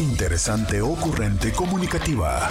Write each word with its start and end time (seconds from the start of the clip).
Interesante, 0.00 0.80
ocurrente, 0.80 1.52
comunicativa. 1.52 2.48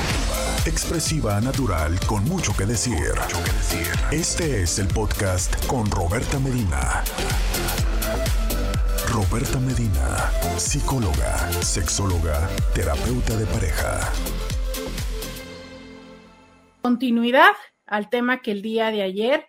Expresiva, 0.67 1.41
natural, 1.41 1.99
con 2.05 2.23
mucho 2.25 2.55
que 2.55 2.67
decir. 2.67 3.15
Este 4.11 4.61
es 4.61 4.77
el 4.77 4.87
podcast 4.87 5.65
con 5.65 5.89
Roberta 5.89 6.37
Medina. 6.37 7.03
Roberta 9.11 9.59
Medina, 9.59 10.31
psicóloga, 10.59 11.51
sexóloga, 11.63 12.47
terapeuta 12.75 13.35
de 13.35 13.47
pareja. 13.47 13.99
Continuidad 16.83 17.55
al 17.87 18.11
tema 18.11 18.43
que 18.43 18.51
el 18.51 18.61
día 18.61 18.91
de 18.91 19.01
ayer, 19.01 19.47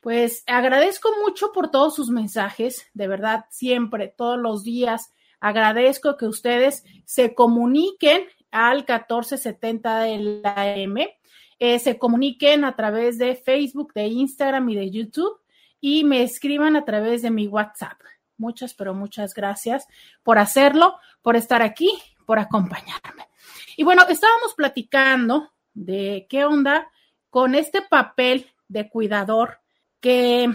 pues 0.00 0.44
agradezco 0.46 1.08
mucho 1.24 1.50
por 1.52 1.70
todos 1.70 1.94
sus 1.94 2.10
mensajes, 2.10 2.90
de 2.92 3.08
verdad, 3.08 3.46
siempre, 3.48 4.08
todos 4.08 4.38
los 4.38 4.64
días. 4.64 5.14
Agradezco 5.42 6.16
que 6.16 6.26
ustedes 6.26 6.84
se 7.04 7.34
comuniquen 7.34 8.28
al 8.52 8.78
1470 8.78 9.98
de 10.02 10.18
la 10.20 10.76
M, 10.76 11.18
eh, 11.58 11.78
se 11.80 11.98
comuniquen 11.98 12.64
a 12.64 12.76
través 12.76 13.18
de 13.18 13.34
Facebook, 13.34 13.92
de 13.92 14.06
Instagram 14.06 14.68
y 14.70 14.76
de 14.76 14.90
YouTube 14.92 15.40
y 15.80 16.04
me 16.04 16.22
escriban 16.22 16.76
a 16.76 16.84
través 16.84 17.22
de 17.22 17.32
mi 17.32 17.48
WhatsApp. 17.48 18.00
Muchas, 18.36 18.72
pero 18.74 18.94
muchas 18.94 19.34
gracias 19.34 19.88
por 20.22 20.38
hacerlo, 20.38 20.94
por 21.22 21.34
estar 21.34 21.60
aquí, 21.60 21.90
por 22.24 22.38
acompañarme. 22.38 23.28
Y 23.76 23.82
bueno, 23.82 24.04
estábamos 24.08 24.54
platicando 24.54 25.52
de 25.74 26.28
qué 26.30 26.44
onda 26.44 26.88
con 27.30 27.56
este 27.56 27.82
papel 27.82 28.46
de 28.68 28.88
cuidador 28.88 29.58
que, 30.00 30.48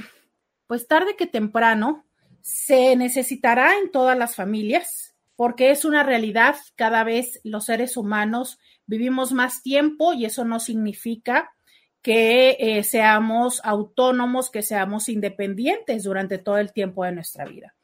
pues 0.66 0.88
tarde 0.88 1.18
que 1.18 1.28
temprano, 1.28 2.06
se 2.48 2.96
necesitará 2.96 3.78
en 3.78 3.92
todas 3.92 4.18
las 4.18 4.38
familias, 4.38 5.14
porque 5.36 5.70
es 5.70 5.84
una 5.84 6.04
realidad, 6.04 6.56
cada 6.78 7.04
vez 7.04 7.42
los 7.44 7.66
seres 7.66 7.98
humanos 7.98 8.58
vivimos 8.86 9.34
más 9.34 9.62
tiempo 9.62 10.14
y 10.14 10.24
eso 10.24 10.46
no 10.46 10.62
significa 10.62 11.54
que 12.02 12.56
eh, 12.58 12.84
seamos 12.86 13.60
autónomos, 13.66 14.50
que 14.50 14.62
seamos 14.62 15.10
independientes 15.10 16.04
durante 16.04 16.38
todo 16.38 16.58
el 16.58 16.72
tiempo 16.72 17.04
de 17.04 17.12
nuestra 17.12 17.44
vida. 17.44 17.76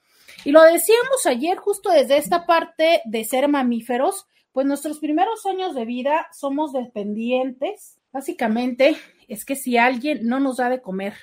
Y 0.45 0.51
lo 0.51 0.63
decíamos 0.63 1.25
ayer 1.25 1.57
justo 1.57 1.89
desde 1.89 2.15
esta 2.15 2.45
parte 2.45 3.01
de 3.03 3.25
ser 3.25 3.49
mamíferos, 3.49 4.27
pues 4.53 4.65
nuestros 4.65 4.99
primeros 4.99 5.45
años 5.45 5.75
de 5.75 5.83
vida 5.83 6.27
somos 6.31 6.71
dependientes. 6.71 7.99
Básicamente 8.13 8.95
es 9.27 9.43
que 9.43 9.57
si 9.57 9.75
alguien 9.75 10.25
no 10.25 10.39
nos 10.39 10.55
da 10.55 10.69
de 10.69 10.81
comer, 10.81 11.15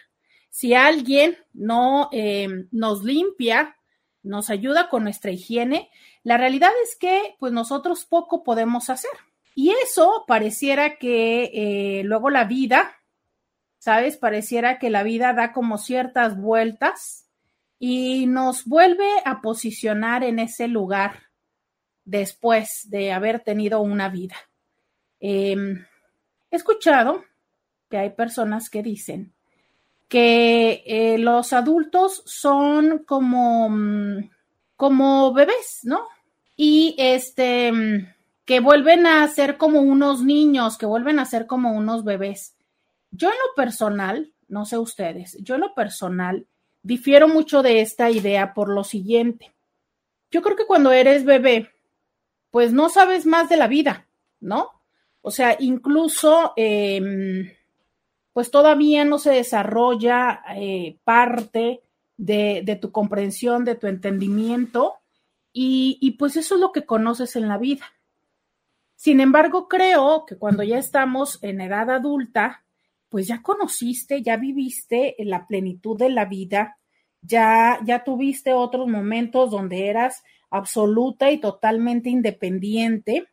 si 0.51 0.75
alguien 0.75 1.39
no 1.53 2.09
eh, 2.13 2.67
nos 2.73 3.05
limpia, 3.05 3.77
nos 4.23 4.51
ayuda 4.51 4.89
con 4.89 5.05
nuestra 5.05 5.31
higiene, 5.31 5.91
la 6.23 6.37
realidad 6.37 6.71
es 6.85 6.97
que 6.97 7.37
pues 7.39 7.53
nosotros 7.53 8.05
poco 8.05 8.43
podemos 8.43 8.91
hacer. 8.91 9.11
Y 9.55 9.71
eso 9.71 10.25
pareciera 10.27 10.97
que 10.97 11.51
eh, 11.53 12.03
luego 12.05 12.31
la 12.31 12.45
vida, 12.45 12.97
¿sabes? 13.79 14.17
Pareciera 14.17 14.79
que 14.79 14.91
la 14.91 15.03
vida 15.03 15.33
da 15.33 15.53
como 15.53 15.79
ciertas 15.79 16.37
vueltas 16.37 17.29
y 17.79 18.27
nos 18.27 18.67
vuelve 18.67 19.09
a 19.25 19.41
posicionar 19.41 20.23
en 20.25 20.39
ese 20.39 20.69
lugar 20.69 21.31
después 22.05 22.91
de 22.91 23.13
haber 23.13 23.41
tenido 23.41 23.81
una 23.81 24.09
vida. 24.09 24.37
Em, 25.21 25.85
he 26.51 26.57
escuchado 26.57 27.25
que 27.89 27.99
hay 27.99 28.11
personas 28.11 28.69
que 28.69 28.83
dicen 28.83 29.35
que 30.11 30.83
eh, 30.87 31.19
los 31.19 31.53
adultos 31.53 32.25
son 32.27 33.05
como, 33.07 33.71
mm, 33.71 34.29
como 34.75 35.33
bebés, 35.33 35.83
¿no? 35.85 36.01
Y 36.57 36.97
este, 36.99 37.71
mm, 37.71 38.09
que 38.45 38.59
vuelven 38.59 39.07
a 39.07 39.29
ser 39.29 39.57
como 39.57 39.81
unos 39.81 40.25
niños, 40.25 40.77
que 40.77 40.85
vuelven 40.85 41.21
a 41.21 41.27
ser 41.27 41.47
como 41.47 41.73
unos 41.73 42.03
bebés. 42.03 42.57
Yo 43.13 43.29
en 43.29 43.37
lo 43.37 43.55
personal, 43.55 44.33
no 44.49 44.67
sé 44.67 44.79
ustedes, 44.79 45.37
yo 45.43 45.55
en 45.55 45.61
lo 45.61 45.75
personal 45.77 46.45
difiero 46.83 47.29
mucho 47.29 47.63
de 47.63 47.81
esta 47.81 48.11
idea 48.11 48.53
por 48.53 48.69
lo 48.69 48.83
siguiente. 48.83 49.55
Yo 50.33 50.43
creo 50.43 50.57
que 50.57 50.67
cuando 50.67 50.91
eres 50.91 51.25
bebé, 51.25 51.71
pues 52.51 52.73
no 52.73 52.89
sabes 52.89 53.27
más 53.27 53.49
de 53.49 53.59
la 53.59 53.69
vida, 53.69 54.09
¿no? 54.41 54.71
O 55.23 55.31
sea, 55.31 55.57
incluso, 55.61 56.53
em, 56.57 57.49
pues 58.33 58.51
todavía 58.51 59.05
no 59.05 59.19
se 59.19 59.31
desarrolla 59.31 60.43
eh, 60.57 60.99
parte 61.05 61.81
de, 62.17 62.79
tu 62.81 62.93
comprensión, 62.93 63.65
de 63.65 63.75
tu 63.75 63.87
entendimiento, 63.87 64.95
y, 65.53 65.99
y 66.01 66.13
pues 66.13 66.37
eso 66.37 66.55
es 66.55 66.61
lo 66.61 66.73
que 66.73 66.87
conoces 66.87 67.35
en 67.37 67.49
la 67.49 67.59
vida. 67.59 67.85
Sin 68.95 69.21
embargo, 69.21 69.67
creo 69.67 70.27
que 70.27 70.37
cuando 70.37 70.63
ya 70.63 70.79
estamos 70.79 71.43
en 71.43 71.61
edad 71.61 71.91
adulta, 71.91 72.65
pues 73.09 73.27
ya 73.27 73.43
conociste, 73.43 74.23
ya 74.23 74.37
viviste 74.37 75.17
la 75.19 75.47
plenitud 75.47 75.99
de 75.99 76.11
la 76.11 76.25
vida, 76.27 76.79
ya, 77.21 77.81
ya 77.85 78.05
tuviste 78.05 78.53
otros 78.53 78.89
momentos 78.89 79.51
donde 79.51 79.89
eras 79.89 80.23
absoluta 80.51 81.31
y 81.31 81.39
totalmente 81.39 82.09
independiente. 82.09 83.27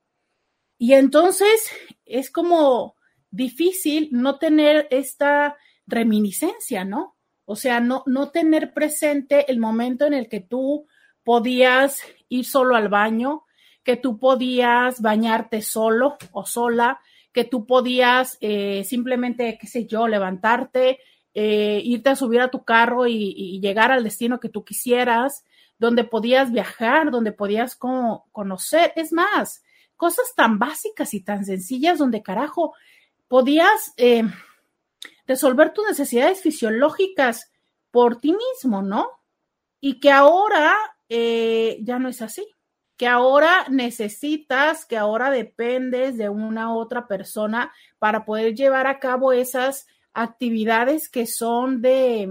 Y 0.78 0.94
entonces 0.94 1.72
es 2.06 2.30
como 2.30 2.97
difícil 3.32 4.10
no 4.12 4.38
tener 4.38 4.88
esta 4.92 5.58
reminiscencia, 5.86 6.86
¿no? 6.86 7.16
O 7.46 7.56
sea, 7.56 7.80
no, 7.80 8.04
no 8.06 8.30
tener 8.30 8.74
presente 8.74 9.50
el 9.50 9.60
momento 9.60 10.06
en 10.06 10.14
el 10.14 10.28
que 10.28 10.42
tú 10.42 10.86
podías 11.24 12.02
ir 12.30 12.46
solo 12.46 12.76
al 12.76 12.90
baño, 12.90 13.44
que 13.84 13.96
tú 13.96 14.20
podías 14.20 15.02
bañarte 15.02 15.62
solo 15.62 16.18
o 16.32 16.46
sola, 16.46 17.00
que 17.32 17.46
tú 17.46 17.66
podías 17.66 18.38
eh, 18.42 18.84
simplemente, 18.84 19.58
qué 19.62 19.68
sé 19.68 19.86
yo, 19.86 20.08
levantarte, 20.08 21.00
eh, 21.34 21.82
irte 21.86 22.10
a 22.10 22.16
subir 22.16 22.42
a 22.42 22.50
tu 22.50 22.66
carro 22.66 23.08
y, 23.08 23.34
y, 23.38 23.62
llegar 23.62 23.92
al 23.92 24.04
destino 24.04 24.40
que 24.40 24.50
tú 24.50 24.66
quisieras, 24.66 25.46
donde 25.78 26.04
podías 26.04 26.52
viajar, 26.52 27.12
donde 27.12 27.32
podías 27.32 27.76
como 27.76 28.28
conocer, 28.32 28.92
es 28.96 29.14
más, 29.14 29.64
cosas 29.96 30.34
tan 30.36 30.60
básicas 30.60 31.14
y 31.14 31.22
tan 31.22 31.46
sencillas 31.46 32.00
donde 32.00 32.24
carajo 32.24 32.74
podías 33.28 33.94
eh, 33.98 34.24
resolver 35.26 35.74
tus 35.74 35.88
necesidades 35.88 36.42
fisiológicas 36.42 37.52
por 37.92 38.20
ti 38.20 38.34
mismo, 38.34 38.82
¿no? 38.82 39.10
Y 39.80 40.00
que 40.00 40.12
ahora 40.12 40.76
eh, 41.10 41.80
ya 41.82 42.00
no 42.00 42.10
es 42.10 42.22
así, 42.22 42.46
que 42.98 43.08
ahora 43.08 43.68
necesitas, 43.70 44.86
que 44.86 44.98
ahora 44.98 45.30
dependes 45.30 46.18
de 46.18 46.30
una 46.30 46.74
otra 46.76 47.08
persona 47.08 47.72
para 48.00 48.26
poder 48.26 48.56
llevar 48.56 48.88
a 48.88 49.00
cabo 49.00 49.32
esas 49.32 49.86
actividades 50.14 51.10
que 51.10 51.28
son 51.28 51.82
de, 51.82 52.28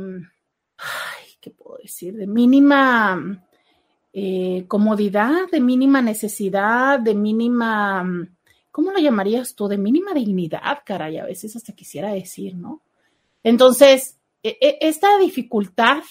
¿qué 1.41 1.51
puedo 1.53 1.79
decir? 1.81 2.15
De 2.15 2.27
mínima 2.27 3.47
eh, 4.13 4.65
comodidad, 4.67 5.49
de 5.53 5.61
mínima 5.61 6.03
necesidad, 6.03 6.99
de 6.99 7.15
mínima, 7.15 8.29
¿cómo 8.77 8.93
lo 8.93 8.99
llamarías 8.99 9.55
tú? 9.55 9.69
De 9.69 9.79
mínima 9.79 10.13
dignidad, 10.13 10.81
caray, 10.85 11.17
a 11.17 11.25
veces 11.25 11.57
hasta 11.57 11.73
quisiera 11.73 12.13
decir, 12.13 12.55
¿no? 12.57 12.83
Entonces, 13.43 14.19
e, 14.43 14.59
e, 14.61 14.77
esta 14.83 15.17
dificultad 15.17 16.03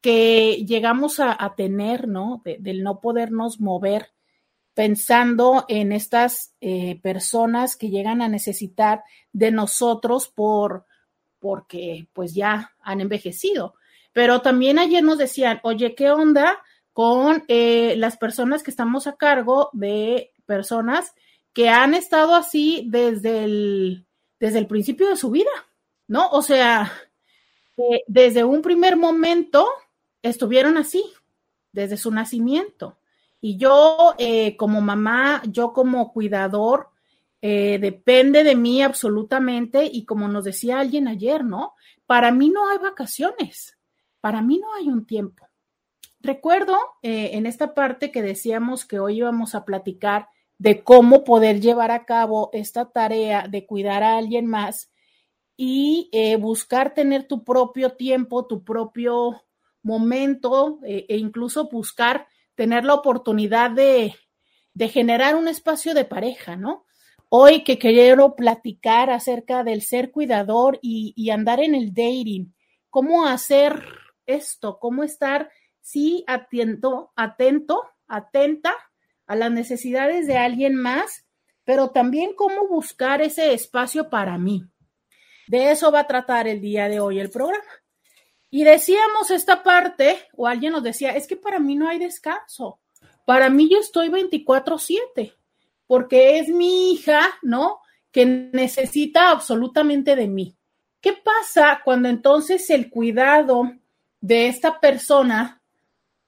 que 0.00 0.64
llegamos 0.66 1.20
a, 1.20 1.54
tener, 1.56 2.08
¿no? 2.08 2.42
De, 2.44 2.56
del 2.58 2.82
no 2.82 3.00
podernos 3.00 3.60
mover 3.60 4.08
pensando 4.74 5.64
en 5.68 5.92
estas 5.92 6.54
eh, 6.60 6.98
personas 7.02 7.76
que 7.76 7.88
llegan 7.88 8.20
a 8.20 8.28
necesitar 8.28 9.04
de 9.32 9.52
nosotros 9.52 10.26
por 10.26 10.86
porque 11.38 12.08
pues 12.12 12.34
ya 12.34 12.72
han 12.80 13.00
envejecido. 13.00 13.74
Pero 14.12 14.42
también 14.42 14.80
ayer 14.80 15.04
nos 15.04 15.18
decían, 15.18 15.60
oye, 15.62 15.94
¿qué 15.94 16.10
onda 16.10 16.58
con 16.92 17.44
eh, 17.46 17.94
las 17.96 18.16
personas 18.16 18.64
que 18.64 18.72
estamos 18.72 19.06
a 19.06 19.14
cargo 19.14 19.70
de 19.72 20.32
personas 20.46 21.14
que 21.52 21.68
han 21.68 21.94
estado 21.94 22.34
así 22.34 22.84
desde 22.88 23.44
el, 23.44 24.06
desde 24.38 24.58
el 24.58 24.66
principio 24.66 25.08
de 25.08 25.16
su 25.16 25.30
vida? 25.30 25.50
¿No? 26.08 26.28
O 26.30 26.42
sea, 26.42 26.92
eh, 27.76 28.02
desde 28.06 28.44
un 28.44 28.62
primer 28.62 28.96
momento 28.96 29.66
estuvieron 30.22 30.76
así, 30.76 31.04
desde 31.72 31.96
su 31.96 32.10
nacimiento. 32.10 32.98
Y 33.40 33.56
yo 33.56 34.14
eh, 34.18 34.56
como 34.56 34.80
mamá, 34.80 35.42
yo 35.46 35.72
como 35.72 36.12
cuidador, 36.12 36.90
eh, 37.42 37.78
depende 37.80 38.44
de 38.44 38.54
mí 38.54 38.82
absolutamente 38.82 39.88
y 39.90 40.04
como 40.04 40.28
nos 40.28 40.44
decía 40.44 40.78
alguien 40.78 41.08
ayer, 41.08 41.42
¿no? 41.42 41.74
Para 42.06 42.32
mí 42.32 42.50
no 42.50 42.68
hay 42.68 42.78
vacaciones, 42.78 43.78
para 44.20 44.42
mí 44.42 44.58
no 44.58 44.74
hay 44.74 44.88
un 44.88 45.06
tiempo. 45.06 45.48
Recuerdo 46.20 46.76
eh, 47.02 47.30
en 47.32 47.46
esta 47.46 47.72
parte 47.72 48.12
que 48.12 48.20
decíamos 48.20 48.84
que 48.84 48.98
hoy 48.98 49.18
íbamos 49.18 49.54
a 49.54 49.64
platicar 49.64 50.28
de 50.60 50.84
cómo 50.84 51.24
poder 51.24 51.58
llevar 51.58 51.90
a 51.90 52.04
cabo 52.04 52.50
esta 52.52 52.84
tarea 52.84 53.48
de 53.48 53.64
cuidar 53.64 54.02
a 54.02 54.18
alguien 54.18 54.44
más 54.44 54.92
y 55.56 56.10
eh, 56.12 56.36
buscar 56.36 56.92
tener 56.92 57.26
tu 57.26 57.44
propio 57.44 57.92
tiempo, 57.92 58.46
tu 58.46 58.62
propio 58.62 59.42
momento 59.82 60.78
e 60.82 61.16
incluso 61.16 61.70
buscar 61.70 62.26
tener 62.56 62.84
la 62.84 62.92
oportunidad 62.92 63.70
de, 63.70 64.14
de 64.74 64.88
generar 64.90 65.34
un 65.34 65.48
espacio 65.48 65.94
de 65.94 66.04
pareja, 66.04 66.56
¿no? 66.56 66.84
Hoy 67.30 67.64
que 67.64 67.78
quiero 67.78 68.36
platicar 68.36 69.08
acerca 69.08 69.64
del 69.64 69.80
ser 69.80 70.10
cuidador 70.10 70.78
y, 70.82 71.14
y 71.16 71.30
andar 71.30 71.60
en 71.60 71.74
el 71.74 71.94
dating, 71.94 72.52
cómo 72.90 73.26
hacer 73.26 73.82
esto, 74.26 74.78
cómo 74.78 75.04
estar, 75.04 75.50
sí, 75.80 76.22
atento, 76.26 77.12
atento, 77.16 77.82
atenta 78.06 78.74
a 79.30 79.36
las 79.36 79.52
necesidades 79.52 80.26
de 80.26 80.36
alguien 80.36 80.74
más, 80.74 81.24
pero 81.64 81.90
también 81.90 82.32
cómo 82.34 82.66
buscar 82.66 83.22
ese 83.22 83.54
espacio 83.54 84.10
para 84.10 84.36
mí. 84.38 84.64
De 85.46 85.70
eso 85.70 85.92
va 85.92 86.00
a 86.00 86.06
tratar 86.08 86.48
el 86.48 86.60
día 86.60 86.88
de 86.88 86.98
hoy 86.98 87.20
el 87.20 87.30
programa. 87.30 87.62
Y 88.50 88.64
decíamos 88.64 89.30
esta 89.30 89.62
parte, 89.62 90.16
o 90.34 90.48
alguien 90.48 90.72
nos 90.72 90.82
decía, 90.82 91.10
es 91.10 91.28
que 91.28 91.36
para 91.36 91.60
mí 91.60 91.76
no 91.76 91.88
hay 91.88 92.00
descanso. 92.00 92.80
Para 93.24 93.48
mí 93.50 93.70
yo 93.70 93.78
estoy 93.78 94.08
24/7, 94.08 95.32
porque 95.86 96.40
es 96.40 96.48
mi 96.48 96.92
hija, 96.92 97.20
¿no? 97.40 97.78
Que 98.10 98.26
necesita 98.26 99.30
absolutamente 99.30 100.16
de 100.16 100.26
mí. 100.26 100.56
¿Qué 101.00 101.12
pasa 101.12 101.82
cuando 101.84 102.08
entonces 102.08 102.68
el 102.68 102.90
cuidado 102.90 103.70
de 104.20 104.48
esta 104.48 104.80
persona 104.80 105.59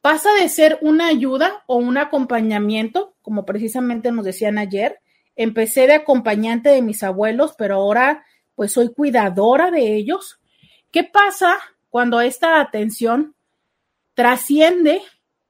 pasa 0.02 0.34
de 0.34 0.50
ser 0.50 0.78
una 0.82 1.06
ayuda 1.06 1.64
o 1.66 1.76
un 1.76 1.96
acompañamiento, 1.96 3.14
como 3.22 3.46
precisamente 3.46 4.12
nos 4.12 4.26
decían 4.26 4.58
ayer? 4.58 5.00
Empecé 5.34 5.86
de 5.86 5.94
acompañante 5.94 6.68
de 6.68 6.82
mis 6.82 7.02
abuelos, 7.02 7.54
pero 7.56 7.76
ahora 7.76 8.26
pues 8.54 8.72
soy 8.72 8.92
cuidadora 8.92 9.70
de 9.70 9.96
ellos. 9.96 10.38
¿Qué 10.90 11.04
pasa 11.04 11.56
cuando 11.88 12.20
esta 12.20 12.60
atención 12.60 13.34
trasciende 14.14 15.00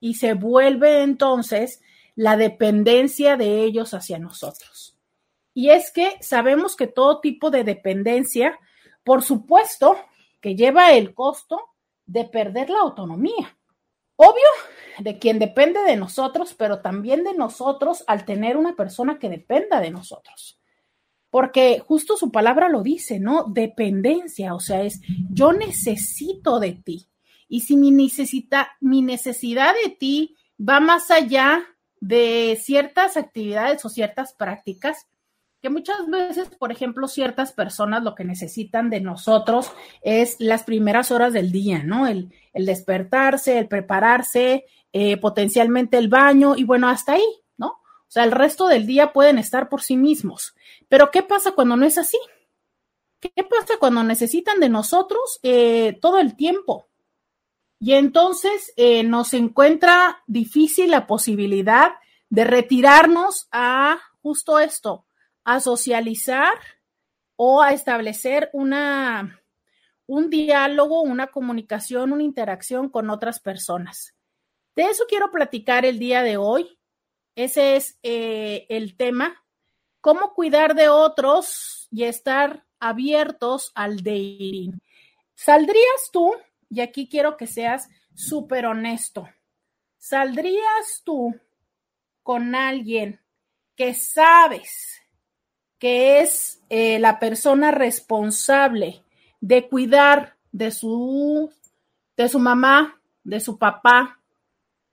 y 0.01 0.15
se 0.15 0.35
vuelve 0.35 1.03
entonces 1.03 1.81
la 2.15 2.37
dependencia 2.37 3.37
de 3.37 3.63
ellos 3.63 3.95
hacia 3.95 4.19
nosotros. 4.19 4.97
Y 5.55 5.71
es 5.71 5.91
que 5.93 6.17
sabemos 6.21 6.77
que 6.77 6.87
todo 6.87 7.21
tipo 7.21 7.51
de 7.51 7.65
dependencia, 7.65 8.59
por 9.05 9.23
supuesto, 9.23 9.97
que 10.41 10.57
lleva 10.57 10.93
el 10.93 11.15
costo 11.15 11.61
de 12.07 12.25
perder 12.25 12.71
la 12.71 12.81
autonomía. 12.81 13.57
Obvio, 14.17 14.49
de 14.99 15.19
quien 15.19 15.39
depende 15.39 15.81
de 15.81 15.97
nosotros, 15.97 16.55
pero 16.55 16.81
también 16.81 17.25
de 17.25 17.35
nosotros 17.35 18.05
al 18.07 18.25
tener 18.25 18.57
una 18.57 18.77
persona 18.77 19.19
que 19.19 19.29
dependa 19.29 19.81
de 19.81 19.91
nosotros 19.91 20.63
porque 21.33 21.79
justo 21.81 22.19
su 22.19 22.31
palabra 22.31 22.69
lo 22.69 22.83
dice, 22.83 23.19
¿no? 23.19 23.45
Dependencia, 23.45 24.55
o 24.55 24.61
sea, 24.61 24.83
es 24.83 25.01
yo 25.31 25.55
necesito 25.55 26.61
de 26.61 26.75
ti. 26.75 27.09
Y 27.49 27.63
si 27.63 27.79
mi, 27.79 27.91
necesita, 27.91 28.73
mi 28.81 29.01
necesidad 29.01 29.73
de 29.83 29.93
ti 29.93 30.37
va 30.61 30.79
más 30.79 31.11
allá 31.11 31.65
de 32.03 32.61
ciertas 32.63 33.17
actividades 33.17 33.83
o 33.87 33.89
ciertas 33.89 34.35
prácticas, 34.35 35.07
que 35.63 35.71
muchas 35.71 36.09
veces, 36.09 36.49
por 36.51 36.73
ejemplo, 36.73 37.09
ciertas 37.09 37.53
personas 37.53 38.03
lo 38.03 38.15
que 38.15 38.25
necesitan 38.25 38.91
de 38.91 39.01
nosotros 39.01 39.71
es 40.03 40.37
las 40.41 40.65
primeras 40.65 41.11
horas 41.11 41.33
del 41.33 41.53
día, 41.53 41.83
¿no? 41.85 42.07
El, 42.07 42.33
despertarse, 42.53 43.59
el 43.59 43.69
prepararse, 43.69 44.67
eh, 44.93 45.17
potencialmente 45.17 45.97
el 45.97 46.09
baño 46.09 46.55
y 46.57 46.65
bueno, 46.65 46.89
hasta 46.89 47.13
ahí, 47.13 47.43
o 48.13 48.15
sea, 48.15 48.25
el 48.25 48.33
resto 48.33 48.69
del 48.69 48.87
día 48.87 49.15
pueden 49.15 49.39
estar 49.39 49.71
por 49.71 49.81
sí 49.81 49.97
mismos. 49.97 50.55
Pero 50.91 51.11
¿qué 51.11 51.23
pasa 51.23 51.53
cuando 51.53 51.79
no 51.79 51.87
es 51.87 51.97
así? 51.97 52.19
¿Qué 53.19 53.43
pasa 53.43 53.79
cuando 53.81 54.05
necesitan 54.05 54.61
de 54.61 54.69
nosotros 54.69 55.41
eh, 55.43 55.99
todo 55.99 56.19
el 56.19 56.37
tiempo? 56.37 56.89
Y 57.81 57.95
entonces 57.95 58.75
eh, 58.77 59.03
nos 59.03 59.33
encuentra 59.33 60.23
difícil 60.27 60.91
la 60.91 61.07
posibilidad 61.07 61.93
de 62.29 62.45
retirarnos 62.45 63.49
a 63.51 63.99
justo 64.21 64.59
esto, 64.59 65.07
a 65.45 65.61
socializar 65.61 66.55
o 67.37 67.63
a 67.63 67.73
establecer 67.73 68.51
una, 68.53 69.43
un 70.07 70.31
diálogo, 70.31 71.03
una 71.03 71.29
comunicación, 71.29 72.13
una 72.13 72.23
interacción 72.23 72.89
con 72.89 73.11
otras 73.11 73.41
personas. 73.41 74.15
De 74.77 74.85
eso 74.85 75.05
quiero 75.09 75.31
platicar 75.31 75.85
el 75.85 75.99
día 75.99 76.23
de 76.23 76.37
hoy. 76.37 76.79
Ese 77.35 77.77
es 77.77 77.99
eh, 78.03 78.67
el 78.69 78.97
tema. 78.97 79.45
¿Cómo 80.01 80.35
cuidar 80.35 80.75
de 80.75 80.89
otros 80.89 81.89
y 81.91 82.05
estar 82.05 82.65
abiertos 82.81 83.73
al 83.75 83.99
dating? 83.99 84.81
¿Saldrías 85.35 86.11
tú? 86.13 86.33
Y 86.71 86.81
aquí 86.81 87.09
quiero 87.09 87.37
que 87.37 87.47
seas 87.47 87.89
súper 88.15 88.67
honesto. 88.67 89.29
¿Saldrías 89.99 91.03
tú 91.05 91.35
con 92.23 92.55
alguien 92.55 93.21
que 93.77 93.95
sabes 93.95 95.02
que 95.83 96.21
es 96.21 96.63
eh, 96.69 97.01
la 97.01 97.19
persona 97.19 97.73
responsable 97.73 99.03
de 99.41 99.69
cuidar 99.69 100.37
de 100.53 100.71
su, 100.71 101.53
de 102.17 102.29
su 102.29 102.39
mamá, 102.39 103.03
de 103.25 103.41
su 103.41 103.59
papá, 103.59 104.21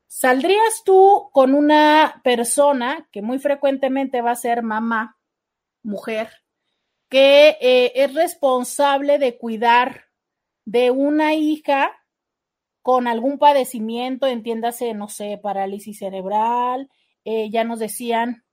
¿Saldrías 0.07 0.81
tú 0.83 1.29
con 1.31 1.53
una 1.53 2.21
persona 2.23 3.07
que 3.11 3.21
muy 3.21 3.37
frecuentemente 3.37 4.23
va 4.23 4.31
a 4.31 4.35
ser 4.35 4.63
mamá, 4.63 5.19
mujer, 5.83 6.31
que 7.07 7.49
eh, 7.61 7.91
es 7.93 8.15
responsable 8.15 9.19
de 9.19 9.37
cuidar 9.37 10.05
de 10.65 10.89
una 10.89 11.35
hija 11.35 11.91
con 12.81 13.07
algún 13.07 13.37
padecimiento, 13.37 14.25
entiéndase, 14.25 14.95
no 14.95 15.07
sé, 15.07 15.37
parálisis 15.37 15.99
cerebral, 15.99 16.89
eh, 17.25 17.51
ya 17.51 17.63
nos 17.63 17.77
decían, 17.77 18.43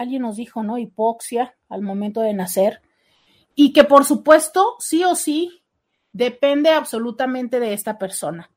alguien 0.00 0.22
nos 0.22 0.36
dijo, 0.36 0.62
¿no? 0.62 0.78
Hipoxia 0.78 1.56
al 1.68 1.82
momento 1.82 2.20
de 2.20 2.34
nacer, 2.34 2.82
y 3.54 3.72
que 3.72 3.84
por 3.84 4.04
supuesto, 4.04 4.76
sí 4.78 5.04
o 5.04 5.14
sí, 5.14 5.62
depende 6.12 6.70
absolutamente 6.70 7.60
de 7.60 7.72
esta 7.72 7.98
persona 7.98 8.50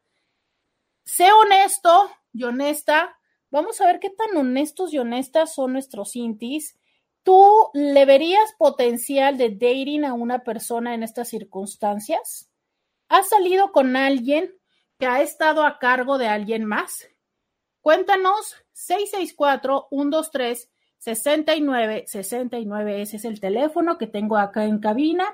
sé 1.06 1.32
honesto 1.32 2.10
y 2.34 2.44
honesta. 2.44 3.18
Vamos 3.50 3.80
a 3.82 3.86
ver 3.86 4.00
qué 4.00 4.10
tan 4.10 4.36
honestos 4.36 4.94
y 4.94 5.00
honestas 5.00 5.54
son 5.54 5.74
nuestros 5.74 6.16
intis. 6.16 6.78
¿Tú 7.24 7.70
le 7.74 8.06
verías 8.06 8.54
potencial 8.58 9.38
de 9.38 9.50
dating 9.50 10.06
a 10.06 10.14
una 10.14 10.44
persona 10.44 10.94
en 10.94 11.04
estas 11.04 11.30
circunstancias? 11.30 12.50
¿Has 13.08 13.30
salido 13.30 13.72
con 13.72 13.96
alguien 13.96 14.54
que 15.00 15.06
ha 15.06 15.22
estado 15.22 15.64
a 15.64 15.80
cargo 15.80 16.18
de 16.18 16.28
alguien 16.28 16.66
más? 16.66 17.08
Cuéntanos 17.82 18.56
664-123-6969. 21.06 23.02
Ese 23.02 23.18
es 23.18 23.26
el 23.26 23.40
teléfono 23.40 23.98
que 23.98 24.06
tengo 24.08 24.38
acá 24.38 24.66
en 24.66 24.80
cabina. 24.80 25.26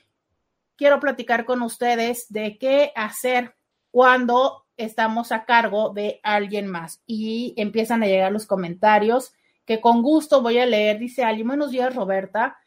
quiero 0.83 0.99
platicar 0.99 1.45
con 1.45 1.61
ustedes 1.61 2.25
de 2.27 2.57
qué 2.57 2.91
hacer 2.93 3.55
cuando 3.89 4.65
estamos 4.75 5.31
a 5.31 5.45
cargo 5.45 5.93
de 5.93 6.19
alguien 6.23 6.67
más. 6.67 7.01
Y 7.07 7.53
empiezan 7.55 8.03
a 8.03 8.05
llegar 8.05 8.33
los 8.33 8.45
comentarios 8.45 9.31
que 9.63 9.79
con 9.79 10.01
gusto 10.01 10.41
voy 10.41 10.59
a 10.59 10.65
leer, 10.65 10.99
dice 10.99 11.23
Ali, 11.23 11.43
buenos 11.43 11.71
días 11.71 11.95
Roberta. 11.95 12.57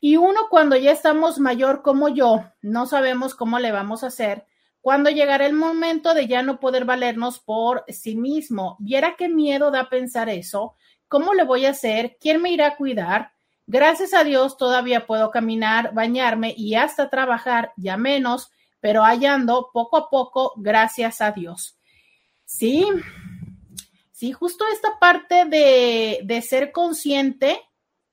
Y 0.00 0.18
uno 0.18 0.48
cuando 0.50 0.76
ya 0.76 0.92
estamos 0.92 1.38
mayor 1.38 1.80
como 1.80 2.10
yo, 2.10 2.44
no 2.60 2.84
sabemos 2.84 3.34
cómo 3.34 3.58
le 3.58 3.72
vamos 3.72 4.04
a 4.04 4.08
hacer, 4.08 4.44
cuando 4.82 5.08
llegará 5.08 5.46
el 5.46 5.54
momento 5.54 6.12
de 6.12 6.26
ya 6.26 6.42
no 6.42 6.60
poder 6.60 6.84
valernos 6.84 7.40
por 7.40 7.86
sí 7.88 8.16
mismo. 8.16 8.76
Viera 8.80 9.14
qué 9.16 9.30
miedo 9.30 9.70
da 9.70 9.88
pensar 9.88 10.28
eso. 10.28 10.74
¿Cómo 11.08 11.32
le 11.32 11.44
voy 11.44 11.64
a 11.64 11.70
hacer? 11.70 12.18
¿Quién 12.20 12.42
me 12.42 12.52
irá 12.52 12.66
a 12.66 12.76
cuidar? 12.76 13.31
Gracias 13.66 14.12
a 14.12 14.24
Dios 14.24 14.56
todavía 14.56 15.06
puedo 15.06 15.30
caminar, 15.30 15.94
bañarme 15.94 16.54
y 16.56 16.74
hasta 16.74 17.10
trabajar, 17.10 17.72
ya 17.76 17.96
menos, 17.96 18.50
pero 18.80 19.04
allá 19.04 19.34
ando 19.34 19.70
poco 19.72 19.96
a 19.96 20.10
poco, 20.10 20.52
gracias 20.56 21.20
a 21.20 21.30
Dios. 21.30 21.78
Sí, 22.44 22.86
sí, 24.10 24.32
justo 24.32 24.64
esta 24.72 24.98
parte 24.98 25.44
de, 25.44 26.20
de 26.24 26.42
ser 26.42 26.72
consciente, 26.72 27.60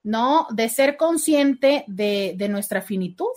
¿no? 0.04 0.48
De 0.52 0.70
ser 0.70 0.96
consciente 0.96 1.84
de, 1.88 2.34
de 2.38 2.50
nuestra 2.50 2.82
finitud. 2.82 3.34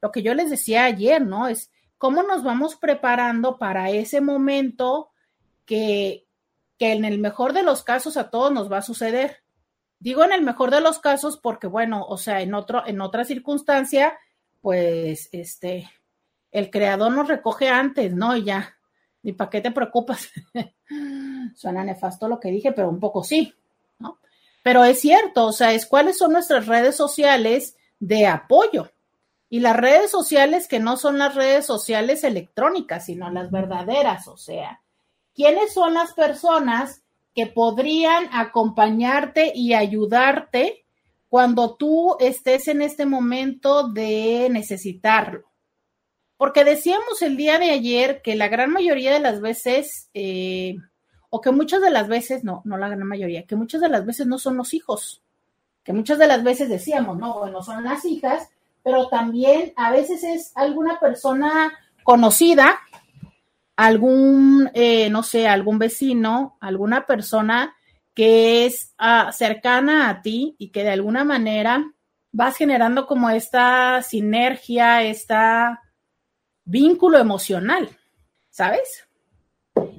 Lo 0.00 0.12
que 0.12 0.22
yo 0.22 0.34
les 0.34 0.50
decía 0.50 0.84
ayer, 0.84 1.24
¿no? 1.24 1.48
Es 1.48 1.70
cómo 1.96 2.22
nos 2.22 2.44
vamos 2.44 2.76
preparando 2.76 3.56
para 3.56 3.90
ese 3.90 4.20
momento 4.20 5.10
que, 5.64 6.26
que 6.78 6.92
en 6.92 7.06
el 7.06 7.18
mejor 7.18 7.54
de 7.54 7.62
los 7.62 7.82
casos 7.82 8.18
a 8.18 8.28
todos 8.30 8.52
nos 8.52 8.70
va 8.70 8.78
a 8.78 8.82
suceder. 8.82 9.43
Digo 10.04 10.22
en 10.22 10.32
el 10.32 10.42
mejor 10.42 10.70
de 10.70 10.82
los 10.82 10.98
casos 10.98 11.38
porque, 11.38 11.66
bueno, 11.66 12.04
o 12.06 12.18
sea, 12.18 12.42
en, 12.42 12.52
otro, 12.52 12.86
en 12.86 13.00
otra 13.00 13.24
circunstancia, 13.24 14.18
pues, 14.60 15.30
este, 15.32 15.90
el 16.52 16.70
creador 16.70 17.10
nos 17.10 17.26
recoge 17.26 17.70
antes, 17.70 18.12
¿no? 18.12 18.36
Y 18.36 18.44
ya, 18.44 18.76
ni 19.22 19.32
para 19.32 19.48
qué 19.48 19.62
te 19.62 19.70
preocupas. 19.70 20.28
Suena 21.56 21.82
nefasto 21.84 22.28
lo 22.28 22.38
que 22.38 22.50
dije, 22.50 22.72
pero 22.72 22.90
un 22.90 23.00
poco 23.00 23.24
sí, 23.24 23.54
¿no? 23.98 24.18
Pero 24.62 24.84
es 24.84 25.00
cierto, 25.00 25.46
o 25.46 25.52
sea, 25.52 25.72
es 25.72 25.86
cuáles 25.86 26.18
son 26.18 26.32
nuestras 26.32 26.66
redes 26.66 26.96
sociales 26.96 27.78
de 27.98 28.26
apoyo. 28.26 28.90
Y 29.48 29.60
las 29.60 29.74
redes 29.74 30.10
sociales 30.10 30.68
que 30.68 30.80
no 30.80 30.98
son 30.98 31.16
las 31.16 31.34
redes 31.34 31.64
sociales 31.64 32.24
electrónicas, 32.24 33.06
sino 33.06 33.30
las 33.30 33.50
verdaderas, 33.50 34.28
o 34.28 34.36
sea, 34.36 34.82
¿quiénes 35.34 35.72
son 35.72 35.94
las 35.94 36.12
personas 36.12 37.03
que 37.34 37.46
podrían 37.46 38.28
acompañarte 38.32 39.52
y 39.54 39.74
ayudarte 39.74 40.84
cuando 41.28 41.74
tú 41.74 42.16
estés 42.20 42.68
en 42.68 42.82
este 42.82 43.06
momento 43.06 43.88
de 43.88 44.48
necesitarlo? 44.50 45.44
Porque 46.36 46.64
decíamos 46.64 47.22
el 47.22 47.36
día 47.36 47.58
de 47.58 47.70
ayer 47.70 48.22
que 48.22 48.36
la 48.36 48.48
gran 48.48 48.70
mayoría 48.70 49.12
de 49.12 49.20
las 49.20 49.40
veces, 49.40 50.10
eh, 50.14 50.76
o 51.30 51.40
que 51.40 51.50
muchas 51.50 51.80
de 51.80 51.90
las 51.90 52.08
veces, 52.08 52.44
no, 52.44 52.62
no 52.64 52.76
la 52.76 52.88
gran 52.88 53.06
mayoría, 53.06 53.46
que 53.46 53.56
muchas 53.56 53.80
de 53.80 53.88
las 53.88 54.04
veces 54.04 54.26
no 54.26 54.38
son 54.38 54.56
los 54.56 54.74
hijos, 54.74 55.22
que 55.84 55.92
muchas 55.92 56.18
de 56.18 56.26
las 56.26 56.42
veces 56.42 56.68
decíamos, 56.68 57.18
no, 57.18 57.38
bueno, 57.38 57.62
son 57.62 57.84
las 57.84 58.04
hijas, 58.04 58.48
pero 58.82 59.08
también 59.08 59.72
a 59.76 59.90
veces 59.90 60.24
es 60.24 60.52
alguna 60.54 61.00
persona 61.00 61.72
conocida, 62.02 62.80
algún, 63.76 64.70
eh, 64.74 65.10
no 65.10 65.22
sé, 65.22 65.48
algún 65.48 65.78
vecino, 65.78 66.56
alguna 66.60 67.06
persona 67.06 67.74
que 68.14 68.66
es 68.66 68.94
uh, 69.00 69.32
cercana 69.32 70.08
a 70.08 70.22
ti 70.22 70.54
y 70.58 70.68
que 70.70 70.84
de 70.84 70.90
alguna 70.90 71.24
manera 71.24 71.92
vas 72.30 72.56
generando 72.56 73.06
como 73.06 73.30
esta 73.30 74.02
sinergia, 74.02 75.02
esta 75.02 75.82
vínculo 76.64 77.18
emocional, 77.18 77.90
¿sabes? 78.50 79.06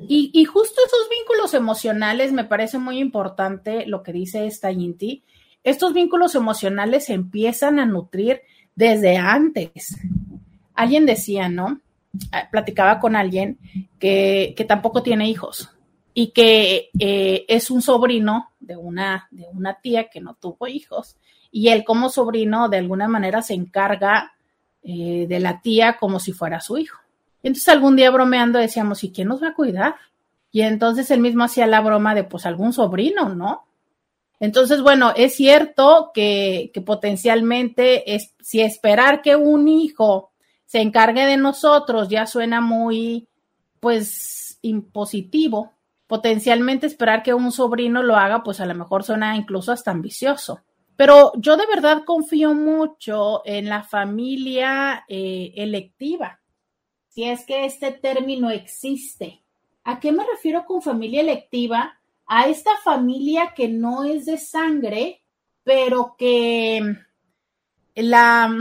Y, 0.07 0.31
y, 0.33 0.45
justo 0.45 0.81
esos 0.85 1.09
vínculos 1.09 1.53
emocionales 1.53 2.31
me 2.31 2.45
parece 2.45 2.77
muy 2.77 2.99
importante 2.99 3.85
lo 3.85 4.03
que 4.03 4.13
dice 4.13 4.45
esta 4.45 4.71
Inti. 4.71 5.23
Estos 5.63 5.93
vínculos 5.93 6.35
emocionales 6.35 7.05
se 7.05 7.13
empiezan 7.13 7.79
a 7.79 7.85
nutrir 7.85 8.41
desde 8.75 9.17
antes. 9.17 9.97
Alguien 10.73 11.05
decía, 11.05 11.49
¿no? 11.49 11.81
Ah, 12.31 12.47
platicaba 12.51 12.99
con 12.99 13.15
alguien 13.15 13.57
que, 13.99 14.53
que 14.55 14.65
tampoco 14.65 15.03
tiene 15.03 15.29
hijos 15.29 15.71
y 16.13 16.27
que 16.31 16.89
eh, 16.97 17.45
es 17.47 17.69
un 17.69 17.81
sobrino 17.81 18.51
de 18.59 18.77
una, 18.77 19.27
de 19.31 19.47
una 19.51 19.79
tía 19.81 20.09
que 20.09 20.21
no 20.21 20.35
tuvo 20.35 20.67
hijos. 20.67 21.17
Y 21.51 21.69
él 21.69 21.83
como 21.83 22.09
sobrino 22.09 22.69
de 22.69 22.77
alguna 22.77 23.07
manera 23.07 23.41
se 23.41 23.53
encarga 23.53 24.33
eh, 24.81 25.25
de 25.27 25.39
la 25.39 25.61
tía 25.61 25.97
como 25.97 26.19
si 26.19 26.31
fuera 26.31 26.61
su 26.61 26.77
hijo. 26.77 26.99
Entonces 27.43 27.67
algún 27.69 27.95
día 27.95 28.11
bromeando 28.11 28.59
decíamos, 28.59 29.03
¿y 29.03 29.11
quién 29.11 29.27
nos 29.27 29.43
va 29.43 29.49
a 29.49 29.53
cuidar? 29.53 29.95
Y 30.51 30.61
entonces 30.61 31.11
él 31.11 31.19
mismo 31.19 31.43
hacía 31.43 31.67
la 31.67 31.81
broma 31.81 32.15
de, 32.15 32.23
pues 32.23 32.45
algún 32.45 32.71
sobrino, 32.71 33.29
¿no? 33.29 33.65
Entonces, 34.39 34.81
bueno, 34.81 35.13
es 35.15 35.35
cierto 35.35 36.11
que, 36.13 36.71
que 36.73 36.81
potencialmente 36.81 38.15
es, 38.15 38.33
si 38.41 38.61
esperar 38.61 39.21
que 39.21 39.35
un 39.35 39.67
hijo 39.67 40.31
se 40.65 40.81
encargue 40.81 41.25
de 41.25 41.37
nosotros 41.37 42.09
ya 42.09 42.25
suena 42.25 42.61
muy, 42.61 43.27
pues, 43.79 44.59
impositivo. 44.61 45.73
Potencialmente 46.07 46.87
esperar 46.87 47.23
que 47.23 47.33
un 47.33 47.51
sobrino 47.51 48.03
lo 48.03 48.15
haga, 48.15 48.43
pues 48.43 48.59
a 48.59 48.65
lo 48.65 48.75
mejor 48.75 49.03
suena 49.03 49.35
incluso 49.35 49.71
hasta 49.71 49.91
ambicioso. 49.91 50.61
Pero 50.95 51.33
yo 51.37 51.57
de 51.57 51.65
verdad 51.65 52.03
confío 52.05 52.53
mucho 52.53 53.41
en 53.45 53.67
la 53.67 53.83
familia 53.83 55.03
eh, 55.07 55.51
electiva, 55.55 56.39
si 57.09 57.25
es 57.25 57.45
que 57.45 57.65
este 57.65 57.91
término 57.91 58.49
existe. 58.49 59.41
¿A 59.83 59.99
qué 59.99 60.11
me 60.11 60.25
refiero 60.25 60.65
con 60.65 60.81
familia 60.81 61.21
electiva? 61.21 61.99
A 62.27 62.47
esta 62.47 62.71
familia 62.83 63.53
que 63.55 63.67
no 63.67 64.03
es 64.03 64.25
de 64.25 64.37
sangre, 64.37 65.21
pero 65.63 66.15
que 66.17 66.95
la, 67.95 68.55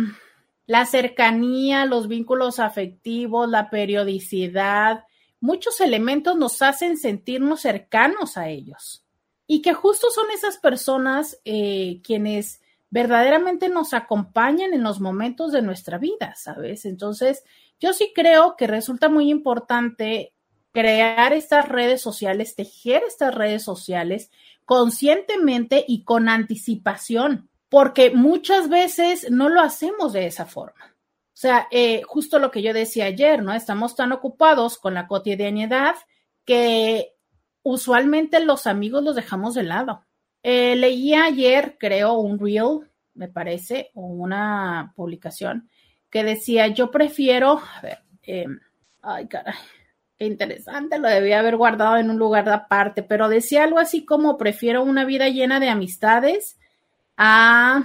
la 0.67 0.87
cercanía, 0.87 1.87
los 1.87 2.09
vínculos 2.09 2.59
afectivos, 2.59 3.49
la 3.49 3.71
periodicidad, 3.71 5.05
muchos 5.41 5.81
elementos 5.81 6.37
nos 6.37 6.63
hacen 6.63 6.97
sentirnos 6.97 7.61
cercanos 7.61 8.37
a 8.37 8.49
ellos 8.49 9.05
y 9.47 9.61
que 9.61 9.75
justo 9.75 10.09
son 10.11 10.31
esas 10.31 10.57
personas 10.57 11.39
eh, 11.45 12.01
quienes 12.03 12.63
verdaderamente 12.89 13.69
nos 13.69 13.93
acompañan 13.93 14.73
en 14.73 14.83
los 14.83 15.01
momentos 15.01 15.53
de 15.53 15.63
nuestra 15.63 15.99
vida, 15.99 16.35
¿sabes? 16.37 16.85
Entonces, 16.87 17.45
yo 17.81 17.93
sí 17.93 18.13
creo 18.15 18.57
que 18.57 18.67
resulta 18.67 19.09
muy 19.09 19.31
importante 19.31 20.33
crear 20.73 21.33
estas 21.33 21.69
redes 21.69 22.01
sociales, 22.01 22.55
tejer 22.55 23.03
estas 23.07 23.35
redes 23.35 23.63
sociales 23.63 24.31
conscientemente 24.65 25.85
y 25.87 26.05
con 26.05 26.29
anticipación, 26.29 27.51
porque 27.75 28.13
muchas 28.13 28.69
veces 28.69 29.33
no 29.33 29.49
lo 29.49 29.61
hacemos 29.61 30.13
de 30.13 30.29
esa 30.29 30.47
forma. 30.47 30.95
O 30.95 31.37
sea, 31.37 31.67
eh, 31.73 32.03
justo 32.07 32.39
lo 32.39 32.53
que 32.53 32.63
yo 32.63 32.73
decía 32.73 33.07
ayer, 33.07 33.43
¿no? 33.43 33.53
Estamos 33.53 33.97
tan 33.97 34.13
ocupados 34.13 34.79
con 34.79 34.95
la 34.95 35.09
cotidianidad 35.09 35.97
que 36.45 37.17
usualmente 37.65 38.39
los 38.39 38.69
amigos 38.69 39.03
los 39.03 39.17
dejamos 39.17 39.55
de 39.55 39.65
lado. 39.65 40.05
Eh, 40.45 40.77
leí 40.77 41.15
ayer, 41.15 41.77
creo, 41.77 42.13
un 42.13 42.39
reel, 42.39 42.89
me 43.13 43.27
parece, 43.27 43.91
o 43.95 44.03
una 44.03 44.93
publicación 44.95 45.69
que 46.11 46.23
decía, 46.23 46.69
yo 46.69 46.93
prefiero, 46.93 47.59
a 47.59 47.81
ver, 47.81 47.99
eh, 48.23 48.47
ay, 49.03 49.27
caray, 49.27 49.57
qué 50.17 50.27
interesante, 50.27 51.01
lo 51.01 51.09
debía 51.09 51.41
haber 51.41 51.57
guardado 51.57 51.97
en 51.97 52.09
un 52.09 52.19
lugar 52.19 52.45
de 52.45 52.53
aparte, 52.53 53.03
pero 53.03 53.29
decía 53.29 53.65
algo 53.65 53.81
así 53.81 54.05
como, 54.05 54.39
prefiero 54.39 54.85
una 54.85 55.05
vida 55.05 55.29
llena 55.29 55.59
de 55.59 55.71
amistades 55.71 56.57
a 57.17 57.85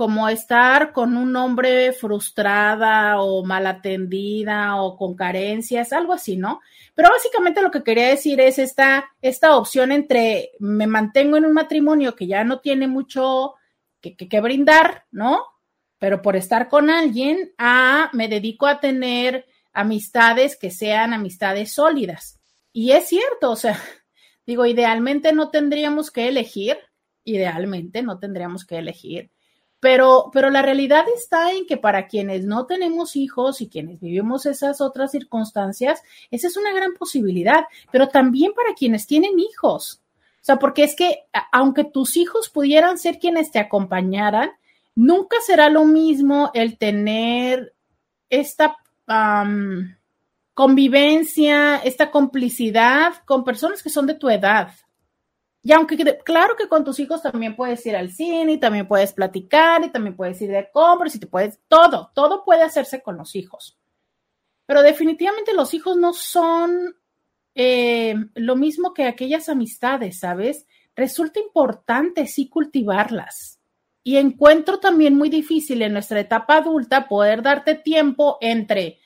como 0.00 0.30
estar 0.30 0.92
con 0.92 1.16
un 1.16 1.36
hombre 1.36 1.92
frustrada 1.92 3.20
o 3.20 3.44
mal 3.44 3.66
atendida 3.66 4.80
o 4.80 4.96
con 4.96 5.14
carencias, 5.14 5.92
algo 5.92 6.14
así, 6.14 6.38
¿no? 6.38 6.60
Pero 6.94 7.10
básicamente 7.10 7.60
lo 7.60 7.70
que 7.70 7.82
quería 7.82 8.08
decir 8.08 8.40
es 8.40 8.58
esta, 8.58 9.10
esta 9.20 9.56
opción 9.56 9.92
entre 9.92 10.52
me 10.58 10.86
mantengo 10.86 11.36
en 11.36 11.44
un 11.44 11.52
matrimonio 11.52 12.16
que 12.16 12.26
ya 12.26 12.44
no 12.44 12.60
tiene 12.60 12.88
mucho 12.88 13.56
que, 14.00 14.16
que, 14.16 14.26
que 14.26 14.40
brindar, 14.40 15.04
¿no? 15.10 15.44
Pero 15.98 16.22
por 16.22 16.34
estar 16.34 16.70
con 16.70 16.88
alguien, 16.88 17.52
a 17.58 18.08
me 18.14 18.26
dedico 18.26 18.66
a 18.66 18.80
tener 18.80 19.44
amistades 19.74 20.56
que 20.56 20.70
sean 20.70 21.12
amistades 21.12 21.74
sólidas. 21.74 22.40
Y 22.72 22.92
es 22.92 23.06
cierto, 23.06 23.50
o 23.50 23.56
sea, 23.56 23.78
digo, 24.46 24.64
idealmente 24.64 25.34
no 25.34 25.50
tendríamos 25.50 26.10
que 26.10 26.28
elegir, 26.28 26.78
idealmente 27.24 28.02
no 28.02 28.18
tendríamos 28.18 28.64
que 28.64 28.78
elegir 28.78 29.30
pero, 29.80 30.30
pero 30.32 30.50
la 30.50 30.60
realidad 30.60 31.06
está 31.14 31.52
en 31.52 31.66
que 31.66 31.78
para 31.78 32.06
quienes 32.06 32.44
no 32.44 32.66
tenemos 32.66 33.16
hijos 33.16 33.62
y 33.62 33.68
quienes 33.68 33.98
vivimos 33.98 34.44
esas 34.44 34.82
otras 34.82 35.10
circunstancias, 35.10 36.02
esa 36.30 36.46
es 36.46 36.56
una 36.58 36.72
gran 36.72 36.92
posibilidad, 36.92 37.64
pero 37.90 38.08
también 38.08 38.52
para 38.52 38.74
quienes 38.74 39.06
tienen 39.06 39.40
hijos. 39.40 40.02
O 40.34 40.44
sea, 40.44 40.58
porque 40.58 40.84
es 40.84 40.94
que 40.94 41.24
aunque 41.50 41.84
tus 41.84 42.18
hijos 42.18 42.50
pudieran 42.50 42.98
ser 42.98 43.18
quienes 43.18 43.50
te 43.50 43.58
acompañaran, 43.58 44.50
nunca 44.94 45.38
será 45.46 45.70
lo 45.70 45.86
mismo 45.86 46.50
el 46.52 46.76
tener 46.76 47.74
esta 48.28 48.76
um, 49.08 49.94
convivencia, 50.52 51.78
esta 51.78 52.10
complicidad 52.10 53.14
con 53.24 53.44
personas 53.44 53.82
que 53.82 53.90
son 53.90 54.06
de 54.06 54.14
tu 54.14 54.28
edad. 54.28 54.72
Y 55.62 55.72
aunque 55.72 55.96
claro 56.24 56.56
que 56.56 56.68
con 56.68 56.84
tus 56.84 56.98
hijos 57.00 57.22
también 57.22 57.54
puedes 57.54 57.84
ir 57.84 57.94
al 57.94 58.10
cine 58.10 58.52
y 58.52 58.58
también 58.58 58.88
puedes 58.88 59.12
platicar 59.12 59.84
y 59.84 59.90
también 59.90 60.16
puedes 60.16 60.40
ir 60.40 60.50
de 60.50 60.70
compras 60.70 61.14
y 61.14 61.20
te 61.20 61.26
puedes, 61.26 61.58
todo, 61.68 62.10
todo 62.14 62.44
puede 62.44 62.62
hacerse 62.62 63.02
con 63.02 63.18
los 63.18 63.36
hijos. 63.36 63.78
Pero 64.64 64.82
definitivamente 64.82 65.52
los 65.52 65.74
hijos 65.74 65.96
no 65.96 66.14
son 66.14 66.96
eh, 67.54 68.14
lo 68.34 68.56
mismo 68.56 68.94
que 68.94 69.04
aquellas 69.04 69.48
amistades, 69.50 70.20
¿sabes? 70.20 70.66
Resulta 70.96 71.40
importante 71.40 72.26
sí 72.26 72.48
cultivarlas. 72.48 73.58
Y 74.02 74.16
encuentro 74.16 74.80
también 74.80 75.14
muy 75.14 75.28
difícil 75.28 75.82
en 75.82 75.92
nuestra 75.92 76.20
etapa 76.20 76.56
adulta 76.56 77.06
poder 77.06 77.42
darte 77.42 77.74
tiempo 77.74 78.38
entre 78.40 78.98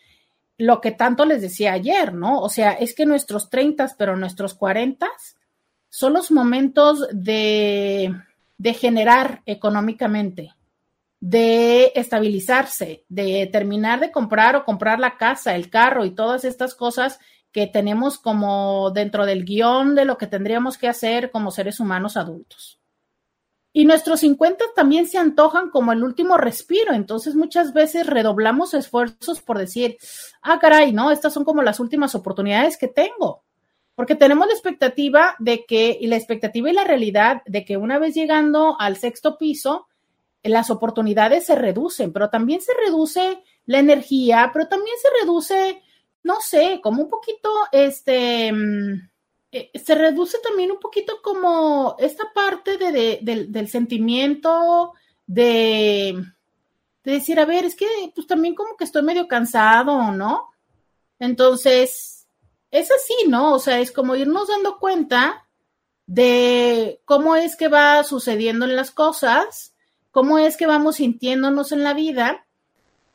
lo 0.56 0.80
que 0.80 0.92
tanto 0.92 1.24
les 1.24 1.42
decía 1.42 1.72
ayer, 1.72 2.14
¿no? 2.14 2.40
O 2.40 2.48
sea, 2.48 2.72
es 2.72 2.94
que 2.94 3.06
nuestros 3.06 3.50
30, 3.50 3.96
pero 3.98 4.16
nuestros 4.16 4.54
40 4.54 5.10
son 5.94 6.12
los 6.12 6.32
momentos 6.32 7.06
de, 7.12 8.12
generar 8.80 9.42
económicamente, 9.46 10.52
de 11.20 11.92
estabilizarse, 11.94 13.04
de 13.08 13.48
terminar 13.52 14.00
de 14.00 14.10
comprar 14.10 14.56
o 14.56 14.64
comprar 14.64 14.98
la 14.98 15.16
casa, 15.16 15.54
el 15.54 15.70
carro 15.70 16.04
y 16.04 16.10
todas 16.10 16.44
estas 16.44 16.74
cosas 16.74 17.20
que 17.52 17.68
tenemos 17.68 18.18
como 18.18 18.90
dentro 18.90 19.24
del 19.24 19.44
guion 19.44 19.94
de 19.94 20.04
lo 20.04 20.18
que 20.18 20.26
tendríamos 20.26 20.78
que 20.78 20.88
hacer 20.88 21.30
como 21.30 21.52
seres 21.52 21.78
humanos 21.78 22.16
adultos. 22.16 22.80
Y 23.72 23.84
nuestros 23.84 24.18
50 24.18 24.64
también 24.74 25.06
se 25.06 25.18
antojan 25.18 25.70
como 25.70 25.92
el 25.92 26.02
último 26.02 26.36
respiro, 26.36 26.92
entonces 26.92 27.36
muchas 27.36 27.72
veces 27.72 28.08
redoblamos 28.08 28.74
esfuerzos 28.74 29.42
por 29.42 29.58
decir, 29.58 29.96
ah, 30.42 30.58
caray, 30.58 30.92
no, 30.92 31.12
estas 31.12 31.32
son 31.32 31.44
como 31.44 31.62
las 31.62 31.78
últimas 31.78 32.16
oportunidades 32.16 32.76
que 32.78 32.88
tengo, 32.88 33.44
porque 33.94 34.14
tenemos 34.14 34.46
la 34.46 34.52
expectativa 34.52 35.36
de 35.38 35.64
que, 35.64 35.96
y 36.00 36.06
la 36.08 36.16
expectativa 36.16 36.70
y 36.70 36.72
la 36.72 36.84
realidad 36.84 37.42
de 37.46 37.64
que 37.64 37.76
una 37.76 37.98
vez 37.98 38.14
llegando 38.14 38.76
al 38.78 38.96
sexto 38.96 39.38
piso, 39.38 39.86
las 40.42 40.70
oportunidades 40.70 41.46
se 41.46 41.54
reducen, 41.54 42.12
pero 42.12 42.28
también 42.28 42.60
se 42.60 42.72
reduce 42.74 43.42
la 43.66 43.78
energía, 43.78 44.50
pero 44.52 44.68
también 44.68 44.96
se 45.00 45.08
reduce, 45.20 45.82
no 46.22 46.36
sé, 46.40 46.80
como 46.82 47.02
un 47.02 47.08
poquito, 47.08 47.50
este 47.72 48.52
mm, 48.52 49.08
eh, 49.52 49.70
se 49.74 49.94
reduce 49.94 50.38
también 50.40 50.72
un 50.72 50.80
poquito 50.80 51.22
como 51.22 51.96
esta 51.98 52.24
parte 52.34 52.76
de, 52.76 53.20
del 53.22 53.68
sentimiento 53.68 54.92
de, 55.26 56.22
de, 57.04 57.12
decir, 57.12 57.38
a 57.38 57.46
ver, 57.46 57.64
es 57.64 57.76
que 57.76 57.86
pues 58.14 58.26
también 58.26 58.54
como 58.54 58.76
que 58.76 58.84
estoy 58.84 59.02
medio 59.02 59.28
cansado, 59.28 60.10
¿no? 60.10 60.50
Entonces, 61.20 62.13
es 62.74 62.90
así, 62.90 63.14
¿no? 63.28 63.54
O 63.54 63.60
sea, 63.60 63.78
es 63.78 63.92
como 63.92 64.16
irnos 64.16 64.48
dando 64.48 64.80
cuenta 64.80 65.46
de 66.06 67.00
cómo 67.04 67.36
es 67.36 67.54
que 67.54 67.68
va 67.68 68.02
sucediendo 68.02 68.64
en 68.64 68.74
las 68.74 68.90
cosas, 68.90 69.74
cómo 70.10 70.38
es 70.38 70.56
que 70.56 70.66
vamos 70.66 70.96
sintiéndonos 70.96 71.70
en 71.70 71.84
la 71.84 71.94
vida, 71.94 72.44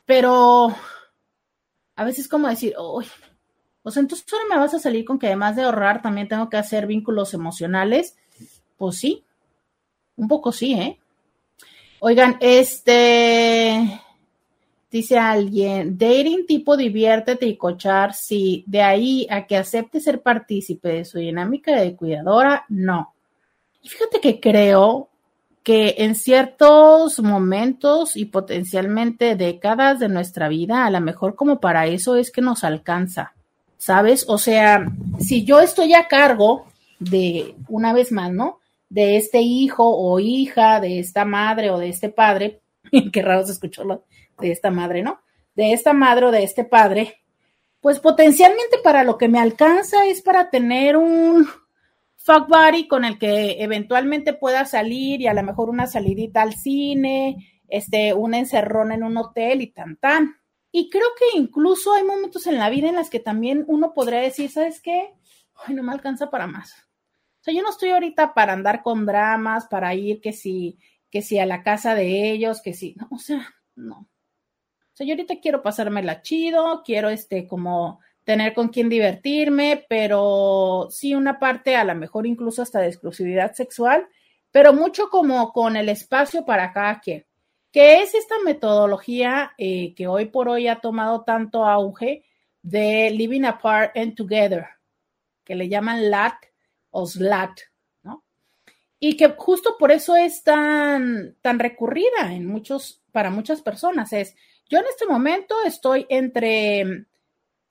pero 0.05 0.73
a 1.97 2.03
veces 2.05 2.29
como 2.29 2.47
decir, 2.47 2.73
uy, 2.79 3.05
pues 3.83 3.97
entonces 3.97 4.25
solo 4.29 4.43
me 4.49 4.57
vas 4.57 4.73
a 4.73 4.79
salir 4.79 5.03
con 5.03 5.19
que 5.19 5.27
además 5.27 5.57
de 5.57 5.63
ahorrar 5.63 6.01
también 6.01 6.29
tengo 6.29 6.49
que 6.49 6.57
hacer 6.57 6.87
vínculos 6.87 7.33
emocionales. 7.33 8.15
Pues 8.77 8.95
sí, 8.97 9.25
un 10.15 10.29
poco 10.29 10.53
sí, 10.53 10.73
¿eh? 10.73 10.99
Oigan, 11.99 12.37
este, 12.39 14.01
dice 14.91 15.17
alguien, 15.17 15.97
dating 15.97 16.45
tipo 16.45 16.75
diviértete 16.77 17.45
y 17.45 17.57
cochar, 17.57 18.13
sí, 18.13 18.63
de 18.67 18.81
ahí 18.81 19.27
a 19.29 19.45
que 19.45 19.57
acepte 19.57 19.99
ser 19.99 20.21
partícipe 20.21 20.89
de 20.89 21.05
su 21.05 21.19
dinámica 21.19 21.79
de 21.79 21.95
cuidadora, 21.95 22.65
no. 22.69 23.13
Y 23.81 23.89
fíjate 23.89 24.19
que 24.19 24.39
creo 24.39 25.09
que 25.63 25.95
en 25.99 26.15
ciertos 26.15 27.19
momentos 27.19 28.15
y 28.15 28.25
potencialmente 28.25 29.35
décadas 29.35 29.99
de 29.99 30.09
nuestra 30.09 30.47
vida, 30.47 30.85
a 30.85 30.89
lo 30.89 31.01
mejor 31.01 31.35
como 31.35 31.59
para 31.59 31.87
eso 31.87 32.15
es 32.15 32.31
que 32.31 32.41
nos 32.41 32.63
alcanza. 32.63 33.33
¿sabes? 33.79 34.25
O 34.27 34.37
sea, 34.37 34.85
si 35.19 35.43
yo 35.43 35.61
estoy 35.61 35.93
a 35.93 36.07
cargo 36.07 36.67
de, 36.99 37.55
una 37.69 37.93
vez 37.93 38.11
más, 38.11 38.31
¿no? 38.31 38.59
De 38.89 39.17
este 39.17 39.41
hijo 39.41 39.85
o 39.89 40.19
hija, 40.19 40.79
de 40.79 40.99
esta 40.99 41.25
madre 41.25 41.71
o 41.71 41.79
de 41.79 41.89
este 41.89 42.09
padre, 42.09 42.59
qué 43.11 43.21
raro 43.23 43.45
se 43.45 43.53
escuchó 43.53 43.83
lo 43.83 44.03
de 44.39 44.51
esta 44.51 44.71
madre, 44.71 45.01
¿no? 45.03 45.19
De 45.55 45.73
esta 45.73 45.93
madre 45.93 46.27
o 46.27 46.31
de 46.31 46.43
este 46.43 46.63
padre, 46.63 47.21
pues 47.81 47.99
potencialmente 47.99 48.77
para 48.83 49.03
lo 49.03 49.17
que 49.17 49.27
me 49.27 49.39
alcanza 49.39 50.05
es 50.05 50.21
para 50.21 50.49
tener 50.49 50.97
un 50.97 51.47
fuck 52.17 52.47
buddy 52.47 52.87
con 52.87 53.05
el 53.05 53.17
que 53.17 53.63
eventualmente 53.63 54.33
pueda 54.33 54.65
salir 54.65 55.21
y 55.21 55.27
a 55.27 55.33
lo 55.33 55.43
mejor 55.43 55.69
una 55.69 55.87
salidita 55.87 56.41
al 56.41 56.53
cine, 56.53 57.63
este, 57.67 58.13
un 58.13 58.33
encerrón 58.33 58.91
en 58.91 59.03
un 59.03 59.17
hotel 59.17 59.61
y 59.61 59.67
tan 59.67 59.95
tan. 59.95 60.35
Y 60.71 60.89
creo 60.89 61.07
que 61.17 61.37
incluso 61.37 61.93
hay 61.93 62.03
momentos 62.03 62.45
en 62.45 62.57
la 62.57 62.69
vida 62.69 62.89
en 62.89 62.95
las 62.95 63.09
que 63.09 63.19
también 63.19 63.63
uno 63.67 63.93
podría 63.93 64.19
decir, 64.19 64.51
¿sabes 64.51 64.81
qué? 64.81 65.13
Ay, 65.55 65.73
no 65.73 65.83
me 65.83 65.93
alcanza 65.93 66.29
para 66.29 66.45
más. 66.45 66.73
O 67.39 67.43
sea, 67.43 67.53
yo 67.53 67.63
no 67.63 67.69
estoy 67.69 67.89
ahorita 67.89 68.33
para 68.33 68.53
andar 68.53 68.83
con 68.83 69.05
dramas, 69.05 69.67
para 69.67 69.95
ir 69.95 70.19
que 70.19 70.33
si, 70.33 70.77
que 71.09 71.21
si 71.21 71.39
a 71.39 71.45
la 71.45 71.63
casa 71.63 71.95
de 71.95 72.31
ellos, 72.31 72.61
que 72.61 72.73
si, 72.73 72.95
no, 72.95 73.07
o 73.11 73.17
sea, 73.17 73.47
no. 73.75 74.08
Sea, 74.99 75.07
yo 75.07 75.13
ahorita 75.13 75.39
quiero 75.39 75.63
pasármela 75.63 76.21
chido, 76.21 76.83
quiero 76.83 77.07
este 77.07 77.47
como 77.47 78.01
tener 78.25 78.53
con 78.53 78.67
quien 78.67 78.89
divertirme, 78.89 79.85
pero 79.87 80.89
sí 80.91 81.15
una 81.15 81.39
parte 81.39 81.77
a 81.77 81.85
lo 81.85 81.95
mejor 81.95 82.27
incluso 82.27 82.61
hasta 82.61 82.81
de 82.81 82.87
exclusividad 82.87 83.53
sexual, 83.53 84.09
pero 84.51 84.73
mucho 84.73 85.09
como 85.09 85.53
con 85.53 85.77
el 85.77 85.87
espacio 85.87 86.43
para 86.43 86.73
cada 86.73 86.99
quien 86.99 87.25
que 87.71 88.01
es 88.01 88.13
esta 88.13 88.35
metodología 88.43 89.53
eh, 89.57 89.93
que 89.95 90.07
hoy 90.07 90.25
por 90.25 90.49
hoy 90.49 90.67
ha 90.67 90.81
tomado 90.81 91.23
tanto 91.23 91.63
auge 91.63 92.25
de 92.61 93.09
living 93.11 93.45
apart 93.45 93.95
and 93.95 94.15
together, 94.15 94.67
que 95.45 95.55
le 95.55 95.69
llaman 95.69 96.09
LAT 96.09 96.35
o 96.89 97.05
SLAT, 97.05 97.57
¿no? 98.03 98.25
Y 98.99 99.15
que 99.15 99.29
justo 99.29 99.77
por 99.79 99.91
eso 99.91 100.17
es 100.17 100.43
tan, 100.43 101.37
tan 101.41 101.57
recurrida 101.57 102.33
en 102.33 102.45
muchos, 102.47 103.01
para 103.13 103.29
muchas 103.29 103.61
personas. 103.61 104.11
Es, 104.11 104.35
yo 104.69 104.79
en 104.79 104.85
este 104.89 105.05
momento 105.05 105.55
estoy 105.65 106.05
entre 106.09 107.05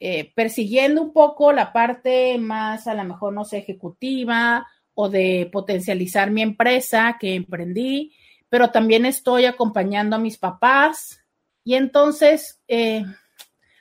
eh, 0.00 0.32
persiguiendo 0.34 1.00
un 1.00 1.12
poco 1.12 1.52
la 1.52 1.72
parte 1.72 2.37
más, 2.38 2.87
a 2.87 2.94
lo 2.94 3.04
mejor, 3.04 3.32
no 3.32 3.44
sé, 3.44 3.58
ejecutiva 3.58 4.66
o 4.94 5.08
de 5.08 5.48
potencializar 5.52 6.30
mi 6.30 6.42
empresa 6.42 7.16
que 7.20 7.34
emprendí 7.34 8.12
pero 8.48 8.70
también 8.70 9.04
estoy 9.06 9.44
acompañando 9.44 10.16
a 10.16 10.20
mis 10.20 10.38
papás. 10.38 11.22
Y 11.64 11.74
entonces, 11.74 12.61
eh, 12.66 13.04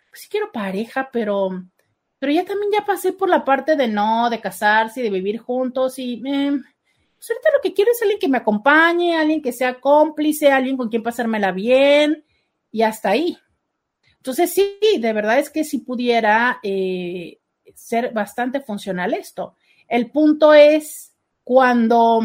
pues 0.10 0.22
sí 0.22 0.28
quiero 0.30 0.52
pareja, 0.52 1.10
pero, 1.12 1.50
pero 2.20 2.32
ya 2.32 2.44
también 2.44 2.72
ya 2.72 2.86
pasé 2.86 3.14
por 3.14 3.30
la 3.30 3.46
parte 3.46 3.76
de 3.76 3.88
no, 3.88 4.30
de 4.30 4.42
casarse 4.42 5.00
y 5.00 5.04
de 5.04 5.10
vivir 5.10 5.40
juntos 5.40 5.98
y 6.00 6.22
eh, 6.26 6.52
pues 7.16 7.32
ahorita 7.32 7.50
lo 7.54 7.62
que 7.64 7.74
quiero 7.74 7.92
es 7.92 8.02
alguien 8.02 8.20
que 8.20 8.28
me 8.28 8.38
acompañe, 8.38 9.16
alguien 9.16 9.42
que 9.42 9.52
sea 9.52 9.80
cómplice, 9.80 10.52
alguien 10.52 10.78
con 10.78 10.90
quien 10.90 11.02
pasármela 11.02 11.52
bien 11.52 12.24
y 12.72 12.82
hasta 12.82 13.10
ahí. 13.10 13.38
Entonces 14.18 14.54
sí, 14.54 14.78
de 15.00 15.14
verdad 15.14 15.40
es 15.40 15.50
que 15.50 15.64
si 15.64 15.80
pudiera 15.80 16.60
eh, 16.64 17.40
ser 17.76 18.14
bastante 18.14 18.62
funcional 18.62 19.14
esto. 19.14 19.56
El 19.88 20.12
punto 20.12 20.54
es 20.54 21.14
cuando 21.44 22.20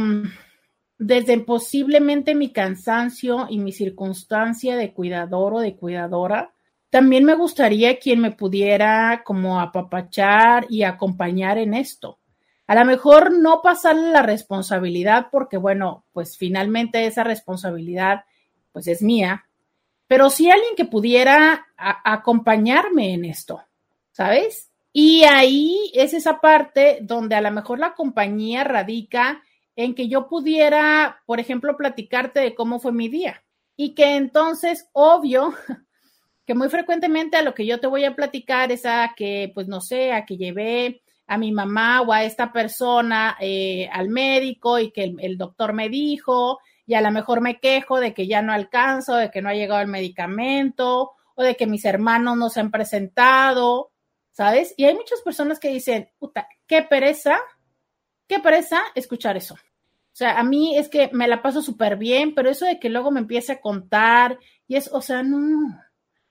desde 0.98 1.38
posiblemente 1.40 2.35
mi 2.35 2.52
cansancio 2.52 3.46
y 3.48 3.59
mi 3.59 3.72
circunstancia 3.72 4.76
de 4.76 4.92
cuidador 4.92 5.55
o 5.55 5.61
de 5.61 5.76
cuidadora, 5.76 6.52
también 6.90 7.24
me 7.24 7.35
gustaría 7.35 7.98
quien 7.98 8.20
me 8.20 8.33
pudiera 8.33 9.22
como 9.24 9.61
apapachar 9.61 10.66
y 10.68 10.83
acompañar 10.83 11.59
en 11.59 11.74
esto. 11.74 12.18
A 12.66 12.74
lo 12.74 12.85
mejor 12.85 13.33
no 13.33 13.61
pasarle 13.62 14.11
la 14.11 14.22
responsabilidad 14.22 15.28
porque, 15.31 15.57
bueno, 15.57 16.05
pues 16.12 16.37
finalmente 16.37 17.07
esa 17.07 17.24
responsabilidad 17.24 18.24
pues 18.72 18.87
es 18.87 19.02
mía, 19.02 19.44
pero 20.12 20.29
sí 20.29 20.51
alguien 20.51 20.77
que 20.77 20.85
pudiera 20.85 21.68
acompañarme 21.75 23.14
en 23.14 23.25
esto, 23.25 23.62
¿sabes? 24.11 24.70
Y 24.92 25.25
ahí 25.25 25.90
es 25.94 26.12
esa 26.12 26.38
parte 26.38 26.98
donde 27.01 27.35
a 27.35 27.40
lo 27.40 27.51
mejor 27.51 27.79
la 27.79 27.94
compañía 27.94 28.62
radica 28.62 29.42
en 29.75 29.94
que 29.94 30.09
yo 30.09 30.29
pudiera, 30.29 31.22
por 31.25 31.40
ejemplo, 31.40 31.79
platicarte 31.79 32.40
de 32.40 32.55
cómo 32.55 32.79
fue 32.79 32.92
mi 32.92 33.09
día. 33.09 33.42
Y 33.75 33.94
que 33.94 34.16
entonces, 34.16 34.87
obvio, 34.92 35.55
que 36.46 36.55
muy 36.55 36.68
frecuentemente 36.68 37.38
a 37.38 37.42
lo 37.42 37.55
que 37.55 37.64
yo 37.64 37.81
te 37.81 37.87
voy 37.87 38.05
a 38.05 38.14
platicar 38.14 38.70
es 38.70 38.85
a 38.85 39.14
que, 39.16 39.51
pues 39.55 39.66
no 39.66 39.81
sé, 39.81 40.12
a 40.12 40.27
que 40.27 40.37
llevé 40.37 41.01
a 41.27 41.38
mi 41.38 41.53
mamá 41.53 42.03
o 42.03 42.12
a 42.12 42.25
esta 42.25 42.53
persona 42.53 43.38
eh, 43.40 43.88
al 43.90 44.11
médico 44.11 44.79
y 44.79 44.90
que 44.90 45.14
el, 45.18 45.38
doctor 45.38 45.72
me 45.72 45.88
dijo 45.88 46.59
y 46.92 46.94
a 46.94 47.00
lo 47.00 47.11
mejor 47.11 47.40
me 47.40 47.59
quejo 47.59 48.00
de 48.00 48.12
que 48.12 48.26
ya 48.26 48.42
no 48.42 48.52
alcanzo, 48.52 49.16
de 49.16 49.31
que 49.31 49.40
no 49.40 49.48
ha 49.48 49.55
llegado 49.55 49.81
el 49.81 49.88
medicamento 49.88 51.12
o 51.35 51.42
de 51.42 51.57
que 51.57 51.66
mis 51.66 51.87
hermanos 51.87 52.37
no 52.37 52.50
se 52.50 52.61
han 52.61 52.70
presentado, 52.70 53.92
¿sabes? 54.31 54.74
Y 54.76 54.85
hay 54.85 54.94
muchas 54.94 55.22
personas 55.22 55.59
que 55.59 55.70
dicen, 55.70 56.11
puta, 56.18 56.46
qué 56.66 56.83
pereza 56.83 57.40
qué 58.28 58.40
pereza 58.40 58.83
escuchar 58.94 59.38
eso. 59.38 59.55
O 59.55 60.14
sea, 60.14 60.38
a 60.38 60.44
mí 60.44 60.76
es 60.76 60.90
que 60.90 61.09
me 61.14 61.28
la 61.28 61.40
paso 61.40 61.62
súper 61.62 61.96
bien, 61.96 62.35
pero 62.35 62.50
eso 62.50 62.66
de 62.66 62.78
que 62.78 62.90
luego 62.90 63.11
me 63.11 63.20
empiece 63.20 63.52
a 63.52 63.61
contar 63.62 64.38
y 64.66 64.76
es, 64.76 64.90
o 64.92 65.00
sea, 65.00 65.22
no, 65.22 65.38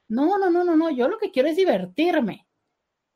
no, 0.07 0.37
no, 0.37 0.49
no, 0.51 0.63
no, 0.63 0.75
no, 0.75 0.91
yo 0.91 1.07
lo 1.07 1.17
que 1.17 1.31
quiero 1.31 1.49
es 1.49 1.55
divertirme, 1.55 2.47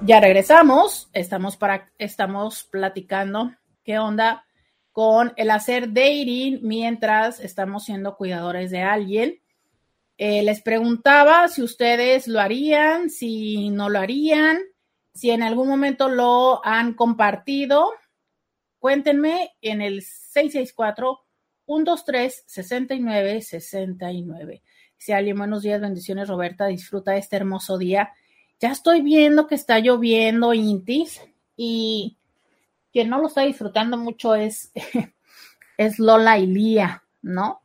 Ya 0.00 0.18
regresamos. 0.18 1.08
Estamos 1.12 1.56
para 1.56 1.92
estamos 1.98 2.64
platicando 2.64 3.52
qué 3.84 4.00
onda 4.00 4.44
con 4.90 5.34
el 5.36 5.52
hacer 5.52 5.92
dating 5.92 6.58
mientras 6.62 7.38
estamos 7.38 7.84
siendo 7.84 8.16
cuidadores 8.16 8.72
de 8.72 8.82
alguien. 8.82 9.40
Eh, 10.22 10.42
les 10.42 10.60
preguntaba 10.60 11.48
si 11.48 11.62
ustedes 11.62 12.28
lo 12.28 12.40
harían, 12.40 13.08
si 13.08 13.70
no 13.70 13.88
lo 13.88 14.00
harían, 14.00 14.58
si 15.14 15.30
en 15.30 15.42
algún 15.42 15.66
momento 15.66 16.10
lo 16.10 16.60
han 16.62 16.92
compartido. 16.92 17.88
Cuéntenme 18.78 19.52
en 19.62 19.80
el 19.80 20.02
664 20.02 21.20
123 21.64 22.44
69 22.46 23.40
69. 23.40 24.62
Si 24.98 25.12
alguien, 25.12 25.38
buenos 25.38 25.62
días, 25.62 25.80
bendiciones, 25.80 26.28
Roberta, 26.28 26.66
disfruta 26.66 27.16
este 27.16 27.36
hermoso 27.36 27.78
día. 27.78 28.12
Ya 28.60 28.72
estoy 28.72 29.00
viendo 29.00 29.46
que 29.46 29.54
está 29.54 29.78
lloviendo, 29.78 30.52
Intis, 30.52 31.18
y 31.56 32.18
quien 32.92 33.08
no 33.08 33.22
lo 33.22 33.28
está 33.28 33.40
disfrutando 33.40 33.96
mucho 33.96 34.34
es, 34.34 34.70
es 35.78 35.98
Lola 35.98 36.36
y 36.38 36.46
Lía, 36.46 37.04
¿no? 37.22 37.62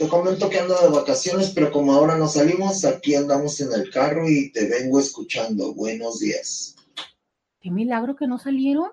Te 0.00 0.08
comento 0.08 0.48
que 0.48 0.58
ando 0.58 0.74
de 0.80 0.88
vacaciones, 0.88 1.50
pero 1.50 1.70
como 1.70 1.92
ahora 1.92 2.16
no 2.16 2.26
salimos, 2.26 2.86
aquí 2.86 3.14
andamos 3.14 3.60
en 3.60 3.70
el 3.74 3.90
carro 3.90 4.30
y 4.30 4.50
te 4.50 4.66
vengo 4.66 4.98
escuchando. 4.98 5.74
Buenos 5.74 6.20
días. 6.20 6.74
Qué 7.60 7.70
milagro 7.70 8.16
que 8.16 8.26
no 8.26 8.38
salieron. 8.38 8.88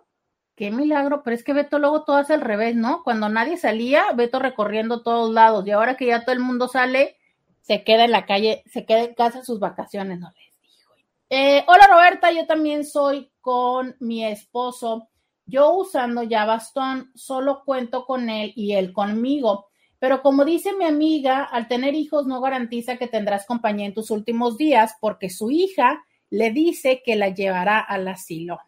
Qué 0.57 0.69
milagro, 0.69 1.23
pero 1.23 1.33
es 1.33 1.45
que 1.45 1.53
Beto 1.53 1.79
luego 1.79 2.03
todo 2.03 2.17
hace 2.17 2.33
al 2.33 2.41
revés, 2.41 2.75
¿no? 2.75 3.03
Cuando 3.05 3.29
nadie 3.29 3.55
salía, 3.55 4.11
Beto 4.17 4.39
recorriendo 4.39 5.01
todos 5.01 5.33
lados 5.33 5.65
y 5.65 5.71
ahora 5.71 5.95
que 5.95 6.07
ya 6.07 6.25
todo 6.25 6.33
el 6.33 6.41
mundo 6.41 6.67
sale, 6.67 7.15
se 7.61 7.85
queda 7.85 8.03
en 8.03 8.11
la 8.11 8.25
calle, 8.25 8.63
se 8.65 8.85
queda 8.85 9.03
en 9.03 9.13
casa 9.13 9.45
sus 9.45 9.61
vacaciones, 9.61 10.19
no 10.19 10.27
les 10.31 10.35
digo. 10.35 10.95
Eh, 11.29 11.63
hola 11.69 11.87
Roberta, 11.89 12.33
yo 12.33 12.45
también 12.45 12.83
soy 12.83 13.31
con 13.39 13.95
mi 14.01 14.25
esposo. 14.25 15.07
Yo 15.45 15.71
usando 15.73 16.23
ya 16.23 16.43
bastón, 16.43 17.13
solo 17.15 17.63
cuento 17.63 18.05
con 18.05 18.29
él 18.29 18.51
y 18.57 18.73
él 18.73 18.91
conmigo. 18.91 19.66
Pero 19.99 20.21
como 20.21 20.45
dice 20.45 20.73
mi 20.73 20.85
amiga, 20.85 21.43
al 21.43 21.67
tener 21.67 21.95
hijos 21.95 22.27
no 22.27 22.39
garantiza 22.41 22.97
que 22.97 23.07
tendrás 23.07 23.45
compañía 23.45 23.87
en 23.87 23.93
tus 23.93 24.11
últimos 24.11 24.57
días 24.57 24.95
porque 25.01 25.29
su 25.29 25.49
hija 25.49 26.03
le 26.29 26.51
dice 26.51 27.01
que 27.03 27.15
la 27.15 27.29
llevará 27.29 27.79
al 27.79 28.07
asilo. 28.07 28.59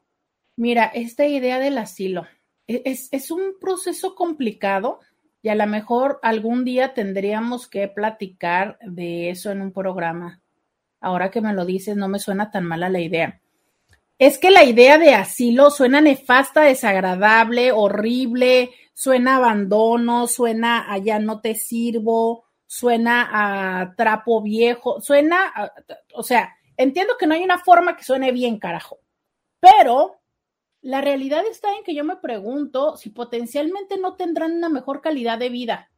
Mira, 0.56 0.86
esta 0.86 1.26
idea 1.26 1.60
del 1.60 1.78
asilo 1.78 2.26
e-, 2.68 2.82
es, 2.86 3.10
es 3.12 3.32
un 3.32 3.60
proceso 3.60 4.16
complicado 4.16 5.00
y 5.42 5.50
a 5.50 5.56
lo 5.56 5.68
mejor 5.68 6.20
algún 6.22 6.66
día 6.66 6.94
tendríamos 6.94 7.68
que 7.68 7.88
platicar 7.88 8.78
de 8.82 9.30
eso 9.30 9.52
en 9.52 9.62
un 9.62 9.72
programa. 9.72 10.42
Ahora 11.00 11.32
que 11.32 11.42
me 11.42 11.54
lo 11.54 11.66
dices, 11.66 11.96
no 11.96 12.10
me 12.10 12.20
suena 12.20 12.52
tan 12.52 12.66
mala 12.66 12.90
la 12.90 13.00
idea. 13.00 13.42
Es 14.20 14.38
que 14.38 14.52
la 14.52 14.66
idea 14.66 14.98
de 14.98 15.14
asilo 15.14 15.72
suena 15.72 16.02
nefasta, 16.02 16.62
desagradable, 16.62 17.72
horrible, 17.72 18.72
suena 18.94 19.38
abandono, 19.38 20.28
suena 20.28 20.92
a 20.92 20.98
ya 20.98 21.20
no 21.20 21.40
te 21.40 21.56
sirvo, 21.56 22.44
suena 22.68 23.30
a 23.32 23.96
trapo 23.96 24.42
viejo, 24.42 25.00
suena, 25.00 25.72
o 26.14 26.22
sea, 26.22 26.54
entiendo 26.76 27.16
que 27.18 27.28
no 27.28 27.34
hay 27.34 27.44
una 27.44 27.60
forma 27.60 27.96
que 27.96 28.04
suene 28.04 28.34
bien, 28.34 28.60
carajo, 28.60 29.00
pero 29.62 30.20
la 30.82 31.00
realidad 31.00 31.46
está 31.50 31.74
en 31.78 31.84
que 31.86 31.96
yo 31.96 32.04
me 32.04 32.18
pregunto 32.18 32.98
si 32.98 33.12
potencialmente 33.12 33.98
no 33.98 34.16
tendrán 34.18 34.52
una 34.52 34.68
mejor 34.68 35.00
calidad 35.00 35.40
de 35.40 35.50
vida 35.50 35.90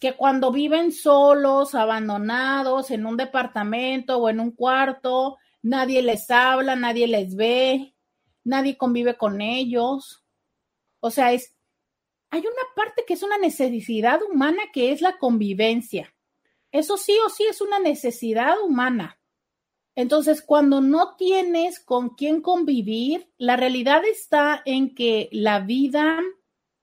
que 0.00 0.14
cuando 0.14 0.50
viven 0.50 0.90
solos, 0.90 1.74
abandonados 1.74 2.90
en 2.90 3.06
un 3.06 3.16
departamento 3.16 4.16
o 4.18 4.28
en 4.28 4.40
un 4.40 4.50
cuarto, 4.52 5.36
nadie 5.62 6.02
les 6.02 6.30
habla, 6.30 6.76
nadie 6.76 7.06
les 7.06 7.36
ve, 7.36 7.94
nadie 8.44 8.76
convive 8.76 9.16
con 9.16 9.40
ellos. 9.40 10.24
O 11.00 11.10
sea, 11.10 11.32
es 11.32 11.54
hay 12.30 12.40
una 12.40 12.62
parte 12.76 13.04
que 13.06 13.14
es 13.14 13.22
una 13.22 13.38
necesidad 13.38 14.20
humana 14.22 14.62
que 14.72 14.92
es 14.92 15.00
la 15.00 15.18
convivencia. 15.18 16.14
Eso 16.70 16.96
sí 16.96 17.16
o 17.26 17.28
sí 17.28 17.44
es 17.44 17.60
una 17.60 17.80
necesidad 17.80 18.60
humana. 18.62 19.18
Entonces, 19.96 20.40
cuando 20.40 20.80
no 20.80 21.16
tienes 21.16 21.80
con 21.80 22.10
quién 22.10 22.40
convivir, 22.40 23.32
la 23.36 23.56
realidad 23.56 24.02
está 24.04 24.62
en 24.64 24.94
que 24.94 25.28
la 25.32 25.60
vida 25.60 26.20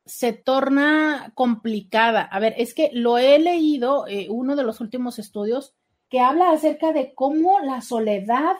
se 0.05 0.33
torna 0.33 1.31
complicada. 1.33 2.21
A 2.23 2.39
ver, 2.39 2.53
es 2.57 2.73
que 2.73 2.89
lo 2.93 3.17
he 3.17 3.39
leído, 3.39 4.05
eh, 4.07 4.27
uno 4.29 4.57
de 4.57 4.63
los 4.63 4.81
últimos 4.81 5.19
estudios, 5.19 5.73
que 6.09 6.19
habla 6.19 6.51
acerca 6.51 6.91
de 6.91 7.13
cómo 7.13 7.59
la 7.61 7.81
soledad 7.81 8.57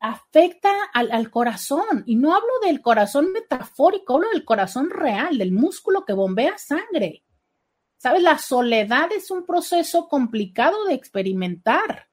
afecta 0.00 0.70
al, 0.92 1.12
al, 1.12 1.30
corazón. 1.30 2.02
Y 2.06 2.16
no 2.16 2.34
hablo 2.34 2.52
del 2.62 2.80
corazón 2.80 3.32
metafórico, 3.32 4.14
hablo 4.14 4.30
del 4.30 4.44
corazón 4.44 4.90
real, 4.90 5.38
del 5.38 5.52
músculo 5.52 6.04
que 6.04 6.14
bombea 6.14 6.58
sangre. 6.58 7.24
¿Sabes? 7.98 8.22
La 8.22 8.38
soledad 8.38 9.12
es 9.12 9.30
un 9.30 9.44
proceso 9.44 10.08
complicado 10.08 10.86
de 10.86 10.94
experimentar. 10.94 12.08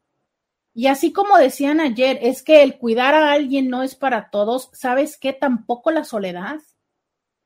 Y 0.77 0.85
así 0.85 1.11
como 1.11 1.39
decían 1.39 1.79
ayer, 1.79 2.19
es 2.21 2.43
que 2.43 2.61
el 2.61 2.77
cuidar 2.77 3.15
a 3.15 3.31
alguien 3.31 3.67
no 3.67 3.81
es 3.81 3.95
para 3.95 4.29
todos, 4.29 4.69
¿sabes 4.73 5.17
qué? 5.17 5.33
Tampoco 5.33 5.89
la 5.89 6.03
soledad. 6.03 6.59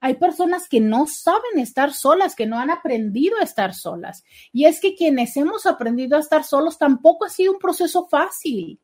Hay 0.01 0.15
personas 0.15 0.67
que 0.67 0.81
no 0.81 1.07
saben 1.07 1.59
estar 1.59 1.93
solas, 1.93 2.35
que 2.35 2.47
no 2.47 2.59
han 2.59 2.71
aprendido 2.71 3.37
a 3.37 3.43
estar 3.43 3.73
solas. 3.73 4.25
Y 4.51 4.65
es 4.65 4.81
que 4.81 4.95
quienes 4.95 5.37
hemos 5.37 5.65
aprendido 5.65 6.17
a 6.17 6.19
estar 6.19 6.43
solos 6.43 6.77
tampoco 6.77 7.23
ha 7.23 7.29
sido 7.29 7.53
un 7.53 7.59
proceso 7.59 8.07
fácil. 8.07 8.81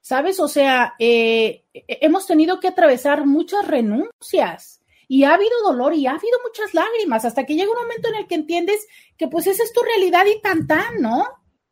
¿Sabes? 0.00 0.40
O 0.40 0.48
sea, 0.48 0.94
eh, 0.98 1.64
hemos 1.72 2.26
tenido 2.26 2.60
que 2.60 2.68
atravesar 2.68 3.26
muchas 3.26 3.66
renuncias 3.66 4.82
y 5.06 5.24
ha 5.24 5.34
habido 5.34 5.62
dolor 5.64 5.94
y 5.94 6.06
ha 6.06 6.12
habido 6.12 6.38
muchas 6.44 6.74
lágrimas 6.74 7.24
hasta 7.24 7.44
que 7.44 7.54
llega 7.54 7.70
un 7.70 7.82
momento 7.82 8.08
en 8.08 8.14
el 8.16 8.26
que 8.26 8.36
entiendes 8.36 8.86
que 9.16 9.28
pues 9.28 9.46
esa 9.46 9.62
es 9.62 9.72
tu 9.72 9.80
realidad 9.82 10.24
y 10.26 10.40
tan 10.40 10.66
tan, 10.66 11.00
¿no? 11.00 11.26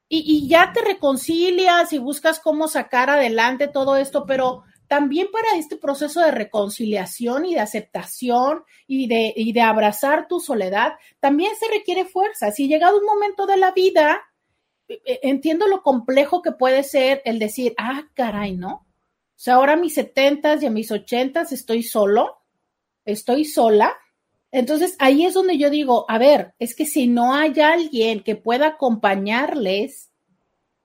y, 0.08 0.48
ya 0.48 0.72
te 0.72 0.82
reconcilias 0.82 1.92
y 1.92 1.98
buscas 1.98 2.40
cómo 2.40 2.68
sacar 2.68 3.10
adelante 3.10 3.68
todo 3.68 3.96
esto, 3.96 4.24
pero 4.26 4.62
también 4.86 5.28
para 5.32 5.56
este 5.56 5.76
proceso 5.76 6.20
de 6.20 6.30
reconciliación 6.30 7.44
y 7.44 7.54
de 7.54 7.60
aceptación 7.60 8.62
y 8.86 9.08
de, 9.08 9.32
y 9.34 9.52
de 9.52 9.62
abrazar 9.62 10.28
tu 10.28 10.38
soledad, 10.38 10.92
también 11.18 11.52
se 11.58 11.68
requiere 11.68 12.04
fuerza. 12.04 12.52
Si 12.52 12.68
llegado 12.68 12.98
un 12.98 13.04
momento 13.04 13.46
de 13.46 13.56
la 13.56 13.72
vida, 13.72 14.22
entiendo 14.88 15.66
lo 15.66 15.82
complejo 15.82 16.42
que 16.42 16.52
puede 16.52 16.82
ser 16.82 17.22
el 17.24 17.38
decir, 17.38 17.74
ah, 17.78 18.04
caray, 18.14 18.56
¿no? 18.56 18.72
O 18.74 19.38
sea, 19.38 19.54
ahora 19.54 19.74
a 19.74 19.76
mis 19.76 19.94
setentas 19.94 20.62
y 20.62 20.66
a 20.66 20.70
mis 20.70 20.90
ochentas 20.90 21.52
estoy 21.52 21.82
solo, 21.82 22.38
estoy 23.04 23.44
sola, 23.44 23.94
entonces 24.50 24.96
ahí 24.98 25.26
es 25.26 25.34
donde 25.34 25.58
yo 25.58 25.68
digo, 25.68 26.06
a 26.08 26.18
ver, 26.18 26.54
es 26.58 26.74
que 26.74 26.86
si 26.86 27.08
no 27.08 27.34
hay 27.34 27.60
alguien 27.60 28.22
que 28.22 28.36
pueda 28.36 28.68
acompañarles, 28.68 30.10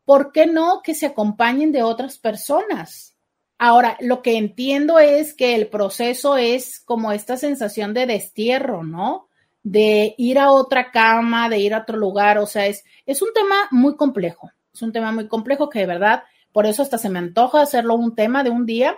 ¿por 0.03 0.31
qué 0.31 0.45
no 0.45 0.81
que 0.83 0.93
se 0.93 1.05
acompañen 1.05 1.71
de 1.71 1.83
otras 1.83 2.17
personas? 2.17 3.15
Ahora, 3.57 3.95
lo 4.01 4.21
que 4.23 4.37
entiendo 4.37 4.99
es 4.99 5.33
que 5.33 5.55
el 5.55 5.67
proceso 5.67 6.35
es 6.35 6.79
como 6.79 7.11
esta 7.11 7.37
sensación 7.37 7.93
de 7.93 8.07
destierro, 8.07 8.83
¿no? 8.83 9.29
De 9.63 10.15
ir 10.17 10.39
a 10.39 10.51
otra 10.51 10.91
cama, 10.91 11.49
de 11.49 11.59
ir 11.59 11.73
a 11.73 11.81
otro 11.81 11.97
lugar, 11.97 12.37
o 12.37 12.47
sea, 12.47 12.67
es, 12.67 12.83
es 13.05 13.21
un 13.21 13.29
tema 13.33 13.67
muy 13.71 13.95
complejo. 13.95 14.51
es 14.73 14.81
un 14.81 14.91
tema 14.91 15.11
muy 15.11 15.27
complejo 15.27 15.69
que 15.69 15.79
de 15.79 15.85
verdad, 15.85 16.23
por 16.51 16.65
eso 16.65 16.81
hasta 16.81 16.97
se 16.97 17.09
me 17.09 17.19
antoja 17.19 17.61
hacerlo 17.61 17.95
un 17.95 18.15
tema 18.15 18.43
de 18.43 18.49
un 18.49 18.65
día, 18.65 18.97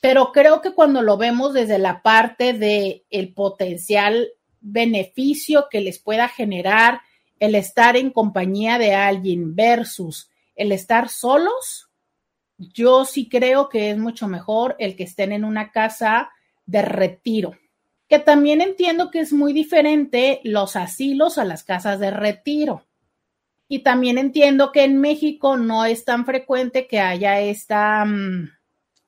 pero 0.00 0.32
creo 0.32 0.60
que 0.60 0.72
cuando 0.72 1.02
lo 1.02 1.16
vemos 1.16 1.54
desde 1.54 1.78
la 1.78 2.02
parte 2.02 2.52
de 2.52 3.04
el 3.10 3.32
potencial 3.32 4.28
beneficio 4.60 5.66
que 5.70 5.80
les 5.80 5.98
pueda 5.98 6.28
generar 6.28 7.00
el 7.40 7.54
estar 7.54 7.96
en 7.96 8.10
compañía 8.10 8.78
de 8.78 8.94
alguien 8.94 9.54
versus 9.54 10.30
el 10.54 10.72
estar 10.72 11.08
solos, 11.08 11.88
yo 12.58 13.04
sí 13.04 13.28
creo 13.28 13.68
que 13.68 13.90
es 13.90 13.98
mucho 13.98 14.26
mejor 14.26 14.74
el 14.78 14.96
que 14.96 15.04
estén 15.04 15.32
en 15.32 15.44
una 15.44 15.70
casa 15.70 16.30
de 16.66 16.82
retiro, 16.82 17.54
que 18.08 18.18
también 18.18 18.60
entiendo 18.60 19.10
que 19.10 19.20
es 19.20 19.32
muy 19.32 19.52
diferente 19.52 20.40
los 20.44 20.76
asilos 20.76 21.38
a 21.38 21.44
las 21.44 21.62
casas 21.62 22.00
de 22.00 22.10
retiro. 22.10 22.84
Y 23.68 23.80
también 23.80 24.16
entiendo 24.16 24.72
que 24.72 24.84
en 24.84 24.98
México 24.98 25.58
no 25.58 25.84
es 25.84 26.04
tan 26.04 26.24
frecuente 26.24 26.86
que 26.86 27.00
haya 27.00 27.40
esta, 27.40 28.04
mm, 28.06 28.48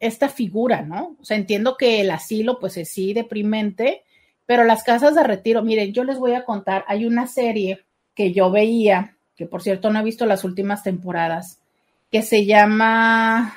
esta 0.00 0.28
figura, 0.28 0.82
¿no? 0.82 1.16
O 1.18 1.24
sea, 1.24 1.38
entiendo 1.38 1.76
que 1.78 2.02
el 2.02 2.10
asilo, 2.10 2.58
pues 2.58 2.76
es 2.76 2.90
sí 2.92 3.14
deprimente, 3.14 4.04
pero 4.44 4.64
las 4.64 4.82
casas 4.82 5.14
de 5.14 5.22
retiro, 5.22 5.62
miren, 5.62 5.92
yo 5.92 6.04
les 6.04 6.18
voy 6.18 6.34
a 6.34 6.44
contar, 6.44 6.84
hay 6.88 7.06
una 7.06 7.26
serie 7.26 7.84
que 8.14 8.32
yo 8.32 8.50
veía, 8.50 9.16
que 9.34 9.46
por 9.46 9.62
cierto 9.62 9.90
no 9.90 10.00
he 10.00 10.04
visto 10.04 10.26
las 10.26 10.44
últimas 10.44 10.82
temporadas, 10.82 11.60
que 12.10 12.22
se 12.22 12.44
llama, 12.44 13.54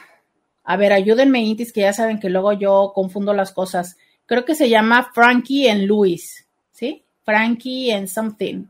a 0.63 0.77
ver, 0.77 0.93
ayúdenme, 0.93 1.41
Intis, 1.41 1.73
que 1.73 1.81
ya 1.81 1.91
saben 1.91 2.19
que 2.19 2.29
luego 2.29 2.53
yo 2.53 2.91
confundo 2.93 3.33
las 3.33 3.51
cosas. 3.51 3.97
Creo 4.33 4.45
que 4.45 4.55
se 4.55 4.67
llama 4.67 5.11
Frankie 5.13 5.69
and 5.69 5.83
Louis, 5.83 6.43
¿sí? 6.71 7.03
Frankie 7.23 7.91
and 7.91 8.07
something, 8.07 8.65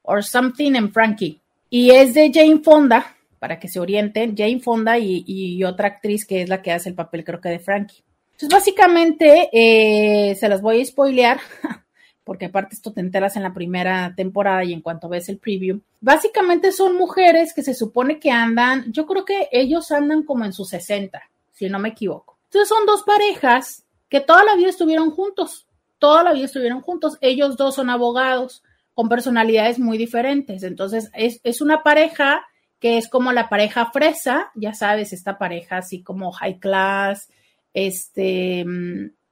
or 0.00 0.24
something 0.24 0.74
and 0.76 0.94
Frankie. 0.94 1.42
Y 1.68 1.90
es 1.90 2.14
de 2.14 2.30
Jane 2.32 2.60
Fonda, 2.60 3.14
para 3.38 3.60
que 3.60 3.68
se 3.68 3.78
orienten, 3.78 4.34
Jane 4.34 4.60
Fonda 4.60 4.98
y, 4.98 5.62
otra 5.62 5.88
actriz 5.88 6.24
que 6.24 6.40
es 6.40 6.48
la 6.48 6.62
que 6.62 6.72
hace 6.72 6.88
el 6.88 6.94
papel, 6.94 7.22
creo 7.22 7.38
que 7.38 7.50
de 7.50 7.58
Frankie. 7.58 8.02
Entonces, 8.32 8.48
básicamente, 8.48 9.50
eh, 9.52 10.34
se 10.36 10.48
las 10.48 10.62
voy 10.62 10.80
a 10.80 10.86
spoilear, 10.86 11.38
porque 12.24 12.46
aparte 12.46 12.74
esto 12.74 12.90
te 12.90 13.02
enteras 13.02 13.36
en 13.36 13.42
la 13.42 13.52
primera 13.52 14.14
temporada 14.16 14.64
y 14.64 14.72
en 14.72 14.80
cuanto 14.80 15.10
ves 15.10 15.28
el 15.28 15.36
preview. 15.36 15.82
Básicamente 16.00 16.72
son 16.72 16.96
mujeres 16.96 17.52
que 17.52 17.62
se 17.62 17.74
supone 17.74 18.18
que 18.18 18.30
andan, 18.30 18.90
yo 18.90 19.04
creo 19.04 19.26
que 19.26 19.50
ellos 19.52 19.92
andan 19.92 20.22
como 20.22 20.46
en 20.46 20.54
sus 20.54 20.70
60, 20.70 21.22
si 21.52 21.68
no 21.68 21.78
me 21.78 21.90
equivoco. 21.90 22.38
Entonces 22.46 22.70
son 22.70 22.86
dos 22.86 23.02
parejas 23.02 23.84
que 24.08 24.20
toda 24.20 24.44
la 24.44 24.56
vida 24.56 24.68
estuvieron 24.68 25.10
juntos, 25.10 25.66
toda 25.98 26.22
la 26.22 26.32
vida 26.32 26.46
estuvieron 26.46 26.80
juntos. 26.80 27.16
Ellos 27.20 27.56
dos 27.56 27.74
son 27.74 27.90
abogados 27.90 28.62
con 28.94 29.08
personalidades 29.08 29.78
muy 29.78 29.98
diferentes. 29.98 30.62
Entonces, 30.62 31.10
es, 31.14 31.60
una 31.60 31.82
pareja 31.82 32.46
que 32.78 32.98
es 32.98 33.08
como 33.08 33.32
la 33.32 33.48
pareja 33.48 33.90
fresa, 33.90 34.50
ya 34.54 34.74
sabes, 34.74 35.12
esta 35.12 35.38
pareja 35.38 35.78
así 35.78 36.02
como 36.02 36.32
high 36.32 36.58
class, 36.58 37.28
este, 37.72 38.64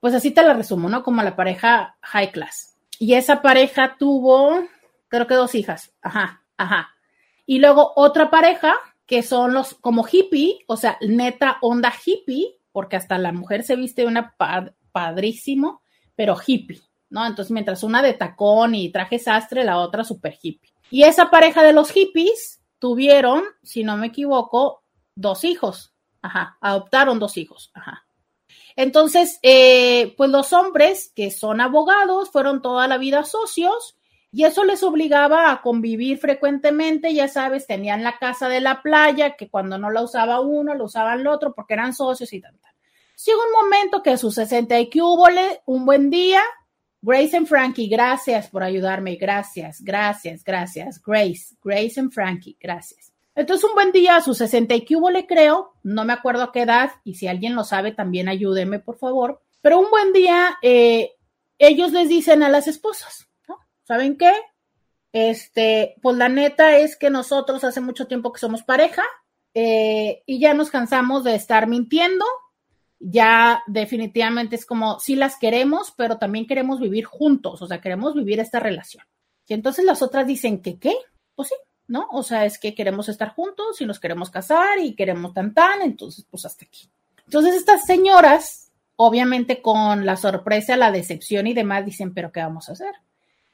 pues 0.01 0.15
así 0.15 0.31
te 0.31 0.43
la 0.43 0.55
resumo, 0.55 0.89
¿no? 0.89 1.03
Como 1.03 1.23
la 1.23 1.37
pareja 1.37 1.97
high 2.01 2.33
class. 2.33 2.77
Y 2.99 3.15
esa 3.15 3.43
pareja 3.43 3.97
tuvo, 3.99 4.67
creo 5.09 5.27
que 5.27 5.35
dos 5.35 5.55
hijas, 5.55 5.93
ajá, 6.01 6.43
ajá. 6.57 6.91
Y 7.47 7.59
luego 7.59 7.93
otra 7.97 8.31
pareja 8.31 8.75
que 9.07 9.23
son 9.23 9.53
los 9.53 9.75
como 9.75 10.07
hippie, 10.11 10.65
o 10.67 10.77
sea, 10.77 10.97
neta 11.03 11.59
onda 11.61 11.93
hippie, 12.05 12.57
porque 12.73 12.97
hasta 12.97 13.19
la 13.19 13.33
mujer 13.33 13.63
se 13.63 13.77
viste 13.77 14.07
una 14.07 14.35
padrísimo, 14.93 15.83
pero 16.17 16.37
hippie. 16.45 16.83
¿no? 17.13 17.27
Entonces, 17.27 17.53
mientras 17.53 17.83
una 17.83 18.03
de 18.03 18.15
tacón 18.15 18.75
y 18.75 18.91
traje 18.91 19.19
sastre, 19.19 19.65
la 19.65 19.79
otra 19.79 20.03
super 20.03 20.37
hippie. 20.41 20.73
Y 20.91 21.05
esa 21.05 21.31
pareja 21.31 21.63
de 21.63 21.75
los 21.75 21.91
hippies 21.91 22.63
tuvieron, 22.79 23.45
si 23.63 23.85
no 23.85 23.97
me 23.99 24.09
equivoco, 24.09 24.83
dos 25.15 25.45
hijos. 25.45 25.95
Ajá, 26.23 26.57
adoptaron 26.61 27.19
dos 27.19 27.37
hijos. 27.37 27.71
Ajá. 27.75 28.07
Entonces, 28.77 29.39
eh, 29.43 30.15
pues 30.17 30.31
los 30.31 30.55
hombres 30.55 31.13
que 31.15 31.31
son 31.31 31.61
abogados 31.61 32.31
fueron 32.31 32.63
toda 32.63 32.89
la 32.89 32.97
vida 32.97 33.25
socios 33.25 33.97
y 34.33 34.45
eso 34.45 34.65
les 34.65 34.83
obligaba 34.83 35.53
a 35.53 35.61
convivir 35.61 36.17
frecuentemente, 36.19 37.13
ya 37.13 37.29
sabes, 37.29 37.67
tenían 37.67 38.03
la 38.03 38.19
casa 38.19 38.49
de 38.49 38.63
la 38.63 38.81
playa, 38.81 39.37
que 39.37 39.51
cuando 39.51 39.77
no 39.77 39.91
la 39.91 40.03
usaba 40.03 40.41
uno, 40.41 40.75
lo 40.75 40.85
usaban 40.85 41.21
el 41.21 41.27
otro 41.27 41.55
porque 41.55 41.75
eran 41.75 41.93
socios 41.93 42.33
y 42.33 42.41
tal. 42.41 42.59
Llegó 43.25 43.41
un 43.41 43.65
momento 43.65 44.03
que 44.03 44.11
a 44.11 44.17
sus 44.17 44.35
60 44.35 44.81
y 44.81 44.89
que 44.89 45.03
hubo 45.03 45.27
un 45.67 45.85
buen 45.85 46.09
día, 46.09 46.41
Grace 47.03 47.37
and 47.37 47.47
Frankie, 47.47 47.89
gracias 47.89 48.49
por 48.49 48.63
ayudarme, 48.63 49.17
gracias, 49.17 49.83
gracias, 49.83 50.43
gracias. 50.43 51.01
Grace, 51.03 51.55
Grace 51.63 52.01
and 52.01 52.11
Frankie, 52.11 52.57
gracias. 52.59 53.13
Entonces, 53.35 53.69
un 53.69 53.75
buen 53.75 53.93
día 53.93 54.17
a 54.17 54.23
sus 54.23 54.39
60 54.39 54.75
y 54.75 54.85
que 54.85 54.97
hubo 54.97 55.11
le 55.11 55.27
creo, 55.27 55.75
no 55.83 56.05
me 56.05 56.13
acuerdo 56.13 56.43
a 56.43 56.53
qué 56.53 56.63
edad, 56.63 56.91
y 57.05 57.15
si 57.15 57.29
alguien 57.29 57.55
lo 57.55 57.65
sabe, 57.65 57.93
también 57.93 58.29
ayúdeme, 58.29 58.79
por 58.79 58.97
favor. 58.97 59.43
Pero 59.61 59.79
un 59.79 59.91
buen 59.91 60.13
día, 60.13 60.59
eh, 60.63 61.13
ellos 61.59 61.93
les 61.93 62.09
dicen 62.09 62.43
a 62.43 62.49
las 62.49 62.67
esposas. 62.67 63.29
¿Saben 63.93 64.17
qué? 64.17 64.33
Este, 65.13 65.97
pues 66.01 66.17
la 66.17 66.31
neta 66.31 66.79
es 66.79 66.97
que 66.97 67.11
nosotros 67.11 67.63
hace 67.63 67.83
mucho 67.83 68.07
tiempo 68.07 68.33
que 68.33 68.41
somos 68.41 68.63
pareja 68.63 69.03
eh, 69.53 70.23
y 70.25 70.41
ya 70.41 70.55
nos 70.55 70.71
cansamos 70.71 71.25
de 71.25 71.35
estar 71.35 71.67
mintiendo, 71.67 72.25
ya 72.99 73.63
definitivamente 73.67 74.57
es 74.57 74.65
como, 74.65 74.99
sí 74.99 75.15
las 75.15 75.37
queremos, 75.37 75.93
pero 75.95 76.17
también 76.17 76.47
queremos 76.47 76.81
vivir 76.81 77.05
juntos, 77.05 77.61
o 77.61 77.67
sea, 77.67 77.83
queremos 77.83 78.15
vivir 78.15 78.41
esta 78.41 78.61
relación. 78.61 79.05
Y 79.47 79.53
entonces 79.53 79.85
las 79.85 80.01
otras 80.01 80.27
dicen 80.27 80.63
que 80.63 80.79
qué, 80.79 80.95
pues 81.35 81.49
sí, 81.49 81.55
¿no? 81.87 82.09
O 82.13 82.23
sea, 82.23 82.47
es 82.47 82.59
que 82.59 82.75
queremos 82.75 83.11
estar 83.11 83.35
juntos 83.35 83.79
y 83.79 83.85
nos 83.85 84.01
queremos 84.01 84.31
casar 84.31 84.79
y 84.79 84.95
queremos 84.95 85.35
tan 85.35 85.53
tan, 85.53 85.83
entonces 85.83 86.25
pues 86.31 86.47
hasta 86.47 86.65
aquí. 86.65 86.89
Entonces 87.27 87.57
estas 87.57 87.85
señoras, 87.85 88.73
obviamente 88.97 89.61
con 89.61 90.07
la 90.07 90.17
sorpresa, 90.17 90.79
la 90.79 90.93
decepción 90.93 91.47
y 91.47 91.53
demás, 91.53 91.85
dicen, 91.85 92.15
pero 92.15 92.33
¿qué 92.33 92.41
vamos 92.41 92.71
a 92.71 92.73
hacer? 92.73 92.95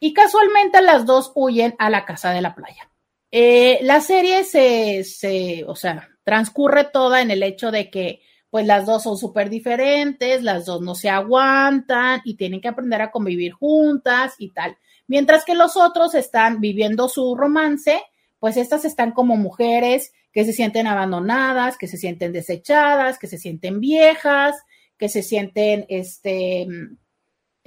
Y 0.01 0.13
casualmente 0.15 0.81
las 0.83 1.07
dos 1.07 1.33
huyen 1.35 1.75
a 1.79 1.91
la 1.91 2.05
casa 2.05 2.31
de 2.31 2.41
la 2.41 2.55
playa. 2.55 2.91
Eh, 3.31 3.81
la 3.83 4.01
serie 4.01 4.45
se, 4.45 5.65
o 5.67 5.75
sea, 5.75 6.09
transcurre 6.25 6.85
toda 6.85 7.21
en 7.21 7.31
el 7.31 7.43
hecho 7.43 7.71
de 7.71 7.91
que 7.91 8.23
pues 8.51 8.67
las 8.67 8.87
dos 8.87 9.03
son 9.03 9.19
súper 9.19 9.51
diferentes, 9.51 10.43
las 10.43 10.65
dos 10.65 10.81
no 10.81 10.95
se 10.95 11.11
aguantan 11.11 12.23
y 12.25 12.37
tienen 12.37 12.63
que 12.63 12.69
aprender 12.69 13.03
a 13.03 13.11
convivir 13.11 13.53
juntas 13.53 14.35
y 14.39 14.53
tal. 14.53 14.79
Mientras 15.07 15.45
que 15.45 15.55
los 15.55 15.77
otros 15.77 16.15
están 16.15 16.61
viviendo 16.61 17.09
su 17.09 17.35
romance, 17.37 18.01
pues 18.39 18.57
estas 18.57 18.87
están 18.87 19.13
como 19.13 19.37
mujeres 19.37 20.13
que 20.33 20.45
se 20.45 20.53
sienten 20.53 20.87
abandonadas, 20.87 21.77
que 21.77 21.89
se 21.89 21.99
sienten 21.99 22.33
desechadas, 22.33 23.19
que 23.19 23.27
se 23.27 23.39
sienten 23.39 23.81
viejas, 23.81 24.57
que 24.97 25.09
se 25.09 25.23
sienten 25.23 25.85
este, 25.89 26.67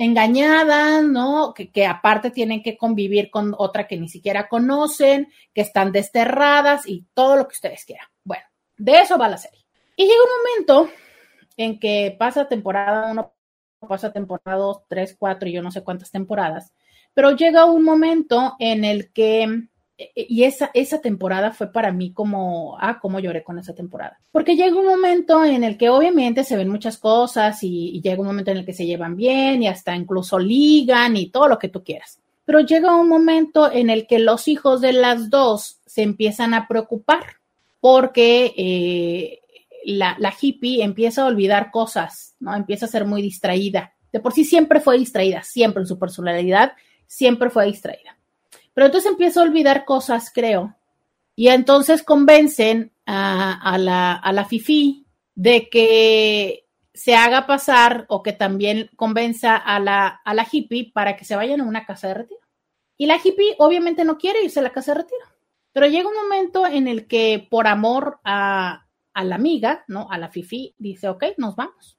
engañadas, 0.03 1.03
¿no? 1.03 1.53
Que, 1.53 1.71
que, 1.71 1.85
aparte 1.85 2.31
tienen 2.31 2.63
que 2.63 2.75
convivir 2.75 3.29
con 3.29 3.53
otra 3.55 3.87
que 3.87 3.97
ni 3.97 4.09
siquiera 4.09 4.47
conocen, 4.47 5.31
que 5.53 5.61
están 5.61 5.91
desterradas 5.91 6.87
y 6.87 7.05
todo 7.13 7.35
lo 7.35 7.47
que 7.47 7.53
ustedes 7.53 7.85
quieran. 7.85 8.07
Bueno, 8.23 8.43
de 8.77 8.93
eso 8.99 9.19
va 9.19 9.29
la 9.29 9.37
serie. 9.37 9.63
Y 9.95 10.05
llega 10.05 10.15
un 10.23 10.65
momento 10.65 10.93
en 11.55 11.79
que 11.79 12.15
pasa 12.17 12.47
temporada 12.47 13.11
uno, 13.11 13.35
pasa 13.87 14.11
temporada 14.11 14.57
dos, 14.57 14.81
tres, 14.87 15.15
cuatro 15.19 15.47
y 15.47 15.51
yo 15.51 15.61
no 15.61 15.69
sé 15.69 15.83
cuántas 15.83 16.09
temporadas, 16.09 16.73
pero 17.13 17.35
llega 17.35 17.65
un 17.65 17.83
momento 17.83 18.55
en 18.57 18.83
el 18.83 19.11
que, 19.11 19.67
y 20.15 20.43
esa, 20.43 20.71
esa 20.73 21.01
temporada 21.01 21.51
fue 21.51 21.71
para 21.71 21.91
mí 21.91 22.13
como, 22.13 22.77
ah, 22.79 22.99
cómo 23.01 23.19
lloré 23.19 23.43
con 23.43 23.59
esa 23.59 23.73
temporada, 23.73 24.19
porque 24.31 24.55
llega 24.55 24.79
un 24.79 24.85
momento 24.85 25.43
en 25.43 25.63
el 25.63 25.77
que 25.77 25.89
obviamente 25.89 26.43
se 26.43 26.57
ven 26.57 26.69
muchas 26.69 26.97
cosas 26.97 27.63
y, 27.63 28.01
llega 28.01 28.21
un 28.21 28.27
momento 28.27 28.51
en 28.51 28.57
el 28.57 28.65
que 28.65 28.73
se 28.73 28.85
llevan 28.85 29.15
bien 29.15 29.63
y 29.63 29.67
hasta 29.67 29.95
incluso 29.95 30.39
ligan 30.39 31.15
y 31.15 31.29
todo 31.29 31.47
lo 31.47 31.59
que 31.59 31.69
tú 31.69 31.83
quieras. 31.83 32.19
Pero 32.45 32.61
llega 32.61 32.95
un 32.95 33.07
momento 33.07 33.71
en 33.71 33.89
el 33.89 34.07
que 34.07 34.19
los 34.19 34.47
hijos 34.47 34.81
de 34.81 34.93
las 34.93 35.29
dos 35.29 35.79
se 35.85 36.01
empiezan 36.01 36.53
a 36.53 36.67
preocupar 36.67 37.23
porque 37.79 38.53
eh, 38.57 39.41
la, 39.85 40.33
hippie 40.39 40.83
empieza 40.83 41.23
a 41.23 41.27
olvidar 41.27 41.71
cosas, 41.71 42.35
¿no? 42.39 42.55
Empieza 42.55 42.85
a 42.85 42.89
ser 42.89 43.05
muy 43.05 43.21
distraída. 43.21 43.93
De 44.11 44.19
por 44.19 44.33
sí 44.33 44.45
siempre 44.45 44.79
fue 44.79 44.97
distraída, 44.97 45.43
siempre 45.43 45.81
en 45.81 45.87
su 45.87 45.97
personalidad, 45.97 46.73
siempre 47.07 47.49
fue 47.49 47.65
distraída. 47.65 48.17
Pero 48.73 48.87
entonces 48.87 49.11
empieza 49.11 49.39
a 49.39 49.43
olvidar 49.43 49.85
cosas, 49.85 50.31
creo. 50.33 50.75
Y 51.35 51.49
entonces 51.49 52.03
convencen 52.03 52.93
a, 53.05 53.77
la, 53.77 54.13
a 54.13 54.31
la 54.31 54.45
fifi 54.45 55.05
de 55.35 55.69
que 55.69 56.67
se 56.93 57.15
haga 57.15 57.47
pasar 57.47 58.05
o 58.09 58.21
que 58.21 58.33
también 58.33 58.89
convenza 58.95 59.55
a 59.55 59.79
la, 59.79 60.07
a 60.07 60.33
la 60.33 60.47
hippie 60.49 60.91
para 60.93 61.15
que 61.15 61.25
se 61.25 61.35
vayan 61.35 61.61
a 61.61 61.65
una 61.65 61.85
casa 61.85 62.09
de 62.09 62.13
retiro. 62.13 62.41
Y 62.97 63.07
la 63.07 63.17
hippie 63.21 63.55
obviamente 63.57 64.05
no 64.05 64.17
quiere 64.17 64.43
irse 64.43 64.59
a 64.59 64.63
la 64.63 64.71
casa 64.71 64.93
de 64.93 65.01
retiro. 65.01 65.25
Pero 65.73 65.87
llega 65.87 66.09
un 66.09 66.15
momento 66.15 66.67
en 66.67 66.87
el 66.87 67.07
que 67.07 67.47
por 67.49 67.67
amor 67.67 68.19
a, 68.23 68.87
a 69.13 69.23
la 69.23 69.35
amiga, 69.35 69.83
¿no? 69.87 70.07
A 70.11 70.17
la 70.17 70.29
Fifi, 70.29 70.75
dice, 70.77 71.07
ok, 71.07 71.23
nos 71.37 71.55
vamos. 71.55 71.97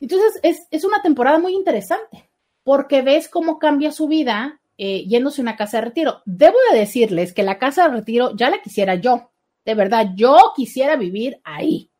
Entonces 0.00 0.38
es, 0.42 0.68
es 0.70 0.84
una 0.84 1.00
temporada 1.02 1.38
muy 1.38 1.54
interesante 1.54 2.30
porque 2.62 3.02
ves 3.02 3.28
cómo 3.28 3.58
cambia 3.58 3.92
su 3.92 4.08
vida 4.08 4.60
eh, 4.76 5.04
yéndose 5.06 5.40
a 5.40 5.42
una 5.42 5.56
casa 5.56 5.78
de 5.78 5.86
retiro. 5.86 6.22
Debo 6.24 6.56
de 6.70 6.78
decirles 6.78 7.32
que 7.32 7.42
la 7.42 7.58
casa 7.58 7.84
de 7.84 7.96
retiro 7.96 8.34
ya 8.36 8.50
la 8.50 8.62
quisiera 8.62 8.94
yo, 8.96 9.30
De 9.64 9.74
verdad, 9.74 10.10
yo 10.14 10.52
quisiera 10.54 10.96
vivir 10.96 11.40
ahí. 11.44 11.90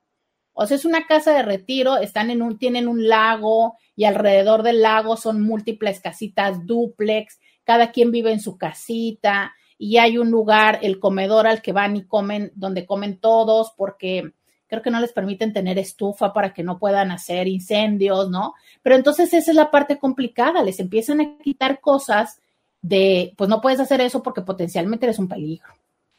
O 0.53 0.67
sea, 0.67 0.77
es 0.77 0.85
una 0.85 1.07
casa 1.07 1.33
de 1.33 1.43
retiro, 1.43 1.97
están 1.97 2.31
en 2.31 2.43
un, 2.43 2.59
tienen 2.59 2.89
un 2.89 3.09
lago 3.09 3.77
y 3.97 4.05
alrededor 4.05 4.63
del 4.63 4.83
lago 4.83 5.17
son 5.17 5.43
múltiples 5.43 6.01
casitas 6.01 6.65
duplex, 6.67 7.41
cada 7.65 7.91
quien 7.91 8.13
vive 8.13 8.33
en 8.33 8.41
su 8.41 8.57
casita 8.57 9.55
y 9.79 9.99
hay 9.99 10.19
un 10.19 10.31
lugar, 10.31 10.79
el 10.83 11.01
comedor 11.01 11.47
al 11.47 11.63
que 11.63 11.73
van 11.73 11.97
y 11.97 12.05
comen, 12.05 12.53
donde 12.55 12.87
comen 12.87 13.19
todos, 13.19 13.73
porque 13.77 14.33
creo 14.67 14.83
que 14.83 14.91
no 14.91 15.01
les 15.01 15.13
permiten 15.13 15.53
tener 15.53 15.79
estufa 15.79 16.33
para 16.33 16.53
que 16.53 16.63
no 16.63 16.79
puedan 16.79 17.11
hacer 17.11 17.49
incendios, 17.49 18.31
¿no? 18.31 18.55
Pero 18.83 18.97
entonces 18.97 19.33
esa 19.35 19.51
es 19.51 19.57
la 19.57 19.71
parte 19.71 19.99
complicada, 19.99 20.63
les 20.63 20.79
empiezan 20.81 21.21
a 21.21 21.39
quitar 21.39 21.81
cosas 21.81 22.41
de, 22.85 23.33
pues 23.39 23.49
no 23.49 23.63
puedes 23.63 23.81
hacer 23.81 24.03
eso 24.03 24.23
porque 24.23 24.43
potencialmente 24.43 25.07
eres 25.07 25.19
un 25.19 25.27
peligro. 25.27 25.69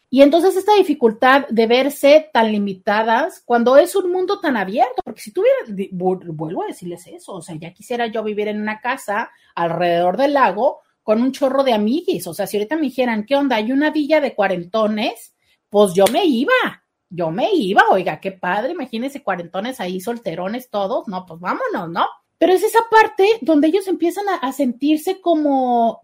Y 0.09 0.23
entonces 0.23 0.55
esta 0.55 0.73
dificultad 0.75 1.47
de 1.47 1.67
verse 1.67 2.29
tan 2.33 2.51
limitadas 2.51 3.43
cuando 3.45 3.77
es 3.77 3.95
un 3.95 4.11
mundo 4.11 4.39
tan 4.39 4.57
abierto, 4.57 5.03
porque 5.03 5.21
si 5.21 5.31
tuviera, 5.31 5.57
vuelvo 5.91 6.63
a 6.63 6.67
decirles 6.67 7.05
eso, 7.05 7.33
o 7.33 7.41
sea, 7.43 7.55
ya 7.55 7.71
quisiera 7.71 8.07
yo 8.07 8.23
vivir 8.23 8.47
en 8.47 8.59
una 8.59 8.81
casa 8.81 9.29
alrededor 9.53 10.17
del 10.17 10.33
lago 10.33 10.79
con 11.03 11.21
un 11.21 11.31
chorro 11.31 11.63
de 11.63 11.73
amiguis, 11.73 12.25
o 12.25 12.33
sea, 12.33 12.47
si 12.47 12.57
ahorita 12.57 12.77
me 12.77 12.83
dijeran, 12.83 13.25
¿qué 13.25 13.35
onda? 13.35 13.57
Hay 13.57 13.71
una 13.71 13.91
villa 13.91 14.19
de 14.19 14.33
cuarentones, 14.33 15.35
pues 15.69 15.93
yo 15.93 16.05
me 16.11 16.25
iba, 16.25 16.83
yo 17.09 17.29
me 17.29 17.53
iba, 17.53 17.83
oiga, 17.91 18.19
qué 18.19 18.31
padre, 18.31 18.71
imagínense 18.71 19.21
cuarentones 19.21 19.79
ahí, 19.79 20.01
solterones 20.01 20.71
todos, 20.71 21.07
no, 21.07 21.27
pues 21.27 21.39
vámonos, 21.39 21.89
¿no? 21.91 22.07
Pero 22.39 22.53
es 22.53 22.63
esa 22.63 22.79
parte 22.89 23.27
donde 23.41 23.67
ellos 23.67 23.87
empiezan 23.87 24.27
a, 24.29 24.35
a 24.37 24.51
sentirse 24.51 25.21
como, 25.21 26.01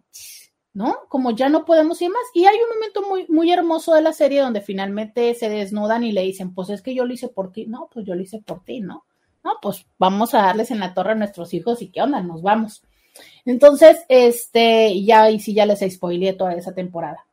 ¿no? 0.73 0.95
Como 1.09 1.31
ya 1.31 1.49
no 1.49 1.65
podemos 1.65 2.01
ir 2.01 2.09
más. 2.09 2.23
Y 2.33 2.45
hay 2.45 2.55
un 2.55 2.75
momento 2.75 3.01
muy, 3.07 3.25
muy 3.27 3.51
hermoso 3.51 3.93
de 3.93 4.01
la 4.01 4.13
serie 4.13 4.41
donde 4.41 4.61
finalmente 4.61 5.33
se 5.35 5.49
desnudan 5.49 6.03
y 6.03 6.11
le 6.11 6.21
dicen, 6.21 6.53
pues 6.53 6.69
es 6.69 6.81
que 6.81 6.95
yo 6.95 7.05
lo 7.05 7.13
hice 7.13 7.27
por 7.27 7.51
ti. 7.51 7.65
No, 7.67 7.89
pues 7.93 8.05
yo 8.05 8.15
lo 8.15 8.21
hice 8.21 8.39
por 8.39 8.63
ti, 8.63 8.79
¿no? 8.79 9.05
No, 9.43 9.53
pues 9.61 9.85
vamos 9.97 10.33
a 10.33 10.43
darles 10.43 10.71
en 10.71 10.79
la 10.79 10.93
torre 10.93 11.11
a 11.11 11.15
nuestros 11.15 11.53
hijos 11.53 11.81
y 11.81 11.89
qué 11.89 12.01
onda, 12.01 12.21
nos 12.21 12.41
vamos. 12.41 12.83
Entonces, 13.45 14.05
este, 14.07 15.03
ya, 15.03 15.29
y 15.29 15.39
sí, 15.39 15.53
ya 15.53 15.65
les 15.65 15.79
spoileé 15.79 16.33
toda 16.33 16.53
esa 16.53 16.73
temporada. 16.73 17.25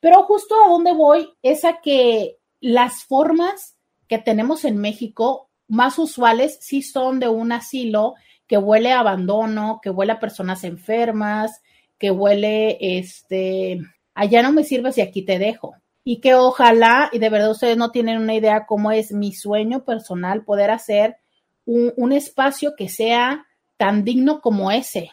Pero 0.00 0.24
justo 0.24 0.54
a 0.62 0.68
donde 0.68 0.92
voy 0.92 1.32
es 1.42 1.64
a 1.64 1.80
que 1.80 2.38
las 2.60 3.04
formas 3.04 3.76
que 4.08 4.18
tenemos 4.18 4.64
en 4.64 4.78
México 4.78 5.48
más 5.68 5.98
usuales 5.98 6.58
sí 6.60 6.82
son 6.82 7.20
de 7.20 7.28
un 7.28 7.52
asilo 7.52 8.14
que 8.46 8.58
huele 8.58 8.92
a 8.92 9.00
abandono, 9.00 9.80
que 9.82 9.90
huele 9.90 10.12
a 10.12 10.20
personas 10.20 10.64
enfermas, 10.64 11.62
que 12.02 12.10
huele, 12.10 12.78
este, 12.80 13.78
allá 14.12 14.42
no 14.42 14.50
me 14.50 14.64
sirves 14.64 14.98
y 14.98 15.02
aquí 15.02 15.22
te 15.22 15.38
dejo. 15.38 15.76
Y 16.02 16.20
que 16.20 16.34
ojalá, 16.34 17.08
y 17.12 17.20
de 17.20 17.28
verdad 17.28 17.52
ustedes 17.52 17.76
no 17.76 17.92
tienen 17.92 18.18
una 18.18 18.34
idea 18.34 18.66
cómo 18.66 18.90
es 18.90 19.12
mi 19.12 19.32
sueño 19.32 19.84
personal 19.84 20.42
poder 20.42 20.72
hacer 20.72 21.18
un, 21.64 21.92
un 21.96 22.10
espacio 22.10 22.74
que 22.76 22.88
sea 22.88 23.46
tan 23.76 24.02
digno 24.02 24.40
como 24.40 24.72
ese, 24.72 25.12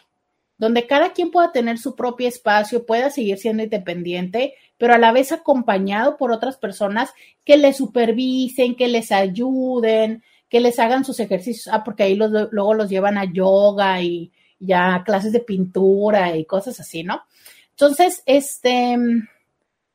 donde 0.58 0.88
cada 0.88 1.12
quien 1.12 1.30
pueda 1.30 1.52
tener 1.52 1.78
su 1.78 1.94
propio 1.94 2.26
espacio, 2.26 2.84
pueda 2.84 3.10
seguir 3.10 3.38
siendo 3.38 3.62
independiente, 3.62 4.54
pero 4.76 4.92
a 4.92 4.98
la 4.98 5.12
vez 5.12 5.30
acompañado 5.30 6.16
por 6.16 6.32
otras 6.32 6.56
personas 6.56 7.12
que 7.44 7.56
les 7.56 7.76
supervisen, 7.76 8.74
que 8.74 8.88
les 8.88 9.12
ayuden, 9.12 10.24
que 10.48 10.58
les 10.58 10.80
hagan 10.80 11.04
sus 11.04 11.20
ejercicios. 11.20 11.72
Ah, 11.72 11.84
porque 11.84 12.02
ahí 12.02 12.16
los, 12.16 12.32
luego 12.50 12.74
los 12.74 12.90
llevan 12.90 13.16
a 13.16 13.32
yoga 13.32 14.02
y, 14.02 14.32
ya 14.60 15.02
clases 15.04 15.32
de 15.32 15.40
pintura 15.40 16.36
y 16.36 16.44
cosas 16.44 16.78
así, 16.78 17.02
¿no? 17.02 17.22
Entonces, 17.70 18.22
este, 18.26 18.96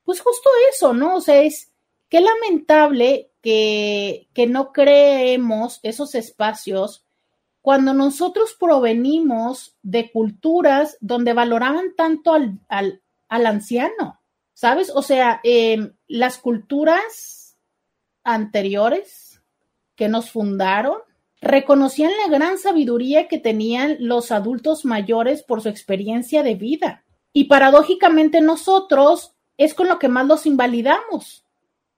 pues 0.04 0.19
justo 0.19 0.49
eso, 0.73 0.93
¿no? 0.93 1.15
O 1.15 1.21
sea, 1.21 1.41
es 1.41 1.71
qué 2.10 2.19
lamentable 2.19 3.30
que, 3.41 4.28
que 4.34 4.47
no 4.47 4.73
creemos 4.73 5.80
esos 5.84 6.15
espacios 6.15 7.06
cuando 7.62 7.93
nosotros 7.93 8.56
provenimos 8.60 9.75
de 9.82 10.12
culturas 10.12 10.97
donde 10.99 11.34
valoraban 11.34 11.95
tanto 11.95 12.34
al, 12.34 12.60
al, 12.67 13.01
al 13.28 13.45
anciano, 13.47 14.19
¿sabes? 14.54 14.91
O 14.93 15.01
sea, 15.01 15.41
eh, 15.43 15.91
las 16.08 16.38
culturas 16.38 17.58
anteriores 18.23 19.41
que 19.95 20.10
nos 20.10 20.30
fundaron 20.30 20.99
reconocían 21.45 22.12
la 22.23 22.36
gran 22.36 22.58
sabiduría 22.58 23.27
que 23.27 23.38
tenían 23.38 23.97
los 23.99 24.31
adultos 24.31 24.84
mayores 24.84 25.43
por 25.43 25.62
su 25.62 25.69
experiencia 25.69 26.41
de 26.41 26.55
vida. 26.55 27.03
Y 27.34 27.43
paradójicamente 27.43 28.41
nosotros 28.41 29.36
es 29.55 29.75
con 29.75 29.88
lo 29.88 29.99
que 29.99 30.08
más 30.08 30.25
los 30.25 30.47
invalidamos, 30.47 31.45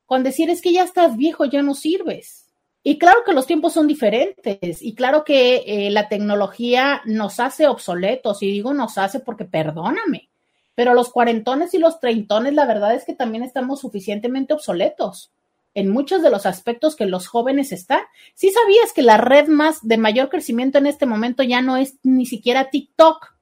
con 0.05 0.23
decir 0.23 0.49
es 0.49 0.61
que 0.61 0.73
ya 0.73 0.83
estás 0.83 1.15
viejo, 1.15 1.45
ya 1.45 1.61
no 1.61 1.75
sirves. 1.75 2.47
Y 2.83 2.97
claro 2.97 3.23
que 3.25 3.31
los 3.31 3.47
tiempos 3.47 3.71
son 3.71 3.87
diferentes 3.87 4.81
y 4.81 4.95
claro 4.95 5.23
que 5.23 5.63
eh, 5.65 5.91
la 5.91 6.09
tecnología 6.09 7.01
nos 7.05 7.39
hace 7.39 7.67
obsoletos 7.67 8.43
y 8.43 8.51
digo 8.51 8.73
nos 8.73 8.97
hace 8.97 9.21
porque 9.21 9.45
perdóname, 9.45 10.29
pero 10.75 10.93
los 10.93 11.09
cuarentones 11.09 11.73
y 11.73 11.79
los 11.79 12.01
treintones 12.01 12.53
la 12.53 12.65
verdad 12.65 12.95
es 12.95 13.05
que 13.05 13.13
también 13.13 13.43
estamos 13.43 13.79
suficientemente 13.79 14.53
obsoletos 14.53 15.31
en 15.77 15.89
muchos 15.89 16.23
de 16.23 16.31
los 16.31 16.47
aspectos 16.47 16.95
que 16.95 17.05
los 17.05 17.27
jóvenes 17.27 17.71
están. 17.71 18.01
¿Sí 18.33 18.49
sabías 18.49 18.93
que 18.93 19.03
la 19.03 19.17
red 19.17 19.47
más 19.47 19.87
de 19.87 19.99
mayor 19.99 20.27
crecimiento 20.27 20.79
en 20.79 20.87
este 20.87 21.05
momento 21.05 21.43
ya 21.43 21.61
no 21.61 21.77
es 21.77 21.99
ni 22.01 22.25
siquiera 22.25 22.71
TikTok? 22.71 23.35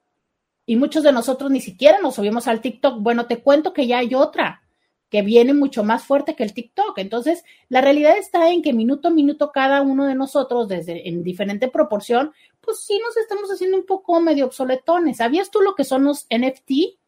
Y 0.65 0.75
muchos 0.75 1.03
de 1.03 1.13
nosotros 1.13 1.49
ni 1.49 1.61
siquiera 1.61 1.99
nos 2.01 2.15
subimos 2.15 2.49
al 2.49 2.59
TikTok. 2.59 2.99
Bueno, 2.99 3.27
te 3.27 3.37
cuento 3.37 3.71
que 3.71 3.87
ya 3.87 3.99
hay 3.99 4.15
otra 4.15 4.63
que 5.09 5.21
viene 5.21 5.53
mucho 5.53 5.85
más 5.85 6.03
fuerte 6.03 6.35
que 6.35 6.43
el 6.43 6.53
TikTok. 6.53 6.97
Entonces, 6.97 7.45
la 7.69 7.79
realidad 7.79 8.17
está 8.17 8.49
en 8.49 8.61
que 8.61 8.73
minuto 8.73 9.07
a 9.07 9.11
minuto 9.11 9.53
cada 9.53 9.81
uno 9.81 10.03
de 10.05 10.15
nosotros, 10.15 10.67
desde 10.67 11.07
en 11.07 11.23
diferente 11.23 11.69
proporción, 11.69 12.33
pues 12.59 12.79
sí 12.85 12.99
nos 13.01 13.15
estamos 13.15 13.49
haciendo 13.49 13.77
un 13.77 13.85
poco 13.85 14.19
medio 14.19 14.47
obsoletones. 14.47 15.17
¿Sabías 15.17 15.51
tú 15.51 15.61
lo 15.61 15.73
que 15.73 15.85
son 15.85 16.03
los 16.03 16.27
NFT? 16.29 16.99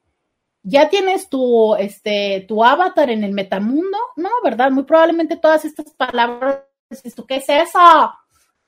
Ya 0.69 0.89
tienes 0.89 1.29
tu, 1.29 1.75
este, 1.75 2.43
tu 2.45 2.61
avatar 2.61 3.09
en 3.09 3.23
el 3.23 3.31
metamundo, 3.31 3.97
¿no? 4.17 4.29
¿Verdad? 4.43 4.69
Muy 4.69 4.83
probablemente 4.83 5.37
todas 5.37 5.63
estas 5.63 5.93
palabras, 5.93 6.59
¿qué 6.89 7.35
es 7.37 7.49
eso? 7.49 8.13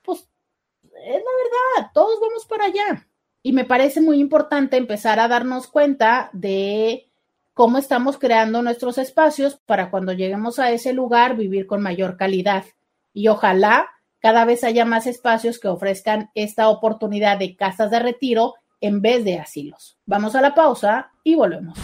Pues 0.00 0.20
es 0.20 1.22
la 1.22 1.82
verdad, 1.82 1.90
todos 1.92 2.18
vamos 2.18 2.46
para 2.46 2.64
allá. 2.64 3.06
Y 3.42 3.52
me 3.52 3.66
parece 3.66 4.00
muy 4.00 4.18
importante 4.18 4.78
empezar 4.78 5.20
a 5.20 5.28
darnos 5.28 5.66
cuenta 5.66 6.30
de 6.32 7.10
cómo 7.52 7.76
estamos 7.76 8.16
creando 8.16 8.62
nuestros 8.62 8.96
espacios 8.96 9.60
para 9.66 9.90
cuando 9.90 10.14
lleguemos 10.14 10.58
a 10.58 10.70
ese 10.70 10.94
lugar 10.94 11.36
vivir 11.36 11.66
con 11.66 11.82
mayor 11.82 12.16
calidad. 12.16 12.64
Y 13.12 13.28
ojalá 13.28 13.90
cada 14.20 14.46
vez 14.46 14.64
haya 14.64 14.86
más 14.86 15.06
espacios 15.06 15.58
que 15.58 15.68
ofrezcan 15.68 16.30
esta 16.34 16.70
oportunidad 16.70 17.38
de 17.38 17.56
casas 17.56 17.90
de 17.90 17.98
retiro 17.98 18.54
en 18.80 19.02
vez 19.02 19.24
de 19.24 19.38
asilos. 19.38 19.98
Vamos 20.06 20.34
a 20.34 20.40
la 20.40 20.54
pausa 20.54 21.12
y 21.22 21.34
volvemos. 21.34 21.78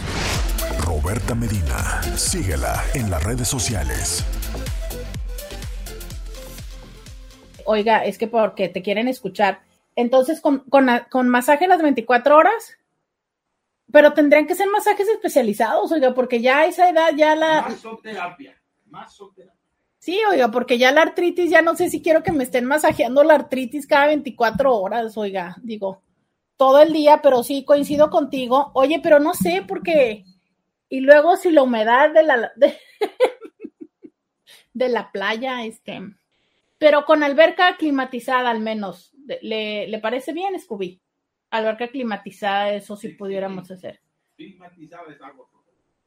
Roberta 0.79 1.35
Medina, 1.35 2.01
síguela 2.15 2.83
en 2.93 3.09
las 3.09 3.23
redes 3.23 3.47
sociales. 3.47 4.25
Oiga, 7.65 8.05
es 8.05 8.17
que 8.17 8.27
porque 8.27 8.69
te 8.69 8.81
quieren 8.81 9.07
escuchar. 9.07 9.61
Entonces, 9.95 10.41
con, 10.41 10.63
con, 10.69 11.29
masaje 11.29 11.67
las 11.67 11.81
24 11.81 12.37
horas, 12.37 12.77
pero 13.91 14.13
tendrían 14.13 14.47
que 14.47 14.55
ser 14.55 14.67
masajes 14.69 15.07
especializados, 15.09 15.91
oiga, 15.91 16.13
porque 16.13 16.41
ya 16.41 16.59
a 16.59 16.65
esa 16.65 16.89
edad 16.89 17.09
ya 17.15 17.35
la... 17.35 17.63
Masoterapia, 17.63 18.55
masoterapia. 18.85 19.57
Sí, 19.97 20.19
oiga, 20.29 20.49
porque 20.51 20.77
ya 20.77 20.91
la 20.91 21.01
artritis, 21.01 21.49
ya 21.49 21.61
no 21.61 21.75
sé 21.75 21.89
si 21.89 22.01
quiero 22.01 22.23
que 22.23 22.31
me 22.31 22.43
estén 22.43 22.65
masajeando 22.65 23.23
la 23.23 23.33
artritis 23.33 23.87
cada 23.87 24.07
24 24.07 24.73
horas, 24.73 25.17
oiga, 25.17 25.55
digo, 25.61 26.03
todo 26.57 26.81
el 26.81 26.91
día, 26.91 27.21
pero 27.21 27.43
sí 27.43 27.63
coincido 27.63 28.09
contigo. 28.09 28.71
Oye, 28.73 28.99
pero 29.01 29.19
no 29.19 29.33
sé, 29.33 29.63
porque 29.67 30.25
y 30.89 30.99
luego 31.01 31.37
si 31.37 31.51
la 31.51 31.63
humedad 31.63 32.11
de 32.13 32.23
la 32.23 32.51
de, 34.73 34.89
la 34.89 35.11
playa, 35.11 35.65
este, 35.65 36.01
pero 36.77 37.05
con 37.05 37.23
alberca 37.23 37.77
climatizada 37.77 38.49
al 38.49 38.59
menos. 38.59 39.13
¿Le, 39.41 39.87
le 39.87 39.99
parece 39.99 40.31
bien, 40.33 40.57
Scooby? 40.59 41.01
Alberca 41.49 41.89
climatizada, 41.89 42.73
eso 42.73 42.95
sí, 42.95 43.09
pudiéramos 43.09 43.69
hacer. 43.71 43.99
Climatizada 44.35 45.11
es 45.11 45.21
agua. 45.21 45.47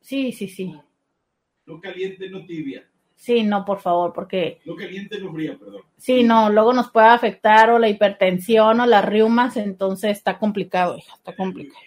Sí, 0.00 0.32
sí, 0.32 0.48
sí. 0.48 0.74
No 1.66 1.80
caliente, 1.80 2.28
no 2.30 2.44
tibia. 2.46 2.89
Sí, 3.20 3.42
no, 3.42 3.64
por 3.66 3.80
favor, 3.80 4.12
porque... 4.14 4.60
No 4.64 4.74
caliente, 4.74 5.20
no 5.20 5.32
fría, 5.32 5.56
perdón. 5.58 5.82
Sí, 5.98 6.22
no, 6.22 6.48
luego 6.48 6.72
nos 6.72 6.90
puede 6.90 7.08
afectar 7.08 7.70
o 7.70 7.78
la 7.78 7.88
hipertensión 7.88 8.80
o 8.80 8.86
las 8.86 9.04
riumas, 9.04 9.58
entonces 9.58 10.12
está 10.12 10.38
complicado, 10.38 10.96
hija, 10.96 11.14
está 11.16 11.36
complicado 11.36 11.80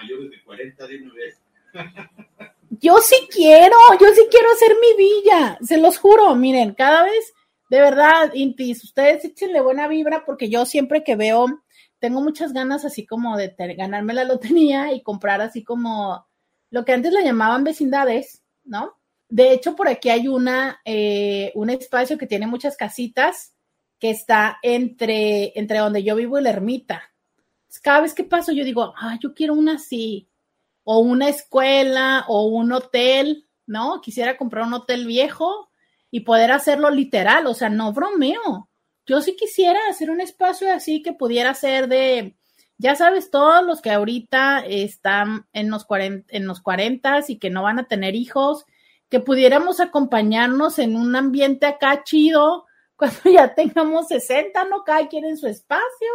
mayores 0.00 0.30
de 0.30 0.42
40 0.42 0.86
de 0.86 1.02
una 1.02 1.14
vez. 1.14 1.40
Yo 2.70 2.98
sí 2.98 3.16
quiero, 3.30 3.76
yo 3.98 4.06
sí 4.14 4.26
quiero 4.30 4.46
hacer 4.52 4.76
mi 4.80 5.04
villa, 5.04 5.58
se 5.62 5.78
los 5.78 5.98
juro, 5.98 6.34
miren, 6.36 6.74
cada 6.74 7.02
vez, 7.02 7.32
de 7.70 7.80
verdad, 7.80 8.30
Intis, 8.34 8.84
ustedes 8.84 9.24
échenle 9.24 9.62
buena 9.62 9.88
vibra 9.88 10.24
porque 10.24 10.50
yo 10.50 10.66
siempre 10.66 11.02
que 11.02 11.16
veo, 11.16 11.46
tengo 11.98 12.20
muchas 12.20 12.52
ganas 12.52 12.84
así 12.84 13.06
como 13.06 13.38
de 13.38 13.54
ganarme 13.74 14.12
la 14.12 14.24
lotería 14.24 14.92
y 14.92 15.02
comprar 15.02 15.40
así 15.40 15.64
como 15.64 16.26
lo 16.70 16.84
que 16.84 16.92
antes 16.92 17.12
le 17.12 17.24
llamaban 17.24 17.64
vecindades, 17.64 18.42
¿no? 18.68 18.98
de 19.28 19.52
hecho, 19.52 19.76
por 19.76 19.88
aquí 19.88 20.08
hay 20.08 20.26
una, 20.26 20.80
eh, 20.84 21.52
un 21.54 21.70
espacio 21.70 22.16
que 22.16 22.26
tiene 22.26 22.46
muchas 22.46 22.76
casitas 22.76 23.54
que 23.98 24.10
está 24.10 24.58
entre, 24.62 25.58
entre 25.58 25.78
donde 25.78 26.02
yo 26.02 26.16
vivo 26.16 26.38
y 26.38 26.42
la 26.42 26.50
ermita. 26.50 27.02
Cada 27.82 28.00
vez 28.00 28.14
que 28.14 28.24
paso, 28.24 28.52
yo 28.52 28.64
digo, 28.64 28.94
ah, 28.96 29.18
yo 29.20 29.34
quiero 29.34 29.54
una 29.54 29.74
así, 29.74 30.28
o 30.84 31.00
una 31.00 31.28
escuela, 31.28 32.24
o 32.28 32.46
un 32.46 32.72
hotel, 32.72 33.46
¿no? 33.66 34.00
Quisiera 34.00 34.38
comprar 34.38 34.66
un 34.66 34.72
hotel 34.72 35.06
viejo 35.06 35.68
y 36.10 36.20
poder 36.20 36.50
hacerlo 36.50 36.90
literal, 36.90 37.46
o 37.46 37.54
sea, 37.54 37.68
no 37.68 37.92
bromeo. 37.92 38.70
Yo 39.04 39.20
sí 39.20 39.36
quisiera 39.36 39.78
hacer 39.90 40.10
un 40.10 40.22
espacio 40.22 40.72
así 40.72 41.02
que 41.02 41.12
pudiera 41.12 41.52
ser 41.52 41.88
de, 41.88 42.37
ya 42.78 42.94
sabes, 42.94 43.30
todos 43.30 43.64
los 43.64 43.82
que 43.82 43.90
ahorita 43.90 44.64
están 44.64 45.46
en 45.52 45.68
los 45.68 45.84
40, 45.84 46.26
en 46.34 46.46
los 46.46 46.60
40 46.60 47.24
y 47.26 47.38
que 47.38 47.50
no 47.50 47.64
van 47.64 47.80
a 47.80 47.88
tener 47.88 48.14
hijos, 48.14 48.64
que 49.08 49.18
pudiéramos 49.18 49.80
acompañarnos 49.80 50.78
en 50.78 50.94
un 50.94 51.16
ambiente 51.16 51.66
acá 51.66 52.04
chido 52.04 52.66
cuando 52.96 53.18
ya 53.30 53.54
tengamos 53.54 54.08
60, 54.08 54.64
¿no? 54.64 54.84
Cada 54.84 55.08
quien 55.08 55.24
en 55.24 55.36
su 55.36 55.48
espacio, 55.48 56.08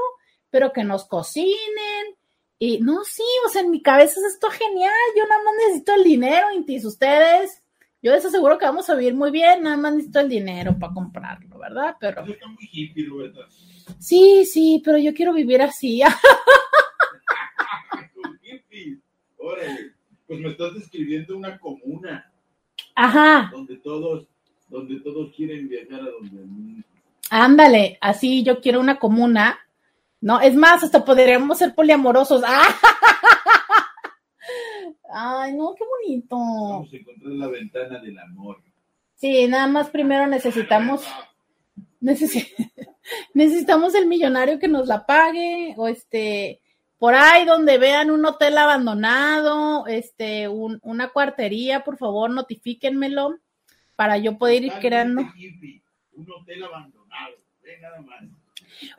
pero 0.50 0.72
que 0.72 0.84
nos 0.84 1.06
cocinen. 1.06 2.16
Y 2.60 2.80
no, 2.80 3.04
sí, 3.04 3.24
o 3.46 3.50
sea, 3.50 3.62
en 3.62 3.72
mi 3.72 3.82
cabeza 3.82 4.20
es 4.20 4.34
esto 4.34 4.50
genial. 4.50 4.94
Yo 5.18 5.26
nada 5.28 5.44
más 5.44 5.54
necesito 5.66 5.94
el 5.96 6.04
dinero, 6.04 6.48
Intis, 6.54 6.86
ustedes. 6.86 7.62
Yo 8.02 8.12
de 8.12 8.18
eso 8.18 8.30
seguro 8.30 8.58
que 8.58 8.66
vamos 8.66 8.90
a 8.90 8.96
vivir 8.96 9.16
muy 9.16 9.32
bien, 9.32 9.64
nada 9.64 9.78
más 9.78 9.94
necesito 9.94 10.20
el 10.20 10.30
dinero 10.30 10.78
para 10.78 10.94
comprarlo, 10.94 11.58
¿verdad? 11.58 11.96
Pero. 12.00 12.26
Muy 12.26 13.06
Roberta. 13.08 13.48
Sí, 14.00 14.46
sí, 14.46 14.82
pero 14.84 14.98
yo 14.98 15.14
quiero 15.14 15.34
vivir 15.34 15.62
así. 15.62 16.02
Órale. 19.38 19.94
Pues 20.28 20.40
me 20.40 20.50
estás 20.50 20.74
describiendo 20.74 21.38
una 21.38 21.60
comuna 21.60 22.32
Ajá, 22.96 23.50
donde 23.52 23.76
todos, 23.78 24.26
donde 24.70 25.00
todos 25.02 25.34
quieren 25.36 25.68
viajar 25.68 26.00
a 26.00 26.10
donde. 26.10 26.84
ándale, 27.30 27.98
así 28.02 28.44
yo 28.44 28.62
quiero 28.62 28.80
una 28.80 28.98
comuna. 29.00 29.60
No, 30.22 30.40
es 30.40 30.56
más, 30.56 30.84
hasta 30.84 31.04
podríamos 31.04 31.58
ser 31.58 31.76
poliamorosos. 31.76 32.42
¡Ah! 32.46 32.64
Ay, 35.14 35.54
no, 35.54 35.76
qué 35.76 35.84
bonito. 35.86 36.38
Vamos 36.38 36.94
a 36.94 36.96
encontrar 36.96 37.34
la 37.34 37.48
ventana 37.48 38.00
del 38.00 38.18
amor. 38.18 38.62
Sí, 39.16 39.48
nada 39.48 39.68
más 39.68 39.90
primero 39.90 40.26
necesitamos, 40.28 41.04
necesi- 42.04 42.54
necesitamos 43.34 43.96
el 43.96 44.06
millonario 44.08 44.60
que 44.60 44.68
nos 44.68 44.88
la 44.88 45.06
pague, 45.06 45.74
o 45.78 45.88
este, 45.88 46.62
por 47.00 47.16
ahí 47.16 47.46
donde 47.46 47.78
vean 47.78 48.12
un 48.12 48.26
hotel 48.26 48.58
abandonado, 48.58 49.88
este, 49.88 50.48
un- 50.48 50.80
una 50.84 51.10
cuartería, 51.10 51.84
por 51.84 51.98
favor, 51.98 52.30
notifíquenmelo 52.30 53.38
para 53.96 54.18
yo 54.18 54.38
poder 54.38 54.64
ir 54.66 54.74
creando. 54.80 55.22
Un 55.22 56.32
hotel 56.32 56.64
abandonado. 56.64 57.34
Nada 57.82 58.02
más. 58.02 58.24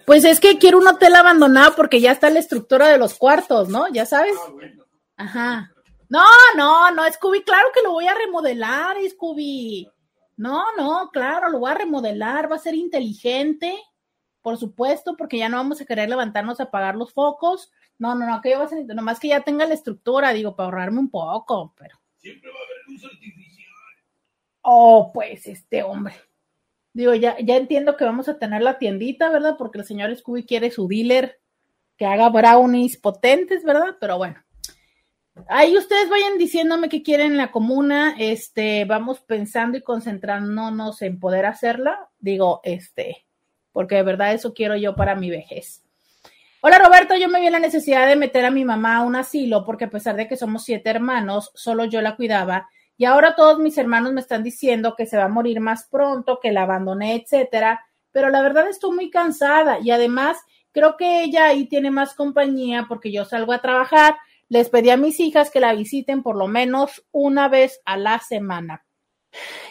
Pues 0.07 0.24
es 0.24 0.40
que 0.40 0.59
quiero 0.59 0.78
un 0.78 0.86
hotel 0.86 1.14
abandonado 1.14 1.74
porque 1.76 2.00
ya 2.00 2.12
está 2.12 2.30
la 2.30 2.38
estructura 2.38 2.88
de 2.88 2.98
los 2.98 3.14
cuartos, 3.14 3.68
¿no? 3.68 3.86
Ya 3.92 4.07
sabes. 4.07 4.34
Ah, 4.46 4.50
bueno. 4.52 4.84
Ajá. 5.16 5.70
No, 6.09 6.22
no, 6.57 6.90
no, 6.92 7.02
Scooby, 7.12 7.42
claro 7.42 7.68
que 7.74 7.82
lo 7.82 7.92
voy 7.92 8.07
a 8.07 8.14
remodelar, 8.14 8.96
Scooby. 9.11 9.88
No, 10.37 10.64
no, 10.76 11.11
claro, 11.12 11.49
lo 11.49 11.61
voy 11.61 11.70
a 11.70 11.74
remodelar, 11.74 12.51
va 12.51 12.57
a 12.57 12.61
ser 12.61 12.74
inteligente, 12.74 13.72
por 14.43 14.57
supuesto, 14.59 15.16
porque 15.16 15.39
ya 15.39 15.49
no 15.49 15.57
vamos 15.57 15.80
a 15.80 15.85
querer 15.85 16.09
levantarnos 16.09 16.61
a 16.61 16.64
apagar 16.64 16.97
los 16.97 17.12
focos. 17.12 17.70
No, 17.99 18.14
no, 18.14 18.26
no, 18.26 18.41
que 18.41 18.57
va 18.57 18.64
a 18.64 18.68
ser, 18.68 18.85
nomás 18.87 19.20
que 19.20 19.28
ya 19.28 19.41
tenga 19.41 19.66
la 19.66 19.74
estructura, 19.74 20.32
digo, 20.32 20.57
para 20.57 20.66
ahorrarme 20.66 20.99
un 20.99 21.11
poco, 21.11 21.74
pero. 21.78 21.99
Siempre 22.18 22.51
va 22.51 22.57
a 22.57 22.64
haber 22.64 22.76
luz 22.89 23.05
artificial. 23.05 23.68
Oh, 24.62 25.12
pues 25.12 25.47
este 25.47 25.82
hombre. 25.82 26.14
Digo, 26.93 27.14
ya, 27.14 27.37
ya 27.41 27.57
entiendo 27.57 27.97
que 27.97 28.05
vamos 28.05 28.28
a 28.28 28.39
tener 28.39 28.62
la 28.62 28.78
tiendita, 28.78 29.30
¿verdad? 29.30 29.57
Porque 29.59 29.78
el 29.78 29.85
señor 29.85 30.14
Scooby 30.16 30.45
quiere 30.45 30.70
su 30.70 30.89
dealer 30.89 31.41
que 31.97 32.07
haga 32.07 32.28
brownies 32.28 32.97
potentes, 32.97 33.64
¿verdad? 33.64 33.97
Pero 34.01 34.18
bueno. 34.18 34.43
Ahí 35.49 35.76
ustedes 35.76 36.09
vayan 36.09 36.39
diciéndome 36.39 36.89
qué 36.89 37.03
quieren 37.03 37.32
en 37.32 37.37
la 37.37 37.51
comuna. 37.51 38.14
Este, 38.18 38.85
vamos 38.85 39.20
pensando 39.20 39.76
y 39.76 39.82
concentrándonos 39.82 41.03
en 41.03 41.18
poder 41.18 41.47
hacerla. 41.47 42.09
Digo, 42.18 42.61
este, 42.62 43.26
porque 43.72 43.97
de 43.97 44.03
verdad 44.05 44.32
eso 44.32 44.55
quiero 44.55 44.76
yo 44.76 44.95
para 44.95 45.16
mi 45.16 45.30
vejez. 45.30 45.82
Hola 46.61 46.78
Roberto, 46.78 47.14
yo 47.16 47.28
me 47.28 47.41
vi 47.41 47.47
en 47.47 47.53
la 47.53 47.59
necesidad 47.59 48.09
de 48.09 48.16
meter 48.16 48.45
a 48.47 48.51
mi 48.51 48.64
mamá 48.64 48.97
a 48.97 49.03
un 49.03 49.16
asilo 49.16 49.66
porque 49.66 49.85
a 49.85 49.91
pesar 49.91 50.16
de 50.16 50.26
que 50.26 50.37
somos 50.37 50.64
siete 50.64 50.89
hermanos, 50.89 51.51
solo 51.55 51.85
yo 51.85 52.01
la 52.01 52.16
cuidaba 52.16 52.70
y 52.97 53.05
ahora 53.05 53.35
todos 53.35 53.59
mis 53.59 53.76
hermanos 53.76 54.12
me 54.12 54.20
están 54.20 54.43
diciendo 54.43 54.95
que 54.97 55.05
se 55.05 55.16
va 55.16 55.24
a 55.24 55.28
morir 55.28 55.61
más 55.61 55.89
pronto, 55.91 56.39
que 56.41 56.53
la 56.53 56.62
abandoné, 56.62 57.16
etcétera. 57.16 57.85
Pero 58.12 58.30
la 58.30 58.41
verdad 58.41 58.68
estoy 58.68 58.95
muy 58.95 59.11
cansada 59.11 59.78
y 59.80 59.91
además 59.91 60.39
creo 60.72 60.97
que 60.97 61.24
ella 61.24 61.47
ahí 61.47 61.66
tiene 61.66 61.91
más 61.91 62.14
compañía 62.14 62.87
porque 62.89 63.12
yo 63.12 63.24
salgo 63.24 63.53
a 63.53 63.61
trabajar. 63.61 64.14
Les 64.55 64.68
pedí 64.68 64.90
a 64.90 64.96
mis 64.96 65.18
hijas 65.18 65.50
que 65.50 65.59
la 65.59 65.74
visiten 65.74 66.22
por 66.22 66.36
lo 66.36 66.46
menos 66.46 67.05
una 67.11 67.48
vez 67.48 67.80
a 67.84 67.96
la 67.96 68.20
semana. 68.20 68.86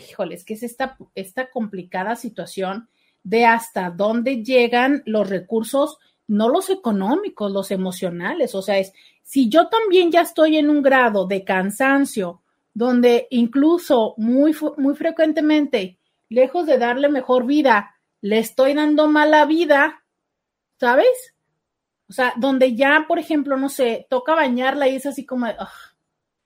Híjole, 0.09 0.35
es 0.35 0.43
que 0.43 0.55
es 0.55 0.63
esta, 0.63 0.97
esta 1.15 1.49
complicada 1.49 2.17
situación 2.17 2.89
de 3.23 3.45
hasta 3.45 3.91
dónde 3.91 4.43
llegan 4.43 5.01
los 5.05 5.29
recursos, 5.29 5.99
no 6.27 6.49
los 6.49 6.69
económicos, 6.69 7.49
los 7.49 7.71
emocionales. 7.71 8.55
O 8.55 8.61
sea, 8.61 8.77
es 8.77 8.91
si 9.21 9.47
yo 9.47 9.69
también 9.69 10.11
ya 10.11 10.19
estoy 10.19 10.57
en 10.57 10.69
un 10.69 10.81
grado 10.81 11.27
de 11.27 11.45
cansancio, 11.45 12.41
donde 12.73 13.27
incluso 13.29 14.15
muy, 14.17 14.53
muy 14.75 14.95
frecuentemente, 14.95 15.97
lejos 16.27 16.65
de 16.65 16.77
darle 16.77 17.07
mejor 17.07 17.45
vida, 17.45 17.95
le 18.19 18.39
estoy 18.39 18.73
dando 18.73 19.07
mala 19.07 19.45
vida, 19.45 20.03
¿sabes? 20.77 21.33
O 22.13 22.15
sea, 22.15 22.31
donde 22.37 22.75
ya, 22.75 23.05
por 23.07 23.17
ejemplo, 23.17 23.57
no 23.57 23.69
sé, 23.69 24.05
toca 24.07 24.35
bañarla 24.35 24.87
y 24.87 24.97
es 24.97 25.07
así 25.07 25.25
como, 25.25 25.47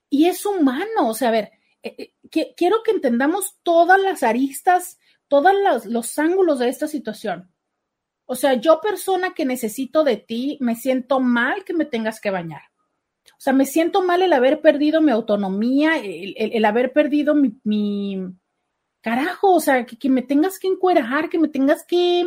y 0.08 0.24
es 0.24 0.46
humano, 0.46 1.06
o 1.10 1.12
sea, 1.12 1.28
a 1.28 1.32
ver, 1.32 1.50
eh, 1.82 1.94
eh, 2.32 2.54
quiero 2.56 2.82
que 2.82 2.92
entendamos 2.92 3.58
todas 3.62 4.00
las 4.00 4.22
aristas, 4.22 4.98
todos 5.28 5.52
los, 5.62 5.84
los 5.84 6.18
ángulos 6.18 6.60
de 6.60 6.70
esta 6.70 6.88
situación. 6.88 7.52
O 8.24 8.34
sea, 8.34 8.54
yo 8.54 8.80
persona 8.80 9.34
que 9.34 9.44
necesito 9.44 10.04
de 10.04 10.16
ti, 10.16 10.56
me 10.62 10.74
siento 10.74 11.20
mal 11.20 11.64
que 11.64 11.74
me 11.74 11.84
tengas 11.84 12.18
que 12.18 12.30
bañar. 12.30 12.62
O 13.32 13.40
sea, 13.40 13.52
me 13.52 13.66
siento 13.66 14.00
mal 14.00 14.22
el 14.22 14.32
haber 14.32 14.62
perdido 14.62 15.02
mi 15.02 15.12
autonomía, 15.12 15.98
el, 15.98 16.64
haber 16.64 16.94
perdido 16.94 17.34
mi, 17.34 18.16
carajo, 19.02 19.52
o 19.52 19.60
sea, 19.60 19.84
que, 19.84 20.08
me 20.08 20.22
tengas 20.22 20.58
que 20.58 20.68
encuerar, 20.68 21.28
que 21.28 21.38
me 21.38 21.48
tengas 21.48 21.84
que, 21.84 22.26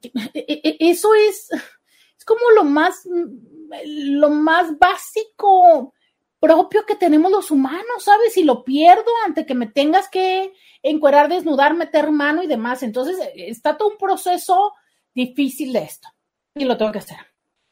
que- 0.00 0.10
e- 0.32 0.60
e- 0.64 0.76
eso 0.80 1.14
es, 1.14 1.50
es 2.22 2.24
como 2.24 2.50
lo 2.54 2.62
más, 2.62 3.02
lo 3.84 4.30
más 4.30 4.78
básico 4.78 5.92
propio 6.38 6.84
que 6.86 6.94
tenemos 6.94 7.30
los 7.32 7.50
humanos, 7.50 8.04
¿sabes? 8.04 8.32
Si 8.32 8.44
lo 8.44 8.62
pierdo 8.64 9.10
ante 9.26 9.44
que 9.44 9.54
me 9.54 9.66
tengas 9.66 10.08
que 10.08 10.52
encuerar, 10.82 11.28
desnudar, 11.28 11.74
meter 11.74 12.10
mano 12.12 12.42
y 12.42 12.46
demás. 12.46 12.82
Entonces, 12.84 13.16
está 13.34 13.76
todo 13.76 13.90
un 13.90 13.96
proceso 13.98 14.72
difícil 15.14 15.72
de 15.72 15.80
esto 15.80 16.08
y 16.54 16.64
lo 16.64 16.76
tengo 16.76 16.92
que 16.92 16.98
hacer. 16.98 17.18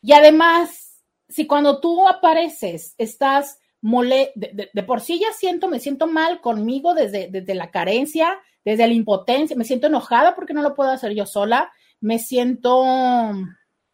Y 0.03 0.13
además, 0.13 1.03
si 1.29 1.47
cuando 1.47 1.81
tú 1.81 2.09
apareces 2.09 2.95
estás 2.99 3.59
mole, 3.81 4.33
de, 4.35 4.51
de- 4.53 4.71
de 4.73 4.83
por 4.83 5.01
sí 5.01 5.19
ya 5.21 5.33
siento, 5.33 5.69
me 5.69 5.79
siento 5.81 6.07
mal 6.07 6.41
conmigo 6.41 6.95
desde, 6.95 7.29
desde 7.31 7.55
la 7.55 7.71
carencia, 7.71 8.39
desde 8.65 8.87
la 8.87 8.95
impotencia, 8.95 9.57
me 9.57 9.65
siento 9.65 9.87
enojada 9.87 10.35
porque 10.35 10.55
no 10.55 10.63
lo 10.63 10.75
puedo 10.75 10.91
hacer 10.91 11.13
yo 11.15 11.25
sola, 11.27 11.73
me 12.01 12.19
siento, 12.19 12.85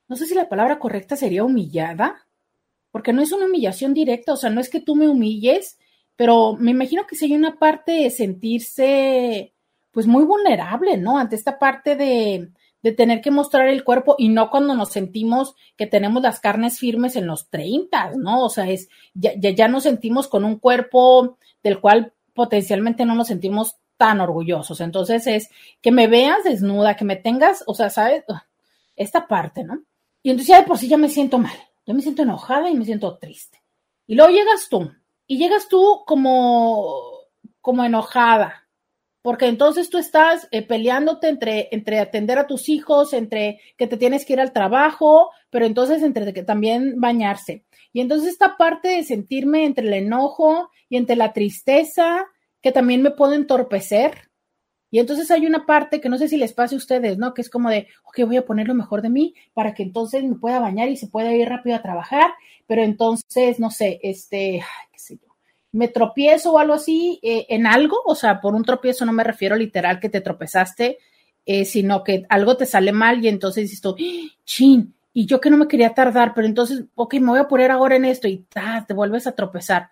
no 0.09 0.17
sé 0.17 0.27
si 0.27 0.35
la 0.35 0.49
palabra 0.49 0.79
correcta 0.79 1.17
sería 1.17 1.45
humillada, 1.45 2.27
porque 2.91 3.13
no 3.13 3.23
es 3.23 3.33
una 3.33 3.47
humillación 3.47 3.95
directa, 3.95 4.33
o 4.33 4.37
sea, 4.37 4.51
no 4.51 4.61
es 4.61 4.71
que 4.71 4.81
tú 4.81 4.97
me 4.97 5.09
humilles, 5.09 5.79
pero 6.17 6.55
me 6.55 6.71
imagino 6.71 7.07
que 7.07 7.17
si 7.17 7.27
hay 7.27 7.35
una 7.35 7.59
parte 7.59 7.93
de 7.93 8.11
sentirse, 8.11 9.55
pues 9.91 10.07
muy 10.07 10.25
vulnerable, 10.25 10.97
¿no? 10.97 11.19
Ante 11.19 11.37
esta 11.37 11.59
parte 11.59 11.95
de, 11.97 12.51
de 12.83 12.93
tener 12.93 13.21
que 13.21 13.31
mostrar 13.31 13.69
el 13.69 13.85
cuerpo 13.85 14.15
y 14.17 14.29
no 14.29 14.49
cuando 14.49 14.75
nos 14.75 14.91
sentimos 14.91 15.57
que 15.77 15.87
tenemos 15.87 16.23
las 16.23 16.41
carnes 16.41 16.79
firmes 16.79 17.17
en 17.17 17.27
los 17.27 17.51
30, 17.51 18.13
¿no? 18.17 18.45
O 18.45 18.49
sea, 18.49 18.69
es, 18.71 18.89
ya, 19.13 19.33
ya, 19.37 19.51
ya 19.51 19.69
nos 19.69 19.83
sentimos 19.83 20.29
con 20.29 20.45
un 20.45 20.59
cuerpo 20.59 21.37
del 21.63 21.81
cual 21.81 22.13
potencialmente 22.33 23.05
no 23.05 23.15
nos 23.15 23.27
sentimos 23.27 23.77
tan 23.97 24.21
orgullosos. 24.21 24.81
Entonces 24.81 25.27
es 25.27 25.51
que 25.83 25.91
me 25.91 26.07
veas 26.07 26.45
desnuda, 26.45 26.97
que 26.97 27.05
me 27.05 27.17
tengas, 27.17 27.65
o 27.67 27.75
sea, 27.75 27.91
¿sabes? 27.91 28.25
Esta 28.95 29.27
parte, 29.27 29.65
¿no? 29.65 29.83
Y 30.27 30.31
entonces 30.31 30.49
ya 30.49 30.61
de 30.61 30.67
por 30.67 30.77
sí 30.77 30.89
ya 30.89 30.97
me 30.97 31.09
siento 31.09 31.39
mal, 31.39 31.57
yo 31.87 31.95
me 31.95 32.03
siento 32.03 32.23
enojada 32.23 32.69
y 32.69 32.75
me 32.75 32.85
siento 32.85 33.17
triste. 33.17 33.63
Y 34.09 34.17
luego 34.17 34.33
llegas 34.33 34.69
tú, 34.69 34.91
y 35.25 35.39
llegas 35.39 35.69
tú 35.69 36.03
como, 36.05 37.01
como 37.61 37.85
enojada, 37.85 38.69
porque 39.23 39.47
entonces 39.47 39.89
tú 39.89 39.99
estás 39.99 40.49
eh, 40.51 40.63
peleándote 40.63 41.29
entre, 41.29 41.69
entre 41.71 42.01
atender 42.01 42.41
a 42.41 42.49
tus 42.49 42.69
hijos, 42.69 43.13
entre 43.13 43.61
que 43.77 43.87
te 43.87 43.97
tienes 43.97 44.27
que 44.27 44.33
ir 44.33 44.41
al 44.41 44.53
trabajo, 44.53 45.31
pero 45.49 45.65
entonces 45.65 46.03
entre 46.03 46.33
que 46.33 46.43
también 46.43 47.01
bañarse. 47.01 47.65
Y 47.93 48.01
entonces 48.01 48.31
esta 48.31 48.57
parte 48.57 48.89
de 48.89 49.05
sentirme 49.05 49.65
entre 49.65 49.87
el 49.87 49.95
enojo 49.95 50.71
y 50.89 50.97
entre 50.97 51.15
la 51.15 51.33
tristeza, 51.33 52.27
que 52.61 52.73
también 52.73 53.01
me 53.01 53.13
puedo 53.13 53.35
entorpecer. 53.35 54.26
Y 54.91 54.99
entonces 54.99 55.31
hay 55.31 55.47
una 55.47 55.67
parte 55.67 56.01
que 56.01 56.09
no 56.09 56.19
sé 56.19 56.29
si 56.29 56.37
les 56.37 56.53
pase 56.53 56.75
a 56.75 56.79
ustedes, 56.79 57.19
¿no? 57.19 57.35
Que 57.35 57.43
es 57.43 57.51
como 57.51 57.71
de, 57.71 57.89
ok, 58.05 58.27
voy 58.27 58.37
a 58.37 58.45
poner 58.45 58.69
lo 58.69 58.75
mejor 58.75 59.03
de 59.03 59.11
mí 59.11 59.35
para 59.53 59.75
que 59.75 59.83
entonces 59.83 60.23
me 60.25 60.37
pueda 60.37 60.61
bañar 60.61 60.89
y 60.89 60.97
se 60.97 61.09
pueda 61.09 61.33
ir 61.35 61.49
rápido 61.49 61.77
a 61.77 61.83
trabajar, 61.83 62.31
pero 62.67 62.83
entonces, 62.83 63.59
no 63.59 63.71
sé, 63.71 63.99
este, 64.03 64.63
qué 64.93 64.99
sé 64.99 65.17
yo, 65.17 65.35
me 65.73 65.89
tropiezo 65.89 66.53
o 66.53 66.59
algo 66.59 66.75
así 66.75 67.19
eh, 67.23 67.47
en 67.49 67.67
algo, 67.67 67.97
o 68.07 68.15
sea, 68.15 68.41
por 68.41 68.55
un 68.55 68.65
tropiezo 68.65 69.05
no 69.05 69.13
me 69.13 69.25
refiero 69.25 69.57
literal 69.57 70.01
que 70.01 70.09
te 70.09 70.21
tropezaste, 70.21 70.99
eh, 71.45 71.65
sino 71.65 72.03
que 72.03 72.25
algo 72.29 72.57
te 72.57 72.67
sale 72.67 72.93
mal 72.93 73.25
y 73.25 73.29
entonces 73.29 73.65
dices 73.65 73.81
tú, 73.81 73.97
chin, 74.45 74.95
y 75.13 75.27
yo 75.27 75.41
que 75.41 75.49
no 75.49 75.57
me 75.57 75.69
quería 75.69 75.95
tardar, 75.95 76.35
pero 76.35 76.47
entonces, 76.47 76.85
ok, 76.95 77.15
me 77.15 77.31
voy 77.31 77.39
a 77.39 77.49
poner 77.49 77.71
ahora 77.71 77.97
en 77.97 78.05
esto 78.05 78.29
y 78.29 78.47
te 78.87 78.95
vuelves 78.95 79.27
a 79.27 79.35
tropezar. 79.35 79.89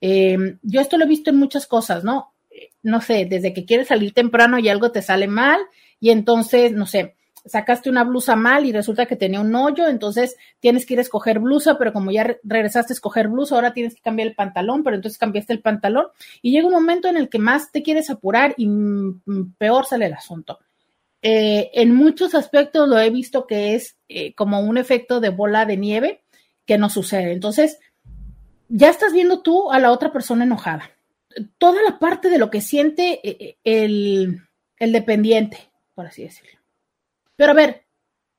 Em, 0.00 0.58
yo 0.62 0.80
esto 0.80 0.98
lo 0.98 1.04
he 1.04 1.08
visto 1.08 1.30
en 1.30 1.38
muchas 1.38 1.66
cosas, 1.66 2.04
¿no? 2.04 2.34
No 2.82 3.00
sé, 3.00 3.26
desde 3.26 3.52
que 3.52 3.64
quieres 3.64 3.88
salir 3.88 4.12
temprano 4.12 4.58
y 4.58 4.68
algo 4.68 4.92
te 4.92 5.02
sale 5.02 5.26
mal 5.26 5.60
y 6.00 6.10
entonces, 6.10 6.72
no 6.72 6.86
sé, 6.86 7.16
sacaste 7.46 7.88
una 7.88 8.04
blusa 8.04 8.36
mal 8.36 8.66
y 8.66 8.72
resulta 8.72 9.06
que 9.06 9.16
tenía 9.16 9.40
un 9.40 9.54
hoyo, 9.54 9.86
entonces 9.86 10.36
tienes 10.60 10.84
que 10.84 10.94
ir 10.94 10.98
a 10.98 11.02
escoger 11.02 11.38
blusa, 11.38 11.78
pero 11.78 11.92
como 11.92 12.10
ya 12.10 12.36
regresaste 12.42 12.92
a 12.92 12.94
escoger 12.94 13.28
blusa, 13.28 13.54
ahora 13.54 13.72
tienes 13.72 13.94
que 13.94 14.02
cambiar 14.02 14.28
el 14.28 14.34
pantalón, 14.34 14.82
pero 14.82 14.96
entonces 14.96 15.18
cambiaste 15.18 15.52
el 15.52 15.62
pantalón 15.62 16.06
y 16.42 16.52
llega 16.52 16.66
un 16.66 16.74
momento 16.74 17.08
en 17.08 17.16
el 17.16 17.28
que 17.28 17.38
más 17.38 17.70
te 17.72 17.82
quieres 17.82 18.10
apurar 18.10 18.54
y 18.56 18.68
peor 19.58 19.86
sale 19.86 20.06
el 20.06 20.14
asunto. 20.14 20.58
Eh, 21.22 21.70
en 21.72 21.94
muchos 21.94 22.34
aspectos 22.34 22.88
lo 22.88 22.98
he 22.98 23.10
visto 23.10 23.46
que 23.46 23.74
es 23.74 23.96
eh, 24.08 24.34
como 24.34 24.60
un 24.60 24.76
efecto 24.78 25.20
de 25.20 25.30
bola 25.30 25.64
de 25.64 25.76
nieve 25.76 26.22
que 26.66 26.78
no 26.78 26.90
sucede. 26.90 27.32
Entonces, 27.32 27.78
ya 28.68 28.90
estás 28.90 29.12
viendo 29.12 29.40
tú 29.40 29.70
a 29.70 29.78
la 29.78 29.92
otra 29.92 30.12
persona 30.12 30.44
enojada. 30.44 30.90
Toda 31.58 31.82
la 31.82 31.98
parte 31.98 32.28
de 32.30 32.38
lo 32.38 32.50
que 32.50 32.60
siente 32.60 33.20
eh, 33.22 33.58
el, 33.64 34.40
el 34.78 34.92
dependiente, 34.92 35.70
por 35.94 36.06
así 36.06 36.22
decirlo. 36.22 36.60
Pero 37.36 37.52
a 37.52 37.54
ver, 37.54 37.86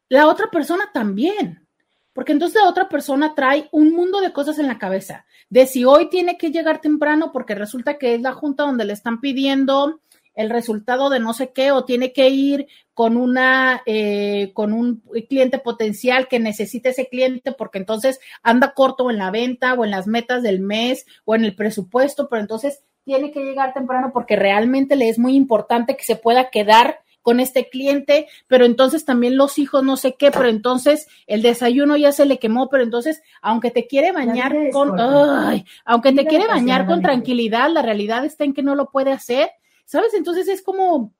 la 0.10 0.28
otra 0.28 0.50
persona 0.52 0.90
también, 0.94 1.68
porque 2.14 2.32
entonces 2.32 2.62
la 2.62 2.70
otra 2.70 2.90
persona 2.90 3.36
trae 3.36 3.70
un 3.72 3.94
mundo 3.94 4.22
de 4.22 4.34
cosas 4.34 4.58
en 4.60 4.68
la 4.68 4.80
cabeza, 4.80 5.26
de 5.50 5.66
si 5.68 5.86
hoy 5.86 6.10
tiene 6.10 6.38
que 6.38 6.52
llegar 6.52 6.82
temprano 6.82 7.32
porque 7.32 7.56
resulta 7.56 7.98
que 7.98 8.16
es 8.16 8.22
la 8.22 8.34
junta 8.34 8.64
donde 8.64 8.86
le 8.86 8.94
están 8.94 9.22
pidiendo 9.22 10.02
el 10.38 10.52
resultado 10.52 11.10
de 11.10 11.20
no 11.20 11.34
sé 11.34 11.52
qué 11.52 11.72
o 11.72 11.84
tiene 11.84 12.14
que 12.14 12.30
ir 12.30 12.68
con 12.94 13.18
una 13.18 13.82
eh, 13.88 14.52
con 14.54 14.72
un 14.72 15.02
cliente 15.28 15.58
potencial 15.58 16.28
que 16.28 16.40
necesite 16.40 16.90
ese 16.90 17.08
cliente 17.08 17.52
porque 17.52 17.80
entonces 17.80 18.20
anda 18.44 18.74
corto 18.74 19.10
en 19.10 19.18
la 19.18 19.32
venta 19.32 19.74
o 19.74 19.84
en 19.84 19.92
las 19.92 20.06
metas 20.06 20.44
del 20.44 20.60
mes 20.60 21.08
o 21.26 21.34
en 21.36 21.44
el 21.44 21.56
presupuesto, 21.56 22.30
pero 22.30 22.42
entonces 22.42 22.84
tiene 23.08 23.32
que 23.32 23.40
llegar 23.40 23.74
temprano 23.74 24.12
porque 24.12 24.36
realmente 24.36 24.98
le 24.98 25.08
es 25.08 25.18
muy 25.18 25.34
importante 25.38 25.96
que 25.96 26.04
se 26.04 26.18
pueda 26.18 26.50
quedar 26.50 27.00
con 27.22 27.40
este 27.40 27.70
cliente, 27.70 28.28
pero 28.48 28.66
entonces 28.66 29.06
también 29.06 29.38
los 29.38 29.58
hijos 29.60 29.82
no 29.82 29.96
sé 29.96 30.16
qué, 30.16 30.30
pero 30.30 30.50
entonces 30.50 31.08
el 31.26 31.42
desayuno 31.42 31.96
ya 31.96 32.12
se 32.12 32.26
le 32.26 32.38
quemó, 32.38 32.70
pero 32.70 32.84
entonces 32.84 33.22
aunque 33.42 33.72
te 33.72 33.88
quiere 33.88 34.12
bañar 34.12 34.54
con 34.74 35.00
ay, 35.00 35.64
aunque 35.86 36.12
te 36.12 36.26
quiere 36.26 36.48
bañar 36.48 36.86
con 36.86 37.02
tranquilidad, 37.02 37.70
la 37.70 37.82
realidad 37.82 38.26
está 38.26 38.44
en 38.44 38.54
que 38.54 38.62
no 38.62 38.76
lo 38.76 38.90
puede 38.92 39.14
hacer, 39.14 39.52
¿sabes? 39.86 40.14
Entonces 40.14 40.50
es 40.50 40.62
como 40.62 41.14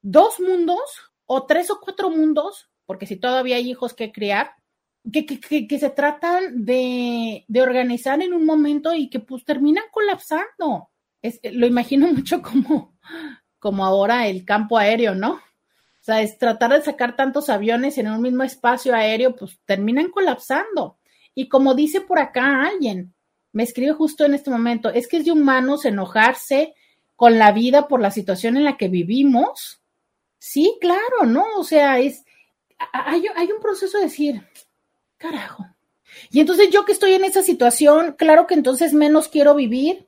dos 0.00 0.40
mundos 0.40 0.80
o 1.26 1.44
tres 1.44 1.70
o 1.70 1.80
cuatro 1.82 2.08
mundos, 2.08 2.70
porque 2.86 3.06
si 3.06 3.16
todavía 3.16 3.56
hay 3.56 3.70
hijos 3.70 3.92
que 3.92 4.10
criar, 4.10 4.52
que, 5.12 5.26
que, 5.26 5.68
que, 5.68 5.78
se 5.78 5.90
tratan 5.90 6.64
de, 6.64 7.44
de, 7.46 7.62
organizar 7.62 8.22
en 8.22 8.32
un 8.32 8.46
momento 8.46 8.94
y 8.94 9.10
que 9.10 9.20
pues 9.20 9.44
terminan 9.44 9.84
colapsando. 9.90 10.90
Es, 11.22 11.40
lo 11.42 11.66
imagino 11.66 12.06
mucho 12.12 12.42
como, 12.42 12.96
como 13.58 13.84
ahora 13.84 14.26
el 14.26 14.44
campo 14.44 14.78
aéreo, 14.78 15.14
¿no? 15.14 15.32
O 15.34 16.04
sea, 16.06 16.22
es 16.22 16.38
tratar 16.38 16.72
de 16.72 16.82
sacar 16.82 17.16
tantos 17.16 17.48
aviones 17.48 17.98
en 17.98 18.08
un 18.08 18.22
mismo 18.22 18.44
espacio 18.44 18.94
aéreo, 18.94 19.34
pues 19.34 19.58
terminan 19.64 20.10
colapsando. 20.10 20.98
Y 21.34 21.48
como 21.48 21.74
dice 21.74 22.00
por 22.00 22.20
acá 22.20 22.62
alguien, 22.62 23.12
me 23.52 23.64
escribe 23.64 23.92
justo 23.92 24.24
en 24.24 24.34
este 24.34 24.50
momento, 24.50 24.90
es 24.90 25.08
que 25.08 25.16
es 25.16 25.24
de 25.24 25.32
humanos 25.32 25.84
enojarse 25.84 26.74
con 27.16 27.38
la 27.38 27.50
vida 27.50 27.88
por 27.88 28.00
la 28.00 28.10
situación 28.10 28.56
en 28.56 28.64
la 28.64 28.76
que 28.76 28.88
vivimos. 28.88 29.82
Sí, 30.38 30.76
claro, 30.80 31.24
¿no? 31.26 31.44
O 31.56 31.64
sea, 31.64 31.98
es, 31.98 32.24
hay 32.92 33.50
un 33.50 33.60
proceso 33.60 33.98
de 33.98 34.04
decir, 34.04 34.42
carajo. 35.18 35.66
Y 36.30 36.40
entonces 36.40 36.70
yo 36.70 36.84
que 36.84 36.92
estoy 36.92 37.14
en 37.14 37.24
esa 37.24 37.42
situación, 37.42 38.14
claro 38.16 38.46
que 38.46 38.54
entonces 38.54 38.92
menos 38.92 39.28
quiero 39.28 39.54
vivir, 39.54 40.05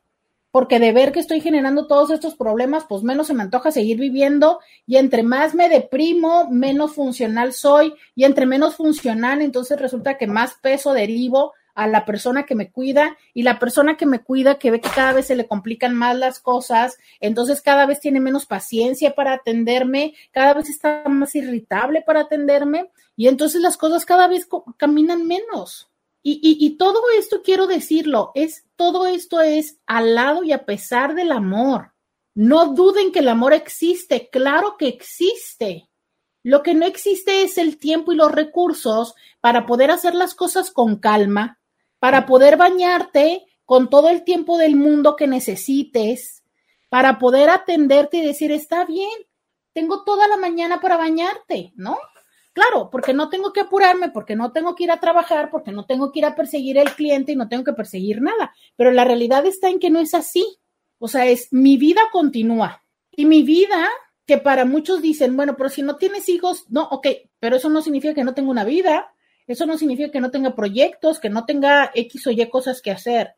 porque 0.58 0.80
de 0.80 0.90
ver 0.90 1.12
que 1.12 1.20
estoy 1.20 1.40
generando 1.40 1.86
todos 1.86 2.10
estos 2.10 2.34
problemas, 2.34 2.84
pues 2.88 3.04
menos 3.04 3.28
se 3.28 3.34
me 3.34 3.44
antoja 3.44 3.70
seguir 3.70 3.96
viviendo 3.96 4.58
y 4.86 4.96
entre 4.96 5.22
más 5.22 5.54
me 5.54 5.68
deprimo, 5.68 6.50
menos 6.50 6.94
funcional 6.94 7.52
soy 7.52 7.94
y 8.16 8.24
entre 8.24 8.44
menos 8.44 8.74
funcional, 8.74 9.40
entonces 9.40 9.80
resulta 9.80 10.18
que 10.18 10.26
más 10.26 10.54
peso 10.60 10.94
derivo 10.94 11.52
a 11.76 11.86
la 11.86 12.04
persona 12.04 12.44
que 12.44 12.56
me 12.56 12.72
cuida 12.72 13.16
y 13.34 13.44
la 13.44 13.60
persona 13.60 13.96
que 13.96 14.04
me 14.04 14.18
cuida 14.18 14.58
que 14.58 14.72
ve 14.72 14.80
que 14.80 14.88
cada 14.88 15.12
vez 15.12 15.28
se 15.28 15.36
le 15.36 15.46
complican 15.46 15.94
más 15.94 16.16
las 16.16 16.40
cosas, 16.40 16.98
entonces 17.20 17.62
cada 17.62 17.86
vez 17.86 18.00
tiene 18.00 18.18
menos 18.18 18.44
paciencia 18.44 19.14
para 19.14 19.34
atenderme, 19.34 20.14
cada 20.32 20.54
vez 20.54 20.68
está 20.68 21.04
más 21.08 21.36
irritable 21.36 22.02
para 22.02 22.22
atenderme 22.22 22.90
y 23.14 23.28
entonces 23.28 23.60
las 23.60 23.76
cosas 23.76 24.04
cada 24.04 24.26
vez 24.26 24.48
caminan 24.76 25.24
menos. 25.24 25.88
Y, 26.22 26.76
todo 26.76 27.00
esto 27.18 27.42
quiero 27.42 27.66
decirlo, 27.66 28.32
es 28.34 28.64
todo 28.76 29.06
esto 29.06 29.40
es 29.40 29.78
al 29.86 30.14
lado 30.14 30.44
y 30.44 30.52
a 30.52 30.66
pesar 30.66 31.14
del 31.14 31.32
amor. 31.32 31.92
No 32.34 32.74
duden 32.74 33.12
que 33.12 33.20
el 33.20 33.28
amor 33.28 33.52
existe, 33.52 34.28
claro 34.30 34.76
que 34.78 34.88
existe. 34.88 35.88
Lo 36.42 36.62
que 36.62 36.74
no 36.74 36.86
existe 36.86 37.42
es 37.42 37.58
el 37.58 37.78
tiempo 37.78 38.12
y 38.12 38.16
los 38.16 38.30
recursos 38.30 39.14
para 39.40 39.66
poder 39.66 39.90
hacer 39.90 40.14
las 40.14 40.34
cosas 40.34 40.70
con 40.70 40.96
calma, 40.96 41.58
para 41.98 42.26
poder 42.26 42.56
bañarte 42.56 43.46
con 43.64 43.90
todo 43.90 44.08
el 44.08 44.24
tiempo 44.24 44.58
del 44.58 44.76
mundo 44.76 45.16
que 45.16 45.26
necesites, 45.26 46.42
para 46.88 47.18
poder 47.18 47.50
atenderte 47.50 48.18
y 48.18 48.26
decir, 48.26 48.52
está 48.52 48.84
bien, 48.84 49.10
tengo 49.72 50.04
toda 50.04 50.26
la 50.28 50.36
mañana 50.36 50.80
para 50.80 50.96
bañarte, 50.96 51.72
¿no? 51.76 51.98
Claro, 52.58 52.90
porque 52.90 53.14
no 53.14 53.28
tengo 53.28 53.52
que 53.52 53.60
apurarme, 53.60 54.08
porque 54.08 54.34
no 54.34 54.50
tengo 54.50 54.74
que 54.74 54.82
ir 54.82 54.90
a 54.90 54.98
trabajar, 54.98 55.48
porque 55.48 55.70
no 55.70 55.86
tengo 55.86 56.10
que 56.10 56.18
ir 56.18 56.24
a 56.24 56.34
perseguir 56.34 56.80
al 56.80 56.92
cliente 56.96 57.30
y 57.30 57.36
no 57.36 57.48
tengo 57.48 57.62
que 57.62 57.72
perseguir 57.72 58.20
nada. 58.20 58.52
Pero 58.74 58.90
la 58.90 59.04
realidad 59.04 59.46
está 59.46 59.68
en 59.68 59.78
que 59.78 59.90
no 59.90 60.00
es 60.00 60.12
así. 60.12 60.44
O 60.98 61.06
sea, 61.06 61.26
es 61.26 61.52
mi 61.52 61.76
vida 61.76 62.00
continúa. 62.10 62.82
Y 63.12 63.26
mi 63.26 63.44
vida, 63.44 63.88
que 64.26 64.38
para 64.38 64.64
muchos 64.64 65.00
dicen, 65.00 65.36
bueno, 65.36 65.54
pero 65.56 65.68
si 65.68 65.82
no 65.82 65.98
tienes 65.98 66.28
hijos, 66.28 66.64
no, 66.68 66.88
ok, 66.90 67.06
pero 67.38 67.54
eso 67.54 67.68
no 67.68 67.80
significa 67.80 68.12
que 68.12 68.24
no 68.24 68.34
tenga 68.34 68.50
una 68.50 68.64
vida. 68.64 69.14
Eso 69.46 69.64
no 69.64 69.78
significa 69.78 70.10
que 70.10 70.20
no 70.20 70.32
tenga 70.32 70.56
proyectos, 70.56 71.20
que 71.20 71.30
no 71.30 71.44
tenga 71.44 71.92
X 71.94 72.26
o 72.26 72.32
Y 72.32 72.44
cosas 72.50 72.82
que 72.82 72.90
hacer. 72.90 73.36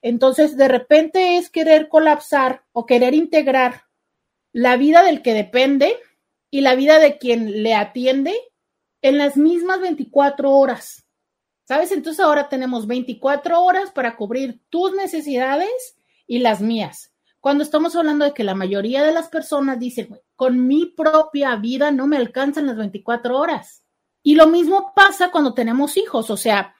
Entonces, 0.00 0.56
de 0.56 0.68
repente 0.68 1.38
es 1.38 1.50
querer 1.50 1.88
colapsar 1.88 2.62
o 2.70 2.86
querer 2.86 3.14
integrar 3.14 3.86
la 4.52 4.76
vida 4.76 5.02
del 5.02 5.22
que 5.22 5.34
depende 5.34 5.96
y 6.52 6.60
la 6.60 6.76
vida 6.76 7.00
de 7.00 7.18
quien 7.18 7.64
le 7.64 7.74
atiende 7.74 8.36
en 9.02 9.18
las 9.18 9.36
mismas 9.36 9.80
24 9.80 10.50
horas. 10.50 11.06
¿Sabes? 11.64 11.92
Entonces 11.92 12.20
ahora 12.20 12.48
tenemos 12.48 12.86
24 12.86 13.62
horas 13.62 13.92
para 13.92 14.16
cubrir 14.16 14.60
tus 14.70 14.92
necesidades 14.92 15.96
y 16.26 16.40
las 16.40 16.60
mías. 16.60 17.12
Cuando 17.38 17.62
estamos 17.64 17.94
hablando 17.96 18.24
de 18.24 18.34
que 18.34 18.44
la 18.44 18.54
mayoría 18.54 19.02
de 19.04 19.12
las 19.12 19.28
personas 19.28 19.78
dicen, 19.78 20.20
con 20.36 20.66
mi 20.66 20.86
propia 20.86 21.56
vida 21.56 21.90
no 21.90 22.06
me 22.06 22.16
alcanzan 22.16 22.66
las 22.66 22.76
24 22.76 23.38
horas. 23.38 23.84
Y 24.22 24.34
lo 24.34 24.48
mismo 24.48 24.92
pasa 24.94 25.30
cuando 25.30 25.54
tenemos 25.54 25.96
hijos, 25.96 26.28
o 26.28 26.36
sea, 26.36 26.74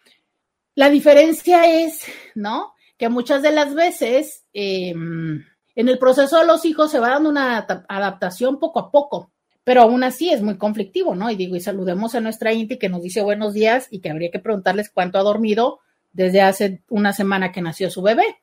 la 0.75 0.91
diferencia 0.91 1.66
es, 1.66 2.05
¿no? 2.35 2.75
Que 2.99 3.09
muchas 3.09 3.43
de 3.43 3.53
las 3.53 3.75
veces 3.75 4.45
em, 4.53 5.45
en 5.75 5.89
el 5.89 5.99
proceso 5.99 6.39
de 6.39 6.47
los 6.47 6.64
hijos 6.64 6.91
se 6.91 6.99
va 6.99 7.11
dando 7.11 7.31
una 7.31 7.59
adaptación 7.89 8.59
poco 8.59 8.81
a 8.81 8.91
poco 8.91 9.33
pero 9.65 9.83
aún 9.83 10.05
así 10.05 10.31
es 10.31 10.43
muy 10.43 10.57
conflictivo, 10.57 11.15
¿no? 11.15 11.31
Y 11.31 11.37
digo, 11.37 11.57
y 11.57 11.61
saludemos 11.61 12.15
a 12.15 12.21
nuestra 12.21 12.53
Inti 12.53 12.79
que 12.79 12.89
nos 12.89 13.03
dice 13.03 13.23
buenos 13.23 13.55
días 13.55 13.89
y 13.91 14.01
que 14.01 14.11
habría 14.11 14.31
que 14.31 14.39
preguntarles 14.39 14.91
cuánto 14.91 15.19
ha 15.19 15.23
dormido 15.23 15.81
desde 16.13 16.43
hace 16.43 16.83
una 16.89 17.13
semana 17.13 17.53
que 17.53 17.63
nació 17.63 17.91
su 17.91 18.03
bebé. 18.03 18.41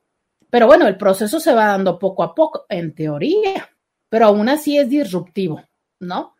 Pero 0.49 0.67
bueno, 0.67 0.87
el 0.87 0.97
proceso 0.97 1.39
se 1.39 1.53
va 1.53 1.67
dando 1.67 1.99
poco 1.99 2.23
a 2.23 2.33
poco, 2.33 2.65
en 2.69 2.95
teoría, 2.95 3.69
pero 4.09 4.27
aún 4.27 4.47
así 4.47 4.77
es 4.77 4.89
disruptivo, 4.89 5.61
¿no? 5.99 6.33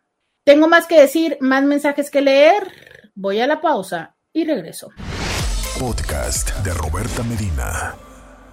Tengo 0.44 0.68
más 0.68 0.86
que 0.86 0.98
decir, 1.00 1.36
más 1.40 1.62
mensajes 1.64 2.10
que 2.10 2.22
leer. 2.22 2.72
Voy 3.14 3.40
a 3.40 3.46
la 3.46 3.60
pausa 3.60 4.16
y 4.32 4.46
regreso. 4.46 4.88
Podcast 5.78 6.56
de 6.64 6.72
Roberta 6.72 7.22
Medina. 7.22 7.94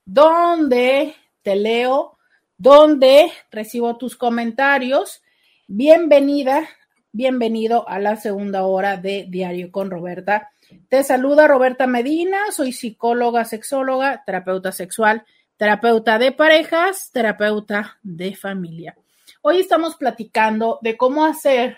donde 0.05 1.13
te 1.41 1.55
leo 1.55 2.17
donde 2.57 3.31
recibo 3.51 3.97
tus 3.97 4.17
comentarios. 4.17 5.21
Bienvenida, 5.67 6.67
bienvenido 7.11 7.87
a 7.87 7.99
la 7.99 8.15
segunda 8.17 8.63
hora 8.63 8.97
de 8.97 9.27
Diario 9.29 9.71
con 9.71 9.89
Roberta. 9.89 10.51
Te 10.89 11.03
saluda 11.03 11.47
Roberta 11.47 11.87
Medina, 11.87 12.51
soy 12.51 12.73
psicóloga, 12.73 13.45
sexóloga, 13.45 14.23
terapeuta 14.25 14.71
sexual, 14.71 15.25
terapeuta 15.55 16.19
de 16.19 16.33
parejas, 16.33 17.11
terapeuta 17.13 17.97
de 18.03 18.35
familia. 18.35 18.95
Hoy 19.41 19.59
estamos 19.59 19.95
platicando 19.95 20.79
de 20.81 20.97
cómo 20.97 21.25
hacer 21.25 21.77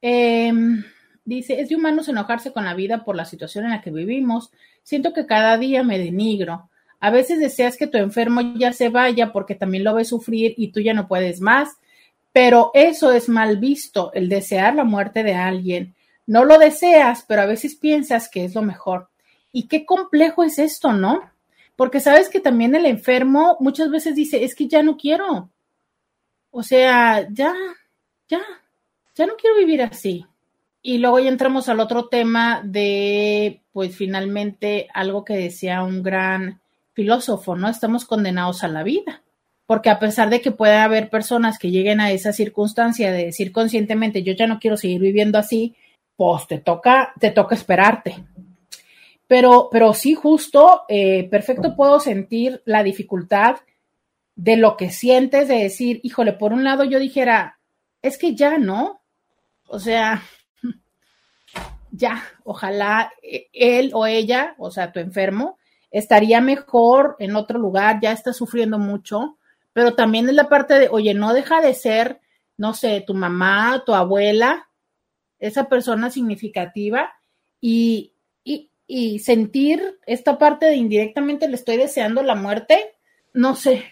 Em, 0.00 0.84
dice, 1.24 1.60
es 1.60 1.70
de 1.70 1.74
humanos 1.74 2.08
enojarse 2.08 2.52
con 2.52 2.66
la 2.66 2.74
vida 2.74 3.04
por 3.04 3.16
la 3.16 3.24
situación 3.24 3.64
en 3.64 3.72
la 3.72 3.80
que 3.80 3.90
vivimos. 3.90 4.52
Siento 4.84 5.12
que 5.12 5.26
cada 5.26 5.58
día 5.58 5.82
me 5.82 5.98
denigro. 5.98 6.70
A 7.00 7.10
veces 7.10 7.38
deseas 7.38 7.76
que 7.76 7.86
tu 7.86 7.98
enfermo 7.98 8.40
ya 8.56 8.72
se 8.72 8.88
vaya 8.88 9.32
porque 9.32 9.54
también 9.54 9.84
lo 9.84 9.94
ves 9.94 10.08
sufrir 10.08 10.54
y 10.56 10.72
tú 10.72 10.80
ya 10.80 10.94
no 10.94 11.08
puedes 11.08 11.40
más 11.40 11.76
pero 12.36 12.70
eso 12.74 13.12
es 13.12 13.30
mal 13.30 13.56
visto, 13.56 14.12
el 14.12 14.28
desear 14.28 14.74
la 14.74 14.84
muerte 14.84 15.22
de 15.22 15.32
alguien. 15.32 15.94
No 16.26 16.44
lo 16.44 16.58
deseas, 16.58 17.24
pero 17.26 17.40
a 17.40 17.46
veces 17.46 17.76
piensas 17.76 18.28
que 18.28 18.44
es 18.44 18.54
lo 18.54 18.60
mejor. 18.60 19.08
Y 19.52 19.68
qué 19.68 19.86
complejo 19.86 20.44
es 20.44 20.58
esto, 20.58 20.92
¿no? 20.92 21.30
Porque 21.76 21.98
sabes 21.98 22.28
que 22.28 22.40
también 22.40 22.74
el 22.74 22.84
enfermo 22.84 23.56
muchas 23.58 23.90
veces 23.90 24.14
dice, 24.14 24.44
es 24.44 24.54
que 24.54 24.68
ya 24.68 24.82
no 24.82 24.98
quiero. 24.98 25.48
O 26.50 26.62
sea, 26.62 27.26
ya, 27.32 27.54
ya, 28.28 28.42
ya 29.14 29.26
no 29.26 29.36
quiero 29.36 29.56
vivir 29.56 29.80
así. 29.80 30.26
Y 30.82 30.98
luego 30.98 31.20
ya 31.20 31.30
entramos 31.30 31.70
al 31.70 31.80
otro 31.80 32.08
tema 32.08 32.60
de, 32.62 33.62
pues 33.72 33.96
finalmente, 33.96 34.88
algo 34.92 35.24
que 35.24 35.38
decía 35.38 35.82
un 35.82 36.02
gran 36.02 36.60
filósofo, 36.96 37.54
¿no? 37.54 37.68
Estamos 37.68 38.06
condenados 38.06 38.64
a 38.64 38.68
la 38.68 38.82
vida 38.82 39.22
porque 39.66 39.90
a 39.90 39.98
pesar 39.98 40.30
de 40.30 40.40
que 40.40 40.52
pueda 40.52 40.84
haber 40.84 41.10
personas 41.10 41.58
que 41.58 41.70
lleguen 41.70 42.00
a 42.00 42.12
esa 42.12 42.32
circunstancia 42.32 43.12
de 43.12 43.26
decir 43.26 43.52
conscientemente 43.52 44.22
yo 44.22 44.32
ya 44.32 44.46
no 44.46 44.60
quiero 44.60 44.76
seguir 44.76 45.00
viviendo 45.00 45.38
así, 45.38 45.74
pues 46.16 46.46
te 46.46 46.58
toca, 46.58 47.12
te 47.20 47.30
toca 47.30 47.54
esperarte. 47.56 48.14
Pero, 49.26 49.68
pero 49.72 49.92
sí, 49.92 50.14
justo, 50.14 50.82
eh, 50.88 51.28
perfecto 51.28 51.74
puedo 51.74 51.98
sentir 51.98 52.62
la 52.64 52.84
dificultad 52.84 53.56
de 54.36 54.56
lo 54.56 54.76
que 54.76 54.90
sientes 54.90 55.48
de 55.48 55.56
decir, 55.56 55.98
híjole, 56.04 56.32
por 56.32 56.52
un 56.52 56.62
lado 56.62 56.84
yo 56.84 57.00
dijera, 57.00 57.58
es 58.02 58.18
que 58.18 58.36
ya 58.36 58.58
no, 58.58 59.00
o 59.66 59.80
sea, 59.80 60.22
ya, 61.90 62.22
ojalá 62.44 63.12
él 63.52 63.90
o 63.94 64.06
ella, 64.06 64.54
o 64.58 64.70
sea, 64.70 64.92
tu 64.92 65.00
enfermo, 65.00 65.58
estaría 65.98 66.42
mejor 66.42 67.16
en 67.20 67.36
otro 67.36 67.58
lugar, 67.58 68.00
ya 68.02 68.12
está 68.12 68.34
sufriendo 68.34 68.78
mucho, 68.78 69.38
pero 69.72 69.94
también 69.94 70.28
es 70.28 70.34
la 70.34 70.50
parte 70.50 70.78
de, 70.78 70.88
oye, 70.90 71.14
no 71.14 71.32
deja 71.32 71.62
de 71.62 71.72
ser, 71.72 72.20
no 72.58 72.74
sé, 72.74 73.02
tu 73.06 73.14
mamá, 73.14 73.82
tu 73.86 73.94
abuela, 73.94 74.68
esa 75.38 75.70
persona 75.70 76.10
significativa 76.10 77.14
y, 77.62 78.12
y, 78.44 79.18
sentir 79.20 79.98
esta 80.06 80.38
parte 80.38 80.66
de 80.66 80.76
indirectamente 80.76 81.48
le 81.48 81.54
estoy 81.54 81.78
deseando 81.78 82.22
la 82.22 82.34
muerte, 82.34 82.94
no 83.32 83.56
sé. 83.56 83.84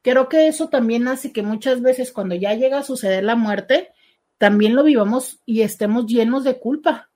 Creo 0.00 0.30
que 0.30 0.48
eso 0.48 0.70
también 0.70 1.08
hace 1.08 1.30
que 1.30 1.42
muchas 1.42 1.82
veces 1.82 2.10
cuando 2.10 2.34
ya 2.34 2.54
llega 2.54 2.78
a 2.78 2.82
suceder 2.82 3.22
la 3.22 3.36
muerte, 3.36 3.90
también 4.38 4.74
lo 4.74 4.82
vivamos 4.82 5.40
y 5.44 5.60
estemos 5.60 6.06
llenos 6.06 6.42
de 6.42 6.58
culpa. 6.58 7.10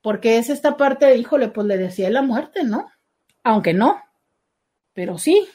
Porque 0.00 0.38
es 0.38 0.48
esta 0.48 0.76
parte 0.76 1.06
de, 1.06 1.18
híjole, 1.18 1.48
pues 1.48 1.66
le 1.66 1.76
decía 1.76 2.08
la 2.08 2.22
muerte, 2.22 2.64
¿no? 2.64 2.88
Aunque 3.42 3.72
no, 3.72 4.02
pero 4.92 5.18
sí, 5.18 5.48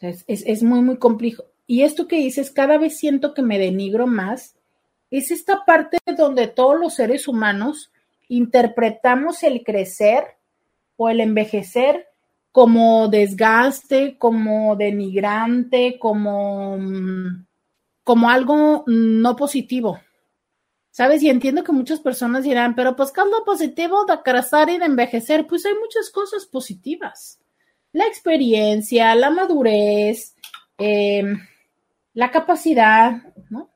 es, 0.00 0.62
muy, 0.62 0.80
muy 0.80 0.96
complejo. 0.96 1.44
Y 1.66 1.82
esto 1.82 2.08
que 2.08 2.16
dices, 2.16 2.50
cada 2.50 2.78
vez 2.78 2.98
siento 2.98 3.34
que 3.34 3.42
me 3.42 3.58
denigro 3.58 4.06
más, 4.06 4.56
es 5.10 5.30
esta 5.30 5.64
parte 5.64 5.98
donde 6.16 6.48
todos 6.48 6.78
los 6.78 6.94
seres 6.94 7.28
humanos 7.28 7.92
interpretamos 8.28 9.42
el 9.42 9.62
crecer 9.62 10.24
o 10.96 11.08
el 11.08 11.20
envejecer 11.20 12.08
como 12.50 13.08
desgaste, 13.08 14.16
como 14.18 14.76
denigrante, 14.76 15.98
como, 15.98 16.76
mm, 16.78 17.46
como 18.04 18.30
algo 18.30 18.84
no 18.86 19.36
positivo. 19.36 20.00
¿Sabes? 20.92 21.24
Y 21.24 21.30
entiendo 21.30 21.64
que 21.64 21.72
muchas 21.72 21.98
personas 21.98 22.44
dirán, 22.44 22.76
pero 22.76 22.94
pues, 22.94 23.10
¿qué 23.10 23.22
lo 23.22 23.44
positivo 23.44 24.04
de 24.04 24.22
crecer 24.22 24.68
y 24.68 24.78
de 24.78 24.84
envejecer? 24.84 25.48
Pues 25.48 25.66
hay 25.66 25.74
muchas 25.74 26.10
cosas 26.10 26.46
positivas 26.46 27.42
la 27.92 28.06
experiencia, 28.06 29.14
la 29.14 29.30
madurez, 29.30 30.34
em, 30.78 31.38
la 32.14 32.30
capacidad, 32.30 33.22
¿no? 33.50 33.70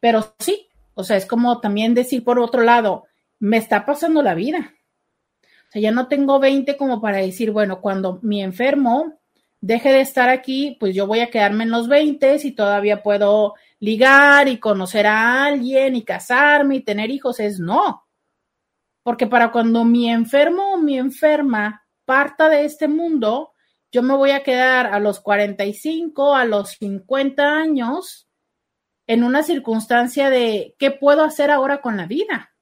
Pero 0.00 0.34
sí, 0.38 0.68
o 0.94 1.04
sea, 1.04 1.16
es 1.16 1.26
como 1.26 1.60
también 1.60 1.94
decir 1.94 2.24
por 2.24 2.38
otro 2.38 2.62
lado, 2.62 3.04
me 3.38 3.56
está 3.58 3.84
pasando 3.84 4.22
la 4.22 4.34
vida. 4.34 4.74
O 5.68 5.72
sea, 5.72 5.82
ya 5.82 5.90
no 5.90 6.08
tengo 6.08 6.38
20 6.38 6.76
como 6.76 7.00
para 7.00 7.18
decir, 7.18 7.50
bueno, 7.50 7.80
cuando 7.80 8.20
mi 8.22 8.42
enfermo 8.42 9.18
deje 9.60 9.92
de 9.92 10.00
estar 10.00 10.28
aquí, 10.28 10.76
pues 10.78 10.94
yo 10.94 11.06
voy 11.06 11.20
a 11.20 11.30
quedarme 11.30 11.64
en 11.64 11.70
los 11.70 11.88
20 11.88 12.38
y 12.44 12.52
todavía 12.52 13.02
puedo 13.02 13.54
ligar 13.78 14.48
y 14.48 14.58
conocer 14.58 15.06
a 15.06 15.44
alguien 15.44 15.96
y 15.96 16.04
casarme 16.04 16.76
y 16.76 16.84
tener 16.84 17.10
hijos. 17.10 17.40
Es 17.40 17.58
no. 17.58 18.06
Porque 19.02 19.26
para 19.26 19.52
cuando 19.52 19.84
mi 19.84 20.10
enfermo 20.10 20.74
o 20.74 20.78
mi 20.78 20.98
enferma 20.98 21.86
parta 22.04 22.48
de 22.48 22.64
este 22.64 22.88
mundo, 22.88 23.52
yo 23.92 24.02
me 24.02 24.14
voy 24.14 24.30
a 24.30 24.42
quedar 24.42 24.86
a 24.86 25.00
los 25.00 25.20
45, 25.20 26.34
a 26.34 26.44
los 26.44 26.70
50 26.72 27.42
años 27.42 28.28
en 29.06 29.22
una 29.22 29.42
circunstancia 29.42 30.30
de 30.30 30.74
qué 30.78 30.90
puedo 30.90 31.22
hacer 31.22 31.50
ahora 31.50 31.80
con 31.80 31.96
la 31.96 32.06
vida. 32.06 32.52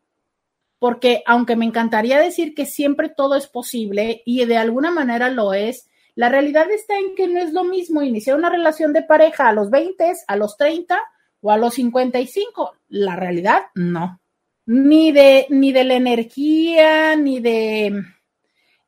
Porque 0.78 1.22
aunque 1.26 1.56
me 1.56 1.64
encantaría 1.64 2.20
decir 2.20 2.54
que 2.54 2.66
siempre 2.66 3.08
todo 3.08 3.36
es 3.36 3.46
posible 3.46 4.22
y 4.26 4.44
de 4.44 4.58
alguna 4.58 4.90
manera 4.90 5.30
lo 5.30 5.54
es, 5.54 5.88
la 6.16 6.28
realidad 6.28 6.70
está 6.70 6.98
en 6.98 7.14
que 7.14 7.28
no 7.28 7.40
es 7.40 7.52
lo 7.52 7.64
mismo 7.64 8.02
iniciar 8.02 8.36
una 8.36 8.50
relación 8.50 8.92
de 8.92 9.02
pareja 9.02 9.48
a 9.48 9.52
los 9.52 9.70
20, 9.70 10.12
a 10.26 10.36
los 10.36 10.56
30 10.56 11.00
o 11.40 11.50
a 11.50 11.56
los 11.56 11.74
55. 11.74 12.74
La 12.88 13.16
realidad 13.16 13.64
no. 13.74 14.20
Ni 14.66 15.12
de, 15.12 15.46
ni 15.50 15.72
de 15.72 15.84
la 15.84 15.94
energía, 15.94 17.16
ni 17.16 17.40
de 17.40 18.04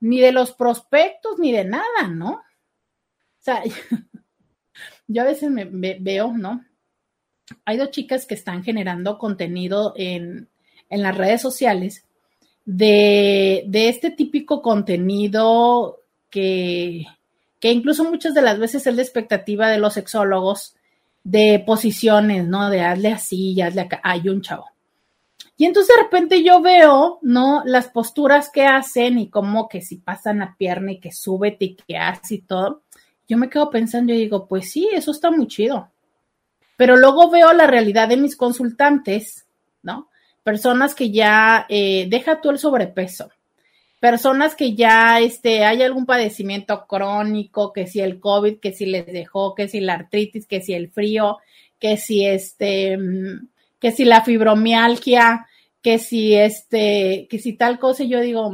ni 0.01 0.21
de 0.21 0.33
los 0.33 0.53
prospectos, 0.53 1.39
ni 1.39 1.53
de 1.53 1.65
nada, 1.65 2.09
¿no? 2.09 2.31
O 2.31 2.43
sea, 3.41 3.63
yo 5.07 5.23
a 5.23 5.27
veces 5.27 5.51
me, 5.51 5.65
veo, 6.01 6.33
¿no? 6.33 6.65
Hay 7.65 7.77
dos 7.77 7.91
chicas 7.91 8.27
que 8.27 8.35
están 8.35 8.63
generando 8.63 9.19
contenido 9.19 9.95
en, 9.97 10.49
las 10.89 11.17
redes 11.17 11.43
sociales 11.43 12.05
de, 12.65 13.65
de, 13.67 13.89
este 13.89 14.11
típico 14.11 14.63
contenido 14.63 16.03
que, 16.31 17.07
que 17.61 17.73
incluso 17.73 18.05
muchas 18.05 18.35
de 18.35 18.43
las 18.43 18.59
veces 18.59 18.87
es 18.87 18.95
la 18.95 19.03
expectativa 19.03 19.69
de 19.69 19.79
los 19.79 19.95
sexólogos 19.95 20.77
de 21.25 21.63
posiciones, 21.67 22.47
¿no? 22.47 22.71
De 22.71 22.83
hazle 22.83 23.13
así, 23.13 23.61
hazle 23.61 23.83
acá. 23.83 24.01
Hay 24.05 24.29
un 24.29 24.43
chavo. 24.43 24.67
Y 25.57 25.65
entonces 25.65 25.97
de 25.97 26.03
repente 26.03 26.45
yo 26.45 26.61
veo, 26.61 27.19
¿no? 27.23 27.63
Las 27.65 27.89
posturas 27.89 28.51
que 28.51 28.65
hacen 28.67 29.19
y 29.19 29.31
como 29.31 29.69
que 29.69 29.81
si 29.81 29.97
pasan 29.97 30.41
la 30.41 30.55
pierna 30.57 30.93
y 30.93 31.01
que 31.01 31.13
súbete 31.13 31.65
y 31.65 31.77
que 31.77 31.97
hace 31.97 32.37
y 32.37 32.43
todo. 32.43 32.83
Yo 33.27 33.39
me 33.39 33.49
quedo 33.49 33.71
pensando 33.71 34.13
y 34.13 34.19
digo, 34.19 34.47
pues 34.47 34.71
sí, 34.71 34.89
eso 34.93 35.11
está 35.11 35.31
muy 35.31 35.49
chido. 35.49 35.91
Pero 36.77 36.97
luego 36.97 37.31
veo 37.31 37.53
la 37.55 37.67
realidad 37.67 38.09
de 38.09 38.19
mis 38.19 38.37
consultantes, 38.37 39.47
¿no? 39.83 40.11
Personas 40.45 40.95
que 40.95 41.11
ya, 41.11 41.67
eh, 41.69 42.07
deja 42.09 42.41
tú 42.41 42.51
el 42.51 42.59
sobrepeso. 42.59 43.31
Personas 44.01 44.55
que 44.55 44.75
ya 44.75 45.21
este, 45.21 45.65
hay 45.65 45.83
algún 45.83 46.07
padecimiento 46.07 46.87
crónico, 46.87 47.73
que 47.73 47.87
si 47.87 48.01
el 48.01 48.21
COVID, 48.21 48.59
que 48.59 48.73
si 48.73 48.87
les 48.87 49.07
dejó, 49.07 49.55
que 49.55 49.69
si 49.69 49.81
la 49.81 49.95
artritis, 49.95 50.47
que 50.47 50.61
si 50.61 50.75
el 50.75 50.91
frío, 50.91 51.39
que 51.79 51.97
si 51.97 52.25
este, 52.25 52.97
mm, 52.97 53.49
que 53.79 53.93
si 53.93 54.05
la 54.05 54.23
fibromialgia, 54.23 55.47
que 55.83 55.99
si 55.99 56.35
este, 56.35 57.27
que 57.31 57.39
si 57.39 57.55
tal 57.55 57.79
cosa, 57.79 58.05
yo 58.05 58.21
digo, 58.21 58.53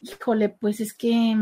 híjole, 0.00 0.48
pues 0.48 0.80
es 0.80 0.92
que, 0.94 1.36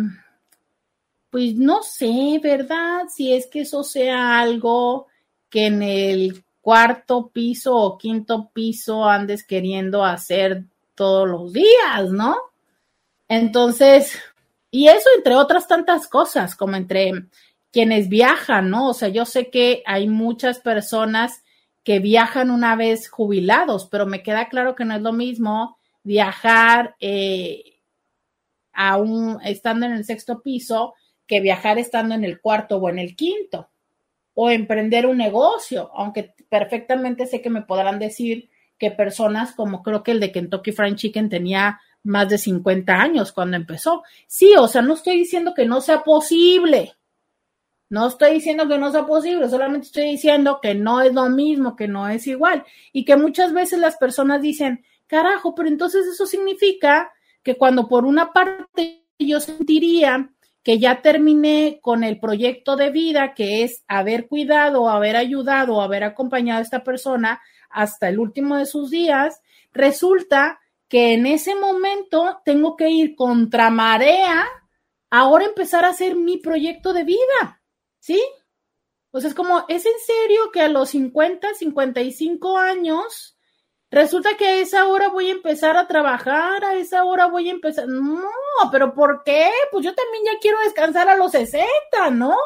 pues 1.31 1.55
no 1.55 1.83
sé, 1.83 2.41
¿verdad? 2.43 3.05
Si 3.15 3.33
es 3.33 3.47
que 3.47 3.61
eso 3.63 3.83
sea 3.85 4.41
algo 4.41 5.07
que 5.49 5.67
en 5.67 5.83
el 5.83 6.45
cuarto 6.61 7.29
piso 7.29 7.77
o 7.77 7.99
quinto 7.99 8.51
piso 8.53 9.05
andes 9.05 9.45
queriendo 9.45 10.05
hacer 10.05 10.65
todos 10.95 11.29
los 11.29 11.53
días, 11.53 12.11
¿no? 12.11 12.37
Entonces, 13.35 14.19
y 14.71 14.89
eso 14.89 15.09
entre 15.17 15.37
otras 15.37 15.67
tantas 15.67 16.07
cosas, 16.07 16.55
como 16.55 16.77
entre 16.77 17.13
quienes 17.71 18.11
viajan, 18.11 18.69
¿no? 18.69 18.91
O 18.91 18.93
sea, 18.93 19.09
yo 19.09 19.25
sé 19.25 19.49
que 19.49 19.83
hay 19.87 20.07
muchas 20.07 20.59
personas 20.59 21.43
que 21.83 21.99
viajan 21.99 22.51
una 22.51 22.77
vez 22.77 23.09
jubilados, 23.09 23.89
pero 23.91 24.05
me 24.05 24.23
queda 24.23 24.51
claro 24.51 24.75
que 24.75 24.85
no 24.85 24.95
es 24.95 25.01
lo 25.01 25.15
mismo 25.15 25.79
viajar 26.03 26.95
eh, 27.01 27.81
aún 28.75 29.39
estando 29.45 29.87
en 29.87 29.93
el 29.93 30.05
sexto 30.05 30.43
piso 30.43 30.93
que 31.27 31.41
viajar 31.41 31.79
estando 31.79 32.15
en 32.15 32.25
el 32.25 32.39
cuarto 32.39 32.77
o 32.77 32.91
en 32.91 32.99
el 32.99 33.17
quinto, 33.17 33.71
o 34.35 34.51
emprender 34.51 35.07
un 35.07 35.17
negocio, 35.17 35.91
aunque 35.95 36.35
perfectamente 36.51 37.25
sé 37.25 37.41
que 37.41 37.49
me 37.49 37.63
podrán 37.63 37.99
decir 37.99 38.51
que 38.77 38.91
personas 38.91 39.53
como 39.53 39.83
creo 39.83 40.03
que 40.03 40.11
el 40.11 40.21
de 40.21 40.33
Kentucky 40.33 40.73
Fried 40.73 40.97
Chicken 40.97 41.31
tenía 41.31 41.81
más 42.05 42.29
de 42.29 42.39
50 42.39 42.93
años 42.93 43.33
cuando 43.33 43.57
empezó. 43.57 44.03
Sí, 44.27 44.55
o 44.59 44.69
sea, 44.69 44.83
no 44.83 44.95
estoy 44.95 45.19
diciendo 45.19 45.55
que 45.55 45.67
no 45.67 45.81
sea 45.81 46.03
posible. 46.03 46.95
No 47.89 48.09
estoy 48.09 48.35
diciendo 48.35 48.67
que 48.69 48.79
no 48.79 48.91
sea 48.91 49.07
posible, 49.07 49.51
solamente 49.51 49.89
estoy 49.89 50.05
diciendo 50.05 50.61
que 50.63 50.75
no 50.75 51.03
es 51.03 51.13
lo 51.13 51.29
mismo, 51.29 51.77
que 51.77 51.89
no 51.89 52.09
es 52.09 52.27
igual. 52.27 52.65
Y 52.91 53.05
que 53.05 53.17
muchas 53.17 53.53
veces 53.53 53.81
las 53.81 53.99
personas 53.99 54.41
dicen, 54.41 54.83
carajo, 55.07 55.55
pero 55.55 55.69
entonces 55.69 56.07
eso 56.07 56.25
significa 56.25 57.13
que 57.43 57.57
cuando 57.57 57.89
por 57.89 58.07
una 58.07 58.33
parte 58.33 59.05
yo 59.19 59.41
sentiría 59.41 60.31
que 60.63 60.79
ya 60.79 61.03
terminé 61.03 61.81
con 61.83 62.03
el 62.03 62.19
proyecto 62.19 62.77
de 62.77 62.89
vida, 62.89 63.35
que 63.35 63.63
es 63.63 63.85
haber 63.89 64.27
cuidado, 64.27 64.89
haber 64.89 65.17
ayudado, 65.17 65.83
haber 65.83 66.03
acompañado 66.03 66.61
a 66.61 66.63
esta 66.63 66.85
persona 66.85 67.43
hasta 67.69 68.09
el 68.09 68.19
último 68.19 68.57
de 68.57 68.65
sus 68.65 68.91
días, 68.91 69.43
resulta 69.75 70.62
que 70.93 71.15
en 71.15 71.25
ese 71.25 71.55
momento 71.55 72.43
tengo 72.45 72.77
que 72.77 72.91
ir 72.91 73.17
contra 73.17 73.71
marea, 73.71 74.47
ahora 75.09 75.47
empezar 75.47 75.87
a 75.87 75.89
hacer 75.89 76.17
mi 76.17 76.37
proyecto 76.37 76.93
de 76.93 77.05
vida, 77.05 77.63
¿sí? 77.99 78.23
Sea, 79.11 79.29
es 79.31 79.35
como, 79.35 79.65
¿es 79.69 79.87
en 79.87 79.99
serio 80.05 80.51
que 80.53 80.61
a 80.61 80.69
los 80.69 80.91
50, 80.91 81.55
55 81.55 82.59
años, 82.59 83.39
resulta 83.91 84.37
que 84.37 84.45
a 84.45 84.57
esa 84.57 84.87
hora 84.87 85.09
voy 85.09 85.31
a 85.31 85.33
empezar 85.33 85.79
a 85.79 85.89
trabajar, 85.89 86.63
a 86.63 86.75
esa 86.75 87.05
hora 87.05 87.25
voy 87.25 87.49
a 87.49 87.53
empezar, 87.53 87.89
no, 87.89 88.29
pero 88.71 88.93
¿por 88.93 89.23
qué? 89.25 89.51
Pues 89.71 89.87
yo 89.87 89.95
también 89.95 90.25
ya 90.27 90.39
quiero 90.43 90.61
descansar 90.61 91.09
a 91.09 91.17
los 91.17 91.33
60, 91.33 91.65
¿no? 92.11 92.37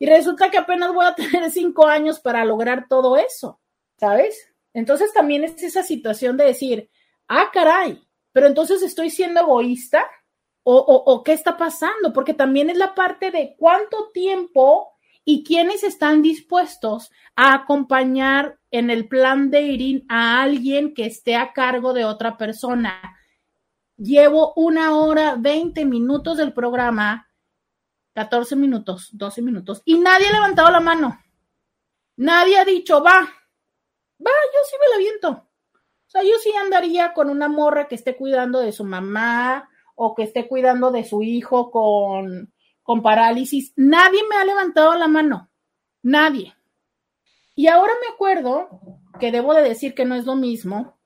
Y 0.00 0.06
resulta 0.06 0.50
que 0.50 0.58
apenas 0.58 0.92
voy 0.92 1.06
a 1.06 1.14
tener 1.14 1.48
cinco 1.52 1.86
años 1.86 2.18
para 2.18 2.44
lograr 2.44 2.86
todo 2.88 3.16
eso, 3.16 3.60
¿sabes? 4.00 4.52
Entonces 4.74 5.12
también 5.12 5.44
es 5.44 5.62
esa 5.62 5.84
situación 5.84 6.36
de 6.36 6.44
decir, 6.46 6.90
ah, 7.28 7.50
caray, 7.52 8.02
pero 8.32 8.46
entonces 8.46 8.82
estoy 8.82 9.10
siendo 9.10 9.40
egoísta 9.40 10.04
o, 10.70 11.22
qué 11.24 11.32
está 11.32 11.56
pasando, 11.56 12.12
porque 12.12 12.34
también 12.34 12.68
es 12.68 12.76
la 12.76 12.94
parte 12.94 13.30
de 13.30 13.54
cuánto 13.58 14.10
tiempo 14.12 14.92
y 15.24 15.42
quiénes 15.42 15.82
están 15.82 16.20
dispuestos 16.20 17.10
a 17.36 17.54
acompañar 17.54 18.58
en 18.70 18.90
el 18.90 19.08
plan 19.08 19.50
de 19.50 19.62
ir 19.62 20.04
a 20.10 20.42
alguien 20.42 20.92
que 20.92 21.06
esté 21.06 21.36
a 21.36 21.54
cargo 21.54 21.94
de 21.94 22.04
otra 22.04 22.36
persona. 22.36 23.00
Llevo 23.96 24.52
una 24.56 24.94
hora, 24.94 25.36
20 25.38 25.86
minutos 25.86 26.36
del 26.36 26.52
programa, 26.52 27.30
14 28.12 28.54
minutos, 28.54 29.08
12 29.12 29.40
minutos, 29.40 29.80
y 29.86 29.98
nadie 29.98 30.28
ha 30.28 30.32
levantado 30.32 30.70
la 30.70 30.80
mano. 30.80 31.18
Nadie 32.16 32.58
ha 32.58 32.64
dicho, 32.66 33.02
va, 33.02 33.20
va, 33.20 34.30
yo 34.52 34.60
sí 34.68 34.76
me 34.80 34.90
la 34.90 34.98
viento. 34.98 35.47
O 36.08 36.10
sea, 36.10 36.22
yo 36.22 36.38
sí 36.42 36.50
andaría 36.56 37.12
con 37.12 37.28
una 37.28 37.48
morra 37.48 37.86
que 37.86 37.94
esté 37.94 38.16
cuidando 38.16 38.60
de 38.60 38.72
su 38.72 38.82
mamá 38.82 39.68
o 39.94 40.14
que 40.14 40.22
esté 40.22 40.48
cuidando 40.48 40.90
de 40.90 41.04
su 41.04 41.22
hijo 41.22 41.70
con, 41.70 42.50
con 42.82 43.02
parálisis. 43.02 43.74
Nadie 43.76 44.20
me 44.30 44.36
ha 44.36 44.44
levantado 44.46 44.94
la 44.94 45.06
mano. 45.06 45.50
Nadie. 46.02 46.54
Y 47.54 47.66
ahora 47.66 47.92
me 48.00 48.14
acuerdo 48.14 48.80
que 49.20 49.30
debo 49.30 49.52
de 49.52 49.62
decir 49.62 49.94
que 49.94 50.06
no 50.06 50.14
es 50.14 50.24
lo 50.24 50.34
mismo, 50.34 50.96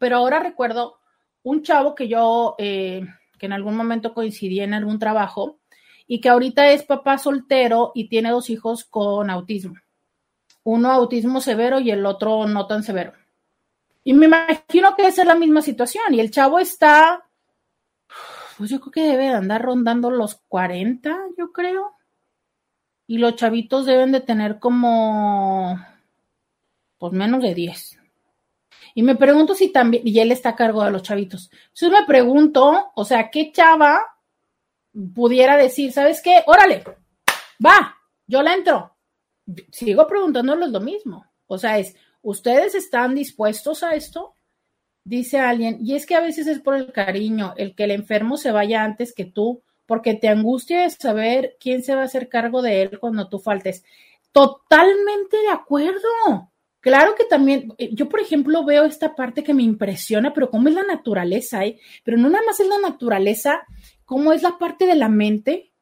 pero 0.00 0.16
ahora 0.16 0.40
recuerdo 0.40 0.96
un 1.44 1.62
chavo 1.62 1.94
que 1.94 2.08
yo, 2.08 2.56
eh, 2.58 3.06
que 3.38 3.46
en 3.46 3.52
algún 3.52 3.76
momento 3.76 4.14
coincidí 4.14 4.60
en 4.60 4.74
algún 4.74 4.98
trabajo 4.98 5.60
y 6.08 6.20
que 6.20 6.28
ahorita 6.28 6.72
es 6.72 6.82
papá 6.82 7.18
soltero 7.18 7.92
y 7.94 8.08
tiene 8.08 8.30
dos 8.30 8.50
hijos 8.50 8.84
con 8.84 9.30
autismo. 9.30 9.74
Uno 10.64 10.90
autismo 10.90 11.40
severo 11.40 11.78
y 11.78 11.92
el 11.92 12.04
otro 12.04 12.46
no 12.46 12.66
tan 12.66 12.82
severo. 12.82 13.12
Y 14.04 14.12
me 14.12 14.26
imagino 14.26 14.94
que 14.94 15.06
esa 15.06 15.22
es 15.22 15.28
la 15.28 15.34
misma 15.34 15.62
situación. 15.62 16.12
Y 16.12 16.20
el 16.20 16.30
chavo 16.30 16.58
está, 16.58 17.26
pues 18.58 18.70
yo 18.70 18.78
creo 18.80 18.92
que 18.92 19.02
debe 19.02 19.28
andar 19.30 19.62
rondando 19.62 20.10
los 20.10 20.36
40, 20.48 21.18
yo 21.38 21.52
creo. 21.52 21.96
Y 23.06 23.18
los 23.18 23.36
chavitos 23.36 23.86
deben 23.86 24.12
de 24.12 24.20
tener 24.20 24.58
como, 24.58 25.78
pues 26.98 27.12
menos 27.12 27.42
de 27.42 27.54
10. 27.54 27.98
Y 28.94 29.02
me 29.02 29.16
pregunto 29.16 29.54
si 29.54 29.70
también, 29.70 30.06
y 30.06 30.18
él 30.20 30.30
está 30.30 30.50
a 30.50 30.56
cargo 30.56 30.84
de 30.84 30.90
los 30.90 31.02
chavitos. 31.02 31.50
Entonces 31.52 31.90
me 31.90 32.06
pregunto, 32.06 32.92
o 32.94 33.04
sea, 33.04 33.30
¿qué 33.30 33.50
chava 33.52 34.00
pudiera 35.14 35.56
decir, 35.56 35.92
¿sabes 35.92 36.22
qué? 36.22 36.44
Órale, 36.46 36.84
va, 37.64 37.96
yo 38.26 38.42
la 38.42 38.54
entro. 38.54 38.96
Sigo 39.70 40.06
preguntándoles 40.06 40.70
lo 40.70 40.80
mismo. 40.80 41.26
O 41.46 41.58
sea, 41.58 41.78
es, 41.78 41.96
¿Ustedes 42.24 42.74
están 42.74 43.14
dispuestos 43.14 43.82
a 43.82 43.94
esto? 43.94 44.34
Dice 45.04 45.38
alguien, 45.38 45.76
y 45.82 45.94
es 45.94 46.06
que 46.06 46.14
a 46.14 46.20
veces 46.20 46.46
es 46.46 46.58
por 46.58 46.74
el 46.74 46.90
cariño, 46.90 47.52
el 47.58 47.74
que 47.74 47.84
el 47.84 47.90
enfermo 47.90 48.38
se 48.38 48.50
vaya 48.50 48.82
antes 48.82 49.12
que 49.12 49.26
tú, 49.26 49.62
porque 49.84 50.14
te 50.14 50.28
angustia 50.28 50.88
saber 50.88 51.58
quién 51.60 51.82
se 51.82 51.94
va 51.94 52.00
a 52.00 52.06
hacer 52.06 52.30
cargo 52.30 52.62
de 52.62 52.80
él 52.80 52.98
cuando 52.98 53.28
tú 53.28 53.40
faltes. 53.40 53.84
Totalmente 54.32 55.36
de 55.36 55.50
acuerdo. 55.50 56.50
Claro 56.80 57.14
que 57.14 57.24
también, 57.24 57.74
eh, 57.76 57.90
yo 57.92 58.08
por 58.08 58.20
ejemplo 58.20 58.64
veo 58.64 58.84
esta 58.86 59.14
parte 59.14 59.44
que 59.44 59.52
me 59.52 59.62
impresiona, 59.62 60.32
pero 60.32 60.48
cómo 60.48 60.70
es 60.70 60.74
la 60.74 60.84
naturaleza, 60.84 61.66
¿eh? 61.66 61.78
Pero 62.04 62.16
no 62.16 62.30
nada 62.30 62.44
más 62.46 62.58
es 62.58 62.68
la 62.68 62.78
naturaleza, 62.78 63.64
cómo 64.06 64.32
es 64.32 64.42
la 64.42 64.56
parte 64.56 64.86
de 64.86 64.94
la 64.94 65.10
mente. 65.10 65.72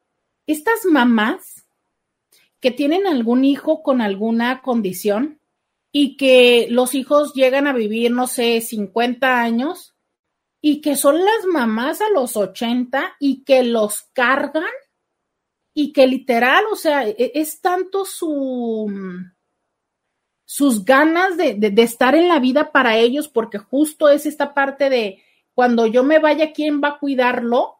Estas 0.45 0.83
mamás 0.83 1.65
que 2.59 2.71
tienen 2.71 3.07
algún 3.07 3.45
hijo 3.45 3.81
con 3.81 4.01
alguna 4.01 4.61
condición, 4.61 5.39
y 5.95 6.17
que 6.17 6.67
los 6.71 6.95
hijos 6.95 7.33
llegan 7.35 7.67
a 7.67 7.71
vivir, 7.71 8.11
no 8.11 8.25
sé, 8.25 8.59
50 8.61 9.39
años 9.39 9.95
y 10.59 10.81
que 10.81 10.95
son 10.95 11.19
las 11.19 11.45
mamás 11.47 12.01
a 12.01 12.09
los 12.09 12.35
80 12.35 13.17
y 13.19 13.43
que 13.43 13.61
los 13.63 14.01
cargan 14.11 14.63
y 15.75 15.93
que 15.93 16.07
literal, 16.07 16.65
o 16.71 16.75
sea, 16.75 17.07
e-, 17.07 17.31
es 17.35 17.61
tanto 17.61 18.05
su 18.05 18.91
sus 20.45 20.83
ganas 20.83 21.37
de, 21.37 21.55
de, 21.55 21.81
estar 21.83 22.15
en 22.15 22.27
la 22.27 22.39
vida 22.39 22.71
para 22.71 22.97
ellos, 22.97 23.27
porque 23.27 23.57
justo 23.57 24.09
es 24.09 24.25
esta 24.25 24.53
parte 24.53 24.89
de 24.89 25.23
cuando 25.53 25.87
yo 25.87 26.03
me 26.03 26.19
vaya, 26.19 26.53
¿quién 26.53 26.81
va 26.83 26.89
a 26.89 26.99
cuidarlo? 26.99 27.77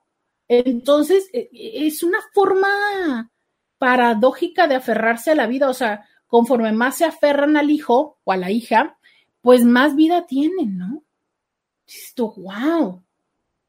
Entonces, 0.48 1.30
e-, 1.34 1.50
e-, 1.52 1.88
es 1.88 2.04
una 2.04 2.20
forma 2.32 3.32
paradójica 3.80 4.68
de 4.68 4.76
aferrarse 4.76 5.32
a 5.32 5.36
la 5.36 5.48
vida, 5.48 5.68
o 5.70 5.74
sea, 5.74 6.08
conforme 6.34 6.72
más 6.72 6.98
se 6.98 7.06
aferran 7.06 7.58
al 7.58 7.70
hijo 7.70 8.18
o 8.24 8.32
a 8.32 8.38
la 8.38 8.50
hija, 8.50 8.98
pues 9.42 9.64
más 9.64 9.96
vida 9.96 10.26
tienen, 10.26 10.80
¿no? 10.80 11.04
Esto, 11.86 12.34
wow. 12.36 13.04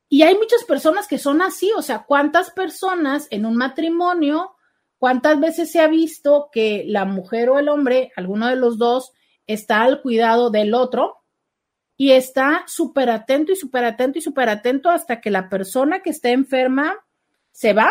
Y 0.08 0.22
hay 0.22 0.34
muchas 0.34 0.64
personas 0.64 1.06
que 1.06 1.18
son 1.18 1.42
así, 1.42 1.70
o 1.76 1.82
sea, 1.82 2.04
¿cuántas 2.04 2.50
personas 2.52 3.28
en 3.30 3.44
un 3.44 3.56
matrimonio, 3.56 4.56
cuántas 4.96 5.38
veces 5.40 5.70
se 5.70 5.80
ha 5.82 5.88
visto 5.88 6.48
que 6.50 6.84
la 6.86 7.04
mujer 7.04 7.50
o 7.50 7.58
el 7.58 7.68
hombre, 7.68 8.12
alguno 8.16 8.48
de 8.48 8.56
los 8.56 8.78
dos, 8.78 9.12
está 9.46 9.82
al 9.82 10.00
cuidado 10.00 10.48
del 10.48 10.72
otro 10.72 11.18
y 11.98 12.12
está 12.12 12.64
súper 12.66 13.10
atento 13.10 13.52
y 13.52 13.56
súper 13.56 13.84
atento 13.84 14.18
y 14.18 14.22
súper 14.22 14.48
atento 14.48 14.88
hasta 14.88 15.20
que 15.20 15.30
la 15.30 15.50
persona 15.50 16.00
que 16.00 16.08
está 16.08 16.30
enferma 16.30 16.96
se 17.52 17.74
va 17.74 17.90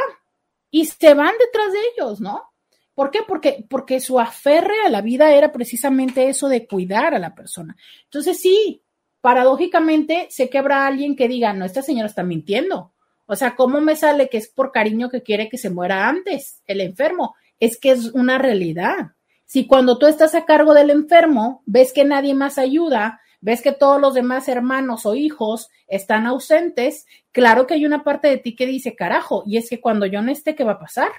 y 0.72 0.88
se 0.88 1.14
van 1.14 1.36
detrás 1.38 1.74
de 1.74 1.80
ellos, 1.96 2.22
¿no? 2.22 2.53
¿Por 2.96 3.12
qué? 3.12 3.20
Porque, 3.28 3.66
porque 3.70 4.00
su 4.00 4.20
aferre 4.20 4.76
a 4.86 4.90
la 4.90 5.02
vida 5.02 5.34
era 5.34 5.52
precisamente 5.52 6.30
eso 6.30 6.48
de 6.48 6.68
cuidar 6.68 7.14
a 7.14 7.20
la 7.20 7.34
persona. 7.34 7.76
Entonces, 8.04 8.40
sí, 8.40 8.84
paradójicamente 9.22 10.28
se 10.30 10.50
quebra 10.50 10.86
alguien 10.86 11.16
que 11.16 11.28
diga, 11.28 11.54
no, 11.54 11.66
esta 11.66 11.82
señora 11.82 12.08
está 12.08 12.24
mintiendo. 12.24 12.94
O 13.26 13.36
sea, 13.36 13.56
¿cómo 13.56 13.82
me 13.82 13.96
sale 13.96 14.30
que 14.30 14.38
es 14.38 14.50
por 14.50 14.72
cariño 14.72 15.10
que 15.10 15.24
quiere 15.24 15.50
que 15.50 15.58
se 15.58 15.70
muera 15.70 16.08
antes 16.08 16.62
el 16.66 16.82
enfermo? 16.82 17.36
Es 17.60 17.80
que 17.80 17.92
es 17.92 18.12
una 18.14 18.38
realidad. 18.38 19.14
Si 19.46 19.66
cuando 19.66 19.98
tú 19.98 20.08
estás 20.08 20.36
a 20.36 20.46
cargo 20.46 20.74
del 20.74 20.90
enfermo, 20.90 21.64
ves 21.66 21.94
que 21.94 22.04
nadie 22.04 22.34
más 22.34 22.58
ayuda, 22.58 23.22
ves 23.40 23.62
que 23.62 23.72
todos 23.72 24.00
los 24.00 24.14
demás 24.14 24.48
hermanos 24.48 25.06
o 25.06 25.16
hijos 25.16 25.70
están 25.88 26.26
ausentes, 26.26 27.06
claro 27.32 27.66
que 27.66 27.76
hay 27.76 27.86
una 27.86 28.04
parte 28.04 28.28
de 28.28 28.38
ti 28.38 28.56
que 28.56 28.66
dice, 28.66 28.96
carajo, 28.96 29.44
y 29.46 29.58
es 29.58 29.70
que 29.70 29.80
cuando 29.80 30.06
yo 30.06 30.22
no 30.22 30.32
esté, 30.32 30.56
¿qué 30.56 30.64
va 30.64 30.74
a 30.74 30.80
pasar? 30.80 31.10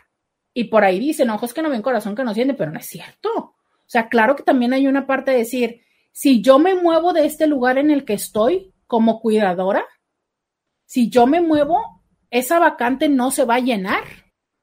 Y 0.55 0.64
por 0.64 0.84
ahí 0.84 1.00
dicen, 1.00 1.30
ojos 1.30 1.52
que 1.52 1.62
no 1.62 1.68
ven, 1.68 1.82
corazón 1.82 2.14
que 2.14 2.24
no 2.24 2.32
siente, 2.32 2.55
pero 2.55 2.70
no 2.70 2.78
es 2.78 2.86
cierto. 2.86 3.28
O 3.36 3.88
sea, 3.88 4.09
claro 4.09 4.36
que 4.36 4.44
también 4.44 4.72
hay 4.72 4.86
una 4.86 5.07
parte 5.07 5.32
de 5.32 5.38
decir, 5.38 5.80
si 6.12 6.40
yo 6.40 6.59
me 6.59 6.74
muevo 6.74 7.12
de 7.12 7.26
este 7.26 7.46
lugar 7.46 7.76
en 7.76 7.90
el 7.90 8.05
que 8.05 8.14
estoy 8.14 8.72
como 8.86 9.20
cuidadora, 9.20 9.84
si 10.86 11.11
yo 11.11 11.26
me 11.26 11.40
muevo, 11.40 12.02
esa 12.30 12.61
vacante 12.61 13.09
no 13.09 13.32
se 13.32 13.44
va 13.44 13.57
a 13.57 13.61
llenar. 13.61 14.05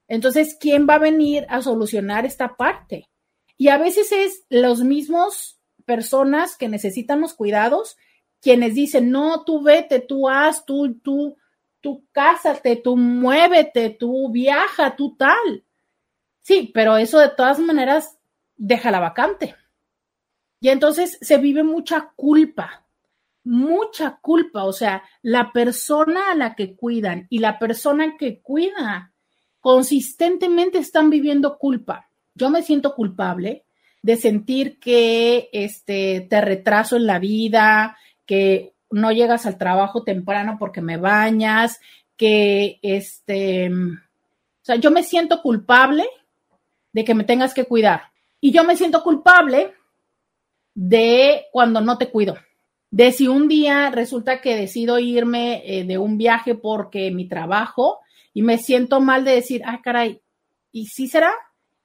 Entonces, 0.08 0.58
¿quién 0.60 0.88
va 0.90 0.96
a 0.96 1.00
venir 1.00 1.46
a 1.50 1.62
solucionar 1.62 2.26
esta 2.26 2.56
parte? 2.56 3.10
Y 3.58 3.68
a 3.68 3.78
veces 3.78 4.12
es 4.12 4.46
los 4.50 4.82
mismos 4.84 5.60
personas 5.86 6.58
que 6.58 6.70
necesitan 6.70 7.22
los 7.22 7.34
cuidados 7.34 7.98
quienes 8.42 8.74
dicen, 8.74 9.12
no, 9.12 9.44
tú 9.44 9.62
vete, 9.62 10.00
tú 10.00 10.28
haz, 10.28 10.66
tú, 10.66 11.00
tú, 11.04 11.38
tú 11.80 12.06
cásate, 12.12 12.76
tú 12.76 12.98
muévete, 12.98 13.92
tú 13.92 14.32
viaja, 14.32 14.96
tú 14.96 15.16
tal. 15.16 15.64
Sí, 16.42 16.72
pero 16.74 16.98
eso 16.98 17.20
de 17.20 17.30
todas 17.30 17.60
maneras 17.60 18.18
deja 18.56 18.92
la 18.92 19.00
vacante. 19.00 19.56
Y 20.60 20.70
entonces 20.70 21.18
se 21.22 21.38
vive 21.38 21.64
mucha 21.64 22.12
culpa, 22.16 22.86
mucha 23.44 24.20
culpa. 24.22 24.64
O 24.66 24.74
sea, 24.74 25.04
la 25.22 25.52
persona 25.52 26.32
a 26.32 26.36
la 26.36 26.56
que 26.56 26.76
cuidan 26.76 27.28
y 27.30 27.40
la 27.40 27.58
persona 27.60 28.16
que 28.18 28.42
cuida 28.42 29.14
consistentemente 29.60 30.80
están 30.80 31.10
viviendo 31.10 31.58
culpa 31.58 32.08
yo 32.36 32.50
me 32.50 32.64
siento 32.64 32.96
culpable 32.96 33.66
de 34.02 34.18
sentir 34.18 34.80
que 34.80 35.50
este, 35.52 36.22
te 36.30 36.42
retraso 36.42 36.96
en 36.96 37.06
la 37.06 37.20
vida, 37.20 37.98
que 38.26 38.74
no 38.90 39.12
llegas 39.12 39.46
al 39.46 39.58
trabajo 39.58 40.04
temprano 40.04 40.58
porque 40.60 40.82
me 40.82 40.98
bañas, 40.98 41.80
que 42.18 42.80
este, 42.82 43.72
o 43.72 44.64
sea, 44.64 44.76
yo 44.78 44.92
me 44.92 45.04
siento 45.04 45.42
culpable 45.42 46.08
de 46.94 47.04
que 47.04 47.16
me 47.16 47.24
tengas 47.24 47.54
que 47.54 47.66
cuidar. 47.66 48.04
Y 48.40 48.52
yo 48.52 48.64
me 48.64 48.76
siento 48.76 49.04
culpable 49.04 49.74
de 50.74 51.46
cuando 51.52 51.82
no 51.82 51.98
te 51.98 52.10
cuido. 52.10 52.38
De 52.90 53.12
si 53.12 53.28
un 53.28 53.48
día 53.48 53.90
resulta 53.90 54.42
que 54.42 54.56
decido 54.56 55.00
irme 55.00 55.62
eh, 55.66 55.84
de 55.86 55.98
un 55.98 56.18
viaje 56.18 56.56
porque 56.56 57.12
mi 57.12 57.28
trabajo 57.28 58.00
y 58.34 58.42
me 58.42 58.58
siento 58.58 59.00
mal 59.00 59.24
de 59.24 59.36
decir, 59.36 59.62
ah, 59.66 59.82
caray, 59.82 60.22
¿y 60.72 60.88
si 60.88 61.08
será? 61.08 61.34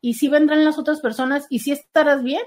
y 0.06 0.14
si 0.14 0.28
vendrán 0.28 0.64
las 0.64 0.78
otras 0.78 1.00
personas 1.00 1.46
y 1.50 1.58
si 1.58 1.72
estarás 1.72 2.22
bien. 2.22 2.42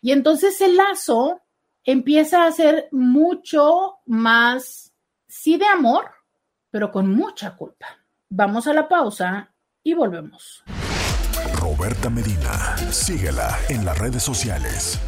Y 0.00 0.12
entonces 0.12 0.58
el 0.62 0.76
lazo 0.76 1.42
empieza 1.84 2.46
a 2.46 2.52
ser 2.52 2.88
mucho 2.92 3.98
más, 4.06 4.92
sí 5.28 5.58
de 5.58 5.66
amor, 5.66 6.06
pero 6.70 6.90
con 6.90 7.14
mucha 7.14 7.56
culpa. 7.56 7.98
Vamos 8.30 8.66
a 8.66 8.72
la 8.72 8.88
pausa 8.88 9.52
y 9.82 9.92
volvemos. 9.92 10.64
Roberta 11.82 12.10
Medina, 12.10 12.76
síguela 12.92 13.58
en 13.68 13.84
las 13.84 13.98
redes 13.98 14.22
sociales. 14.22 15.00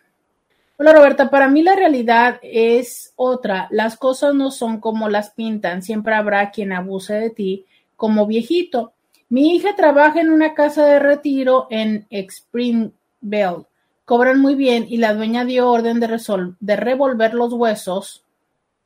Hola 0.79 0.95
Roberta, 0.95 1.29
para 1.29 1.49
mí 1.49 1.63
la 1.63 1.77
realidad 1.77 2.41
es 2.41 3.13
otra. 3.17 3.69
Las 3.71 3.99
cosas 3.99 4.35
no 4.35 4.51
son 4.51 4.81
como 4.81 5.11
las 5.11 5.33
pintan. 5.33 5.83
Siempre 5.83 6.15
habrá 6.15 6.53
quien 6.53 6.73
abuse 6.73 7.13
de 7.13 7.29
ti 7.29 7.67
como 7.97 8.27
viejito. 8.27 8.95
Mi 9.29 9.55
hija 9.55 9.77
trabaja 9.77 10.23
en 10.23 10.31
una 10.31 10.55
casa 10.55 10.87
de 10.87 11.01
retiro 11.01 11.67
en 11.69 12.07
Springville. 12.11 13.67
Cobran 14.09 14.41
muy 14.41 14.55
bien 14.55 14.87
y 14.89 14.97
la 14.97 15.13
dueña 15.13 15.45
dio 15.45 15.71
orden 15.71 16.01
de, 16.01 16.19
de 16.61 16.77
revolver 16.77 17.35
los 17.35 17.53
huesos 17.53 18.25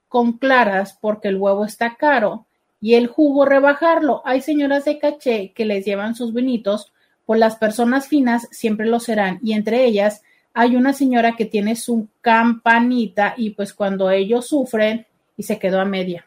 con 0.08 0.32
claras 0.32 0.98
porque 1.00 1.28
el 1.28 1.36
huevo 1.36 1.64
está 1.64 1.94
caro 1.94 2.46
y 2.80 2.94
el 2.94 3.06
jugo 3.06 3.44
rebajarlo. 3.44 4.22
Hay 4.24 4.40
señoras 4.40 4.84
de 4.84 4.98
caché 4.98 5.52
que 5.52 5.64
les 5.64 5.84
llevan 5.84 6.16
sus 6.16 6.34
vinitos 6.34 6.92
pues 7.24 7.38
las 7.38 7.54
personas 7.54 8.08
finas 8.08 8.48
siempre 8.50 8.86
lo 8.86 8.98
serán 8.98 9.38
y 9.44 9.52
entre 9.52 9.84
ellas 9.84 10.22
hay 10.54 10.74
una 10.74 10.92
señora 10.92 11.36
que 11.36 11.44
tiene 11.44 11.76
su 11.76 12.08
campanita 12.20 13.34
y 13.36 13.50
pues 13.50 13.72
cuando 13.72 14.10
ellos 14.10 14.48
sufren 14.48 15.06
y 15.36 15.44
se 15.44 15.60
quedó 15.60 15.80
a 15.80 15.84
media. 15.84 16.26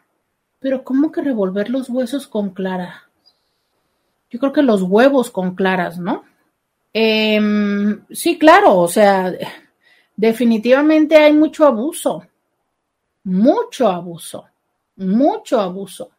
Pero 0.58 0.84
¿cómo 0.84 1.12
que 1.12 1.20
revolver 1.20 1.68
los 1.68 1.90
huesos 1.90 2.26
con 2.26 2.48
clara? 2.48 3.10
Yo 4.30 4.40
creo 4.40 4.54
que 4.54 4.62
los 4.62 4.80
huevos 4.80 5.30
con 5.30 5.54
claras, 5.54 5.98
¿no? 5.98 6.24
Em, 6.98 8.06
sí, 8.10 8.38
claro, 8.38 8.78
o 8.78 8.88
sea, 8.88 9.30
definitivamente 10.16 11.14
hay 11.16 11.34
mucho 11.34 11.66
abuso, 11.66 12.26
mucho 13.22 13.88
abuso, 13.88 14.46
mucho 14.96 15.60
abuso. 15.60 16.12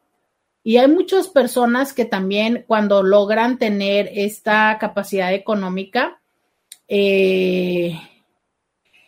Y 0.63 0.77
hay 0.77 0.87
muchas 0.87 1.29
personas 1.29 1.93
que 1.93 2.05
también 2.05 2.63
cuando 2.67 3.01
logran 3.01 3.57
tener 3.57 4.11
esta 4.13 4.77
capacidad 4.79 5.33
económica, 5.33 6.21
eh, 6.87 7.99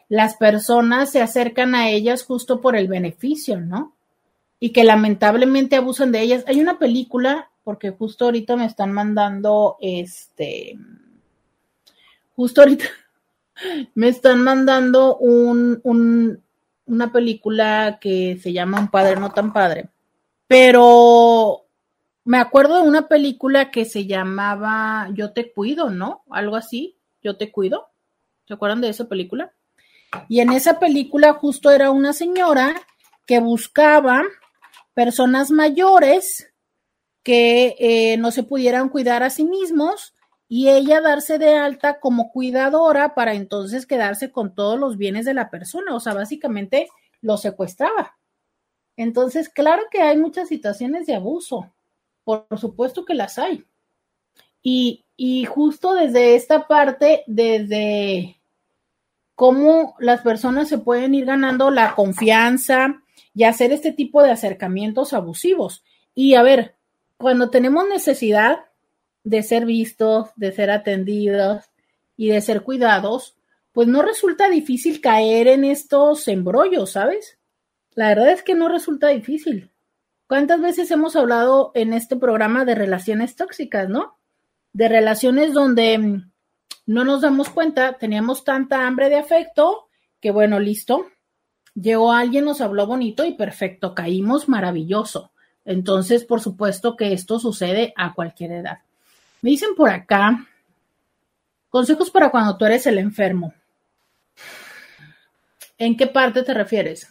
las 0.08 0.38
personas 0.38 1.12
se 1.12 1.22
acercan 1.22 1.76
a 1.76 1.92
ellas 1.92 2.24
justo 2.24 2.62
por 2.62 2.76
el 2.76 2.88
beneficio, 2.88 3.60
¿no? 3.60 3.94
Y 4.60 4.72
que 4.72 4.84
lamentablemente 4.84 5.76
abusan 5.76 6.12
de 6.12 6.22
ellas. 6.22 6.44
Hay 6.48 6.62
una 6.62 6.80
película, 6.80 7.52
porque 7.64 7.92
justo 7.92 8.26
ahorita 8.26 8.56
me 8.56 8.66
están 8.66 8.92
mandando, 8.92 9.78
este, 9.80 10.76
justo 12.40 12.62
ahorita 12.62 12.86
me 13.96 14.08
están 14.08 14.42
mandando 14.42 15.18
un, 15.18 15.82
un, 15.84 16.42
una 16.86 17.12
película 17.12 17.98
que 18.00 18.40
se 18.42 18.54
llama 18.54 18.80
Un 18.80 18.88
padre 18.88 19.18
no 19.18 19.32
tan 19.32 19.52
padre 19.52 19.90
pero 20.48 21.66
me 22.24 22.38
acuerdo 22.38 22.82
de 22.82 22.88
una 22.88 23.10
película 23.10 23.72
que 23.72 23.84
se 23.84 24.06
llamaba 24.06 25.10
Yo 25.14 25.34
te 25.34 25.52
cuido, 25.52 25.90
¿no? 25.90 26.24
Algo 26.30 26.56
así, 26.56 26.98
Yo 27.22 27.38
te 27.38 27.52
cuido. 27.52 27.90
¿Se 28.48 28.56
acuerdan 28.56 28.82
de 28.82 28.90
esa 28.90 29.08
película? 29.08 29.52
Y 30.28 30.40
en 30.40 30.52
esa 30.52 30.80
película 30.80 31.34
justo 31.34 31.70
era 31.70 31.92
una 31.92 32.14
señora 32.14 32.74
que 33.28 33.40
buscaba 33.40 34.24
personas 34.96 35.52
mayores 35.52 36.52
que 37.22 37.76
eh, 37.78 38.18
no 38.18 38.32
se 38.32 38.42
pudieran 38.42 38.90
cuidar 38.90 39.22
a 39.22 39.30
sí 39.30 39.44
mismos 39.44 40.16
y 40.52 40.70
ella 40.70 41.00
darse 41.00 41.38
de 41.38 41.56
alta 41.56 42.00
como 42.00 42.32
cuidadora 42.32 43.14
para 43.14 43.36
entonces 43.36 43.86
quedarse 43.86 44.32
con 44.32 44.56
todos 44.56 44.80
los 44.80 44.98
bienes 44.98 45.26
de 45.26 45.36
la 45.36 45.52
persona. 45.52 45.96
O 45.96 46.00
sea, 46.00 46.16
básicamente 46.16 46.90
lo 47.22 47.38
secuestraba. 47.38 48.18
Entonces, 48.98 49.48
claro 49.48 49.84
que 49.92 50.02
hay 50.02 50.18
muchas 50.18 50.50
situaciones 50.50 51.06
de 51.06 51.14
abuso, 51.14 51.72
por, 52.24 52.48
supuesto 52.58 53.06
que 53.06 53.14
las 53.14 53.38
hay. 53.38 53.64
Y, 54.64 55.06
y 55.16 55.46
justo 55.46 55.94
desde 55.94 56.36
esta 56.36 56.68
parte, 56.68 57.24
desde 57.28 58.42
cómo 59.36 59.96
las 60.00 60.22
personas 60.22 60.68
se 60.68 60.80
pueden 60.80 61.14
ir 61.14 61.26
ganando 61.26 61.70
la 61.70 61.94
confianza 61.94 63.04
y 63.36 63.44
hacer 63.44 63.72
este 63.72 63.94
tipo 63.94 64.24
de 64.24 64.32
acercamientos 64.32 65.14
abusivos. 65.14 65.84
Y 66.16 66.34
a 66.34 66.42
ver, 66.42 66.76
cuando 67.18 67.52
tenemos 67.52 67.88
necesidad 67.88 68.66
de 69.24 69.44
ser 69.44 69.66
vistos, 69.66 70.30
de 70.36 70.52
ser 70.52 70.72
atendidos 70.72 71.66
y 72.16 72.30
de 72.30 72.42
ser 72.42 72.64
cuidados, 72.64 73.36
pues 73.72 73.88
no 73.88 74.02
resulta 74.02 74.50
difícil 74.50 75.02
caer 75.02 75.48
en 75.48 75.64
estos 75.64 76.28
embrollos, 76.28 76.92
¿sabes? 76.92 77.38
La 77.94 78.10
verdad 78.10 78.32
es 78.32 78.44
que 78.44 78.56
no 78.56 78.70
resulta 78.70 79.10
difícil. 79.10 79.72
¿Cuántas 80.28 80.62
veces 80.62 80.92
hemos 80.92 81.16
hablado 81.16 81.72
en 81.74 81.94
este 81.94 82.16
programa 82.16 82.66
de 82.66 82.76
relaciones 82.76 83.36
tóxicas, 83.36 83.90
no? 83.90 84.18
De 84.74 84.88
relaciones 84.88 85.54
donde 85.54 85.98
mm, 85.98 86.32
no 86.86 87.04
nos 87.04 87.22
damos 87.22 87.50
cuenta, 87.50 87.98
teníamos 87.98 88.44
tanta 88.44 88.86
hambre 88.86 89.10
de 89.10 89.18
afecto 89.18 89.90
que 90.20 90.32
bueno, 90.32 90.60
listo. 90.60 91.08
Llegó 91.74 92.12
alguien, 92.12 92.46
nos 92.46 92.62
habló 92.62 92.88
bonito 92.88 93.26
y 93.26 93.34
perfecto, 93.34 93.96
caímos 93.96 94.50
maravilloso. 94.50 95.32
Entonces, 95.66 96.26
por 96.26 96.42
supuesto 96.42 96.96
que 96.96 97.14
esto 97.14 97.40
sucede 97.40 97.94
a 97.96 98.14
cualquier 98.14 98.52
edad. 98.52 98.80
Me 99.42 99.52
dicen 99.52 99.76
por 99.76 99.90
acá, 99.90 100.46
consejos 101.70 102.12
para 102.12 102.30
cuando 102.30 102.58
tú 102.58 102.66
eres 102.66 102.86
el 102.88 102.98
enfermo. 102.98 103.54
¿En 105.78 105.96
qué 105.96 106.08
parte 106.08 106.44
te 106.44 106.54
refieres? 106.54 107.08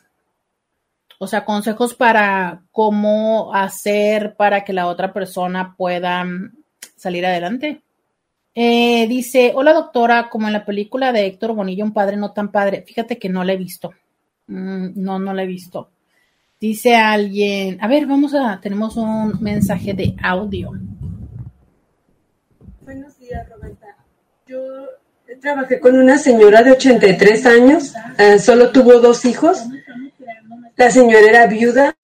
O 1.19 1.27
sea, 1.27 1.45
consejos 1.45 1.95
para 1.95 2.63
cómo 2.71 3.53
hacer 3.53 4.37
para 4.37 4.63
que 4.63 4.73
la 4.73 4.87
otra 4.87 5.13
persona 5.13 5.75
pueda 5.77 6.25
salir 6.97 7.27
adelante. 7.27 7.83
Eh, 8.55 9.07
dice, 9.09 9.53
hola 9.55 9.73
doctora, 9.73 10.29
como 10.29 10.47
en 10.47 10.53
la 10.53 10.65
película 10.65 11.13
de 11.13 11.27
Héctor 11.27 11.55
Bonilla, 11.55 11.85
un 11.85 11.93
padre 11.93 12.17
no 12.17 12.33
tan 12.33 12.51
padre. 12.51 12.85
Fíjate 12.87 13.19
que 13.19 13.29
no 13.29 13.43
la 13.43 13.55
he 13.55 13.57
visto. 13.57 13.93
Mm, 14.49 14.89
no, 14.97 15.19
no 15.19 15.33
la 15.33 15.43
he 15.45 15.47
visto. 15.47 15.91
Dice 16.61 16.97
alguien, 16.97 17.79
a 17.81 17.87
ver, 17.87 18.07
vamos 18.07 18.35
a, 18.35 18.61
tenemos 18.61 18.97
un 18.97 19.41
mensaje 19.41 19.95
de 19.95 20.15
audio. 20.23 20.73
Yo 24.47 24.59
trabajé 25.41 25.79
con 25.81 25.97
una 25.99 26.19
señora 26.19 26.63
de 26.63 26.73
83 26.73 27.47
años, 27.47 27.95
eh, 28.19 28.39
solo 28.39 28.73
tuvo 28.73 28.99
dos 29.01 29.25
hijos. 29.25 29.63
La 30.77 30.91
señora 30.91 31.27
era 31.29 31.47
viuda 31.47 31.97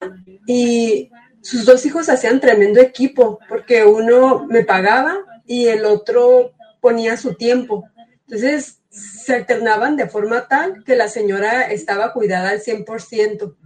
y 0.47 1.11
sus 1.41 1.65
dos 1.65 1.85
hijos 1.87 2.09
hacían 2.09 2.41
tremendo 2.41 2.81
equipo 2.81 3.39
porque 3.49 3.85
uno 3.85 4.47
me 4.47 4.65
pagaba 4.65 5.17
y 5.47 5.67
el 5.67 5.85
otro 5.85 6.53
ponía 6.81 7.17
su 7.17 7.35
tiempo. 7.35 7.89
Entonces 8.27 8.81
se 8.91 9.35
alternaban 9.35 9.97
de 9.97 10.09
forma 10.09 10.47
tal 10.49 10.85
que 10.85 10.97
la 10.97 11.09
señora 11.09 11.63
estaba 11.63 12.13
cuidada 12.13 12.51
al 12.51 12.61
100%. 12.61 13.57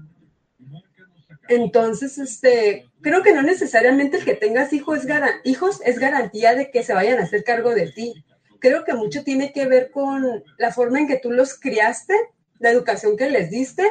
Entonces, 1.48 2.18
este, 2.18 2.87
creo 3.00 3.22
que 3.22 3.32
no 3.32 3.42
necesariamente 3.42 4.18
el 4.18 4.24
que 4.24 4.34
tengas 4.34 4.72
hijos 4.72 5.04
es, 5.04 5.10
hijos 5.44 5.80
es 5.84 5.98
garantía 5.98 6.54
de 6.54 6.70
que 6.70 6.82
se 6.82 6.94
vayan 6.94 7.18
a 7.18 7.24
hacer 7.24 7.44
cargo 7.44 7.74
de 7.74 7.90
ti. 7.90 8.24
Creo 8.60 8.84
que 8.84 8.94
mucho 8.94 9.22
tiene 9.22 9.52
que 9.52 9.66
ver 9.66 9.90
con 9.90 10.44
la 10.58 10.72
forma 10.72 10.98
en 10.98 11.06
que 11.06 11.18
tú 11.18 11.30
los 11.30 11.58
criaste, 11.58 12.14
la 12.58 12.70
educación 12.70 13.16
que 13.16 13.30
les 13.30 13.50
diste 13.50 13.84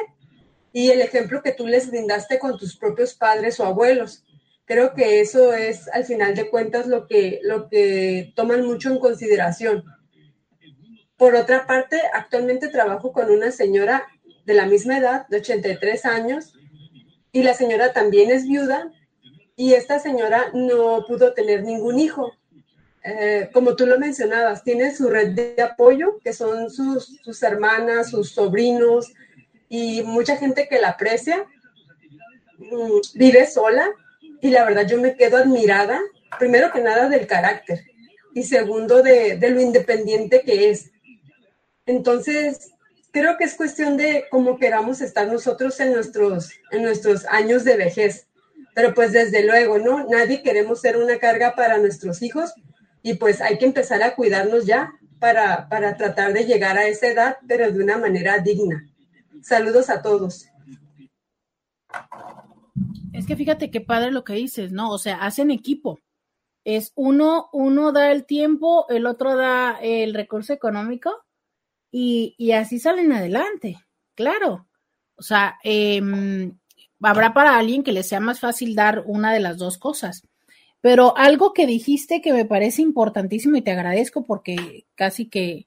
y 0.72 0.90
el 0.90 1.00
ejemplo 1.00 1.42
que 1.42 1.52
tú 1.52 1.66
les 1.66 1.90
brindaste 1.90 2.38
con 2.38 2.58
tus 2.58 2.76
propios 2.76 3.14
padres 3.14 3.58
o 3.60 3.64
abuelos. 3.64 4.24
Creo 4.66 4.92
que 4.92 5.20
eso 5.20 5.54
es, 5.54 5.88
al 5.88 6.04
final 6.04 6.34
de 6.34 6.50
cuentas, 6.50 6.86
lo 6.86 7.06
que, 7.06 7.40
lo 7.42 7.70
que 7.70 8.32
toman 8.36 8.66
mucho 8.66 8.90
en 8.90 8.98
consideración. 8.98 9.84
Por 11.16 11.34
otra 11.34 11.66
parte, 11.66 11.98
actualmente 12.12 12.68
trabajo 12.68 13.12
con 13.12 13.30
una 13.30 13.50
señora 13.50 14.06
de 14.44 14.54
la 14.54 14.66
misma 14.66 14.98
edad, 14.98 15.26
de 15.28 15.38
83 15.38 16.04
años, 16.04 16.52
y 17.32 17.42
la 17.42 17.54
señora 17.54 17.94
también 17.94 18.30
es 18.30 18.46
viuda 18.46 18.92
y 19.58 19.74
esta 19.74 19.98
señora 19.98 20.50
no 20.54 21.04
pudo 21.04 21.34
tener 21.34 21.64
ningún 21.64 21.98
hijo. 21.98 22.32
Eh, 23.02 23.50
como 23.52 23.74
tú 23.74 23.86
lo 23.86 23.98
mencionabas, 23.98 24.62
tiene 24.62 24.94
su 24.94 25.10
red 25.10 25.30
de 25.30 25.60
apoyo, 25.60 26.20
que 26.20 26.32
son 26.32 26.70
sus, 26.70 27.42
hermanas, 27.42 28.10
sus 28.10 28.30
sobrinos 28.30 29.12
y 29.68 30.02
mucha 30.04 30.36
gente 30.36 30.68
que 30.68 30.80
la 30.80 30.90
aprecia. 30.90 31.44
Mm, 32.58 33.00
vive 33.14 33.46
sola 33.46 33.90
y 34.40 34.50
la 34.50 34.64
verdad 34.64 34.86
yo 34.86 35.00
me 35.00 35.16
quedo 35.16 35.38
admirada, 35.38 36.00
primero 36.38 36.70
que 36.70 36.80
nada 36.80 37.08
del 37.08 37.26
carácter 37.26 37.80
y 38.34 38.44
segundo 38.44 39.02
de, 39.02 39.38
de 39.38 39.50
lo 39.50 39.60
independiente 39.60 40.42
que 40.42 40.70
es. 40.70 40.92
Entonces, 41.84 42.74
creo 43.10 43.36
que 43.36 43.44
es 43.44 43.56
cuestión 43.56 43.96
de 43.96 44.26
cómo 44.30 44.56
queramos 44.56 45.00
estar 45.00 45.26
nosotros 45.26 45.80
en 45.80 45.94
nuestros, 45.94 46.52
en 46.70 46.84
nuestros 46.84 47.24
años 47.26 47.64
de 47.64 47.76
vejez. 47.76 48.27
Pero 48.74 48.94
pues 48.94 49.12
desde 49.12 49.44
luego, 49.44 49.78
¿no? 49.78 50.06
Nadie 50.08 50.42
queremos 50.42 50.80
ser 50.80 50.96
una 50.96 51.18
carga 51.18 51.54
para 51.54 51.78
nuestros 51.78 52.22
hijos 52.22 52.52
y 53.02 53.14
pues 53.14 53.40
hay 53.40 53.58
que 53.58 53.66
empezar 53.66 54.02
a 54.02 54.14
cuidarnos 54.14 54.66
ya 54.66 54.92
para, 55.18 55.68
para 55.68 55.96
tratar 55.96 56.32
de 56.32 56.44
llegar 56.44 56.78
a 56.78 56.86
esa 56.86 57.08
edad, 57.08 57.38
pero 57.46 57.70
de 57.70 57.82
una 57.82 57.98
manera 57.98 58.38
digna. 58.38 58.86
Saludos 59.42 59.90
a 59.90 60.02
todos. 60.02 60.48
Es 63.12 63.26
que 63.26 63.36
fíjate 63.36 63.70
qué 63.70 63.80
padre 63.80 64.10
lo 64.10 64.24
que 64.24 64.34
dices, 64.34 64.72
¿no? 64.72 64.90
O 64.90 64.98
sea, 64.98 65.16
hacen 65.16 65.50
equipo. 65.50 65.98
Es 66.64 66.92
uno, 66.94 67.48
uno 67.52 67.92
da 67.92 68.12
el 68.12 68.26
tiempo, 68.26 68.86
el 68.90 69.06
otro 69.06 69.36
da 69.36 69.78
el 69.80 70.14
recurso 70.14 70.52
económico 70.52 71.12
y, 71.90 72.52
así 72.52 72.78
salen 72.78 73.12
adelante, 73.12 73.78
claro. 74.14 74.68
O 75.16 75.22
sea, 75.22 75.58
em, 75.64 76.57
habrá 77.02 77.32
para 77.34 77.56
alguien 77.56 77.82
que 77.82 77.92
le 77.92 78.02
sea 78.02 78.20
más 78.20 78.40
fácil 78.40 78.74
dar 78.74 79.04
una 79.06 79.32
de 79.32 79.40
las 79.40 79.58
dos 79.58 79.78
cosas. 79.78 80.22
Pero 80.80 81.16
algo 81.16 81.52
que 81.52 81.66
dijiste 81.66 82.20
que 82.20 82.32
me 82.32 82.44
parece 82.44 82.82
importantísimo 82.82 83.56
y 83.56 83.62
te 83.62 83.72
agradezco 83.72 84.24
porque 84.24 84.86
casi 84.94 85.26
que, 85.26 85.66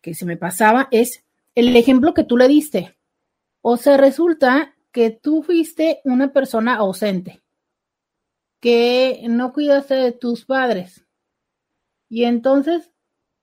que 0.00 0.14
se 0.14 0.26
me 0.26 0.36
pasaba 0.36 0.88
es 0.90 1.24
el 1.54 1.74
ejemplo 1.76 2.14
que 2.14 2.24
tú 2.24 2.36
le 2.36 2.48
diste. 2.48 2.96
O 3.62 3.76
sea, 3.76 3.96
resulta 3.96 4.74
que 4.90 5.10
tú 5.10 5.42
fuiste 5.42 6.00
una 6.04 6.32
persona 6.32 6.76
ausente, 6.76 7.40
que 8.60 9.24
no 9.28 9.52
cuidaste 9.52 9.94
de 9.94 10.12
tus 10.12 10.44
padres. 10.44 11.06
Y 12.08 12.24
entonces, 12.24 12.90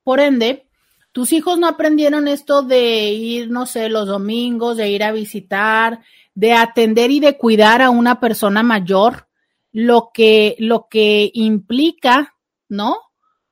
por 0.03 0.19
ende, 0.19 0.67
tus 1.11 1.33
hijos 1.33 1.57
no 1.57 1.67
aprendieron 1.67 2.27
esto 2.27 2.61
de 2.61 3.11
ir, 3.11 3.49
no 3.49 3.65
sé, 3.65 3.89
los 3.89 4.07
domingos, 4.07 4.77
de 4.77 4.89
ir 4.89 5.03
a 5.03 5.11
visitar, 5.11 6.01
de 6.39 6.53
atender 6.53 7.11
y 7.11 7.19
de 7.19 7.37
cuidar 7.37 7.81
a 7.81 7.89
una 7.89 8.21
persona 8.21 8.63
mayor, 8.63 9.27
lo 9.73 10.11
que, 10.13 10.55
lo 10.57 10.87
que 10.89 11.29
implica, 11.33 12.33
¿no? 12.69 12.95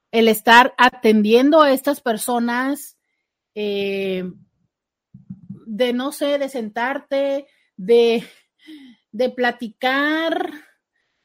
El 0.10 0.30
estar 0.30 0.74
atendiendo 0.78 1.62
a 1.62 1.74
estas 1.74 2.00
personas, 2.00 2.98
eh, 3.56 4.24
de 5.66 5.92
no 5.92 6.14
sé, 6.14 6.40
de 6.40 6.48
sentarte, 6.48 7.48
de, 7.76 8.24
de 9.12 9.30
platicar, 9.32 10.50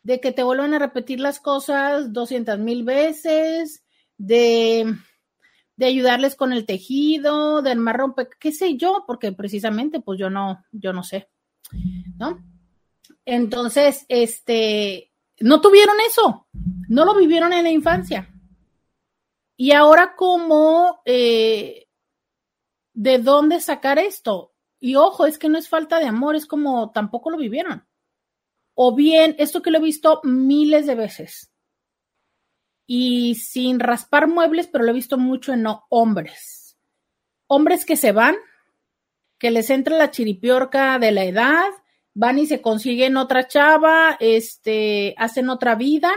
de 0.03 0.21
que 0.21 0.33
te 0.33 0.43
vuelvan 0.43 0.75
a 0.75 0.81
repetir 0.81 1.21
las 1.21 1.39
cosas 1.39 2.13
doscientas 2.13 2.59
mil 2.59 2.83
veces, 2.83 3.85
de 4.19 4.97
de 5.77 5.87
ayudarles 5.87 6.37
con 6.37 6.53
el 6.53 6.67
tejido, 6.67 7.63
de 7.63 7.71
armar 7.71 7.97
rompe, 7.97 8.29
qué 8.39 8.53
sé 8.53 8.77
yo, 8.77 9.05
porque 9.07 9.33
precisamente 9.33 10.01
pues 10.01 10.19
yo 10.19 10.31
no, 10.31 10.65
yo 10.71 10.93
no 10.93 11.03
sé, 11.03 11.29
¿no? 12.19 12.45
Entonces, 13.25 14.05
este, 14.09 15.13
no 15.41 15.61
tuvieron 15.61 15.97
eso, 16.07 16.47
no 16.89 17.05
lo 17.05 17.15
vivieron 17.15 17.53
en 17.53 17.65
la 17.65 17.71
infancia. 17.71 18.29
Y 19.57 19.73
ahora, 19.73 20.15
¿cómo, 20.17 21.03
eh, 21.05 21.89
de 22.95 23.19
dónde 23.19 23.61
sacar 23.61 23.99
esto? 23.99 24.55
Y 24.81 24.97
ojo, 24.97 25.27
es 25.27 25.39
que 25.39 25.49
no 25.49 25.59
es 25.59 25.69
falta 25.69 26.01
de 26.01 26.07
amor, 26.07 26.35
es 26.35 26.47
como 26.47 26.91
tampoco 26.91 27.31
lo 27.31 27.37
vivieron. 27.37 27.87
O 28.75 28.95
bien, 28.95 29.37
esto 29.39 29.63
que 29.63 29.71
lo 29.71 29.79
he 29.79 29.83
visto 29.83 30.21
miles 30.25 30.87
de 30.87 30.95
veces, 30.95 31.53
y 32.87 33.37
sin 33.37 33.81
raspar 33.81 34.29
muebles, 34.29 34.67
pero 34.67 34.85
lo 34.85 34.91
he 34.91 34.95
visto 34.95 35.19
mucho 35.19 35.53
en 35.53 35.67
hombres. 35.89 36.77
Hombres 37.47 37.85
que 37.85 37.97
se 37.97 38.13
van, 38.13 38.37
que 39.43 39.51
les 39.51 39.71
entra 39.71 39.97
la 39.97 40.13
chiripiorca 40.13 41.01
de 41.01 41.11
la 41.11 41.25
edad, 41.25 41.69
van 42.15 42.39
y 42.39 42.47
se 42.47 42.63
consiguen 42.63 43.17
otra 43.17 43.49
chava, 43.49 44.17
este, 44.21 45.17
hacen 45.19 45.51
otra 45.51 45.75
vida. 45.75 46.13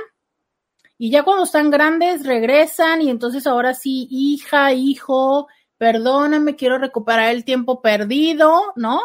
Y 1.00 1.10
ya 1.10 1.24
cuando 1.24 1.46
están 1.46 1.72
grandes 1.72 2.24
regresan 2.24 3.02
y 3.02 3.10
entonces 3.10 3.48
ahora 3.48 3.74
sí, 3.74 4.08
hija, 4.12 4.74
hijo, 4.74 5.48
perdóname, 5.80 6.56
quiero 6.56 6.78
recuperar 6.78 7.34
el 7.34 7.44
tiempo 7.46 7.82
perdido, 7.82 8.74
¿no? 8.76 9.02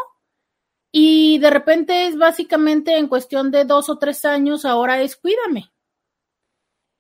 Y 0.93 1.39
de 1.39 1.49
repente 1.49 2.07
es 2.07 2.19
básicamente 2.19 2.99
en 2.99 3.09
cuestión 3.09 3.51
de 3.51 3.65
dos 3.65 3.89
o 3.89 3.97
tres 3.97 4.27
años, 4.27 4.67
ahora 4.67 5.01
es 5.01 5.17
cuídame. 5.17 5.73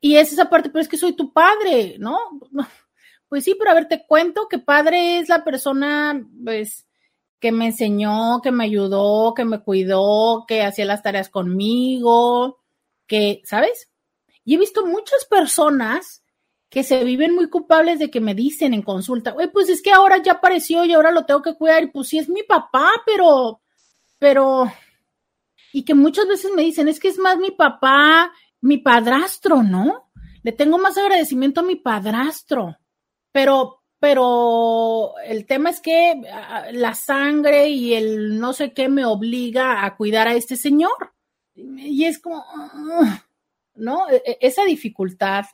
Y 0.00 0.16
es 0.16 0.32
esa 0.32 0.48
parte, 0.48 0.70
pero 0.70 0.80
es 0.80 0.88
que 0.88 0.96
soy 0.96 1.12
tu 1.12 1.34
padre, 1.34 1.96
¿no? 1.98 2.18
Pues 3.28 3.44
sí, 3.44 3.54
pero 3.56 3.70
a 3.70 3.74
ver, 3.74 3.86
te 3.86 4.04
cuento 4.08 4.48
que 4.48 4.58
padre 4.58 5.20
es 5.20 5.28
la 5.28 5.44
persona, 5.44 6.20
pues, 6.44 6.88
que 7.40 7.52
me 7.52 7.66
enseñó, 7.66 8.40
que 8.42 8.52
me 8.52 8.64
ayudó, 8.64 9.34
que 9.34 9.44
me 9.44 9.60
cuidó, 9.60 10.44
que 10.46 10.62
hacía 10.62 10.84
las 10.84 11.02
tareas 11.02 11.28
conmigo, 11.28 12.60
que, 13.06 13.40
¿sabes? 13.44 13.90
Y 14.44 14.54
he 14.54 14.58
visto 14.58 14.86
muchas 14.86 15.24
personas 15.24 16.22
que 16.68 16.84
se 16.84 17.02
viven 17.02 17.34
muy 17.34 17.50
culpables 17.50 17.98
de 17.98 18.10
que 18.10 18.20
me 18.20 18.34
dicen 18.34 18.74
en 18.74 18.82
consulta, 18.82 19.32
güey, 19.32 19.50
pues 19.50 19.68
es 19.68 19.82
que 19.82 19.90
ahora 19.90 20.22
ya 20.22 20.32
apareció 20.32 20.84
y 20.84 20.92
ahora 20.92 21.10
lo 21.10 21.26
tengo 21.26 21.42
que 21.42 21.56
cuidar, 21.56 21.82
y 21.82 21.86
pues 21.88 22.08
sí 22.08 22.18
es 22.18 22.28
mi 22.28 22.44
papá, 22.44 22.88
pero, 23.04 23.60
pero, 24.18 24.72
y 25.72 25.84
que 25.84 25.94
muchas 25.94 26.28
veces 26.28 26.52
me 26.54 26.62
dicen, 26.62 26.86
es 26.86 27.00
que 27.00 27.08
es 27.08 27.18
más 27.18 27.38
mi 27.38 27.50
papá 27.50 28.32
mi 28.60 28.78
padrastro, 28.78 29.62
¿no? 29.62 30.10
Le 30.42 30.52
tengo 30.52 30.78
más 30.78 30.96
agradecimiento 30.98 31.60
a 31.60 31.64
mi 31.64 31.76
padrastro, 31.76 32.76
pero, 33.32 33.79
pero 34.00 35.14
el 35.24 35.46
tema 35.46 35.70
es 35.70 35.80
que 35.80 36.22
ah, 36.32 36.66
la 36.72 36.94
sangre 36.94 37.68
y 37.68 37.94
el 37.94 38.38
no 38.38 38.52
sé 38.52 38.72
qué 38.72 38.88
me 38.88 39.04
obliga 39.04 39.84
a 39.84 39.96
cuidar 39.96 40.26
a 40.26 40.34
este 40.34 40.56
señor. 40.56 41.12
Y 41.54 42.04
es 42.06 42.18
como, 42.18 42.42
ah, 42.48 43.24
¿no? 43.74 44.08
E, 44.10 44.22
e, 44.24 44.38
esa 44.40 44.64
dificultad 44.64 45.44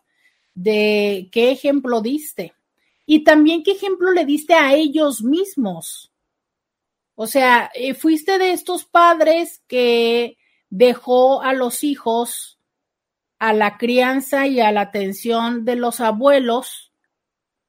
de 0.54 1.28
qué 1.32 1.50
ejemplo 1.50 2.00
diste. 2.00 2.54
Y 3.04 3.24
también 3.24 3.62
qué 3.62 3.72
ejemplo 3.72 4.12
le 4.12 4.24
diste 4.24 4.54
a 4.54 4.74
ellos 4.74 5.22
mismos. 5.22 6.12
O 7.14 7.26
sea, 7.26 7.70
eh, 7.74 7.94
fuiste 7.94 8.38
de 8.38 8.52
estos 8.52 8.84
padres 8.84 9.62
que 9.66 10.38
dejó 10.70 11.42
a 11.42 11.52
los 11.52 11.82
hijos 11.82 12.56
a 13.38 13.52
la 13.52 13.76
crianza 13.76 14.46
y 14.46 14.60
a 14.60 14.72
la 14.72 14.82
atención 14.82 15.64
de 15.64 15.76
los 15.76 16.00
abuelos. 16.00 16.85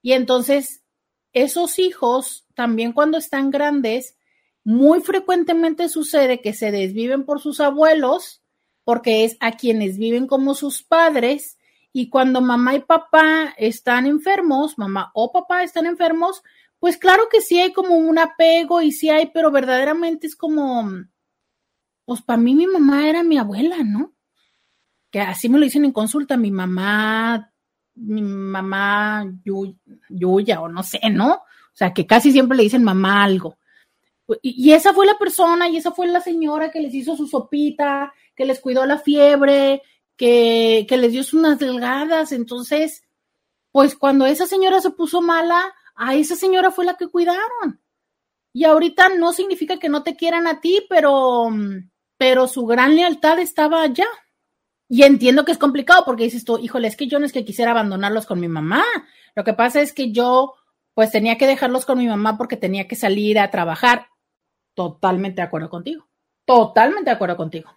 Y 0.08 0.14
entonces 0.14 0.86
esos 1.34 1.80
hijos, 1.80 2.48
también 2.56 2.94
cuando 2.94 3.18
están 3.18 3.52
grandes, 3.52 4.18
muy 4.64 5.02
frecuentemente 5.02 5.90
sucede 5.90 6.40
que 6.40 6.54
se 6.54 6.72
desviven 6.72 7.26
por 7.26 7.42
sus 7.42 7.60
abuelos, 7.60 8.42
porque 8.86 9.26
es 9.26 9.36
a 9.42 9.58
quienes 9.58 9.98
viven 9.98 10.26
como 10.26 10.56
sus 10.56 10.82
padres, 10.82 11.58
y 11.92 12.08
cuando 12.08 12.40
mamá 12.40 12.76
y 12.76 12.80
papá 12.80 13.54
están 13.58 14.06
enfermos, 14.06 14.78
mamá 14.78 15.12
o 15.14 15.34
papá 15.34 15.64
están 15.64 15.86
enfermos, 15.86 16.42
pues 16.80 16.96
claro 16.96 17.24
que 17.30 17.42
sí 17.42 17.60
hay 17.60 17.74
como 17.74 17.96
un 17.96 18.18
apego 18.18 18.82
y 18.82 18.94
sí 18.94 19.10
hay, 19.10 19.32
pero 19.34 19.52
verdaderamente 19.52 20.26
es 20.28 20.38
como, 20.38 20.90
pues 22.06 22.22
para 22.22 22.42
mí 22.42 22.56
mi 22.56 22.66
mamá 22.66 23.10
era 23.10 23.24
mi 23.24 23.38
abuela, 23.38 23.84
¿no? 23.84 24.16
Que 25.12 25.20
así 25.20 25.50
me 25.50 25.58
lo 25.58 25.66
dicen 25.66 25.84
en 25.84 25.92
consulta, 25.92 26.38
mi 26.38 26.50
mamá, 26.50 27.52
mi 27.98 28.22
mamá 28.22 29.26
Yuya 30.10 30.62
o 30.62 30.70
no 30.70 30.84
sé, 30.84 31.00
¿no? 31.12 31.34
O 31.34 31.74
sea, 31.74 31.94
que 31.94 32.06
casi 32.08 32.32
siempre 32.32 32.58
le 32.58 32.64
dicen 32.64 32.84
mamá 32.84 33.24
algo. 33.24 33.58
Y, 34.42 34.74
esa 34.74 34.94
fue 34.94 35.06
la 35.06 35.18
persona 35.18 35.70
y 35.70 35.78
esa 35.78 35.92
fue 35.92 36.08
la 36.08 36.20
señora 36.22 36.72
que 36.72 36.82
les 36.82 36.94
hizo 36.94 37.16
su 37.16 37.28
sopita, 37.28 38.14
que 38.36 38.46
les 38.46 38.60
cuidó 38.60 38.86
la 38.86 38.98
fiebre, 38.98 39.82
que, 40.18 40.86
que 40.90 40.98
les 40.98 41.12
dio 41.12 41.24
unas 41.34 41.60
delgadas. 41.60 42.32
Entonces, 42.34 43.04
pues 43.72 43.96
cuando 43.96 44.26
esa 44.26 44.48
señora 44.48 44.82
se 44.82 44.90
puso 44.90 45.22
mala, 45.22 45.74
a 45.96 46.16
esa 46.16 46.36
señora 46.36 46.72
fue 46.72 46.86
la 46.86 46.96
que 46.96 47.08
cuidaron. 47.08 47.82
Y 48.52 48.66
ahorita 48.66 49.10
no 49.10 49.34
significa 49.34 49.78
que 49.78 49.88
no 49.88 50.04
te 50.04 50.16
quieran 50.16 50.48
a 50.48 50.60
ti, 50.60 50.86
pero, 50.90 51.50
pero 52.18 52.48
su 52.48 52.66
gran 52.66 52.96
lealtad 52.96 53.40
estaba 53.40 53.84
allá. 53.84 54.08
Y 54.90 55.04
entiendo 55.04 55.44
que 55.44 55.52
es 55.52 55.58
complicado 55.58 56.04
porque 56.06 56.24
dices 56.24 56.46
tú, 56.46 56.58
híjole, 56.58 56.88
es 56.88 56.96
que 56.96 57.08
yo 57.08 57.20
no 57.20 57.26
es 57.26 57.34
que 57.34 57.44
quisiera 57.44 57.72
abandonarlos 57.72 58.26
con 58.26 58.40
mi 58.40 58.48
mamá. 58.48 58.84
Lo 59.36 59.44
que 59.44 59.54
pasa 59.54 59.82
es 59.82 59.94
que 59.94 60.12
yo, 60.12 60.54
pues 60.94 61.12
tenía 61.12 61.38
que 61.38 61.48
dejarlos 61.48 61.86
con 61.86 61.98
mi 61.98 62.08
mamá 62.08 62.38
porque 62.38 62.58
tenía 62.58 62.88
que 62.88 62.96
salir 62.96 63.38
a 63.40 63.52
trabajar. 63.52 64.08
Totalmente 64.74 65.42
de 65.42 65.48
acuerdo 65.48 65.70
contigo. 65.70 66.08
Totalmente 66.46 67.10
de 67.10 67.16
acuerdo 67.16 67.36
contigo. 67.36 67.70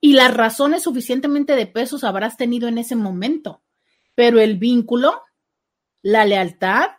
Y 0.00 0.12
las 0.12 0.32
razones 0.32 0.84
suficientemente 0.84 1.56
de 1.56 1.66
pesos 1.66 2.04
habrás 2.04 2.36
tenido 2.36 2.68
en 2.68 2.78
ese 2.78 2.94
momento. 2.94 3.62
Pero 4.14 4.38
el 4.38 4.56
vínculo, 4.56 5.22
la 6.02 6.24
lealtad, 6.24 6.90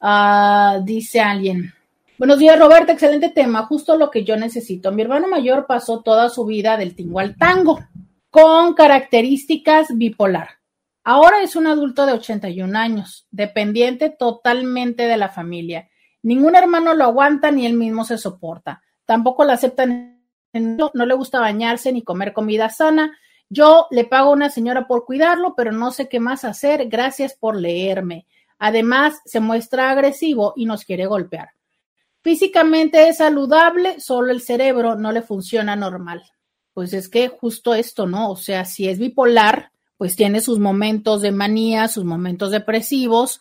Ah, 0.00 0.80
dice 0.84 1.20
alguien. 1.20 1.74
Buenos 2.18 2.38
días, 2.38 2.58
Roberto. 2.58 2.92
Excelente 2.92 3.30
tema. 3.30 3.64
Justo 3.66 3.96
lo 3.96 4.10
que 4.10 4.24
yo 4.24 4.36
necesito. 4.36 4.92
Mi 4.92 5.02
hermano 5.02 5.28
mayor 5.28 5.66
pasó 5.66 6.02
toda 6.02 6.28
su 6.28 6.44
vida 6.44 6.76
del 6.76 6.94
tingo 6.94 7.20
al 7.20 7.36
tango, 7.36 7.78
con 8.30 8.74
características 8.74 9.88
bipolar. 9.94 10.48
Ahora 11.04 11.42
es 11.42 11.56
un 11.56 11.66
adulto 11.66 12.06
de 12.06 12.12
81 12.12 12.76
años, 12.78 13.26
dependiente 13.30 14.10
totalmente 14.10 15.04
de 15.06 15.16
la 15.16 15.28
familia. 15.28 15.88
Ningún 16.22 16.56
hermano 16.56 16.92
lo 16.94 17.04
aguanta 17.04 17.50
ni 17.50 17.64
él 17.64 17.74
mismo 17.74 18.04
se 18.04 18.18
soporta. 18.18 18.82
Tampoco 19.06 19.44
lo 19.44 19.52
aceptan. 19.52 20.20
No 20.52 21.06
le 21.06 21.14
gusta 21.14 21.40
bañarse 21.40 21.92
ni 21.92 22.02
comer 22.02 22.32
comida 22.32 22.68
sana 22.68 23.16
yo 23.50 23.86
le 23.90 24.04
pago 24.04 24.30
a 24.30 24.34
una 24.34 24.50
señora 24.50 24.86
por 24.86 25.06
cuidarlo, 25.06 25.54
pero 25.56 25.72
no 25.72 25.90
sé 25.90 26.08
qué 26.08 26.20
más 26.20 26.44
hacer. 26.44 26.88
Gracias 26.88 27.34
por 27.34 27.56
leerme. 27.56 28.26
Además, 28.58 29.20
se 29.24 29.40
muestra 29.40 29.90
agresivo 29.90 30.52
y 30.56 30.66
nos 30.66 30.84
quiere 30.84 31.06
golpear. 31.06 31.50
Físicamente 32.22 33.08
es 33.08 33.18
saludable, 33.18 34.00
solo 34.00 34.32
el 34.32 34.40
cerebro 34.40 34.96
no 34.96 35.12
le 35.12 35.22
funciona 35.22 35.76
normal. 35.76 36.22
Pues 36.74 36.92
es 36.92 37.08
que 37.08 37.28
justo 37.28 37.74
esto, 37.74 38.06
¿no? 38.06 38.30
O 38.30 38.36
sea, 38.36 38.64
si 38.64 38.88
es 38.88 38.98
bipolar, 38.98 39.72
pues 39.96 40.16
tiene 40.16 40.40
sus 40.40 40.58
momentos 40.58 41.22
de 41.22 41.32
manía, 41.32 41.88
sus 41.88 42.04
momentos 42.04 42.50
depresivos 42.50 43.40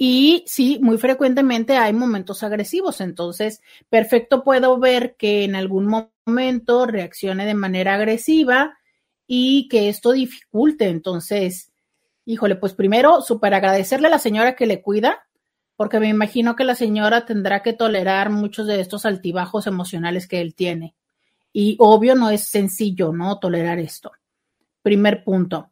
y 0.00 0.44
sí, 0.46 0.78
muy 0.80 0.96
frecuentemente 0.96 1.76
hay 1.76 1.92
momentos 1.92 2.44
agresivos. 2.44 3.00
Entonces, 3.00 3.60
perfecto 3.90 4.44
puedo 4.44 4.78
ver 4.78 5.16
que 5.16 5.42
en 5.42 5.56
algún 5.56 5.86
momento 6.24 6.86
reaccione 6.86 7.44
de 7.44 7.54
manera 7.54 7.94
agresiva 7.94 8.78
y 9.26 9.68
que 9.68 9.88
esto 9.88 10.12
dificulte. 10.12 10.88
Entonces, 10.88 11.72
híjole, 12.24 12.54
pues 12.54 12.74
primero, 12.74 13.22
súper 13.22 13.54
agradecerle 13.54 14.06
a 14.06 14.10
la 14.10 14.20
señora 14.20 14.54
que 14.54 14.66
le 14.66 14.80
cuida, 14.82 15.26
porque 15.78 16.00
me 16.00 16.08
imagino 16.08 16.56
que 16.56 16.64
la 16.64 16.74
señora 16.74 17.24
tendrá 17.24 17.62
que 17.62 17.72
tolerar 17.72 18.30
muchos 18.30 18.66
de 18.66 18.80
estos 18.80 19.06
altibajos 19.06 19.68
emocionales 19.68 20.26
que 20.26 20.40
él 20.40 20.56
tiene. 20.56 20.96
Y 21.52 21.76
obvio 21.78 22.16
no 22.16 22.30
es 22.30 22.48
sencillo, 22.48 23.12
¿no? 23.12 23.38
Tolerar 23.38 23.78
esto. 23.78 24.10
Primer 24.82 25.22
punto. 25.22 25.70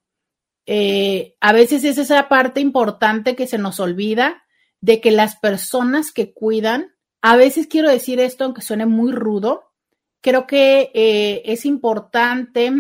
Eh, 0.65 1.35
a 1.41 1.53
veces 1.53 1.83
es 1.83 1.99
esa 1.99 2.29
parte 2.29 2.61
importante 2.61 3.35
que 3.35 3.49
se 3.49 3.59
nos 3.59 3.81
olvida 3.81 4.45
de 4.81 5.01
que 5.01 5.11
las 5.11 5.35
personas 5.35 6.13
que 6.13 6.33
cuidan, 6.33 6.95
a 7.21 7.35
veces 7.35 7.67
quiero 7.67 7.91
decir 7.91 8.21
esto, 8.21 8.45
aunque 8.45 8.63
suene 8.63 8.87
muy 8.87 9.11
rudo, 9.11 9.73
creo 10.21 10.47
que 10.47 10.93
eh, 10.95 11.43
es 11.47 11.67
importante 11.67 12.71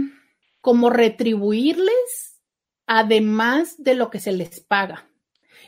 como 0.61 0.91
retribuirles 0.91 2.41
además 2.87 3.75
de 3.83 3.97
lo 3.97 4.11
que 4.11 4.21
se 4.21 4.31
les 4.31 4.61
paga. 4.61 5.09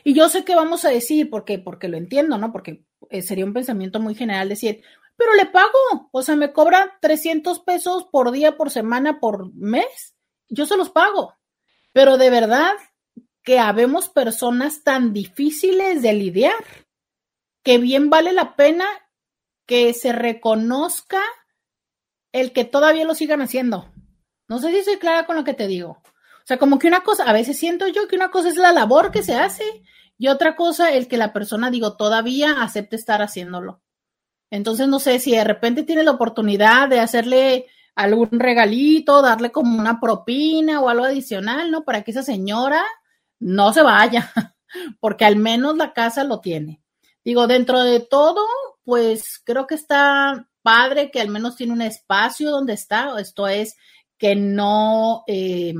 Y 0.09 0.15
yo 0.15 0.27
sé 0.27 0.43
que 0.43 0.55
vamos 0.55 0.85
a 0.85 0.89
decir, 0.89 1.29
porque, 1.29 1.59
porque 1.59 1.87
lo 1.87 1.95
entiendo, 1.95 2.39
¿no? 2.39 2.51
Porque 2.51 2.83
eh, 3.11 3.21
sería 3.21 3.45
un 3.45 3.53
pensamiento 3.53 3.99
muy 3.99 4.15
general 4.15 4.49
decir, 4.49 4.81
pero 5.15 5.35
le 5.35 5.45
pago, 5.45 6.09
o 6.11 6.23
sea, 6.23 6.35
me 6.35 6.51
cobra 6.51 6.97
300 6.99 7.59
pesos 7.59 8.07
por 8.11 8.31
día, 8.31 8.57
por 8.57 8.71
semana, 8.71 9.19
por 9.19 9.53
mes, 9.53 10.15
yo 10.47 10.65
se 10.65 10.77
los 10.77 10.89
pago. 10.89 11.35
Pero 11.93 12.17
de 12.17 12.31
verdad 12.31 12.71
que 13.43 13.59
habemos 13.59 14.09
personas 14.09 14.83
tan 14.83 15.13
difíciles 15.13 16.01
de 16.01 16.13
lidiar, 16.13 16.65
que 17.61 17.77
bien 17.77 18.09
vale 18.09 18.33
la 18.33 18.55
pena 18.55 18.87
que 19.67 19.93
se 19.93 20.11
reconozca 20.11 21.21
el 22.31 22.51
que 22.51 22.65
todavía 22.65 23.05
lo 23.05 23.13
sigan 23.13 23.43
haciendo. 23.43 23.93
No 24.47 24.57
sé 24.57 24.71
si 24.71 24.83
soy 24.85 24.97
clara 24.97 25.27
con 25.27 25.35
lo 25.35 25.43
que 25.43 25.53
te 25.53 25.67
digo. 25.67 26.01
Sea, 26.49 26.57
como 26.57 26.79
que 26.79 26.87
una 26.87 27.01
cosa, 27.01 27.25
a 27.25 27.31
veces 27.31 27.59
siento 27.59 27.87
yo 27.89 28.07
que 28.07 28.15
una 28.15 28.31
cosa 28.31 28.49
es 28.49 28.55
la 28.55 28.73
labor 28.73 29.11
que 29.11 29.21
se 29.21 29.35
hace 29.35 29.83
y 30.17 30.29
otra 30.29 30.55
cosa 30.55 30.91
el 30.91 31.07
que 31.07 31.15
la 31.15 31.31
persona, 31.31 31.69
digo, 31.69 31.95
todavía 31.95 32.63
acepte 32.63 32.95
estar 32.95 33.21
haciéndolo. 33.21 33.83
Entonces, 34.49 34.87
no 34.87 34.97
sé 34.97 35.19
si 35.19 35.29
de 35.29 35.43
repente 35.43 35.83
tiene 35.83 36.01
la 36.01 36.09
oportunidad 36.09 36.89
de 36.89 37.01
hacerle 37.01 37.67
algún 37.93 38.31
regalito, 38.31 39.21
darle 39.21 39.51
como 39.51 39.77
una 39.77 39.99
propina 39.99 40.81
o 40.81 40.89
algo 40.89 41.05
adicional, 41.05 41.69
¿no? 41.69 41.83
Para 41.83 42.01
que 42.01 42.09
esa 42.09 42.23
señora 42.23 42.83
no 43.37 43.71
se 43.71 43.83
vaya, 43.83 44.33
porque 44.99 45.25
al 45.25 45.35
menos 45.35 45.77
la 45.77 45.93
casa 45.93 46.23
lo 46.23 46.39
tiene. 46.39 46.81
Digo, 47.23 47.45
dentro 47.45 47.83
de 47.83 47.99
todo, 47.99 48.43
pues 48.83 49.39
creo 49.45 49.67
que 49.67 49.75
está 49.75 50.49
padre 50.63 51.11
que 51.11 51.21
al 51.21 51.29
menos 51.29 51.57
tiene 51.57 51.73
un 51.73 51.83
espacio 51.83 52.49
donde 52.49 52.73
está, 52.73 53.19
esto 53.19 53.47
es 53.47 53.77
que 54.19 54.35
no, 54.35 55.23
eh, 55.25 55.73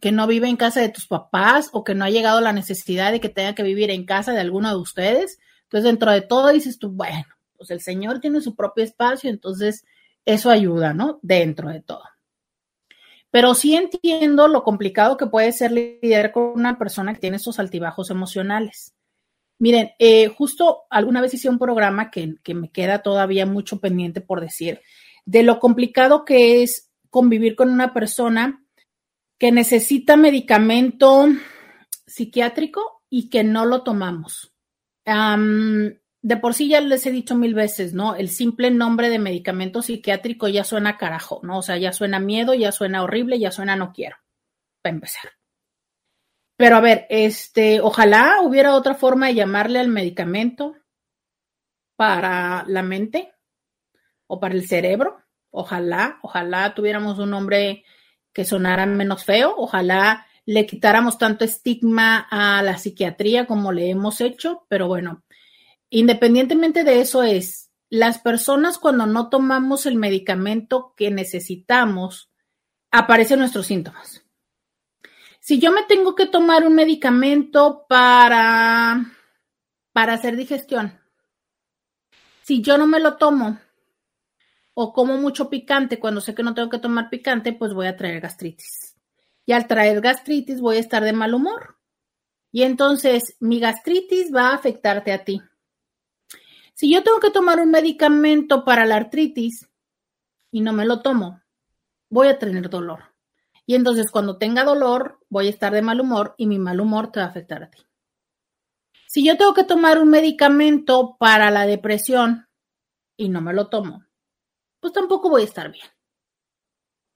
que 0.00 0.12
no 0.12 0.26
vive 0.26 0.48
en 0.48 0.56
casa 0.56 0.80
de 0.80 0.90
tus 0.90 1.06
papás 1.06 1.70
o 1.72 1.84
que 1.84 1.94
no 1.94 2.04
ha 2.04 2.10
llegado 2.10 2.40
la 2.40 2.52
necesidad 2.52 3.12
de 3.12 3.20
que 3.20 3.28
tenga 3.28 3.54
que 3.54 3.62
vivir 3.62 3.90
en 3.90 4.04
casa 4.04 4.32
de 4.32 4.40
alguno 4.40 4.68
de 4.68 4.76
ustedes. 4.76 5.38
Entonces, 5.62 5.84
dentro 5.84 6.10
de 6.10 6.20
todo 6.20 6.48
dices 6.48 6.78
tú, 6.78 6.90
bueno, 6.90 7.24
pues 7.56 7.70
el 7.70 7.80
Señor 7.80 8.20
tiene 8.20 8.40
su 8.40 8.54
propio 8.54 8.84
espacio, 8.84 9.30
entonces 9.30 9.86
eso 10.24 10.50
ayuda, 10.50 10.92
¿no? 10.92 11.20
Dentro 11.22 11.70
de 11.70 11.80
todo. 11.80 12.02
Pero 13.30 13.54
sí 13.54 13.76
entiendo 13.76 14.48
lo 14.48 14.64
complicado 14.64 15.16
que 15.16 15.26
puede 15.26 15.52
ser 15.52 15.72
lidiar 15.72 16.32
con 16.32 16.44
una 16.54 16.78
persona 16.78 17.14
que 17.14 17.20
tiene 17.20 17.36
estos 17.36 17.58
altibajos 17.58 18.10
emocionales. 18.10 18.94
Miren, 19.58 19.92
eh, 19.98 20.28
justo 20.28 20.82
alguna 20.90 21.20
vez 21.20 21.34
hice 21.34 21.48
un 21.48 21.58
programa 21.58 22.10
que, 22.10 22.34
que 22.42 22.54
me 22.54 22.70
queda 22.70 23.02
todavía 23.02 23.46
mucho 23.46 23.78
pendiente 23.80 24.20
por 24.20 24.40
decir, 24.40 24.80
de 25.24 25.42
lo 25.42 25.58
complicado 25.58 26.24
que 26.24 26.62
es 26.62 26.85
convivir 27.10 27.56
con 27.56 27.70
una 27.70 27.92
persona 27.92 28.64
que 29.38 29.52
necesita 29.52 30.16
medicamento 30.16 31.26
psiquiátrico 32.06 33.02
y 33.10 33.28
que 33.28 33.44
no 33.44 33.66
lo 33.66 33.82
tomamos. 33.82 34.52
de 35.04 36.36
por 36.38 36.54
sí 36.54 36.68
ya 36.68 36.80
les 36.80 37.06
he 37.06 37.12
dicho 37.12 37.36
mil 37.36 37.54
veces, 37.54 37.94
¿no? 37.94 38.16
El 38.16 38.28
simple 38.28 38.70
nombre 38.70 39.08
de 39.08 39.18
medicamento 39.18 39.82
psiquiátrico 39.82 40.48
ya 40.48 40.64
suena 40.64 40.96
carajo, 40.96 41.40
¿no? 41.42 41.58
O 41.58 41.62
sea, 41.62 41.76
ya 41.76 41.92
suena 41.92 42.18
miedo, 42.18 42.54
ya 42.54 42.72
suena 42.72 43.02
horrible, 43.02 43.38
ya 43.38 43.52
suena 43.52 43.76
no 43.76 43.92
quiero, 43.92 44.16
para 44.82 44.94
empezar. 44.94 45.30
Pero 46.56 46.76
a 46.76 46.80
ver, 46.80 47.06
este, 47.10 47.80
ojalá 47.80 48.40
hubiera 48.42 48.74
otra 48.74 48.94
forma 48.94 49.26
de 49.26 49.34
llamarle 49.34 49.78
al 49.78 49.88
medicamento 49.88 50.74
para 51.96 52.64
la 52.66 52.82
mente 52.82 53.34
o 54.26 54.40
para 54.40 54.54
el 54.54 54.66
cerebro. 54.66 55.22
Ojalá, 55.56 56.18
ojalá 56.22 56.74
tuviéramos 56.74 57.18
un 57.18 57.30
nombre 57.30 57.84
que 58.32 58.44
sonara 58.44 58.86
menos 58.86 59.24
feo. 59.24 59.54
Ojalá 59.56 60.26
le 60.44 60.66
quitáramos 60.66 61.18
tanto 61.18 61.44
estigma 61.44 62.26
a 62.30 62.62
la 62.62 62.78
psiquiatría 62.78 63.46
como 63.46 63.72
le 63.72 63.90
hemos 63.90 64.20
hecho. 64.20 64.66
Pero 64.68 64.86
bueno, 64.86 65.24
independientemente 65.90 66.84
de 66.84 67.00
eso 67.00 67.22
es, 67.22 67.70
las 67.88 68.18
personas 68.18 68.78
cuando 68.78 69.06
no 69.06 69.30
tomamos 69.30 69.86
el 69.86 69.96
medicamento 69.96 70.92
que 70.96 71.10
necesitamos, 71.10 72.30
aparecen 72.90 73.38
nuestros 73.38 73.66
síntomas 73.66 74.26
si 75.46 75.60
yo 75.60 75.70
me 75.70 75.84
tengo 75.84 76.16
que 76.16 76.26
tomar 76.26 76.66
un 76.66 76.74
medicamento 76.74 77.86
para, 77.88 79.12
para 79.92 80.14
hacer 80.14 80.34
digestión, 80.34 80.98
si 82.42 82.62
yo 82.62 82.76
no 82.76 82.88
me 82.88 82.98
lo 82.98 83.16
tomo 83.16 83.56
o 84.78 84.92
como 84.92 85.16
mucho 85.16 85.48
picante 85.48 85.98
cuando 85.98 86.20
sé 86.20 86.34
que 86.34 86.42
no 86.42 86.52
tengo 86.52 86.68
que 86.68 86.78
tomar 86.78 87.08
picante, 87.08 87.54
pues 87.54 87.72
voy 87.72 87.86
a 87.86 87.96
traer 87.96 88.20
gastritis. 88.20 88.94
Y 89.46 89.52
al 89.52 89.66
traer 89.66 90.02
gastritis 90.02 90.60
voy 90.60 90.76
a 90.76 90.80
estar 90.80 91.02
de 91.02 91.14
mal 91.14 91.32
humor. 91.32 91.78
Y 92.52 92.62
entonces 92.62 93.36
mi 93.40 93.58
gastritis 93.58 94.34
va 94.34 94.50
a 94.50 94.54
afectarte 94.54 95.12
a 95.12 95.24
ti. 95.24 95.40
Si 96.74 96.92
yo 96.92 97.02
tengo 97.02 97.20
que 97.20 97.30
tomar 97.30 97.58
un 97.58 97.70
medicamento 97.70 98.66
para 98.66 98.84
la 98.84 98.96
artritis 98.96 99.66
y 100.50 100.60
no 100.60 100.74
me 100.74 100.84
lo 100.84 101.00
tomo, 101.00 101.40
voy 102.10 102.28
a 102.28 102.38
tener 102.38 102.68
dolor. 102.68 103.14
Y 103.64 103.76
entonces 103.76 104.10
cuando 104.10 104.36
tenga 104.36 104.62
dolor, 104.62 105.20
voy 105.30 105.46
a 105.46 105.50
estar 105.50 105.72
de 105.72 105.80
mal 105.80 106.02
humor 106.02 106.34
y 106.36 106.46
mi 106.46 106.58
mal 106.58 106.80
humor 106.80 107.10
te 107.10 107.20
va 107.20 107.26
a 107.26 107.30
afectar 107.30 107.62
a 107.62 107.70
ti. 107.70 107.82
Si 109.08 109.24
yo 109.24 109.38
tengo 109.38 109.54
que 109.54 109.64
tomar 109.64 109.98
un 109.98 110.10
medicamento 110.10 111.16
para 111.18 111.50
la 111.50 111.64
depresión 111.64 112.46
y 113.16 113.30
no 113.30 113.40
me 113.40 113.54
lo 113.54 113.68
tomo, 113.68 114.05
pues 114.86 114.92
tampoco 114.92 115.28
voy 115.28 115.42
a 115.42 115.46
estar 115.46 115.72
bien. 115.72 115.88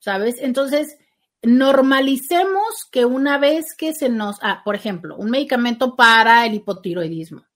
¿Sabes? 0.00 0.38
Entonces, 0.40 0.98
normalicemos 1.40 2.84
que 2.90 3.04
una 3.04 3.38
vez 3.38 3.76
que 3.76 3.94
se 3.94 4.08
nos, 4.08 4.38
ah, 4.42 4.62
por 4.64 4.74
ejemplo, 4.74 5.14
un 5.16 5.30
medicamento 5.30 5.94
para 5.94 6.44
el 6.46 6.54
hipotiroidismo, 6.54 7.46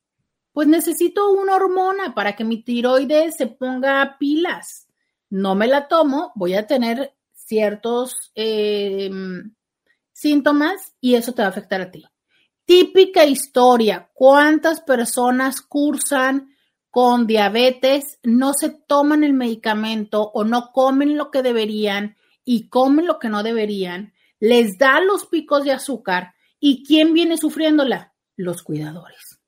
pues 0.52 0.68
necesito 0.68 1.32
una 1.32 1.56
hormona 1.56 2.14
para 2.14 2.36
que 2.36 2.44
mi 2.44 2.62
tiroides 2.62 3.34
se 3.36 3.48
ponga 3.48 4.16
pilas. 4.20 4.86
No 5.30 5.56
me 5.56 5.66
la 5.66 5.88
tomo, 5.88 6.30
voy 6.36 6.54
a 6.54 6.68
tener 6.68 7.16
ciertos 7.32 8.30
em, 8.36 9.52
síntomas 10.12 10.94
y 11.00 11.16
eso 11.16 11.32
te 11.32 11.42
va 11.42 11.48
a 11.48 11.50
afectar 11.50 11.80
a 11.80 11.90
ti. 11.90 12.04
Típica 12.64 13.24
historia, 13.24 14.12
¿cuántas 14.14 14.80
personas 14.80 15.60
cursan 15.60 16.53
con 16.94 17.26
diabetes, 17.26 18.20
no 18.22 18.52
se 18.54 18.70
toman 18.70 19.24
el 19.24 19.32
medicamento 19.32 20.30
o 20.32 20.44
no 20.44 20.70
comen 20.70 21.16
lo 21.16 21.32
que 21.32 21.42
deberían 21.42 22.16
y 22.44 22.68
comen 22.68 23.08
lo 23.08 23.18
que 23.18 23.28
no 23.28 23.42
deberían? 23.42 24.12
Les 24.38 24.78
da 24.78 25.00
los 25.00 25.26
picos 25.26 25.64
de 25.64 25.72
azúcar 25.72 26.34
y 26.60 26.84
¿quién 26.84 27.12
viene 27.12 27.36
sufriéndola? 27.36 28.14
Los 28.36 28.62
cuidadores. 28.62 29.40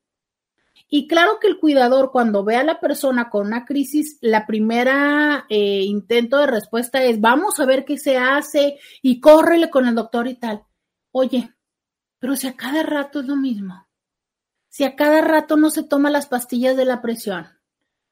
Y 0.89 1.07
claro 1.07 1.39
que 1.41 1.47
el 1.47 1.61
cuidador 1.61 2.11
cuando 2.11 2.43
ve 2.43 2.57
a 2.57 2.65
la 2.65 2.81
persona 2.81 3.31
con 3.31 3.47
una 3.47 3.65
crisis, 3.65 4.19
la 4.23 4.45
primera 4.45 5.47
eh, 5.49 5.83
intento 5.85 6.39
de 6.39 6.49
respuesta 6.49 7.01
es, 7.05 7.21
vamos 7.21 7.61
a 7.61 7.65
ver 7.65 7.85
qué 7.85 7.97
se 7.97 8.17
hace 8.17 8.81
y 9.03 9.21
córrele 9.21 9.71
con 9.71 9.87
el 9.87 9.95
doctor 9.95 10.27
y 10.27 10.35
tal. 10.35 10.65
Oye, 11.13 11.55
pero 12.19 12.35
si 12.35 12.49
a 12.49 12.57
cada 12.57 12.83
rato 12.83 13.21
es 13.21 13.27
lo 13.27 13.37
mismo, 13.37 13.86
si 14.77 14.85
a 14.85 14.95
cada 14.95 15.23
rato 15.23 15.57
no 15.57 15.71
se 15.71 15.85
toma 15.85 16.11
las 16.11 16.27
pastillas 16.27 16.77
de 16.77 16.85
la 16.85 17.01
presión. 17.01 17.49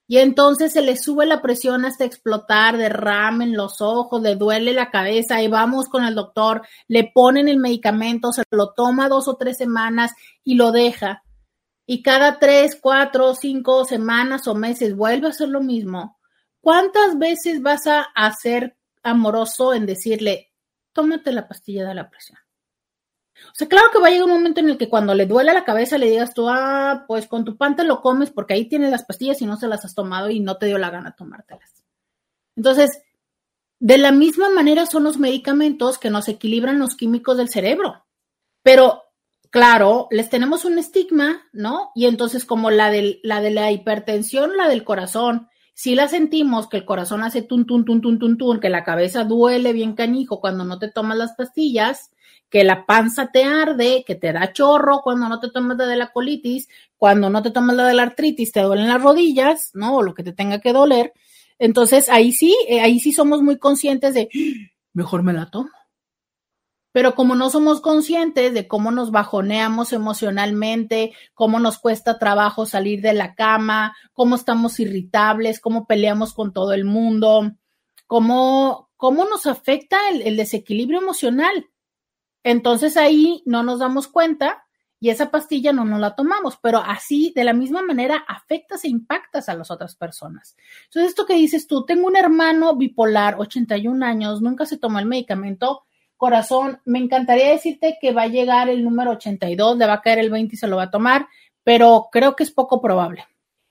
Y 0.09 0.16
entonces 0.16 0.73
se 0.73 0.81
le 0.81 0.97
sube 0.97 1.27
la 1.27 1.43
presión 1.43 1.85
hasta 1.85 2.07
explotar, 2.07 2.78
derramen 2.78 3.55
los 3.55 3.82
ojos, 3.82 4.23
le 4.23 4.35
duele 4.35 4.73
la 4.73 4.91
cabeza 4.91 5.43
y 5.43 5.49
vamos 5.49 5.91
con 5.91 6.05
el 6.05 6.15
doctor, 6.15 6.66
le 6.89 7.11
ponen 7.12 7.49
el 7.49 7.59
medicamento, 7.59 8.32
se 8.32 8.45
lo 8.51 8.73
toma 8.73 9.11
dos 9.11 9.28
o 9.28 9.36
tres 9.36 9.59
semanas 9.59 10.12
y 10.43 10.55
lo 10.55 10.73
deja. 10.73 11.23
Y 11.85 12.03
cada 12.03 12.39
tres, 12.39 12.78
cuatro, 12.81 13.35
cinco 13.35 13.85
semanas 13.85 14.49
o 14.49 14.55
meses 14.55 14.97
vuelve 14.97 15.27
a 15.27 15.31
hacer 15.31 15.51
lo 15.51 15.61
mismo, 15.61 16.16
¿cuántas 16.62 17.19
veces 17.19 17.61
vas 17.61 17.86
a 17.86 18.01
hacer 18.15 18.78
amoroso 19.03 19.74
en 19.74 19.85
decirle, 19.85 20.51
tómate 20.95 21.31
la 21.31 21.47
pastilla 21.47 21.86
de 21.86 21.95
la 21.95 22.09
presión? 22.09 22.39
O 23.52 23.54
sea, 23.54 23.68
claro 23.68 23.86
que 23.92 24.00
va 24.00 24.08
a 24.08 24.10
llegar 24.10 24.26
un 24.26 24.32
momento 24.32 24.60
en 24.60 24.68
el 24.68 24.78
que 24.78 24.88
cuando 24.88 25.14
le 25.14 25.26
duele 25.26 25.52
la 25.52 25.64
cabeza 25.64 25.98
le 25.98 26.10
digas 26.10 26.34
tú, 26.34 26.48
ah, 26.48 27.04
pues 27.06 27.26
con 27.26 27.44
tu 27.44 27.56
pan 27.56 27.76
te 27.76 27.84
lo 27.84 28.00
comes 28.00 28.30
porque 28.30 28.54
ahí 28.54 28.68
tienes 28.68 28.90
las 28.90 29.04
pastillas 29.04 29.40
y 29.42 29.46
no 29.46 29.56
se 29.56 29.68
las 29.68 29.84
has 29.84 29.94
tomado 29.94 30.30
y 30.30 30.40
no 30.40 30.56
te 30.56 30.66
dio 30.66 30.78
la 30.78 30.90
gana 30.90 31.14
tomártelas. 31.16 31.84
Entonces, 32.56 33.02
de 33.78 33.98
la 33.98 34.12
misma 34.12 34.50
manera 34.50 34.86
son 34.86 35.04
los 35.04 35.18
medicamentos 35.18 35.98
que 35.98 36.10
nos 36.10 36.28
equilibran 36.28 36.78
los 36.78 36.96
químicos 36.96 37.36
del 37.36 37.48
cerebro. 37.48 38.04
Pero 38.62 39.02
claro, 39.50 40.08
les 40.10 40.30
tenemos 40.30 40.64
un 40.64 40.78
estigma, 40.78 41.42
¿no? 41.52 41.90
Y 41.94 42.06
entonces 42.06 42.44
como 42.44 42.70
la 42.70 42.90
de 42.90 43.20
la, 43.22 43.40
de 43.40 43.50
la 43.50 43.70
hipertensión, 43.70 44.56
la 44.56 44.68
del 44.68 44.84
corazón, 44.84 45.48
si 45.74 45.94
la 45.94 46.08
sentimos 46.08 46.68
que 46.68 46.78
el 46.78 46.84
corazón 46.84 47.22
hace 47.22 47.42
tun, 47.42 47.66
tun, 47.66 47.84
tun, 47.84 48.00
tun, 48.00 48.18
tun, 48.18 48.38
tun, 48.38 48.60
que 48.60 48.68
la 48.68 48.84
cabeza 48.84 49.24
duele 49.24 49.72
bien 49.72 49.94
canijo 49.94 50.40
cuando 50.40 50.64
no 50.64 50.78
te 50.78 50.88
tomas 50.88 51.18
las 51.18 51.34
pastillas, 51.34 52.10
que 52.55 52.62
la 52.62 52.86
panza 52.86 53.32
te 53.32 53.43
arde, 53.43 54.05
que 54.06 54.14
te 54.14 54.32
da 54.32 54.52
chorro 54.52 55.01
cuando 55.02 55.28
no 55.28 55.40
te 55.40 55.51
tomas 55.51 55.76
la 55.76 55.86
de 55.86 55.97
la 55.97 56.12
colitis, 56.12 56.68
cuando 56.97 57.28
no 57.28 57.43
te 57.43 57.51
tomas 57.51 57.74
la 57.74 57.85
de 57.85 57.94
la 57.94 58.05
artritis, 58.05 58.52
te 58.52 58.60
duelen 58.60 58.86
las 58.86 59.02
rodillas, 59.02 59.72
¿no? 59.74 59.97
O 59.97 60.02
lo 60.05 60.14
que 60.14 60.22
te 60.22 60.32
tenga 60.32 60.60
que 60.60 60.72
doler. 60.72 61.12
Entonces 61.59 62.09
ahí 62.09 62.31
sí, 62.31 62.56
eh, 62.68 62.81
ahí 62.81 63.01
sí 63.01 63.10
somos 63.12 63.43
muy 63.43 63.59
conscientes 63.59 64.14
de, 64.14 64.28
¡Ah! 64.32 64.70
mejor 64.93 65.24
me 65.24 65.32
la 65.32 65.51
tomo. 65.51 65.70
Pero 66.93 67.16
como 67.16 67.35
no 67.35 67.51
somos 67.51 67.81
conscientes 67.81 68.55
de 68.55 68.68
cómo 68.68 68.93
nos 68.93 69.10
bajoneamos 69.10 69.93
emocionalmente, 69.93 71.12
cómo 71.35 71.59
nos 71.59 71.78
cuesta 71.78 72.20
trabajo 72.20 72.66
salir 72.66 73.01
de 73.01 73.14
la 73.14 73.35
cama, 73.35 73.97
cómo 74.12 74.36
estamos 74.36 74.78
irritables, 74.78 75.59
cómo 75.59 75.89
peleamos 75.89 76.35
con 76.35 76.52
todo 76.52 76.72
el 76.72 76.85
mundo, 76.85 77.51
cómo, 78.06 78.90
cómo 78.97 79.24
nos 79.24 79.47
afecta 79.47 79.98
el, 80.09 80.36
desequilibrio 80.36 81.01
emocional. 81.01 81.66
Entonces 82.44 82.96
ahí 82.96 83.42
no 83.46 83.64
nos 83.64 83.80
damos 83.80 84.06
cuenta 84.06 84.64
y 85.00 85.10
esa 85.10 85.30
pastilla 85.30 85.72
no 85.72 85.84
nos 85.84 86.00
la 86.00 86.14
tomamos, 86.14 86.56
pero 86.62 86.78
así, 86.78 87.32
de 87.34 87.44
la 87.44 87.52
misma 87.52 87.82
manera, 87.82 88.24
afectas 88.26 88.84
e 88.84 88.88
impactas 88.88 89.48
a 89.48 89.54
las 89.54 89.70
otras 89.70 89.96
personas. 89.96 90.56
Entonces, 90.84 91.10
esto 91.10 91.26
que 91.26 91.34
dices 91.34 91.66
tú, 91.66 91.84
tengo 91.84 92.06
un 92.06 92.16
hermano 92.16 92.74
bipolar, 92.74 93.34
81 93.38 94.06
años, 94.06 94.40
nunca 94.40 94.64
se 94.64 94.78
tomó 94.78 94.98
el 94.98 95.04
medicamento, 95.04 95.82
corazón, 96.16 96.80
me 96.86 97.00
encantaría 97.00 97.50
decirte 97.50 97.98
que 98.00 98.12
va 98.12 98.22
a 98.22 98.28
llegar 98.28 98.70
el 98.70 98.82
número 98.82 99.10
82, 99.10 99.76
le 99.76 99.86
va 99.86 99.94
a 99.94 100.00
caer 100.00 100.20
el 100.20 100.30
20 100.30 100.54
y 100.54 100.58
se 100.58 100.68
lo 100.68 100.76
va 100.76 100.84
a 100.84 100.90
tomar, 100.90 101.26
pero 101.62 102.08
creo 102.10 102.34
que 102.34 102.44
es 102.44 102.50
poco 102.50 102.80
probable. 102.80 103.26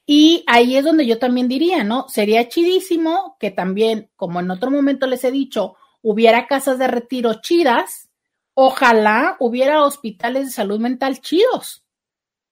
Y 0.05 0.43
ahí 0.45 0.75
es 0.75 0.83
donde 0.83 1.07
yo 1.07 1.17
también 1.17 1.47
diría, 1.47 1.83
¿no? 1.83 2.07
Sería 2.09 2.47
chidísimo 2.47 3.37
que 3.39 3.49
también, 3.49 4.11
como 4.15 4.39
en 4.39 4.51
otro 4.51 4.69
momento 4.69 5.07
les 5.07 5.23
he 5.23 5.31
dicho, 5.31 5.77
hubiera 6.03 6.45
casas 6.45 6.77
de 6.77 6.87
retiro 6.87 7.41
chidas, 7.41 8.09
ojalá 8.53 9.35
hubiera 9.39 9.83
hospitales 9.83 10.45
de 10.45 10.51
salud 10.51 10.79
mental 10.79 11.21
chidos. 11.21 11.85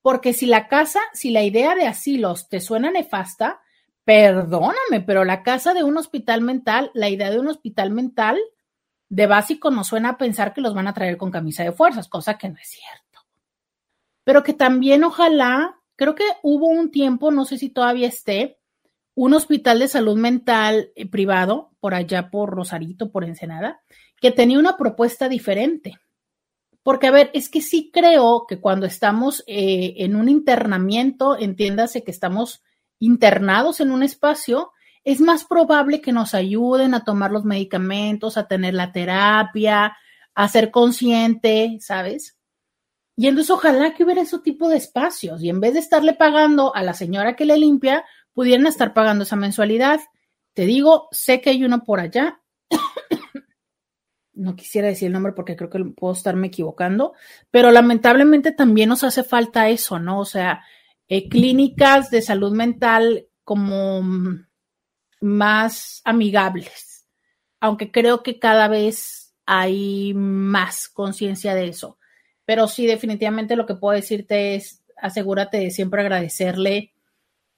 Porque 0.01 0.33
si 0.33 0.47
la 0.47 0.67
casa, 0.67 0.99
si 1.13 1.29
la 1.31 1.43
idea 1.43 1.75
de 1.75 1.87
asilos 1.87 2.49
te 2.49 2.59
suena 2.59 2.89
nefasta, 2.89 3.61
perdóname, 4.03 5.01
pero 5.05 5.23
la 5.25 5.43
casa 5.43 5.73
de 5.73 5.83
un 5.83 5.97
hospital 5.97 6.41
mental, 6.41 6.91
la 6.93 7.09
idea 7.09 7.29
de 7.29 7.39
un 7.39 7.47
hospital 7.47 7.91
mental 7.91 8.39
de 9.09 9.27
básico 9.27 9.69
nos 9.69 9.87
suena 9.87 10.09
a 10.09 10.17
pensar 10.17 10.53
que 10.53 10.61
los 10.61 10.73
van 10.73 10.87
a 10.87 10.93
traer 10.93 11.17
con 11.17 11.31
camisa 11.31 11.63
de 11.63 11.71
fuerzas, 11.71 12.07
cosa 12.07 12.37
que 12.37 12.49
no 12.49 12.55
es 12.55 12.69
cierto. 12.69 13.27
Pero 14.23 14.41
que 14.41 14.53
también 14.53 15.03
ojalá, 15.03 15.79
creo 15.95 16.15
que 16.15 16.23
hubo 16.41 16.67
un 16.67 16.91
tiempo, 16.91 17.29
no 17.29 17.45
sé 17.45 17.57
si 17.57 17.69
todavía 17.69 18.07
esté, 18.07 18.59
un 19.13 19.33
hospital 19.33 19.79
de 19.79 19.87
salud 19.87 20.17
mental 20.17 20.91
eh, 20.95 21.05
privado 21.05 21.71
por 21.79 21.93
allá 21.93 22.29
por 22.31 22.49
Rosarito, 22.49 23.11
por 23.11 23.25
Ensenada, 23.25 23.81
que 24.21 24.31
tenía 24.31 24.59
una 24.59 24.77
propuesta 24.77 25.27
diferente. 25.27 25.99
Porque, 26.83 27.07
a 27.07 27.11
ver, 27.11 27.29
es 27.33 27.49
que 27.49 27.61
sí 27.61 27.91
creo 27.91 28.45
que 28.47 28.59
cuando 28.59 28.85
estamos 28.85 29.43
eh, 29.47 29.95
en 29.97 30.15
un 30.15 30.29
internamiento, 30.29 31.37
entiéndase 31.37 32.03
que 32.03 32.11
estamos 32.11 32.63
internados 32.99 33.81
en 33.81 33.91
un 33.91 34.03
espacio, 34.03 34.71
es 35.03 35.19
más 35.19 35.45
probable 35.45 36.01
que 36.01 36.11
nos 36.11 36.33
ayuden 36.33 36.93
a 36.93 37.03
tomar 37.03 37.31
los 37.31 37.43
medicamentos, 37.43 38.37
a 38.37 38.47
tener 38.47 38.75
la 38.75 38.91
terapia, 38.91 39.97
a 40.35 40.47
ser 40.47 40.71
consciente, 40.71 41.77
¿sabes? 41.81 42.37
Y 43.17 43.27
entonces 43.27 43.51
ojalá 43.51 43.93
que 43.93 44.03
hubiera 44.03 44.21
ese 44.21 44.39
tipo 44.39 44.69
de 44.69 44.77
espacios 44.77 45.41
y 45.43 45.49
en 45.49 45.59
vez 45.59 45.73
de 45.73 45.79
estarle 45.79 46.13
pagando 46.13 46.75
a 46.75 46.83
la 46.83 46.93
señora 46.93 47.35
que 47.35 47.45
le 47.45 47.57
limpia, 47.57 48.05
pudieran 48.33 48.67
estar 48.67 48.93
pagando 48.93 49.23
esa 49.23 49.35
mensualidad. 49.35 49.99
Te 50.53 50.65
digo, 50.65 51.07
sé 51.11 51.41
que 51.41 51.51
hay 51.51 51.63
uno 51.63 51.83
por 51.83 51.99
allá. 51.99 52.40
No 54.41 54.55
quisiera 54.55 54.87
decir 54.87 55.07
el 55.07 55.13
nombre 55.13 55.33
porque 55.33 55.55
creo 55.55 55.69
que 55.69 55.83
puedo 55.85 56.13
estarme 56.13 56.47
equivocando, 56.47 57.13
pero 57.51 57.71
lamentablemente 57.71 58.51
también 58.51 58.89
nos 58.89 59.03
hace 59.03 59.23
falta 59.23 59.69
eso, 59.69 59.99
¿no? 59.99 60.19
O 60.19 60.25
sea, 60.25 60.63
eh, 61.07 61.29
clínicas 61.29 62.09
de 62.09 62.21
salud 62.21 62.51
mental 62.51 63.27
como 63.43 64.01
mm, 64.01 64.47
más 65.21 66.01
amigables, 66.05 67.07
aunque 67.59 67.91
creo 67.91 68.23
que 68.23 68.39
cada 68.39 68.67
vez 68.67 69.35
hay 69.45 70.13
más 70.15 70.89
conciencia 70.89 71.53
de 71.53 71.67
eso. 71.67 71.99
Pero 72.45 72.67
sí, 72.67 72.87
definitivamente 72.87 73.55
lo 73.55 73.65
que 73.65 73.75
puedo 73.75 73.95
decirte 73.95 74.55
es, 74.55 74.83
asegúrate 74.97 75.57
de 75.57 75.71
siempre 75.71 76.01
agradecerle 76.01 76.93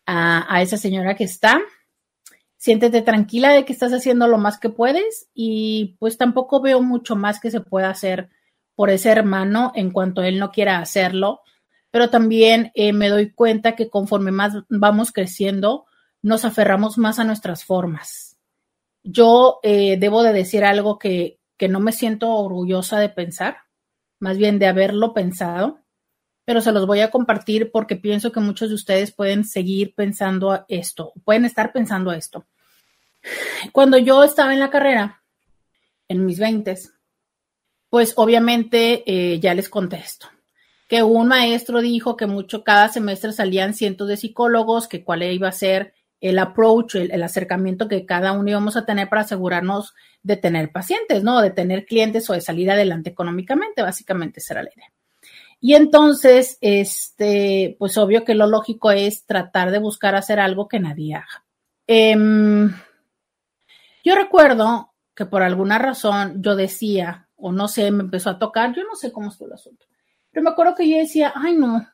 a, 0.05 0.53
a 0.53 0.61
esa 0.61 0.77
señora 0.77 1.15
que 1.15 1.23
está. 1.23 1.61
Siéntete 2.63 3.01
tranquila 3.01 3.49
de 3.49 3.65
que 3.65 3.73
estás 3.73 3.91
haciendo 3.91 4.25
lo 4.29 4.37
más 4.37 4.57
que 4.57 4.69
puedes 4.69 5.27
y 5.33 5.97
pues 5.99 6.17
tampoco 6.17 6.61
veo 6.61 6.81
mucho 6.81 7.17
más 7.17 7.41
que 7.41 7.51
se 7.51 7.59
pueda 7.59 7.89
hacer 7.89 8.29
por 8.73 8.89
ese 8.89 9.09
hermano 9.09 9.73
en 9.75 9.91
cuanto 9.91 10.21
él 10.23 10.39
no 10.39 10.49
quiera 10.49 10.77
hacerlo. 10.79 11.41
Pero 11.91 12.09
también 12.09 12.71
eh, 12.73 12.93
me 12.93 13.09
doy 13.09 13.31
cuenta 13.33 13.75
que 13.75 13.89
conforme 13.89 14.31
más 14.31 14.53
vamos 14.69 15.11
creciendo, 15.11 15.87
nos 16.21 16.45
aferramos 16.45 16.97
más 16.97 17.19
a 17.19 17.25
nuestras 17.25 17.65
formas. 17.65 18.37
Yo 19.03 19.59
eh, 19.61 19.97
debo 19.99 20.23
de 20.23 20.31
decir 20.31 20.63
algo 20.63 20.97
que, 20.97 21.41
que 21.57 21.67
no 21.67 21.81
me 21.81 21.91
siento 21.91 22.31
orgullosa 22.31 22.97
de 22.97 23.09
pensar 23.09 23.57
más 24.21 24.37
bien 24.37 24.57
de 24.57 24.67
haberlo 24.67 25.13
pensado, 25.13 25.81
pero 26.45 26.61
se 26.61 26.71
los 26.71 26.87
voy 26.87 27.01
a 27.01 27.11
compartir 27.11 27.71
porque 27.71 27.97
pienso 27.97 28.31
que 28.31 28.39
muchos 28.39 28.69
de 28.69 28.75
ustedes 28.75 29.11
pueden 29.11 29.43
seguir 29.43 29.93
pensando 29.95 30.63
esto, 30.69 31.11
pueden 31.25 31.43
estar 31.43 31.73
pensando 31.73 32.13
esto. 32.13 32.45
Cuando 33.71 33.97
yo 33.97 34.23
estaba 34.23 34.53
en 34.53 34.59
la 34.59 34.69
carrera, 34.69 35.23
en 36.07 36.25
mis 36.25 36.39
veintes, 36.39 36.93
pues 37.89 38.13
obviamente 38.15 39.03
eh, 39.05 39.39
ya 39.39 39.53
les 39.53 39.69
contesto 39.69 40.29
que 40.93 41.01
un 41.01 41.27
maestro 41.27 41.81
dijo 41.81 42.15
que 42.15 42.27
mucho 42.27 42.63
cada 42.63 42.87
semestre 42.87 43.33
salían 43.33 43.73
cientos 43.73 44.07
de 44.07 44.15
psicólogos, 44.15 44.87
que 44.87 45.03
cuál 45.03 45.23
iba 45.23 45.47
a 45.47 45.51
ser 45.51 45.95
el 46.21 46.37
approach, 46.37 46.93
el, 46.93 47.23
acercamiento 47.23 47.87
que 47.87 48.05
cada 48.05 48.31
uno 48.31 48.51
íbamos 48.51 48.77
a 48.77 48.85
tener 48.85 49.09
para 49.09 49.23
asegurarnos 49.23 49.95
de 50.21 50.37
tener 50.37 50.71
pacientes, 50.71 51.23
¿no? 51.23 51.41
De 51.41 51.49
tener 51.49 51.85
clientes 51.85 52.29
o 52.29 52.33
de 52.33 52.41
salir 52.41 52.69
adelante 52.69 53.09
económicamente, 53.09 53.81
básicamente 53.81 54.39
será 54.39 54.61
la 54.61 54.69
idea. 54.69 54.93
Y 55.59 55.73
entonces, 55.73 56.59
este, 56.61 57.75
pues 57.79 57.97
obvio 57.97 58.23
que 58.23 58.35
lo 58.35 58.45
lógico 58.45 58.91
es 58.91 59.25
tratar 59.25 59.71
de 59.71 59.79
buscar 59.79 60.13
hacer 60.13 60.39
algo 60.39 60.67
que 60.67 60.79
nadie 60.79 61.15
haga. 61.15 61.43
Em, 61.87 62.71
yo 64.03 64.15
recuerdo 64.15 64.93
que 65.15 65.25
por 65.25 65.43
alguna 65.43 65.79
razón 65.79 66.41
yo 66.41 66.55
decía, 66.55 67.29
o 67.35 67.51
no 67.51 67.67
sé, 67.67 67.91
me 67.91 68.03
empezó 68.03 68.29
a 68.29 68.39
tocar, 68.39 68.75
yo 68.75 68.83
no 68.83 68.95
sé 68.95 69.11
cómo 69.11 69.29
estuvo 69.29 69.47
el 69.47 69.53
asunto, 69.53 69.85
pero 70.31 70.43
me 70.43 70.49
acuerdo 70.49 70.75
que 70.75 70.89
yo 70.89 70.97
decía, 70.97 71.33
ay 71.35 71.55
no, 71.55 71.87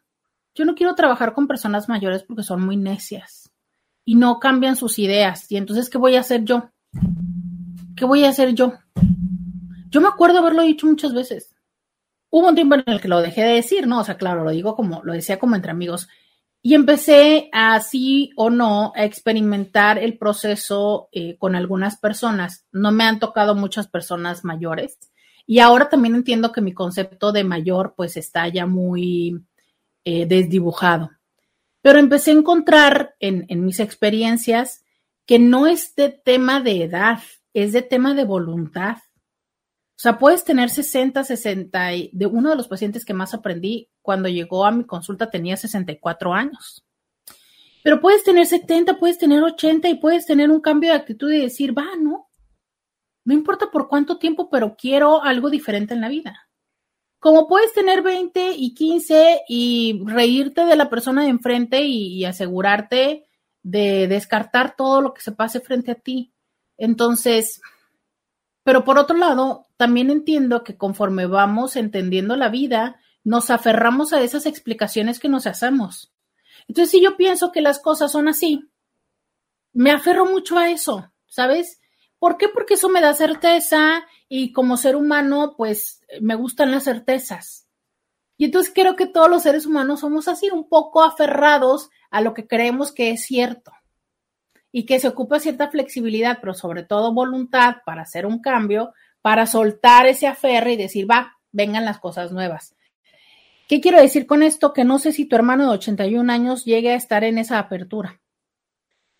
yo 0.56 0.66
no 0.66 0.76
quiero 0.76 0.96
trabajar 0.96 1.34
con 1.34 1.48
personas 1.48 1.88
mayores 1.88 2.24
porque 2.24 2.44
son 2.44 2.62
muy 2.62 2.78
necias 2.78 3.52
y 4.04 4.16
no 4.16 4.40
cambian 4.40 4.76
sus 4.76 4.98
ideas. 5.00 5.52
Y 5.52 5.58
entonces, 5.58 5.90
¿qué 5.90 5.98
voy 5.98 6.16
a 6.16 6.22
hacer 6.22 6.44
yo? 6.44 6.72
¿Qué 7.96 8.06
voy 8.06 8.24
a 8.24 8.30
hacer 8.30 8.54
yo? 8.56 8.74
Yo 9.90 10.02
me 10.02 10.08
acuerdo 10.08 10.40
haberlo 10.40 10.64
dicho 10.64 10.88
muchas 10.88 11.14
veces. 11.14 11.56
Hubo 12.30 12.48
un 12.48 12.56
tiempo 12.56 12.76
en 12.76 12.84
el 12.88 13.02
que 13.02 13.08
lo 13.08 13.22
dejé 13.22 13.44
de 13.44 13.54
decir, 13.54 13.88
¿no? 13.88 14.00
O 14.00 14.04
sea, 14.04 14.18
claro, 14.18 14.44
lo 14.44 14.52
digo 14.52 14.76
como, 14.76 15.04
lo 15.04 15.14
decía 15.14 15.40
como 15.40 15.56
entre 15.56 15.72
amigos. 15.72 16.10
Y 16.62 16.74
empecé 16.74 17.50
así 17.54 18.32
o 18.36 18.50
no 18.50 18.92
a 18.96 19.06
experimentar 19.06 19.98
el 19.98 20.18
proceso 20.18 21.08
eh, 21.12 21.38
con 21.38 21.56
algunas 21.56 21.98
personas. 21.98 22.66
No 22.72 22.92
me 22.92 23.06
han 23.06 23.20
tocado 23.20 23.56
muchas 23.56 23.88
personas 23.88 24.44
mayores. 24.44 24.98
Y 25.48 25.60
ahora 25.60 25.90
también 25.90 26.16
entiendo 26.16 26.52
que 26.52 26.62
mi 26.62 26.74
concepto 26.74 27.32
de 27.32 27.44
mayor 27.44 27.94
pues 27.96 28.18
está 28.18 28.48
ya 28.50 28.66
muy 28.66 29.42
eh, 30.04 30.26
desdibujado. 30.26 31.12
Pero 31.82 32.00
empecé 32.00 32.32
a 32.32 32.36
encontrar 32.36 33.16
en, 33.20 33.48
mis 33.64 33.80
experiencias 33.80 34.84
que 35.26 35.40
no 35.40 35.66
es 35.66 35.96
de 35.96 36.10
tema 36.10 36.62
de 36.62 36.84
edad, 36.84 37.20
es 37.54 37.72
de 37.72 37.82
tema 37.82 38.14
de 38.14 38.26
voluntad. 38.26 38.98
O 38.98 40.02
sea, 40.02 40.18
puedes 40.18 40.44
tener 40.44 40.70
60, 40.70 41.24
60, 41.24 41.90
de 42.12 42.26
uno 42.26 42.50
de 42.50 42.56
los 42.56 42.68
pacientes 42.68 43.06
que 43.06 43.14
más 43.14 43.34
aprendí 43.34 43.89
cuando 44.02 44.30
llegó 44.30 44.66
a 44.66 44.72
mi 44.72 44.84
consulta 44.84 45.30
tenía 45.30 45.58
64 45.58 46.34
años. 46.34 46.84
Pero 47.84 48.02
puedes 48.02 48.24
tener 48.24 48.46
70, 48.46 48.98
puedes 48.98 49.18
tener 49.18 49.42
80 49.42 49.90
y 49.90 49.96
puedes 49.96 50.26
tener 50.26 50.50
un 50.50 50.62
cambio 50.62 50.92
de 50.92 50.98
actitud 50.98 51.32
y 51.32 51.42
decir, 51.42 51.78
va, 51.78 51.88
no, 51.98 52.30
no 53.30 53.34
importa 53.34 53.70
por 53.72 53.88
cuánto 53.88 54.18
tiempo, 54.18 54.50
pero 54.50 54.76
quiero 54.76 55.22
algo 55.24 55.50
diferente 55.50 55.94
en 55.94 56.02
la 56.02 56.10
vida. 56.10 56.50
Como 57.20 57.48
puedes 57.48 57.74
tener 57.74 58.02
20 58.02 58.54
y 58.58 58.74
15 58.74 59.42
y 59.48 60.02
reírte 60.06 60.66
de 60.66 60.76
la 60.76 60.90
persona 60.90 61.24
de 61.24 61.30
enfrente 61.30 61.82
y, 61.84 62.24
asegurarte 62.26 63.28
de 63.62 64.08
descartar 64.08 64.76
todo 64.76 65.02
lo 65.02 65.14
que 65.14 65.22
se 65.22 65.34
pase 65.34 65.60
frente 65.60 65.92
a 65.92 65.96
ti. 65.96 66.34
Entonces, 66.78 67.62
pero 68.64 68.86
por 68.86 68.98
otro 68.98 69.18
lado, 69.18 69.68
también 69.78 70.10
entiendo 70.10 70.64
que 70.64 70.78
conforme 70.78 71.26
vamos 71.26 71.76
entendiendo 71.76 72.36
la 72.36 72.50
vida, 72.50 73.00
nos 73.24 73.50
aferramos 73.50 74.14
a 74.14 74.22
esas 74.22 74.46
explicaciones 74.46 75.20
que 75.20 75.30
nos 75.30 75.48
hacemos. 75.48 76.14
Entonces, 76.68 76.92
si 76.92 77.02
yo 77.02 77.18
pienso 77.18 77.52
que 77.52 77.62
las 77.62 77.80
cosas 77.80 78.12
son 78.12 78.28
así, 78.28 78.70
me 79.74 79.92
aferro 79.92 80.26
mucho 80.26 80.58
a 80.58 80.70
eso, 80.70 81.12
¿sabes? 81.28 81.80
¿Por 82.18 82.38
qué? 82.38 82.50
Porque 82.50 82.74
eso 82.74 82.90
me 82.90 83.02
da 83.02 83.14
certeza 83.14 84.06
y 84.28 84.52
como 84.52 84.78
ser 84.78 84.96
humano, 84.96 85.56
pues 85.58 86.02
me 86.22 86.36
gustan 86.36 86.72
las 86.72 86.84
certezas. 86.84 87.68
Y 88.38 88.46
entonces 88.46 88.72
creo 88.74 88.96
que 88.96 89.08
todos 89.08 89.30
los 89.30 89.44
seres 89.44 89.66
humanos 89.66 90.02
somos 90.02 90.28
así, 90.28 90.50
un 90.50 90.68
poco 90.70 91.04
aferrados 91.04 91.90
a 92.10 92.22
lo 92.22 92.34
que 92.34 92.48
creemos 92.48 92.92
que 92.92 93.12
es 93.12 93.26
cierto 93.26 93.72
y 94.72 94.86
que 94.86 95.00
se 95.00 95.08
ocupa 95.08 95.40
cierta 95.40 95.70
flexibilidad, 95.70 96.38
pero 96.40 96.54
sobre 96.54 96.84
todo 96.84 97.14
voluntad 97.14 97.78
para 97.86 98.04
hacer 98.04 98.26
un 98.26 98.40
cambio, 98.40 98.94
para 99.22 99.46
soltar 99.46 100.06
ese 100.06 100.28
aferre 100.28 100.74
y 100.74 100.78
decir, 100.78 101.10
va, 101.10 101.38
vengan 101.52 101.86
las 101.86 102.00
cosas 102.00 102.32
nuevas. 102.32 102.76
¿Qué 103.70 103.80
quiero 103.80 104.02
decir 104.02 104.28
con 104.28 104.44
esto? 104.44 104.74
Que 104.74 104.84
no 104.84 105.00
sé 105.00 105.14
si 105.14 105.24
tu 105.24 105.38
hermano 105.38 105.70
de 105.70 105.78
81 105.78 106.34
años 106.34 106.66
llegue 106.66 106.92
a 106.92 106.96
estar 106.96 107.24
en 107.24 107.38
esa 107.38 107.58
apertura 107.58 108.20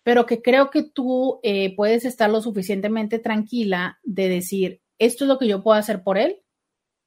pero 0.02 0.26
que 0.26 0.42
creo 0.42 0.70
que 0.70 0.82
tú 0.82 1.40
eh, 1.42 1.74
puedes 1.76 2.04
estar 2.04 2.30
lo 2.30 2.40
suficientemente 2.40 3.18
tranquila 3.18 3.98
de 4.02 4.28
decir, 4.28 4.82
esto 4.98 5.24
es 5.24 5.28
lo 5.28 5.38
que 5.38 5.46
yo 5.46 5.62
puedo 5.62 5.78
hacer 5.78 6.02
por 6.02 6.18
él 6.18 6.42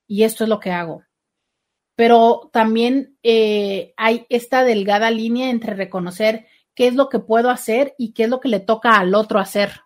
y 0.07 0.23
esto 0.23 0.43
es 0.43 0.49
lo 0.49 0.59
que 0.59 0.71
hago. 0.71 1.03
Pero 1.95 2.49
también 2.53 3.17
eh, 3.21 3.93
hay 3.97 4.25
esta 4.29 4.63
delgada 4.63 5.11
línea 5.11 5.49
entre 5.49 5.75
reconocer 5.75 6.47
qué 6.75 6.87
es 6.87 6.95
lo 6.95 7.09
que 7.09 7.19
puedo 7.19 7.49
hacer 7.49 7.93
y 7.97 8.13
qué 8.13 8.23
es 8.23 8.29
lo 8.29 8.39
que 8.39 8.49
le 8.49 8.59
toca 8.59 8.97
al 8.97 9.13
otro 9.15 9.39
hacer. 9.39 9.81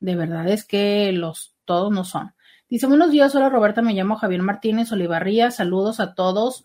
De 0.00 0.16
verdad 0.16 0.48
es 0.48 0.64
que 0.64 1.12
los, 1.12 1.54
todos 1.64 1.92
no 1.92 2.02
son. 2.04 2.34
Dice, 2.72 2.86
buenos 2.86 3.10
días, 3.10 3.34
hola 3.34 3.50
Roberta, 3.50 3.82
me 3.82 3.92
llamo 3.92 4.16
Javier 4.16 4.40
Martínez 4.40 4.90
Olivarría, 4.92 5.50
saludos 5.50 6.00
a 6.00 6.14
todos. 6.14 6.64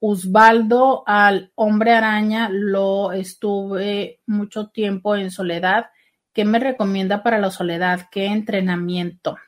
Osvaldo 0.00 1.02
al 1.06 1.50
hombre 1.54 1.92
araña 1.92 2.50
lo 2.52 3.12
estuve 3.12 4.20
mucho 4.26 4.66
tiempo 4.66 5.16
en 5.16 5.30
soledad 5.30 5.86
¿Qué 6.34 6.44
me 6.44 6.58
recomienda 6.58 7.22
para 7.22 7.38
la 7.38 7.50
soledad? 7.50 8.10
¿Qué 8.10 8.26
entrenamiento? 8.26 9.38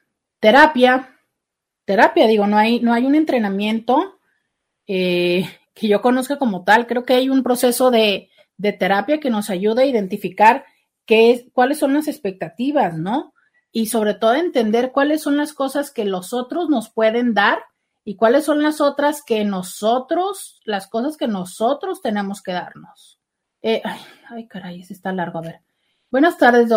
Terapia. 0.40 1.14
Terapia, 1.85 2.26
digo, 2.26 2.47
no 2.47 2.56
hay, 2.56 2.80
no 2.80 2.94
hay 2.94 3.05
un 3.05 3.14
entrenamiento 3.14 4.18
eh, 4.86 5.44
que 5.74 5.89
yo 5.89 6.01
conozca 6.01 6.39
como 6.39 6.64
tal. 6.64 6.86
Creo 6.86 7.05
que 7.05 7.12
hay 7.12 7.28
un 7.28 7.43
proceso 7.43 7.90
de, 7.90 8.30
terapia 8.78 9.20
que 9.20 9.28
nos 9.28 9.51
ayuda 9.51 9.82
a 9.82 9.86
identificar 9.86 10.64
qué, 11.05 11.51
cuáles 11.52 11.76
son 11.76 11.93
las 11.93 12.09
expectativas, 12.09 12.97
¿no? 12.97 13.35
Y 13.73 13.86
sobre 13.86 14.15
todo 14.15 14.35
entender 14.35 14.93
cuáles 14.93 15.23
son 15.23 15.36
las 15.36 15.53
cosas 15.53 15.90
que 15.90 16.05
los 16.05 16.32
otros 16.32 16.69
nos 16.69 16.90
pueden 16.90 17.35
dar 17.35 17.59
y 18.05 18.16
cuáles 18.16 18.45
son 18.45 18.62
las 18.62 18.81
otras 18.81 19.23
que 19.23 19.45
nosotros, 19.45 20.61
las 20.65 20.86
cosas 20.86 21.16
que 21.16 21.28
nosotros 21.28 22.01
tenemos 22.01 22.43
que 22.43 22.53
darnos. 22.53 23.20
Eh, 23.61 23.82
ay, 23.85 24.01
ay, 24.31 24.49
caray, 24.49 24.81
está 24.81 25.12
largo, 25.12 25.39
a 25.39 25.43
ver. 25.43 25.61
Buenas 26.11 26.39
tardes, 26.39 26.70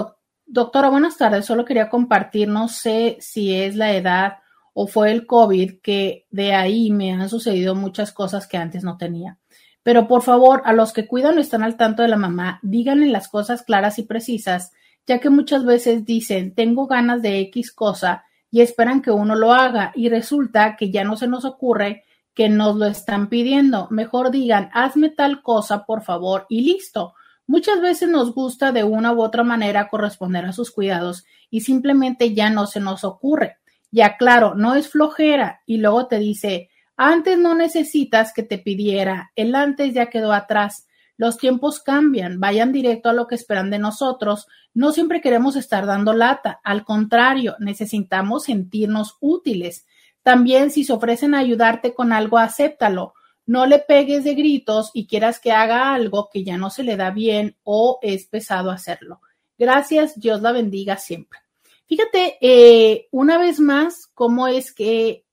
doctora. 0.45 0.89
Buenas 0.89 1.17
tardes. 1.17 1.45
Solo 1.45 1.63
quería 1.63 1.89
compartir, 1.89 2.49
no 2.49 2.67
sé 2.67 3.17
si 3.21 3.55
es 3.55 3.75
la 3.75 3.93
edad 3.93 4.39
o 4.73 4.87
fue 4.87 5.11
el 5.11 5.25
COVID, 5.25 5.79
que 5.81 6.27
de 6.31 6.53
ahí 6.53 6.91
me 6.91 7.13
han 7.13 7.29
sucedido 7.29 7.75
muchas 7.75 8.11
cosas 8.11 8.47
que 8.47 8.57
antes 8.57 8.83
no 8.83 8.97
tenía. 8.97 9.37
Pero 9.83 10.07
por 10.07 10.21
favor, 10.21 10.61
a 10.65 10.73
los 10.73 10.93
que 10.93 11.07
cuidan 11.07 11.37
o 11.37 11.41
están 11.41 11.63
al 11.63 11.77
tanto 11.77 12.03
de 12.03 12.09
la 12.09 12.17
mamá, 12.17 12.59
díganle 12.61 13.07
las 13.07 13.27
cosas 13.27 13.63
claras 13.63 13.99
y 13.99 14.03
precisas, 14.03 14.73
ya 15.05 15.19
que 15.19 15.29
muchas 15.29 15.65
veces 15.65 16.05
dicen, 16.05 16.53
tengo 16.53 16.87
ganas 16.87 17.21
de 17.21 17.39
X 17.41 17.71
cosa 17.71 18.25
y 18.49 18.61
esperan 18.61 19.01
que 19.01 19.11
uno 19.11 19.35
lo 19.35 19.53
haga 19.53 19.91
y 19.95 20.09
resulta 20.09 20.75
que 20.75 20.91
ya 20.91 21.03
no 21.03 21.15
se 21.17 21.27
nos 21.27 21.45
ocurre 21.45 22.03
que 22.33 22.49
nos 22.49 22.75
lo 22.75 22.85
están 22.85 23.29
pidiendo. 23.29 23.87
Mejor 23.89 24.31
digan, 24.31 24.69
hazme 24.73 25.09
tal 25.09 25.41
cosa, 25.41 25.85
por 25.85 26.03
favor, 26.03 26.45
y 26.49 26.61
listo. 26.61 27.13
Muchas 27.47 27.81
veces 27.81 28.09
nos 28.09 28.33
gusta 28.33 28.71
de 28.71 28.83
una 28.83 29.11
u 29.11 29.21
otra 29.21 29.43
manera 29.43 29.89
corresponder 29.89 30.45
a 30.45 30.53
sus 30.53 30.71
cuidados 30.71 31.25
y 31.49 31.61
simplemente 31.61 32.33
ya 32.33 32.49
no 32.49 32.67
se 32.67 32.79
nos 32.79 33.03
ocurre. 33.03 33.57
Ya 33.91 34.15
claro, 34.15 34.55
no 34.55 34.75
es 34.75 34.89
flojera 34.89 35.61
y 35.65 35.77
luego 35.77 36.07
te 36.07 36.19
dice, 36.19 36.69
antes 36.95 37.37
no 37.37 37.55
necesitas 37.55 38.31
que 38.33 38.43
te 38.43 38.57
pidiera, 38.57 39.31
el 39.35 39.53
antes 39.55 39.93
ya 39.93 40.05
quedó 40.05 40.31
atrás. 40.31 40.87
Los 41.21 41.37
tiempos 41.37 41.79
cambian, 41.79 42.39
vayan 42.39 42.71
directo 42.71 43.07
a 43.07 43.13
lo 43.13 43.27
que 43.27 43.35
esperan 43.35 43.69
de 43.69 43.77
nosotros. 43.77 44.47
No 44.73 44.91
siempre 44.91 45.21
queremos 45.21 45.55
estar 45.55 45.85
dando 45.85 46.13
lata, 46.13 46.59
al 46.63 46.83
contrario, 46.83 47.57
necesitamos 47.59 48.45
sentirnos 48.45 49.17
útiles. 49.19 49.85
También 50.23 50.71
si 50.71 50.83
se 50.83 50.93
ofrecen 50.93 51.35
a 51.35 51.37
ayudarte 51.37 51.93
con 51.93 52.11
algo, 52.11 52.39
acéptalo 52.39 53.13
no 53.45 53.67
le 53.67 53.77
pegues 53.77 54.23
de 54.23 54.33
gritos 54.33 54.89
y 54.95 55.05
quieras 55.05 55.39
que 55.39 55.51
haga 55.51 55.93
algo 55.93 56.27
que 56.33 56.43
ya 56.43 56.57
no 56.57 56.71
se 56.71 56.81
le 56.81 56.97
da 56.97 57.11
bien 57.11 57.55
o 57.61 57.99
es 58.01 58.25
pesado 58.25 58.71
hacerlo. 58.71 59.21
Gracias, 59.59 60.19
Dios 60.19 60.41
la 60.41 60.51
bendiga 60.51 60.97
siempre. 60.97 61.37
Fíjate, 61.85 62.39
eh, 62.41 63.09
una 63.11 63.37
vez 63.37 63.59
más, 63.59 64.09
cómo 64.15 64.47
es 64.47 64.73
que 64.73 65.23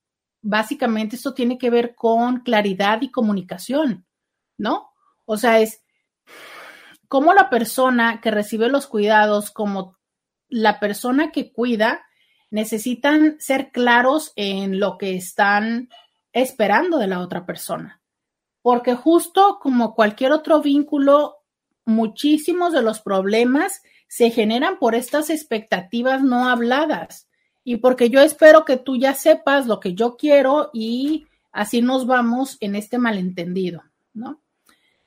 básicamente 0.43 1.16
esto 1.16 1.32
tiene 1.32 1.56
que 1.56 1.70
ver 1.70 1.94
con 1.94 2.40
claridad 2.40 3.01
y 3.01 3.10
comunicación, 3.10 4.05
¿no? 4.59 4.90
O 5.31 5.37
sea, 5.37 5.61
es 5.61 5.83
cómo 7.07 7.35
la 7.35 7.51
persona 7.51 8.23
que 8.23 8.31
recibe 8.31 8.71
los 8.71 8.87
cuidados, 8.87 9.51
como 9.51 9.99
la 10.49 10.81
persona 10.81 11.33
que 11.33 11.53
cuida, 11.53 12.03
necesitan 12.51 13.37
ser 13.39 13.71
claros 13.71 14.33
en 14.37 14.81
lo 14.81 14.97
que 14.97 15.17
están 15.17 15.91
esperando 16.33 16.97
de 16.97 17.09
la 17.09 17.21
otra 17.21 17.45
persona. 17.45 18.01
Porque 18.63 18.95
justo 18.95 19.59
como 19.61 19.95
cualquier 19.95 20.33
otro 20.33 20.63
vínculo, 20.63 21.37
muchísimos 21.85 22.73
de 22.73 22.81
los 22.81 23.01
problemas 23.01 23.83
se 24.09 24.31
generan 24.31 24.79
por 24.79 24.95
estas 24.95 25.29
expectativas 25.29 26.23
no 26.23 26.49
habladas 26.49 27.29
y 27.65 27.77
porque 27.77 28.09
yo 28.09 28.23
espero 28.23 28.65
que 28.65 28.79
tú 28.79 28.97
ya 28.97 29.13
sepas 29.13 29.67
lo 29.67 29.79
que 29.79 29.93
yo 29.93 30.17
quiero 30.17 30.71
y 30.73 31.27
así 31.53 31.83
nos 31.83 32.07
vamos 32.07 32.57
en 32.61 32.77
este 32.77 32.97
malentendido, 32.97 33.83
¿no? 34.15 34.41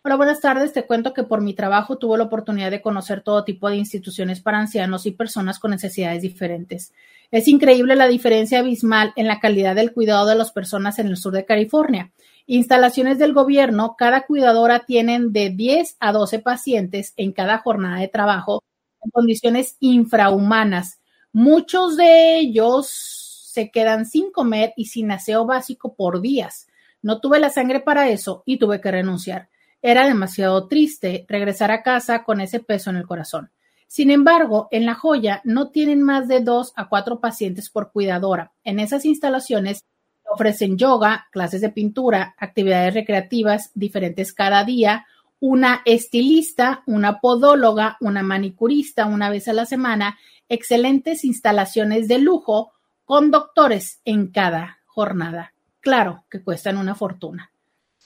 Hola, 0.03 0.15
buenas 0.15 0.40
tardes. 0.40 0.73
Te 0.73 0.88
cuento 0.88 1.14
que 1.14 1.22
por 1.22 1.41
mi 1.41 1.53
trabajo 1.53 1.99
tuve 1.99 2.18
la 2.18 2.23
oportunidad 2.23 2.72
de 2.72 2.82
conocer 2.82 3.22
todo 3.22 3.44
tipo 3.44 3.69
de 3.69 3.76
instituciones 3.76 4.41
para 4.41 4.57
ancianos 4.57 5.06
y 5.06 5.11
personas 5.11 5.60
con 5.60 5.69
necesidades 5.69 6.23
diferentes. 6.23 6.91
Es 7.30 7.48
increíble 7.48 7.95
la 7.95 8.07
diferencia 8.07 8.60
abismal 8.60 9.14
en 9.15 9.28
la 9.28 9.40
calidad 9.40 9.76
del 9.76 9.94
cuidado 9.94 10.26
de 10.26 10.34
las 10.34 10.52
personas 10.52 10.98
en 10.98 11.06
el 11.06 11.18
sur 11.18 11.34
de 11.34 11.45
California. 11.45 12.11
Instalaciones 12.48 13.19
del 13.19 13.34
gobierno, 13.34 13.95
cada 13.95 14.26
cuidadora 14.26 14.86
tienen 14.88 15.34
de 15.34 15.52
10 15.52 15.98
a 15.99 16.11
12 16.11 16.40
pacientes 16.40 17.14
en 17.15 17.32
cada 17.32 17.60
jornada 17.60 17.99
de 17.99 18.07
trabajo 18.07 18.64
en 19.03 19.11
condiciones 19.11 19.78
infrahumanas. 19.82 20.99
Muchos 21.32 21.95
de 21.95 22.40
ellos 22.40 22.88
se 22.90 23.69
quedan 23.69 24.07
sin 24.07 24.32
comer 24.32 24.73
y 24.76 24.86
sin 24.86 25.11
aseo 25.11 25.45
básico 25.45 25.94
por 25.94 26.22
días. 26.22 26.65
No 27.03 27.19
tuve 27.19 27.40
la 27.40 27.52
sangre 27.52 27.82
para 27.82 28.10
eso 28.10 28.41
y 28.48 28.57
tuve 28.57 28.82
que 28.82 28.90
renunciar. 28.90 29.51
Era 29.81 30.05
demasiado 30.05 30.67
triste 30.67 31.25
regresar 31.27 31.71
a 31.71 31.83
casa 31.83 32.23
con 32.23 32.41
ese 32.41 32.59
peso 32.59 32.89
en 32.89 32.97
el 32.97 33.07
corazón. 33.07 33.51
Sin 33.87 34.09
embargo, 34.09 34.67
en 34.71 34.85
La 34.85 34.95
Joya 34.95 35.41
no 35.43 35.69
tienen 35.69 36.01
más 36.01 36.27
de 36.27 36.39
dos 36.39 36.71
a 36.75 36.87
cuatro 36.87 37.19
pacientes 37.19 37.69
por 37.69 37.91
cuidadora. 37.91 38.53
En 38.63 38.79
esas 38.79 39.03
instalaciones 39.05 39.83
ofrecen 40.29 40.77
yoga, 40.77 41.27
clases 41.31 41.61
de 41.61 41.69
pintura, 41.69 42.35
actividades 42.37 42.93
recreativas 42.93 43.71
diferentes 43.73 44.31
cada 44.33 44.63
día, 44.63 45.07
una 45.41 45.81
estilista, 45.85 46.83
una 46.85 47.19
podóloga, 47.19 47.97
una 47.99 48.23
manicurista 48.23 49.07
una 49.07 49.29
vez 49.29 49.47
a 49.47 49.53
la 49.53 49.65
semana, 49.65 50.17
excelentes 50.47 51.25
instalaciones 51.25 52.07
de 52.07 52.19
lujo 52.19 52.71
con 53.03 53.31
doctores 53.31 53.99
en 54.05 54.27
cada 54.27 54.77
jornada. 54.85 55.53
Claro 55.81 56.23
que 56.29 56.43
cuestan 56.43 56.77
una 56.77 56.95
fortuna. 56.95 57.51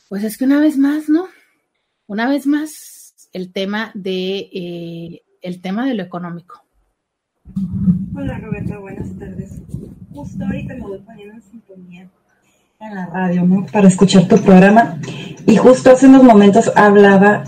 Pues 0.10 0.23
es 0.23 0.38
que 0.38 0.45
una 0.45 0.60
vez 0.60 0.77
más, 0.77 1.10
¿no? 1.10 1.27
Una 2.07 2.30
vez 2.30 2.45
más, 2.45 3.30
el 3.34 3.52
tema 3.52 3.90
de 3.95 4.38
eh, 4.53 5.23
el 5.41 5.60
tema 5.60 5.88
de 5.88 5.95
lo 5.95 6.03
económico. 6.03 6.64
Hola 8.15 8.38
Roberta, 8.38 8.77
buenas 8.77 9.10
tardes. 9.18 9.60
Justo 10.14 10.45
ahorita 10.45 10.76
me 10.76 10.82
voy 10.82 10.99
poniendo 10.99 11.34
en 11.34 11.41
sintonía 11.41 12.07
en 12.80 12.95
la 12.95 13.07
radio, 13.07 13.44
¿no? 13.44 13.65
Para 13.65 13.88
escuchar 13.88 14.27
tu 14.27 14.38
programa. 14.38 14.99
Y 15.48 15.56
justo 15.56 15.90
hace 15.90 16.06
unos 16.06 16.22
momentos 16.22 16.72
hablaba 16.76 17.44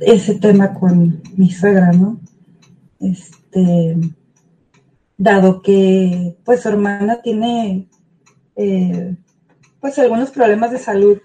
ese 0.00 0.34
tema 0.40 0.74
con 0.74 1.22
mi 1.36 1.52
suegra, 1.52 1.92
¿no? 1.92 2.18
Este, 2.98 3.96
dado 5.16 5.62
que 5.62 6.36
pues 6.44 6.62
su 6.62 6.68
hermana 6.68 7.22
tiene 7.22 7.88
eh, 8.56 9.14
pues 9.80 9.96
algunos 10.00 10.30
problemas 10.30 10.72
de 10.72 10.78
salud 10.78 11.18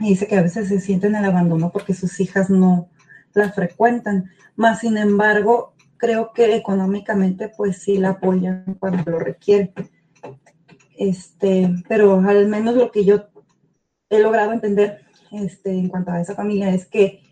y 0.00 0.10
dice 0.10 0.26
que 0.26 0.36
a 0.36 0.42
veces 0.42 0.68
se 0.68 0.80
sienten 0.80 1.14
en 1.14 1.24
el 1.24 1.30
abandono 1.30 1.70
porque 1.70 1.94
sus 1.94 2.18
hijas 2.20 2.50
no 2.50 2.88
la 3.34 3.52
frecuentan. 3.52 4.30
Más 4.56 4.80
sin 4.80 4.96
embargo, 4.96 5.74
creo 5.96 6.32
que 6.32 6.54
económicamente 6.54 7.50
pues 7.56 7.78
sí 7.82 7.98
la 7.98 8.10
apoyan 8.10 8.76
cuando 8.78 9.10
lo 9.10 9.18
requiere. 9.18 9.72
Este, 10.96 11.70
pero 11.88 12.20
al 12.20 12.48
menos 12.48 12.74
lo 12.74 12.90
que 12.90 13.04
yo 13.04 13.28
he 14.10 14.18
logrado 14.20 14.52
entender 14.52 15.02
este, 15.30 15.70
en 15.70 15.88
cuanto 15.88 16.10
a 16.10 16.20
esa 16.20 16.34
familia 16.34 16.72
es 16.72 16.86
que 16.86 17.22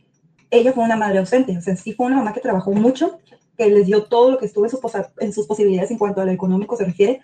ella 0.50 0.72
fue 0.72 0.84
una 0.84 0.96
madre 0.96 1.18
ausente, 1.18 1.56
o 1.56 1.60
sea, 1.60 1.74
sí 1.74 1.92
fue 1.92 2.06
una 2.06 2.16
mamá 2.16 2.32
que 2.32 2.40
trabajó 2.40 2.72
mucho, 2.72 3.18
que 3.56 3.68
les 3.68 3.86
dio 3.86 4.04
todo 4.04 4.30
lo 4.30 4.38
que 4.38 4.46
estuvo 4.46 4.64
en, 4.64 4.70
sus 4.70 4.80
en 5.18 5.32
sus 5.32 5.46
posibilidades 5.46 5.90
en 5.90 5.98
cuanto 5.98 6.20
a 6.20 6.24
lo 6.24 6.30
económico 6.30 6.76
se 6.76 6.84
refiere, 6.84 7.20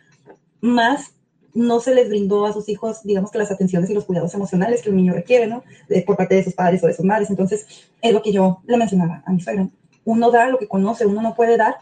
más 0.60 1.14
no 1.54 1.80
se 1.80 1.94
les 1.94 2.08
brindó 2.08 2.46
a 2.46 2.52
sus 2.52 2.68
hijos, 2.68 3.02
digamos 3.02 3.30
que 3.30 3.38
las 3.38 3.50
atenciones 3.50 3.90
y 3.90 3.94
los 3.94 4.04
cuidados 4.04 4.32
emocionales 4.34 4.82
que 4.82 4.90
un 4.90 4.96
niño 4.96 5.12
requiere, 5.12 5.46
¿no? 5.46 5.62
De- 5.88 6.02
por 6.02 6.16
parte 6.16 6.34
de 6.34 6.44
sus 6.44 6.54
padres 6.54 6.82
o 6.82 6.86
de 6.86 6.94
sus 6.94 7.04
madres. 7.04 7.30
Entonces, 7.30 7.66
es 8.00 8.12
lo 8.12 8.22
que 8.22 8.32
yo 8.32 8.62
le 8.66 8.76
mencionaba 8.76 9.22
a 9.26 9.32
mi 9.32 9.40
suegra. 9.40 9.68
Uno 10.04 10.30
da 10.30 10.48
lo 10.48 10.58
que 10.58 10.68
conoce, 10.68 11.06
uno 11.06 11.22
no 11.22 11.34
puede 11.34 11.56
dar 11.56 11.76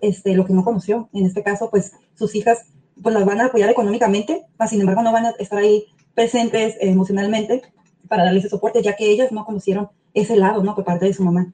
este, 0.00 0.34
lo 0.34 0.44
que 0.46 0.52
no 0.54 0.64
conoció. 0.64 1.08
En 1.12 1.26
este 1.26 1.42
caso, 1.42 1.70
pues 1.70 1.92
sus 2.14 2.34
hijas 2.34 2.66
pues 3.02 3.14
las 3.14 3.24
van 3.24 3.40
a 3.40 3.46
apoyar 3.46 3.70
económicamente, 3.70 4.44
mas 4.58 4.70
sin 4.70 4.80
embargo 4.80 5.02
no 5.02 5.12
van 5.12 5.26
a 5.26 5.30
estar 5.38 5.58
ahí 5.58 5.84
presentes 6.14 6.74
eh, 6.74 6.90
emocionalmente 6.90 7.62
para 8.08 8.24
darles 8.24 8.44
ese 8.44 8.50
soporte, 8.50 8.82
ya 8.82 8.94
que 8.96 9.10
ellas 9.10 9.32
no 9.32 9.44
conocieron 9.46 9.88
ese 10.12 10.36
lado, 10.36 10.62
¿no? 10.62 10.74
Por 10.74 10.84
parte 10.84 11.06
de 11.06 11.14
su 11.14 11.22
mamá. 11.24 11.52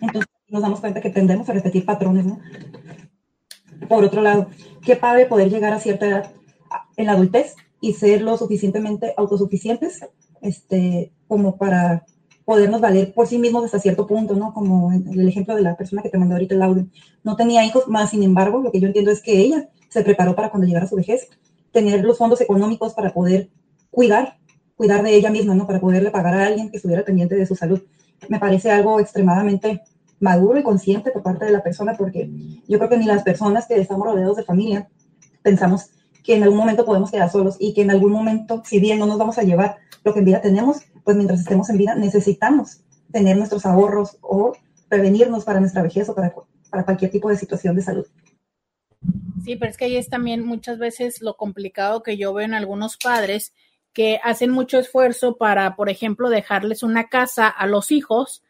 Entonces 0.00 0.30
nos 0.48 0.62
damos 0.62 0.80
cuenta 0.80 1.00
que 1.00 1.10
tendemos 1.10 1.48
a 1.48 1.52
repetir 1.52 1.84
patrones, 1.84 2.24
¿no? 2.24 2.38
Por 3.88 4.04
otro 4.04 4.22
lado, 4.22 4.48
qué 4.82 4.96
padre 4.96 5.26
poder 5.26 5.50
llegar 5.50 5.72
a 5.72 5.80
cierta 5.80 6.06
edad 6.06 6.32
en 6.96 7.06
la 7.06 7.12
adultez 7.12 7.54
y 7.80 7.92
ser 7.92 8.22
lo 8.22 8.36
suficientemente 8.36 9.14
autosuficientes, 9.16 10.00
este, 10.40 11.12
como 11.28 11.56
para 11.56 12.04
podernos 12.44 12.80
valer 12.80 13.12
por 13.14 13.26
sí 13.26 13.38
mismos 13.38 13.64
hasta 13.64 13.78
cierto 13.78 14.06
punto, 14.06 14.34
¿no? 14.34 14.52
Como 14.52 14.92
el 14.92 15.28
ejemplo 15.28 15.54
de 15.54 15.62
la 15.62 15.76
persona 15.76 16.02
que 16.02 16.10
te 16.10 16.18
mandó 16.18 16.34
ahorita 16.34 16.54
el 16.54 16.62
audio. 16.62 16.86
No 17.22 17.36
tenía 17.36 17.64
hijos, 17.64 17.88
más 17.88 18.10
sin 18.10 18.22
embargo, 18.22 18.60
lo 18.60 18.70
que 18.70 18.80
yo 18.80 18.86
entiendo 18.86 19.10
es 19.10 19.22
que 19.22 19.38
ella 19.38 19.68
se 19.88 20.02
preparó 20.02 20.34
para 20.34 20.50
cuando 20.50 20.66
llegara 20.66 20.86
su 20.86 20.96
vejez, 20.96 21.28
tener 21.72 22.04
los 22.04 22.18
fondos 22.18 22.40
económicos 22.40 22.94
para 22.94 23.12
poder 23.12 23.48
cuidar, 23.90 24.38
cuidar 24.76 25.02
de 25.02 25.14
ella 25.14 25.30
misma, 25.30 25.54
¿no? 25.54 25.66
Para 25.66 25.80
poderle 25.80 26.10
pagar 26.10 26.34
a 26.34 26.46
alguien 26.46 26.70
que 26.70 26.76
estuviera 26.76 27.04
pendiente 27.04 27.34
de 27.34 27.46
su 27.46 27.54
salud. 27.54 27.82
Me 28.28 28.38
parece 28.38 28.70
algo 28.70 29.00
extremadamente 29.00 29.82
maduro 30.20 30.58
y 30.58 30.62
consciente 30.62 31.10
por 31.10 31.22
parte 31.22 31.44
de 31.44 31.52
la 31.52 31.62
persona, 31.62 31.94
porque 31.96 32.30
yo 32.66 32.78
creo 32.78 32.90
que 32.90 32.98
ni 32.98 33.04
las 33.04 33.22
personas 33.22 33.66
que 33.66 33.80
estamos 33.80 34.06
rodeados 34.06 34.36
de 34.36 34.44
familia 34.44 34.88
pensamos 35.42 35.90
que 36.22 36.36
en 36.36 36.42
algún 36.42 36.58
momento 36.58 36.84
podemos 36.84 37.10
quedar 37.10 37.30
solos 37.30 37.56
y 37.58 37.74
que 37.74 37.82
en 37.82 37.90
algún 37.90 38.12
momento, 38.12 38.62
si 38.64 38.80
bien 38.80 38.98
no 38.98 39.06
nos 39.06 39.18
vamos 39.18 39.38
a 39.38 39.42
llevar 39.42 39.76
lo 40.02 40.12
que 40.12 40.20
en 40.20 40.24
vida 40.24 40.40
tenemos, 40.40 40.78
pues 41.04 41.16
mientras 41.16 41.40
estemos 41.40 41.68
en 41.68 41.76
vida 41.76 41.94
necesitamos 41.94 42.80
tener 43.12 43.36
nuestros 43.36 43.66
ahorros 43.66 44.16
o 44.22 44.54
prevenirnos 44.88 45.44
para 45.44 45.60
nuestra 45.60 45.82
vejez 45.82 46.08
o 46.08 46.14
para, 46.14 46.34
para 46.70 46.84
cualquier 46.84 47.10
tipo 47.10 47.28
de 47.28 47.36
situación 47.36 47.76
de 47.76 47.82
salud. 47.82 48.06
Sí, 49.44 49.56
pero 49.56 49.70
es 49.70 49.76
que 49.76 49.84
ahí 49.84 49.96
es 49.96 50.08
también 50.08 50.44
muchas 50.44 50.78
veces 50.78 51.20
lo 51.20 51.36
complicado 51.36 52.02
que 52.02 52.16
yo 52.16 52.32
veo 52.32 52.46
en 52.46 52.54
algunos 52.54 52.96
padres 52.96 53.52
que 53.92 54.18
hacen 54.24 54.50
mucho 54.50 54.78
esfuerzo 54.78 55.36
para, 55.36 55.76
por 55.76 55.90
ejemplo, 55.90 56.30
dejarles 56.30 56.82
una 56.82 57.08
casa 57.08 57.48
a 57.48 57.66
los 57.66 57.92
hijos 57.92 58.42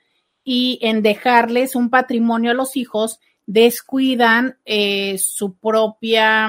y 0.45 0.79
en 0.83 1.03
dejarles 1.03 1.75
un 1.75 1.91
patrimonio 1.91 2.51
a 2.51 2.55
los 2.55 2.77
hijos 2.77 3.19
descuidan 3.47 4.59
eh, 4.65 5.19
su 5.19 5.57
propia 5.57 6.49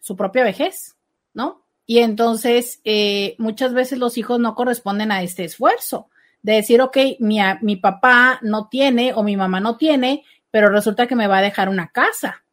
su 0.00 0.16
propia 0.16 0.44
vejez, 0.44 0.96
¿no? 1.34 1.64
Y 1.84 1.98
entonces 1.98 2.80
eh, 2.84 3.34
muchas 3.38 3.74
veces 3.74 3.98
los 3.98 4.18
hijos 4.18 4.40
no 4.40 4.54
corresponden 4.54 5.12
a 5.12 5.22
este 5.22 5.44
esfuerzo 5.44 6.08
de 6.42 6.54
decir, 6.54 6.80
ok, 6.80 6.96
mi, 7.18 7.38
mi 7.60 7.76
papá 7.76 8.38
no 8.42 8.68
tiene 8.68 9.12
o 9.14 9.22
mi 9.22 9.36
mamá 9.36 9.60
no 9.60 9.76
tiene, 9.76 10.24
pero 10.50 10.68
resulta 10.68 11.06
que 11.06 11.16
me 11.16 11.26
va 11.26 11.38
a 11.38 11.42
dejar 11.42 11.68
una 11.68 11.88
casa. 11.88 12.44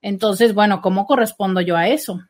Entonces, 0.00 0.54
bueno, 0.54 0.80
¿cómo 0.80 1.06
correspondo 1.06 1.60
yo 1.60 1.76
a 1.76 1.88
eso? 1.88 2.20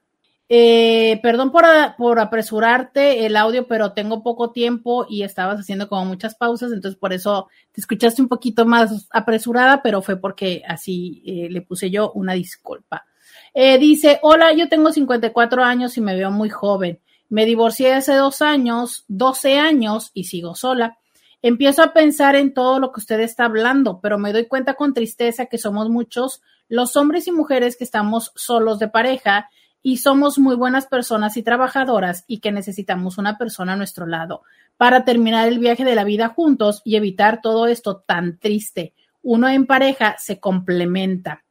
Eh, 0.48 1.18
perdón 1.22 1.50
por, 1.50 2.18
apresurarte 2.18 3.24
el 3.24 3.36
audio, 3.36 3.66
pero 3.66 3.92
tengo 3.92 4.22
poco 4.22 4.50
tiempo 4.50 5.06
y 5.08 5.22
estabas 5.22 5.60
haciendo 5.60 5.88
como 5.88 6.04
muchas 6.04 6.34
pausas, 6.34 6.72
entonces 6.72 6.98
por 6.98 7.12
eso 7.12 7.48
te 7.72 7.80
escuchaste 7.80 8.20
un 8.20 8.28
poquito 8.28 8.66
más 8.66 9.08
apresurada, 9.10 9.82
pero 9.82 10.02
fue 10.02 10.16
porque 10.16 10.62
así 10.68 11.22
eh, 11.24 11.48
le 11.50 11.62
puse 11.62 11.90
yo 11.90 12.12
una 12.12 12.34
disculpa. 12.34 13.06
Eh, 13.54 13.78
dice, 13.78 14.18
hola, 14.22 14.52
yo 14.52 14.68
tengo 14.68 14.92
54 14.92 15.64
años 15.64 15.96
y 15.96 16.00
me 16.00 16.14
veo 16.14 16.30
muy 16.30 16.50
joven. 16.50 17.00
Me 17.28 17.46
divorcié 17.46 17.94
hace 17.94 18.14
dos 18.14 18.42
años, 18.42 19.04
12 19.08 19.58
años 19.58 20.10
y 20.12 20.24
sigo 20.24 20.54
sola. 20.54 20.98
Empiezo 21.40 21.82
a 21.82 21.92
pensar 21.92 22.36
en 22.36 22.54
todo 22.54 22.78
lo 22.78 22.92
que 22.92 23.00
usted 23.00 23.20
está 23.20 23.46
hablando, 23.46 24.00
pero 24.00 24.18
me 24.18 24.32
doy 24.32 24.46
cuenta 24.46 24.74
con 24.74 24.94
tristeza 24.94 25.46
que 25.46 25.58
somos 25.58 25.88
muchos 25.88 26.42
los 26.68 26.96
hombres 26.96 27.26
y 27.26 27.32
mujeres 27.32 27.76
que 27.76 27.84
estamos 27.84 28.32
solos 28.34 28.78
de 28.78 28.88
pareja 28.88 29.50
y 29.82 29.98
somos 29.98 30.38
muy 30.38 30.54
buenas 30.54 30.86
personas 30.86 31.36
y 31.36 31.42
trabajadoras 31.42 32.24
y 32.26 32.38
que 32.38 32.52
necesitamos 32.52 33.18
una 33.18 33.36
persona 33.36 33.72
a 33.72 33.76
nuestro 33.76 34.06
lado 34.06 34.42
para 34.76 35.04
terminar 35.04 35.48
el 35.48 35.58
viaje 35.58 35.84
de 35.84 35.94
la 35.94 36.04
vida 36.04 36.28
juntos 36.28 36.82
y 36.84 36.96
evitar 36.96 37.40
todo 37.42 37.66
esto 37.66 37.98
tan 37.98 38.38
triste. 38.38 38.94
Uno 39.22 39.48
en 39.48 39.66
pareja 39.66 40.16
se 40.18 40.40
complementa. 40.40 41.44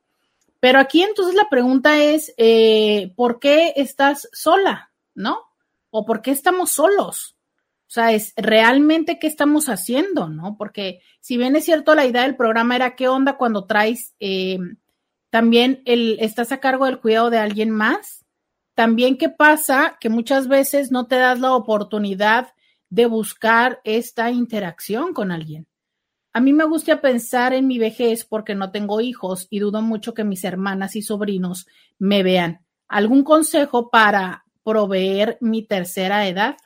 Pero 0.59 0.79
aquí 0.79 1.01
entonces 1.01 1.35
la 1.35 1.49
pregunta 1.49 2.01
es, 2.01 2.33
eh, 2.37 3.13
¿por 3.15 3.39
qué 3.39 3.73
estás 3.75 4.29
sola? 4.31 4.91
¿No? 5.15 5.39
¿O 5.89 6.05
por 6.05 6.21
qué 6.21 6.31
estamos 6.31 6.71
solos? 6.71 7.35
O 7.87 7.93
sea, 7.93 8.13
es 8.13 8.33
realmente 8.37 9.19
qué 9.19 9.27
estamos 9.27 9.67
haciendo, 9.67 10.29
¿no? 10.29 10.55
Porque 10.57 11.01
si 11.19 11.35
bien 11.35 11.57
es 11.57 11.65
cierto, 11.65 11.93
la 11.93 12.05
idea 12.05 12.21
del 12.21 12.37
programa 12.37 12.75
era 12.75 12.95
qué 12.95 13.09
onda 13.09 13.35
cuando 13.35 13.65
traes 13.65 14.13
eh, 14.21 14.59
también 15.29 15.81
el, 15.85 16.17
estás 16.19 16.51
a 16.51 16.59
cargo 16.59 16.85
del 16.85 16.99
cuidado 16.99 17.29
de 17.29 17.39
alguien 17.39 17.71
más. 17.71 18.20
También 18.81 19.15
qué 19.15 19.29
pasa 19.29 19.95
que 19.99 20.09
muchas 20.09 20.47
veces 20.47 20.89
no 20.89 21.05
te 21.05 21.17
das 21.17 21.39
la 21.39 21.53
oportunidad 21.53 22.55
de 22.89 23.05
buscar 23.05 23.79
esta 23.83 24.31
interacción 24.31 25.13
con 25.13 25.29
alguien. 25.29 25.67
A 26.33 26.41
mí 26.41 26.51
me 26.51 26.63
gusta 26.63 26.99
pensar 26.99 27.53
en 27.53 27.67
mi 27.67 27.77
vejez 27.77 28.25
porque 28.25 28.55
no 28.55 28.71
tengo 28.71 28.99
hijos 28.99 29.45
y 29.51 29.59
dudo 29.59 29.83
mucho 29.83 30.15
que 30.15 30.23
mis 30.23 30.43
hermanas 30.43 30.95
y 30.95 31.03
sobrinos 31.03 31.67
me 31.99 32.23
vean. 32.23 32.65
¿Algún 32.87 33.23
consejo 33.23 33.91
para 33.91 34.45
proveer 34.63 35.37
mi 35.41 35.61
tercera 35.61 36.27
edad? 36.27 36.57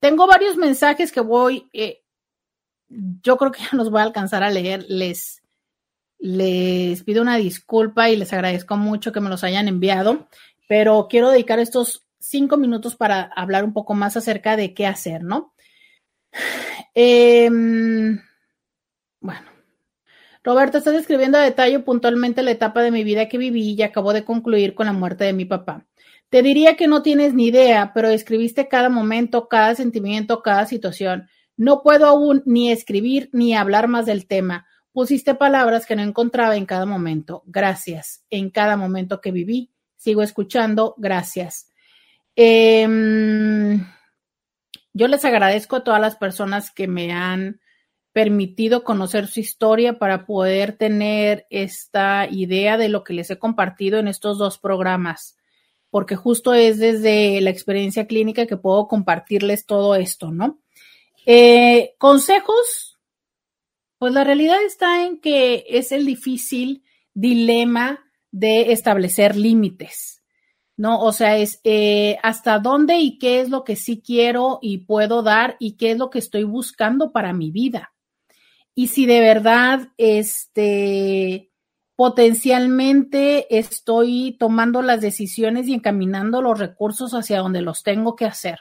Tengo 0.00 0.26
varios 0.26 0.56
mensajes 0.56 1.12
que 1.12 1.20
voy, 1.20 1.68
eh, 1.72 2.02
yo 2.88 3.36
creo 3.36 3.52
que 3.52 3.62
ya 3.62 3.68
los 3.74 3.88
voy 3.92 4.00
a 4.00 4.02
alcanzar 4.02 4.42
a 4.42 4.50
leer. 4.50 4.84
Les, 4.88 5.44
les 6.18 7.04
pido 7.04 7.22
una 7.22 7.36
disculpa 7.36 8.10
y 8.10 8.16
les 8.16 8.32
agradezco 8.32 8.76
mucho 8.76 9.12
que 9.12 9.20
me 9.20 9.30
los 9.30 9.44
hayan 9.44 9.68
enviado, 9.68 10.26
pero 10.68 11.06
quiero 11.08 11.30
dedicar 11.30 11.58
estos 11.58 12.06
cinco 12.18 12.56
minutos 12.56 12.96
para 12.96 13.22
hablar 13.22 13.64
un 13.64 13.72
poco 13.72 13.94
más 13.94 14.16
acerca 14.16 14.56
de 14.56 14.74
qué 14.74 14.86
hacer, 14.86 15.22
¿no? 15.22 15.54
Eh, 16.94 17.48
bueno. 19.20 19.56
Roberto, 20.42 20.78
estás 20.78 20.94
describiendo 20.94 21.38
a 21.38 21.42
detalle 21.42 21.80
puntualmente 21.80 22.42
la 22.44 22.52
etapa 22.52 22.80
de 22.80 22.92
mi 22.92 23.02
vida 23.02 23.28
que 23.28 23.36
viví 23.36 23.74
y 23.74 23.82
acabo 23.82 24.12
de 24.12 24.24
concluir 24.24 24.76
con 24.76 24.86
la 24.86 24.92
muerte 24.92 25.24
de 25.24 25.32
mi 25.32 25.44
papá. 25.44 25.84
Te 26.28 26.40
diría 26.42 26.76
que 26.76 26.86
no 26.86 27.02
tienes 27.02 27.34
ni 27.34 27.48
idea, 27.48 27.92
pero 27.92 28.08
escribiste 28.08 28.68
cada 28.68 28.88
momento, 28.88 29.48
cada 29.48 29.74
sentimiento, 29.74 30.42
cada 30.42 30.66
situación. 30.66 31.28
No 31.56 31.82
puedo 31.82 32.06
aún 32.06 32.42
ni 32.46 32.70
escribir 32.70 33.28
ni 33.32 33.56
hablar 33.56 33.88
más 33.88 34.06
del 34.06 34.28
tema. 34.28 34.66
Pusiste 34.92 35.34
palabras 35.34 35.84
que 35.84 35.96
no 35.96 36.02
encontraba 36.02 36.56
en 36.56 36.66
cada 36.66 36.86
momento. 36.86 37.42
Gracias. 37.46 38.24
En 38.30 38.50
cada 38.50 38.76
momento 38.76 39.20
que 39.20 39.32
viví. 39.32 39.72
Sigo 40.06 40.22
escuchando. 40.22 40.94
Gracias. 40.98 41.72
Eh, 42.36 42.86
yo 44.92 45.08
les 45.08 45.24
agradezco 45.24 45.74
a 45.74 45.82
todas 45.82 46.00
las 46.00 46.14
personas 46.14 46.70
que 46.70 46.86
me 46.86 47.12
han 47.12 47.60
permitido 48.12 48.84
conocer 48.84 49.26
su 49.26 49.40
historia 49.40 49.98
para 49.98 50.24
poder 50.24 50.76
tener 50.76 51.48
esta 51.50 52.28
idea 52.30 52.76
de 52.76 52.88
lo 52.88 53.02
que 53.02 53.14
les 53.14 53.32
he 53.32 53.40
compartido 53.40 53.98
en 53.98 54.06
estos 54.06 54.38
dos 54.38 54.58
programas, 54.58 55.38
porque 55.90 56.14
justo 56.14 56.54
es 56.54 56.78
desde 56.78 57.40
la 57.40 57.50
experiencia 57.50 58.06
clínica 58.06 58.46
que 58.46 58.56
puedo 58.56 58.86
compartirles 58.86 59.66
todo 59.66 59.96
esto, 59.96 60.30
¿no? 60.30 60.60
Eh, 61.26 61.96
consejos, 61.98 63.00
pues 63.98 64.12
la 64.12 64.22
realidad 64.22 64.62
está 64.64 65.04
en 65.04 65.18
que 65.18 65.64
es 65.68 65.90
el 65.90 66.06
difícil 66.06 66.84
dilema 67.12 68.05
de 68.38 68.72
establecer 68.72 69.36
límites, 69.36 70.22
¿no? 70.76 71.00
O 71.00 71.12
sea, 71.12 71.36
es 71.36 71.60
eh, 71.64 72.18
hasta 72.22 72.58
dónde 72.58 72.98
y 72.98 73.18
qué 73.18 73.40
es 73.40 73.48
lo 73.48 73.64
que 73.64 73.76
sí 73.76 74.02
quiero 74.04 74.58
y 74.60 74.78
puedo 74.78 75.22
dar 75.22 75.56
y 75.58 75.76
qué 75.76 75.92
es 75.92 75.98
lo 75.98 76.10
que 76.10 76.18
estoy 76.18 76.44
buscando 76.44 77.12
para 77.12 77.32
mi 77.32 77.50
vida 77.50 77.92
y 78.78 78.88
si 78.88 79.06
de 79.06 79.20
verdad 79.20 79.88
este 79.96 81.50
potencialmente 81.96 83.58
estoy 83.58 84.36
tomando 84.38 84.82
las 84.82 85.00
decisiones 85.00 85.66
y 85.66 85.72
encaminando 85.72 86.42
los 86.42 86.58
recursos 86.58 87.14
hacia 87.14 87.38
donde 87.38 87.62
los 87.62 87.82
tengo 87.82 88.14
que 88.16 88.26
hacer. 88.26 88.58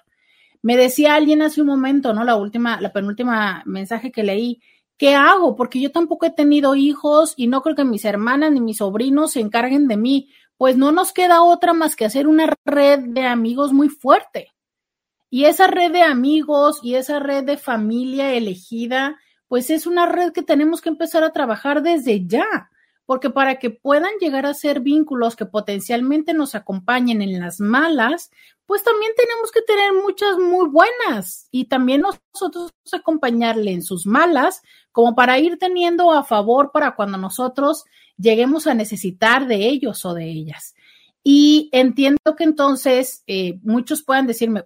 Me 0.62 0.78
decía 0.78 1.16
alguien 1.16 1.42
hace 1.42 1.60
un 1.60 1.68
momento, 1.68 2.14
¿no? 2.14 2.24
La 2.24 2.38
última, 2.38 2.80
la 2.80 2.94
penúltima 2.94 3.62
mensaje 3.66 4.14
que 4.14 4.24
leí, 4.24 4.62
¿qué 4.98 5.16
hago? 5.16 5.56
Porque 5.56 5.80
yo 5.80 5.92
tampoco 5.92 6.26
he 6.26 6.32
tenido 6.32 6.76
hijos 6.76 7.34
y 7.38 7.48
no 7.48 7.62
creo 7.62 7.76
que 7.76 7.86
mis 7.86 8.06
hermanas 8.06 8.52
ni 8.52 8.62
mis 8.62 8.78
sobrinos 8.78 9.32
se 9.34 9.40
encarguen 9.42 9.88
de 9.88 9.98
mí. 9.98 10.30
Pues 10.58 10.78
no 10.78 10.92
nos 10.92 11.12
queda 11.12 11.44
otra 11.44 11.74
más 11.74 11.96
que 11.96 12.06
hacer 12.06 12.28
una 12.28 12.54
red 12.66 13.00
de 13.00 13.26
amigos 13.26 13.74
muy 13.74 13.90
fuerte. 13.90 14.54
Y 15.30 15.46
esa 15.46 15.68
red 15.68 15.92
de 15.92 16.02
amigos 16.04 16.80
y 16.82 16.96
esa 16.96 17.20
red 17.20 17.44
de 17.44 17.58
familia 17.58 18.34
elegida, 18.34 19.20
pues 19.48 19.70
es 19.70 19.86
una 19.86 20.06
red 20.06 20.32
que 20.32 20.44
tenemos 20.44 20.82
que 20.82 20.90
empezar 20.90 21.24
a 21.24 21.34
trabajar 21.34 21.82
desde 21.84 22.26
ya. 22.26 22.70
porque 23.06 23.30
para 23.30 23.60
que 23.60 23.70
puedan 23.70 24.12
llegar 24.20 24.46
a 24.46 24.54
ser 24.54 24.80
vínculos 24.80 25.36
que 25.36 25.46
potencialmente 25.46 26.34
nos 26.34 26.56
acompañen 26.56 27.22
en 27.22 27.40
las 27.40 27.60
malas, 27.60 28.32
pues 28.66 28.84
también 28.84 29.12
tenemos 29.16 29.52
que 29.52 29.62
tener 29.62 29.94
muchas 29.94 30.38
muy 30.38 30.70
buenas 30.70 31.48
y 31.52 31.66
también 31.66 32.02
nosotros 32.02 32.74
acompañarle 32.92 33.72
en 33.72 33.84
sus 33.84 34.06
malas, 34.06 34.62
como 34.92 35.16
para 35.16 35.40
ir 35.40 35.58
teniendo 35.60 36.12
a 36.12 36.24
favor 36.24 36.72
para 36.72 36.96
cuando 36.96 37.18
nosotros 37.18 37.86
lleguemos 38.18 38.68
a 38.68 38.74
necesitar 38.74 39.48
de 39.48 39.68
ellos 39.68 40.06
o 40.06 40.14
de 40.14 40.26
ellas. 40.26 40.76
Y 41.24 41.70
entiendo 41.72 42.36
que 42.38 42.44
entonces 42.44 43.24
eh, 43.28 43.60
muchos 43.64 44.04
puedan 44.04 44.28
decirme, 44.28 44.64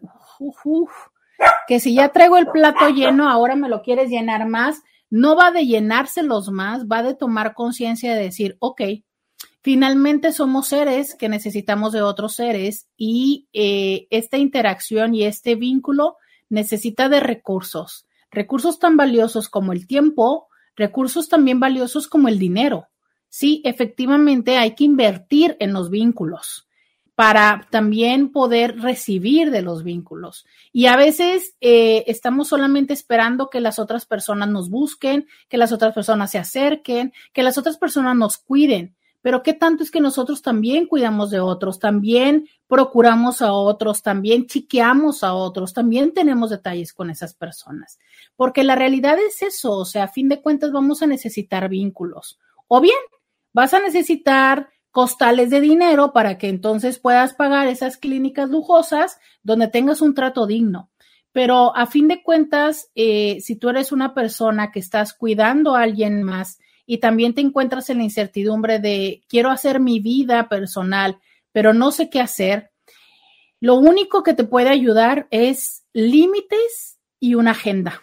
que 1.68 1.80
si 1.80 1.96
ya 1.96 2.10
traigo 2.10 2.38
el 2.38 2.48
plato 2.48 2.90
lleno, 2.90 3.30
ahora 3.30 3.56
me 3.56 3.70
lo 3.70 3.82
quieres 3.82 4.10
llenar 4.10 4.48
más 4.48 4.84
no 5.10 5.36
va 5.36 5.52
de 5.52 5.66
llenárselos 5.66 6.50
más, 6.50 6.86
va 6.86 7.04
de 7.04 7.16
tomar 7.16 7.54
conciencia 7.54 8.14
de 8.14 8.24
decir, 8.24 8.58
ok, 8.60 8.82
finalmente 9.62 10.32
somos 10.32 10.68
seres 10.68 11.16
que 11.16 11.30
necesitamos 11.30 11.94
de 11.94 12.02
otros 12.02 12.36
seres 12.36 12.88
y 12.98 13.48
eh, 13.54 14.08
esta 14.10 14.38
interacción 14.38 15.14
y 15.16 15.24
este 15.24 15.56
vínculo 15.56 16.18
necesita 16.50 17.10
de 17.10 17.20
recursos, 17.20 18.08
recursos 18.32 18.80
tan 18.80 18.98
valiosos 18.98 19.50
como 19.50 19.74
el 19.74 19.88
tiempo, 19.88 20.48
recursos 20.76 21.30
también 21.30 21.60
valiosos 21.60 22.08
como 22.08 22.28
el 22.28 22.40
dinero. 22.40 22.88
Sí, 23.30 23.62
efectivamente 23.64 24.58
hay 24.58 24.74
que 24.76 24.86
invertir 24.86 25.56
en 25.60 25.74
los 25.74 25.90
vínculos 25.90 26.68
para 27.20 27.68
también 27.70 28.32
poder 28.32 28.80
recibir 28.80 29.52
de 29.52 29.62
los 29.62 29.84
vínculos. 29.84 30.46
Y 30.72 30.86
a 30.86 30.96
veces 30.96 31.54
eh, 31.60 32.06
estamos 32.08 32.48
solamente 32.48 32.94
esperando 32.94 33.50
que 33.50 33.60
las 33.60 33.78
otras 33.78 34.06
personas 34.06 34.48
nos 34.48 34.70
busquen, 34.70 35.28
que 35.50 35.58
las 35.58 35.74
otras 35.74 35.94
personas 35.94 36.32
se 36.32 36.38
acerquen, 36.38 37.12
que 37.34 37.44
las 37.44 37.58
otras 37.58 37.78
personas 37.78 38.16
nos 38.16 38.38
cuiden. 38.38 38.96
Pero 39.22 39.44
qué 39.44 39.54
tanto 39.54 39.84
es 39.84 39.92
que 39.92 40.00
nosotros 40.00 40.42
también 40.42 40.86
cuidamos 40.86 41.30
de 41.30 41.40
otros, 41.40 41.80
también 41.80 42.48
procuramos 42.68 43.42
a 43.42 43.52
otros, 43.52 44.02
también 44.02 44.48
chiqueamos 44.48 45.24
a 45.24 45.34
otros, 45.34 45.74
también 45.74 46.14
tenemos 46.14 46.50
detalles 46.50 46.94
con 46.94 47.10
esas 47.10 47.34
personas. 47.34 48.00
Porque 48.36 48.64
la 48.64 48.76
realidad 48.76 49.18
es 49.20 49.42
eso, 49.42 49.74
o 49.74 49.86
sea, 49.86 50.06
a 50.06 50.08
fin 50.08 50.30
de 50.30 50.42
cuentas 50.42 50.72
vamos 50.72 51.02
a 51.02 51.08
necesitar 51.08 51.68
vínculos. 51.68 52.40
O 52.68 52.80
bien, 52.80 52.98
vas 53.52 53.74
a 53.74 53.80
necesitar 53.80 54.70
costales 54.92 55.50
de 55.50 55.62
dinero 55.62 56.14
para 56.14 56.38
que 56.38 56.50
entonces 56.50 57.00
puedas 57.00 57.34
pagar 57.34 57.68
esas 57.68 57.98
clínicas 57.98 58.50
lujosas 58.50 59.20
donde 59.44 59.68
tengas 59.68 60.02
un 60.02 60.14
trato 60.14 60.48
digno. 60.48 60.90
Pero 61.32 61.76
a 61.76 61.86
fin 61.86 62.08
de 62.08 62.24
cuentas, 62.24 62.90
eh, 62.96 63.38
si 63.42 63.56
tú 63.56 63.70
eres 63.70 63.92
una 63.92 64.14
persona 64.14 64.72
que 64.72 64.80
estás 64.80 65.14
cuidando 65.14 65.76
a 65.76 65.84
alguien 65.84 66.24
más 66.24 66.60
y 66.92 66.98
también 66.98 67.36
te 67.36 67.42
encuentras 67.42 67.92
en 67.92 68.00
la 68.00 68.04
incertidumbre 68.04 68.80
de 68.80 69.22
quiero 69.30 69.52
hacer 69.52 69.80
mi 69.80 70.00
vida 70.00 70.50
personal, 70.50 71.20
pero 71.52 71.72
no 71.72 71.92
sé 71.92 72.10
qué 72.10 72.20
hacer, 72.20 72.72
lo 73.60 73.76
único 73.76 74.24
que 74.24 74.34
te 74.34 74.44
puede 74.44 74.70
ayudar 74.70 75.28
es 75.30 75.86
límites 75.94 76.98
y 77.20 77.36
una 77.36 77.52
agenda, 77.52 78.02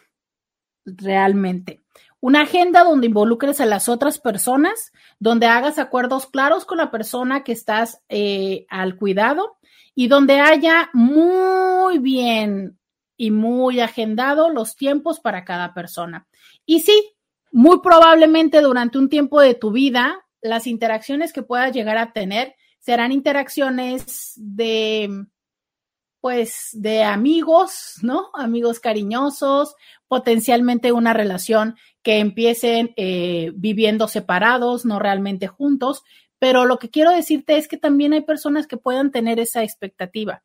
realmente. 0.85 1.83
Una 2.21 2.43
agenda 2.43 2.85
donde 2.85 3.09
involucres 3.09 3.61
a 3.61 3.67
las 3.67 3.89
otras 3.89 4.21
personas, 4.21 4.93
donde 5.19 5.47
hagas 5.47 5.81
acuerdos 5.81 6.29
claros 6.29 6.65
con 6.65 6.79
la 6.79 6.93
persona 6.93 7.43
que 7.43 7.51
estás 7.51 8.03
eh, 8.09 8.67
al 8.69 8.97
cuidado 8.97 9.57
y 9.97 10.07
donde 10.07 10.39
haya 10.39 10.91
muy 10.93 11.99
bien 11.99 12.79
y 13.17 13.33
muy 13.33 13.81
agendado 13.81 14.49
los 14.49 14.77
tiempos 14.77 15.19
para 15.19 15.45
cada 15.45 15.75
persona. 15.75 16.29
Y 16.65 16.83
sí, 16.83 17.16
muy 17.53 17.81
probablemente 17.81 18.61
durante 18.61 18.99
un 18.99 19.09
tiempo 19.09 19.41
de 19.41 19.55
tu 19.55 19.71
vida, 19.71 20.27
las 20.41 20.67
interacciones 20.67 21.33
que 21.33 21.43
puedas 21.43 21.73
llegar 21.73 21.99
a 21.99 22.13
tener 22.13 22.55
serán 22.79 23.13
interacciones 23.13 24.33
de 24.37 25.27
pues 26.21 26.71
de 26.73 27.05
amigos, 27.05 27.99
¿no? 28.03 28.31
Amigos 28.35 28.81
cariñosos, 28.81 29.77
potencialmente 30.09 30.91
una 30.91 31.13
relación 31.13 31.77
que 32.03 32.19
empiecen 32.19 32.95
eh, 32.97 33.53
viviendo 33.55 34.09
separados, 34.09 34.85
no 34.85 34.99
realmente 34.99 35.47
juntos, 35.47 36.03
pero 36.39 36.65
lo 36.65 36.79
que 36.79 36.91
quiero 36.91 37.13
decirte 37.13 37.57
es 37.57 37.69
que 37.69 37.77
también 37.77 38.13
hay 38.13 38.23
personas 38.23 38.67
que 38.67 38.77
puedan 38.77 39.11
tener 39.11 39.39
esa 39.41 39.63
expectativa, 39.63 40.43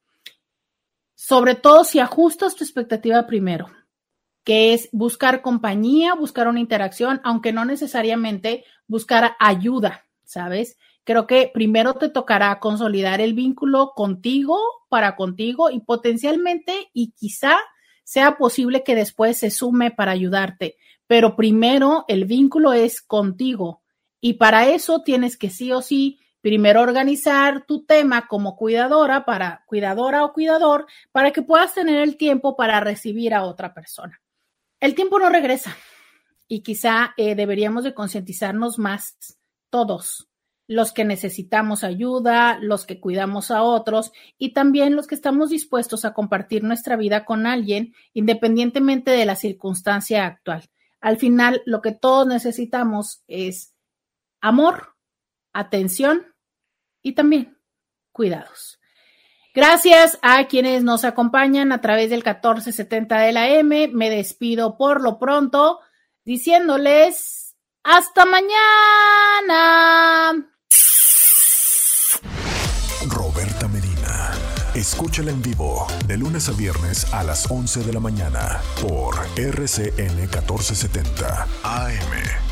sobre 1.15 1.55
todo 1.55 1.83
si 1.83 1.99
ajustas 1.99 2.55
tu 2.55 2.63
expectativa 2.63 3.25
primero, 3.25 3.67
que 4.43 4.73
es 4.73 4.89
buscar 4.91 5.41
compañía, 5.41 6.13
buscar 6.15 6.47
una 6.47 6.59
interacción, 6.59 7.21
aunque 7.23 7.53
no 7.53 7.65
necesariamente 7.65 8.65
buscar 8.87 9.35
ayuda, 9.39 10.05
¿sabes? 10.23 10.77
Creo 11.03 11.27
que 11.27 11.51
primero 11.53 11.95
te 11.95 12.09
tocará 12.09 12.59
consolidar 12.59 13.21
el 13.21 13.33
vínculo 13.33 13.93
contigo, 13.95 14.59
para 14.89 15.15
contigo 15.15 15.69
y 15.69 15.79
potencialmente 15.79 16.89
y 16.93 17.11
quizá 17.11 17.57
sea 18.03 18.37
posible 18.37 18.83
que 18.83 18.95
después 18.95 19.37
se 19.37 19.51
sume 19.51 19.91
para 19.91 20.11
ayudarte, 20.11 20.75
pero 21.07 21.35
primero 21.35 22.03
el 22.07 22.25
vínculo 22.25 22.73
es 22.73 23.01
contigo 23.01 23.81
y 24.19 24.33
para 24.33 24.67
eso 24.67 25.01
tienes 25.01 25.37
que 25.37 25.49
sí 25.49 25.71
o 25.71 25.81
sí 25.81 26.19
primero 26.41 26.81
organizar 26.81 27.65
tu 27.65 27.85
tema 27.85 28.27
como 28.27 28.55
cuidadora 28.55 29.25
para 29.25 29.63
cuidadora 29.65 30.25
o 30.25 30.33
cuidador 30.33 30.87
para 31.11 31.31
que 31.31 31.41
puedas 31.41 31.73
tener 31.73 32.01
el 32.01 32.17
tiempo 32.17 32.55
para 32.55 32.79
recibir 32.79 33.33
a 33.33 33.43
otra 33.43 33.73
persona. 33.73 34.21
El 34.81 34.95
tiempo 34.95 35.19
no 35.19 35.29
regresa 35.29 35.77
y 36.47 36.63
quizá 36.63 37.13
eh, 37.15 37.35
deberíamos 37.35 37.83
de 37.83 37.93
concientizarnos 37.93 38.79
más 38.79 39.37
todos 39.69 40.27
los 40.67 40.91
que 40.91 41.05
necesitamos 41.05 41.83
ayuda, 41.83 42.57
los 42.59 42.87
que 42.87 42.99
cuidamos 42.99 43.51
a 43.51 43.61
otros 43.61 44.11
y 44.39 44.53
también 44.53 44.95
los 44.95 45.05
que 45.05 45.13
estamos 45.13 45.51
dispuestos 45.51 46.03
a 46.03 46.13
compartir 46.13 46.63
nuestra 46.63 46.95
vida 46.95 47.25
con 47.25 47.45
alguien 47.45 47.93
independientemente 48.13 49.11
de 49.11 49.25
la 49.25 49.35
circunstancia 49.35 50.25
actual. 50.25 50.67
Al 50.99 51.17
final, 51.17 51.61
lo 51.65 51.81
que 51.81 51.91
todos 51.91 52.25
necesitamos 52.25 53.23
es 53.27 53.75
amor, 54.39 54.95
atención 55.53 56.25
y 57.03 57.13
también 57.13 57.59
cuidados. 58.11 58.80
Gracias 59.53 60.17
a 60.21 60.47
quienes 60.47 60.83
nos 60.83 61.03
acompañan 61.03 61.73
a 61.73 61.81
través 61.81 62.09
del 62.09 62.23
1470 62.23 63.19
de 63.19 63.31
la 63.33 63.49
M. 63.49 63.89
Me 63.89 64.09
despido 64.09 64.77
por 64.77 65.01
lo 65.01 65.19
pronto 65.19 65.79
diciéndoles 66.23 67.55
hasta 67.83 68.25
mañana. 68.25 68.51
Roberta 73.07 73.67
Medina. 73.67 74.31
Escúchala 74.73 75.31
en 75.31 75.41
vivo 75.41 75.85
de 76.07 76.17
lunes 76.17 76.47
a 76.47 76.53
viernes 76.53 77.13
a 77.13 77.23
las 77.23 77.49
11 77.51 77.83
de 77.83 77.91
la 77.91 77.99
mañana 77.99 78.61
por 78.81 79.15
RCN 79.35 80.15
1470 80.15 81.47
AM. 81.63 82.50